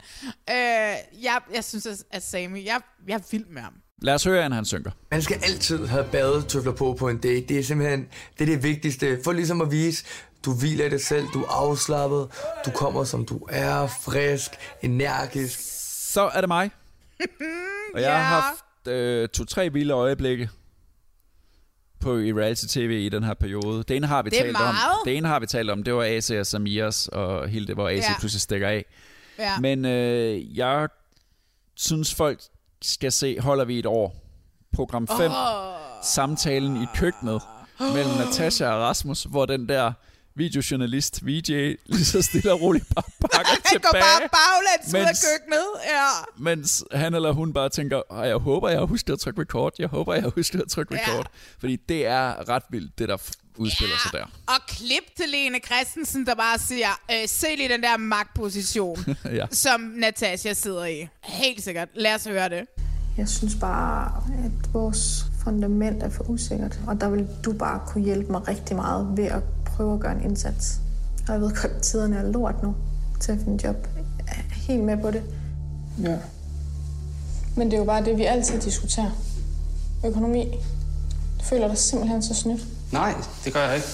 Øh, 0.50 0.96
jeg, 1.24 1.42
jeg 1.54 1.64
synes, 1.64 1.86
at, 1.86 2.04
at 2.12 2.24
Sami, 2.24 2.66
jeg, 2.66 2.82
jeg 3.08 3.16
er 3.16 3.28
vild 3.32 3.46
med 3.46 3.62
ham. 3.62 3.74
Lad 4.04 4.14
os 4.14 4.24
høre, 4.24 4.46
at 4.46 4.54
han 4.54 4.66
synker. 4.66 4.92
Man 5.12 5.22
skal 5.22 5.40
altid 5.44 5.86
have 5.88 6.06
badetøfler 6.12 6.72
på 6.72 6.96
på 7.00 7.10
en 7.10 7.18
date. 7.18 7.46
Det 7.48 7.60
er 7.60 7.64
simpelthen 7.64 8.08
det, 8.40 8.42
er 8.42 8.46
det 8.54 8.64
vigtigste. 8.64 9.20
For 9.24 9.32
ligesom 9.32 9.62
at 9.62 9.72
vise, 9.72 10.06
du 10.46 10.54
hviler 10.54 10.90
dig 10.90 11.02
selv, 11.02 11.28
du 11.34 11.44
er 11.44 11.48
afslappet, 11.50 12.28
du 12.66 12.72
kommer 12.72 13.04
som 13.04 13.26
du 13.26 13.40
er, 13.50 13.88
frisk, 13.88 14.52
energisk. 14.82 15.60
Så 16.14 16.22
er 16.34 16.42
det 16.42 16.48
mig. 16.48 16.72
Og 17.94 18.02
jeg 18.02 18.14
har 18.28 18.42
haft 18.42 18.88
øh, 18.88 19.30
to-tre 19.30 19.74
vilde 19.74 19.94
øjeblikke 19.94 20.50
på 22.00 22.18
i 22.18 22.34
reality-tv 22.34 23.06
i 23.06 23.10
den 23.10 23.24
her 23.24 23.34
periode. 23.34 23.84
Det 23.84 23.96
ene 23.98 24.08
har 24.08 24.22
vi 24.24 24.30
Det 24.30 24.38
talt 24.40 24.58
om. 24.58 24.76
Det 25.06 25.18
ene 25.18 25.28
har 25.28 25.40
vi 25.40 25.46
talt 25.46 25.70
om. 25.70 25.84
Det 25.84 25.94
var 25.94 26.04
AC 26.04 26.32
og 26.32 26.46
Samiras 26.46 27.08
og 27.08 27.50
hele 27.50 27.68
det, 27.68 27.76
hvor 27.76 27.90
AC 27.90 27.96
Ja. 27.96 28.04
ja. 28.10 28.20
pludselig 28.20 28.42
stikker 28.42 28.68
af. 28.68 28.86
Ja. 29.40 29.60
Men 29.60 29.86
øh, 29.86 30.58
jeg 30.58 30.88
synes, 31.76 32.16
folk 32.16 32.40
skal 32.84 33.12
se 33.12 33.40
Holder 33.40 33.66
vi 33.66 33.80
et 33.80 33.86
år. 33.86 34.16
Program 34.74 35.08
5. 35.08 35.32
Åh. 35.32 35.36
Samtalen 36.04 36.84
i 36.84 36.86
køkkenet 36.96 37.42
mellem 37.80 38.14
Natasha 38.18 38.66
og 38.68 38.82
Rasmus, 38.82 39.24
hvor 39.24 39.46
den 39.46 39.70
der 39.70 39.92
videojournalist, 40.36 41.26
VJ, 41.26 41.52
lige 41.86 42.06
så 42.06 42.22
stille 42.22 42.52
og 42.54 42.62
roligt 42.62 42.86
bare 42.96 43.04
pakker 43.22 43.52
Han 43.52 43.62
tilbage. 43.72 43.92
går 43.94 44.00
bare 44.00 44.20
baglæns 44.30 44.94
ud 44.94 45.00
af 45.00 45.06
mens- 45.06 45.26
køkkenet. 45.32 45.66
Ja. 45.86 46.08
mens 46.38 46.84
han 46.92 47.14
eller 47.14 47.32
hun 47.32 47.54
bare 47.54 47.70
tænker, 47.70 48.02
"Ej, 48.12 48.18
jeg 48.20 48.36
håber, 48.38 48.70
jeg 48.70 48.80
har 48.80 48.86
husket 48.86 49.14
at 49.14 49.20
trykke 49.20 49.42
record. 49.42 49.74
Jeg 49.80 49.88
håber, 49.88 50.14
jeg 50.14 50.24
har 50.24 50.30
husket 50.30 50.62
at 50.62 50.68
trykke 50.70 50.96
Ja. 50.96 51.02
record. 51.12 51.26
Fordi 51.60 51.76
det 51.76 52.06
er 52.06 52.50
ret 52.50 52.64
vildt, 52.70 53.00
det 53.00 53.10
der 53.10 53.18
udspiller 53.58 53.96
sig 54.04 54.12
der. 54.12 54.26
Og 54.48 54.62
klip 54.68 55.04
til 55.18 55.30
Lene 55.30 55.60
Christensen, 55.66 56.26
der 56.26 56.36
bare 56.36 56.60
siger, 56.60 56.90
øh, 57.12 57.28
se 57.28 57.48
lige 57.58 57.70
den 57.70 57.84
der 57.84 57.98
magtposition, 57.98 59.06
ja. 59.40 59.46
som 59.52 59.82
Natasha 59.82 60.54
sidder 60.54 60.86
i. 60.86 61.08
Helt 61.24 61.64
sikkert. 61.64 61.90
Lad 61.96 62.16
os 62.16 62.24
høre 62.26 62.50
det. 62.50 62.66
Jeg 63.18 63.30
synes 63.30 63.56
bare, 63.56 64.24
at 64.46 64.74
vores 64.74 65.26
fundament 65.44 66.04
er 66.04 66.10
for 66.10 66.30
usikkert, 66.30 66.80
og 66.88 67.02
der 67.02 67.10
vil 67.10 67.28
du 67.46 67.54
bare 67.54 67.82
kunne 67.88 68.04
hjælpe 68.04 68.32
mig 68.32 68.48
rigtig 68.48 68.76
meget 68.76 69.18
ved 69.18 69.26
at 69.26 69.44
prøve 69.66 69.94
at 69.94 70.00
gøre 70.00 70.16
en 70.16 70.24
indsats. 70.24 70.80
Og 71.28 71.34
jeg 71.34 71.42
ved 71.42 71.50
godt, 71.50 71.72
at 71.72 71.82
tiderne 71.82 72.18
er 72.18 72.32
lort 72.32 72.64
nu 72.64 72.76
til 73.20 73.32
at 73.32 73.38
finde 73.44 73.68
job. 73.68 73.88
Jeg 74.28 74.36
er 74.38 74.54
helt 74.54 74.84
med 74.84 74.98
på 74.98 75.12
det. 75.12 75.24
Ja. 76.04 76.18
Men 77.58 77.68
det 77.68 77.74
er 77.74 77.80
jo 77.80 77.86
bare 77.86 78.06
det, 78.06 78.18
vi 78.18 78.24
altid 78.24 78.62
diskuterer. 78.62 79.12
Økonomi. 80.06 80.46
Du 81.40 81.44
føler 81.44 81.68
dig 81.68 81.78
simpelthen 81.78 82.24
så 82.24 82.34
snydt. 82.34 82.62
Nej, 82.92 83.14
det 83.46 83.54
gør 83.54 83.68
jeg 83.68 83.76
ikke. 83.76 83.88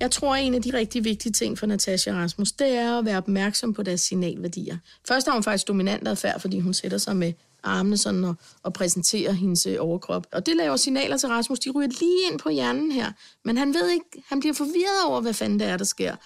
Jeg 0.00 0.10
tror, 0.10 0.36
at 0.36 0.44
en 0.44 0.54
af 0.54 0.62
de 0.62 0.70
rigtig 0.74 1.04
vigtige 1.04 1.32
ting 1.32 1.58
for 1.58 1.66
Natasha 1.66 2.10
og 2.10 2.16
Rasmus, 2.16 2.52
det 2.52 2.68
er 2.68 2.98
at 2.98 3.04
være 3.04 3.16
opmærksom 3.16 3.74
på 3.74 3.82
deres 3.82 4.00
signalværdier. 4.00 4.76
Først 5.08 5.26
har 5.26 5.34
hun 5.34 5.42
faktisk 5.42 5.68
dominant 5.68 6.08
adfærd, 6.08 6.40
fordi 6.40 6.60
hun 6.60 6.74
sætter 6.74 6.98
sig 6.98 7.16
med 7.16 7.32
armene 7.64 7.98
sådan 7.98 8.24
og, 8.24 8.34
og 8.62 8.72
præsenterer 8.72 9.32
hendes 9.32 9.66
øh, 9.66 9.76
overkrop. 9.80 10.26
Og 10.32 10.46
det 10.46 10.56
laver 10.56 10.76
signaler 10.76 11.16
til 11.16 11.28
Rasmus, 11.28 11.58
de 11.58 11.70
ryger 11.70 11.88
lige 11.88 12.30
ind 12.30 12.38
på 12.38 12.48
hjernen 12.50 12.92
her. 12.92 13.12
Men 13.44 13.56
han 13.56 13.74
ved 13.74 13.90
ikke, 13.90 14.24
han 14.28 14.40
bliver 14.40 14.54
forvirret 14.54 15.08
over, 15.08 15.20
hvad 15.20 15.34
fanden 15.34 15.60
det 15.60 15.68
er, 15.68 15.76
der 15.76 15.84
sker. 15.84 16.16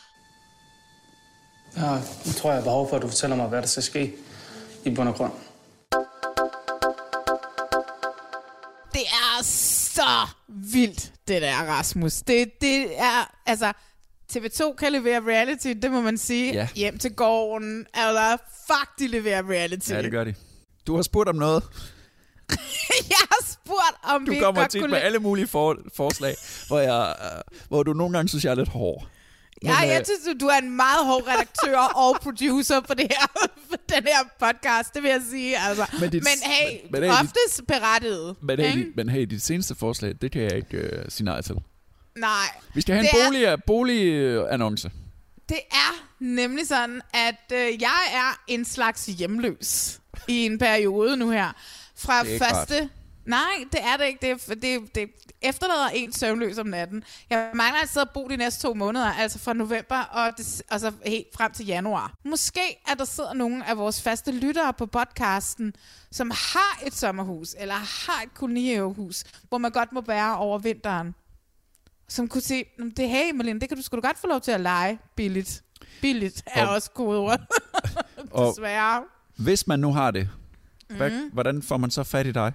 Ja, 1.76 1.94
nu 2.26 2.32
tror 2.32 2.50
jeg, 2.50 2.56
jeg 2.56 2.62
har 2.62 2.70
behov 2.70 2.88
for, 2.88 2.96
at 2.96 3.02
du 3.02 3.08
fortæller 3.08 3.36
mig, 3.36 3.48
hvad 3.48 3.62
der 3.62 3.68
skal 3.68 3.82
ske 3.82 4.14
i 4.84 4.90
bund 4.94 5.08
og 5.08 5.14
grund. 5.14 5.32
Det 8.92 9.06
er 9.06 9.42
så 9.42 10.28
vildt, 10.48 11.12
det 11.28 11.42
der, 11.42 11.54
Rasmus. 11.54 12.22
Det, 12.22 12.60
det 12.60 13.00
er, 13.00 13.34
altså, 13.46 13.72
TV2 14.32 14.74
kan 14.74 14.92
levere 14.92 15.20
reality, 15.20 15.72
det 15.82 15.90
må 15.90 16.00
man 16.00 16.18
sige. 16.18 16.52
Ja. 16.52 16.68
Hjem 16.74 16.98
til 16.98 17.14
gården, 17.14 17.86
eller 17.94 18.36
fuck, 18.66 18.98
de 18.98 19.06
leverer 19.06 19.42
reality. 19.50 19.90
Ja, 19.90 20.02
det 20.02 20.10
gør 20.10 20.24
de. 20.24 20.34
Du 20.88 20.94
har 20.94 21.02
spurgt 21.02 21.28
om 21.28 21.36
noget. 21.36 21.62
jeg 23.14 23.22
har 23.30 23.44
spurgt, 23.46 23.96
om 24.14 24.24
Du 24.26 24.32
vi 24.32 24.38
kommer 24.38 24.60
godt 24.60 24.70
tit 24.70 24.80
kunne... 24.80 24.90
med 24.90 24.98
alle 24.98 25.18
mulige 25.18 25.46
for, 25.46 25.76
forslag, 25.96 26.34
hvor, 26.66 26.78
jeg, 26.78 27.16
øh, 27.22 27.40
hvor 27.68 27.82
du 27.82 27.92
nogle 27.92 28.16
gange 28.16 28.28
synes, 28.28 28.44
jeg 28.44 28.50
er 28.50 28.54
lidt 28.54 28.68
hård. 28.68 29.06
Ja, 29.64 29.76
jeg 29.76 30.00
øh, 30.00 30.04
synes, 30.04 30.38
du 30.40 30.46
er 30.46 30.58
en 30.58 30.76
meget 30.76 31.06
hård 31.06 31.22
redaktør 31.28 31.78
og 32.04 32.16
producer 32.22 32.80
på, 32.80 32.94
det 32.94 33.06
her, 33.10 33.26
for 33.70 33.76
den 33.94 34.02
her 34.06 34.18
podcast, 34.40 34.94
det 34.94 35.02
vil 35.02 35.08
jeg 35.10 35.22
sige. 35.30 35.58
Altså. 35.58 35.86
Men 35.92 36.00
Men, 36.00 36.10
dit- 36.10 36.22
men 36.24 36.50
hey, 36.52 36.80
men- 36.82 36.90
men 36.92 37.02
hey, 37.02 37.10
dit- 37.10 37.20
oftest 37.20 37.66
berettiget. 37.68 38.36
Men 38.42 38.60
hey, 38.60 38.78
dit, 38.78 38.96
men 38.96 39.08
hey, 39.08 39.22
dit 39.24 39.42
seneste 39.42 39.74
forslag, 39.74 40.14
det 40.22 40.32
kan 40.32 40.42
jeg 40.42 40.56
ikke 40.56 40.76
øh, 40.76 41.04
sige 41.08 41.24
nej 41.24 41.40
til. 41.42 41.54
Nej. 42.16 42.30
Vi 42.74 42.80
skal 42.80 42.94
have 42.94 43.04
en 43.04 43.26
bolig, 43.26 43.56
boligannonce. 43.66 44.90
Det 45.48 45.60
er 45.70 46.06
nemlig 46.20 46.66
sådan, 46.68 47.00
at 47.14 47.52
øh, 47.52 47.82
jeg 47.82 48.00
er 48.12 48.40
en 48.46 48.64
slags 48.64 49.06
hjemløs 49.06 50.00
i 50.28 50.46
en 50.46 50.58
periode 50.58 51.16
nu 51.16 51.30
her. 51.30 51.52
Fra 51.96 52.22
Det 52.24 52.34
er 52.34 52.38
første... 52.38 52.90
Nej, 53.26 53.64
det 53.72 53.80
er 53.82 53.96
det 53.96 54.06
ikke. 54.06 54.18
Det, 54.22 54.30
er- 54.30 54.54
det, 54.54 54.94
det 54.94 55.10
efterlader 55.42 55.88
en 55.88 56.12
søvnløs 56.12 56.58
om 56.58 56.66
natten. 56.66 57.04
Jeg 57.30 57.50
mangler 57.54 57.86
sted 57.86 58.02
at 58.02 58.08
bo 58.14 58.28
de 58.28 58.36
næste 58.36 58.62
to 58.62 58.74
måneder, 58.74 59.06
altså 59.12 59.38
fra 59.38 59.52
november 59.52 59.98
og, 59.98 60.32
det, 60.38 60.62
og 60.70 60.80
så 60.80 60.92
helt 61.06 61.26
frem 61.34 61.52
til 61.52 61.66
januar. 61.66 62.14
Måske 62.24 62.60
er 62.88 62.94
der 62.94 63.04
sidder 63.04 63.32
nogle 63.34 63.66
af 63.68 63.76
vores 63.76 64.02
faste 64.02 64.32
lyttere 64.32 64.72
på 64.72 64.86
podcasten, 64.86 65.74
som 66.12 66.30
har 66.30 66.80
et 66.86 66.94
sommerhus, 66.94 67.54
eller 67.58 67.74
har 67.74 68.22
et 68.22 68.34
kolonihavehus, 68.34 69.24
hvor 69.48 69.58
man 69.58 69.70
godt 69.70 69.92
må 69.92 70.00
være 70.00 70.36
over 70.36 70.58
vinteren 70.58 71.14
som 72.08 72.28
kunne 72.28 72.40
sige, 72.40 72.64
"Nå, 72.78 72.84
det 72.96 73.08
hey 73.08 73.30
Malene, 73.32 73.60
det 73.60 73.68
kan 73.68 73.76
du 73.78 73.82
sgu 73.82 74.00
godt 74.00 74.18
få 74.18 74.26
lov 74.26 74.40
til 74.40 74.50
at 74.50 74.60
lege 74.60 74.98
billigt. 75.16 75.62
Billigt 76.00 76.42
er 76.46 76.66
Og- 76.66 76.74
også 76.74 76.90
kodeord. 76.90 77.40
Desværre. 78.38 79.04
Hvis 79.36 79.66
man 79.66 79.80
nu 79.80 79.92
har 79.92 80.10
det, 80.10 80.28
hvad, 80.96 81.10
Mhm. 81.10 81.30
hvordan 81.32 81.62
får 81.62 81.76
man 81.76 81.90
så 81.90 82.04
fat 82.04 82.26
i 82.26 82.32
dig? 82.32 82.52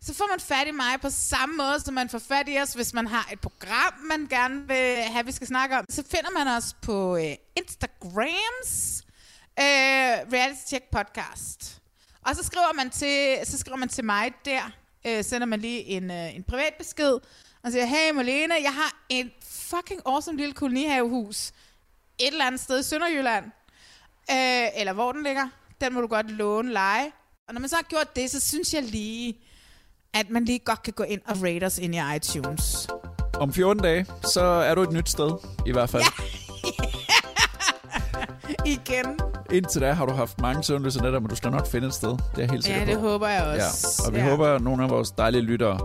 Så 0.00 0.14
får 0.14 0.28
man 0.32 0.40
fat 0.40 0.66
i 0.68 0.70
mig 0.70 1.00
på 1.02 1.10
samme 1.10 1.56
måde, 1.56 1.80
som 1.80 1.94
man 1.94 2.08
får 2.08 2.18
fat 2.18 2.48
i 2.48 2.58
os, 2.58 2.72
hvis 2.74 2.94
man 2.94 3.06
har 3.06 3.28
et 3.32 3.40
program, 3.40 3.92
man 4.08 4.26
gerne 4.30 4.66
vil 4.68 4.96
have, 5.12 5.26
vi 5.26 5.32
skal 5.32 5.46
snakke 5.46 5.78
om. 5.78 5.84
Så 5.88 6.02
finder 6.10 6.30
man 6.44 6.48
os 6.56 6.76
på 6.82 7.16
øh, 7.16 7.34
Instagrams 7.56 9.02
øh, 9.60 9.64
Reality 10.32 10.66
Check 10.66 10.84
Podcast. 10.92 11.78
Og 12.26 12.36
så 12.36 12.42
skriver 12.44 12.72
man 12.76 12.90
til, 12.90 13.36
så 13.44 13.58
skriver 13.58 13.76
man 13.78 13.88
til 13.88 14.04
mig 14.04 14.32
der, 14.44 14.70
øh, 15.06 15.24
sender 15.24 15.46
man 15.46 15.60
lige 15.60 15.84
en, 15.84 16.10
øh, 16.10 16.36
en 16.36 16.42
privat 16.42 16.74
besked, 16.78 17.18
og 17.64 17.72
siger, 17.72 17.84
hey 17.84 18.10
Malene, 18.14 18.54
jeg 18.62 18.74
har 18.74 19.04
en 19.08 19.30
fucking 19.42 20.00
awesome 20.06 20.38
lille 20.38 20.54
kolonihavehus 20.54 21.52
et 22.18 22.32
eller 22.32 22.46
andet 22.46 22.60
sted 22.60 22.80
i 22.80 22.82
Sønderjylland, 22.82 23.44
øh, 24.30 24.80
eller 24.80 24.92
hvor 24.92 25.12
den 25.12 25.22
ligger. 25.22 25.48
Den 25.80 25.94
må 25.94 26.00
du 26.00 26.06
godt 26.06 26.30
låne, 26.30 26.72
lege. 26.72 27.12
Og 27.48 27.54
når 27.54 27.60
man 27.60 27.68
så 27.68 27.76
har 27.76 27.82
gjort 27.82 28.16
det, 28.16 28.30
så 28.30 28.40
synes 28.40 28.74
jeg 28.74 28.82
lige, 28.82 29.34
at 30.14 30.30
man 30.30 30.44
lige 30.44 30.58
godt 30.58 30.82
kan 30.82 30.92
gå 30.92 31.02
ind 31.02 31.20
og 31.26 31.36
rate 31.42 31.64
os 31.64 31.78
ind 31.78 31.94
i 31.94 31.98
iTunes. 32.16 32.88
Om 33.34 33.52
14 33.52 33.82
dage, 33.82 34.06
så 34.24 34.40
er 34.40 34.74
du 34.74 34.82
et 34.82 34.92
nyt 34.92 35.08
sted, 35.08 35.30
i 35.66 35.72
hvert 35.72 35.90
fald. 35.90 36.02
Igen. 38.66 39.18
Indtil 39.52 39.80
da 39.80 39.92
har 39.92 40.06
du 40.06 40.12
haft 40.12 40.40
mange 40.40 40.62
søvnløse 40.64 41.02
nætter, 41.02 41.20
men 41.20 41.28
du 41.28 41.36
skal 41.36 41.50
nok 41.50 41.66
finde 41.66 41.86
et 41.86 41.94
sted. 41.94 42.08
Det 42.10 42.18
er 42.18 42.22
jeg 42.38 42.50
helt 42.50 42.68
Ja, 42.68 42.72
sikker 42.78 42.92
det 42.94 43.02
på. 43.02 43.08
håber 43.08 43.28
jeg 43.28 43.42
også. 43.42 44.02
Ja. 44.02 44.08
Og 44.08 44.14
vi 44.14 44.18
Ja. 44.18 44.30
håber, 44.30 44.48
at 44.54 44.62
nogle 44.62 44.84
af 44.84 44.90
vores 44.90 45.10
dejlige 45.10 45.42
lyttere 45.42 45.78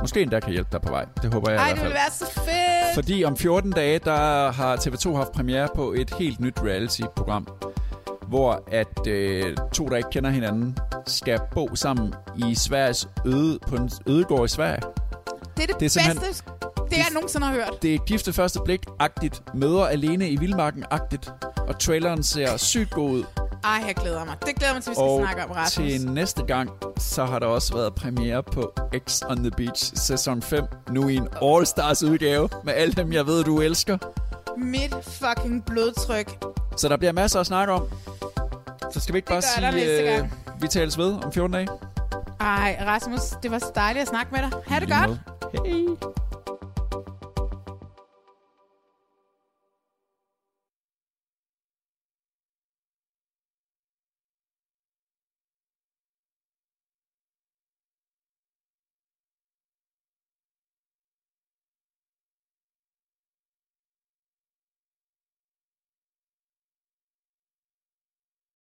måske 0.00 0.22
endda 0.22 0.40
kan 0.40 0.52
hjælpe 0.52 0.68
dig 0.72 0.80
på 0.82 0.90
vej. 0.92 1.04
Det 1.22 1.32
håber 1.34 1.50
jeg 1.50 1.60
Ej, 1.60 1.66
i 1.66 1.70
det 1.70 1.78
hvert 1.78 1.84
ville 1.88 2.00
fald. 2.00 2.18
være 2.20 2.28
så 2.28 2.40
fedt. 2.40 2.94
Fordi 2.94 3.24
om 3.24 3.36
14 3.36 3.72
dage, 3.72 3.98
der 3.98 4.50
har 4.52 4.76
TV2 4.76 5.16
haft 5.16 5.32
premiere 5.32 5.68
på 5.74 5.92
et 5.92 6.14
helt 6.18 6.40
nyt 6.40 6.58
reality-program, 6.64 7.46
hvor 8.28 8.62
at 8.72 9.06
øh, 9.06 9.56
to, 9.72 9.88
der 9.88 9.96
ikke 9.96 10.10
kender 10.10 10.30
hinanden, 10.30 10.78
skal 11.06 11.40
bo 11.54 11.74
sammen 11.74 12.14
i 12.48 12.54
Sveriges 12.54 13.08
øde, 13.26 13.58
på 13.68 13.76
en 13.76 13.90
ødegård 14.06 14.44
i 14.44 14.48
Sverige. 14.48 14.80
Det 15.56 15.62
er 15.62 15.66
det, 15.66 15.80
Det 15.80 15.96
er 15.96 16.14
bedste 16.14 16.42
Det 16.90 16.96
jeg 16.96 17.06
nogensinde 17.14 17.46
har 17.46 17.54
hørt. 17.54 17.82
Det 17.82 17.94
er 17.94 17.98
gift 17.98 18.26
ved 18.26 18.34
første 18.34 18.60
blik-agtigt. 18.60 19.42
Møder 19.54 19.86
alene 19.86 20.28
i 20.30 20.36
vildmarken-agtigt. 20.36 21.30
Og 21.68 21.78
traileren 21.78 22.22
ser 22.22 22.56
sygt 22.56 22.90
god 22.90 23.10
ud. 23.10 23.24
Ej, 23.64 23.84
jeg 23.86 23.94
glæder 23.94 24.24
mig. 24.24 24.36
Det 24.46 24.54
glæder 24.56 24.74
mig 24.74 24.82
til, 24.82 24.90
vi 24.90 24.94
skal 24.94 25.02
Og 25.04 25.20
snakke 25.20 25.44
om, 25.44 25.50
Rasmus. 25.50 25.90
til 25.92 26.10
næste 26.10 26.42
gang, 26.44 26.70
så 26.98 27.24
har 27.24 27.38
der 27.38 27.46
også 27.46 27.74
været 27.74 27.94
premiere 27.94 28.42
på 28.42 28.72
X 29.08 29.22
on 29.28 29.36
the 29.36 29.50
Beach 29.50 29.92
sæson 29.96 30.42
5. 30.42 30.64
Nu 30.90 31.08
i 31.08 31.16
en 31.16 31.28
All-Stars 31.42 32.06
udgave 32.06 32.48
med 32.64 32.72
alle 32.74 32.92
dem, 32.94 33.12
jeg 33.12 33.26
ved, 33.26 33.44
du 33.44 33.60
elsker. 33.60 33.98
Mit 34.58 34.94
fucking 35.04 35.64
blodtryk. 35.64 36.44
Så 36.76 36.88
der 36.88 36.96
bliver 36.96 37.12
masser 37.12 37.40
at 37.40 37.46
snakke 37.46 37.72
om. 37.72 37.82
Så 38.92 39.00
skal 39.00 39.12
vi 39.12 39.18
ikke 39.18 39.28
bare 39.28 39.40
der 39.40 39.70
næste 39.70 39.96
sige, 39.96 40.18
øh, 40.18 40.28
vi 40.60 40.68
tales 40.68 40.98
ved 40.98 41.12
om 41.24 41.32
14 41.32 41.52
dage? 41.52 41.68
Ej, 42.40 42.82
Rasmus, 42.86 43.20
det 43.42 43.50
var 43.50 43.58
så 43.58 43.72
dejligt 43.74 44.02
at 44.02 44.08
snakke 44.08 44.32
med 44.32 44.40
dig. 44.40 44.50
Ha' 44.66 44.80
det 44.80 44.88
godt. 44.88 45.20
Hej. 45.52 45.96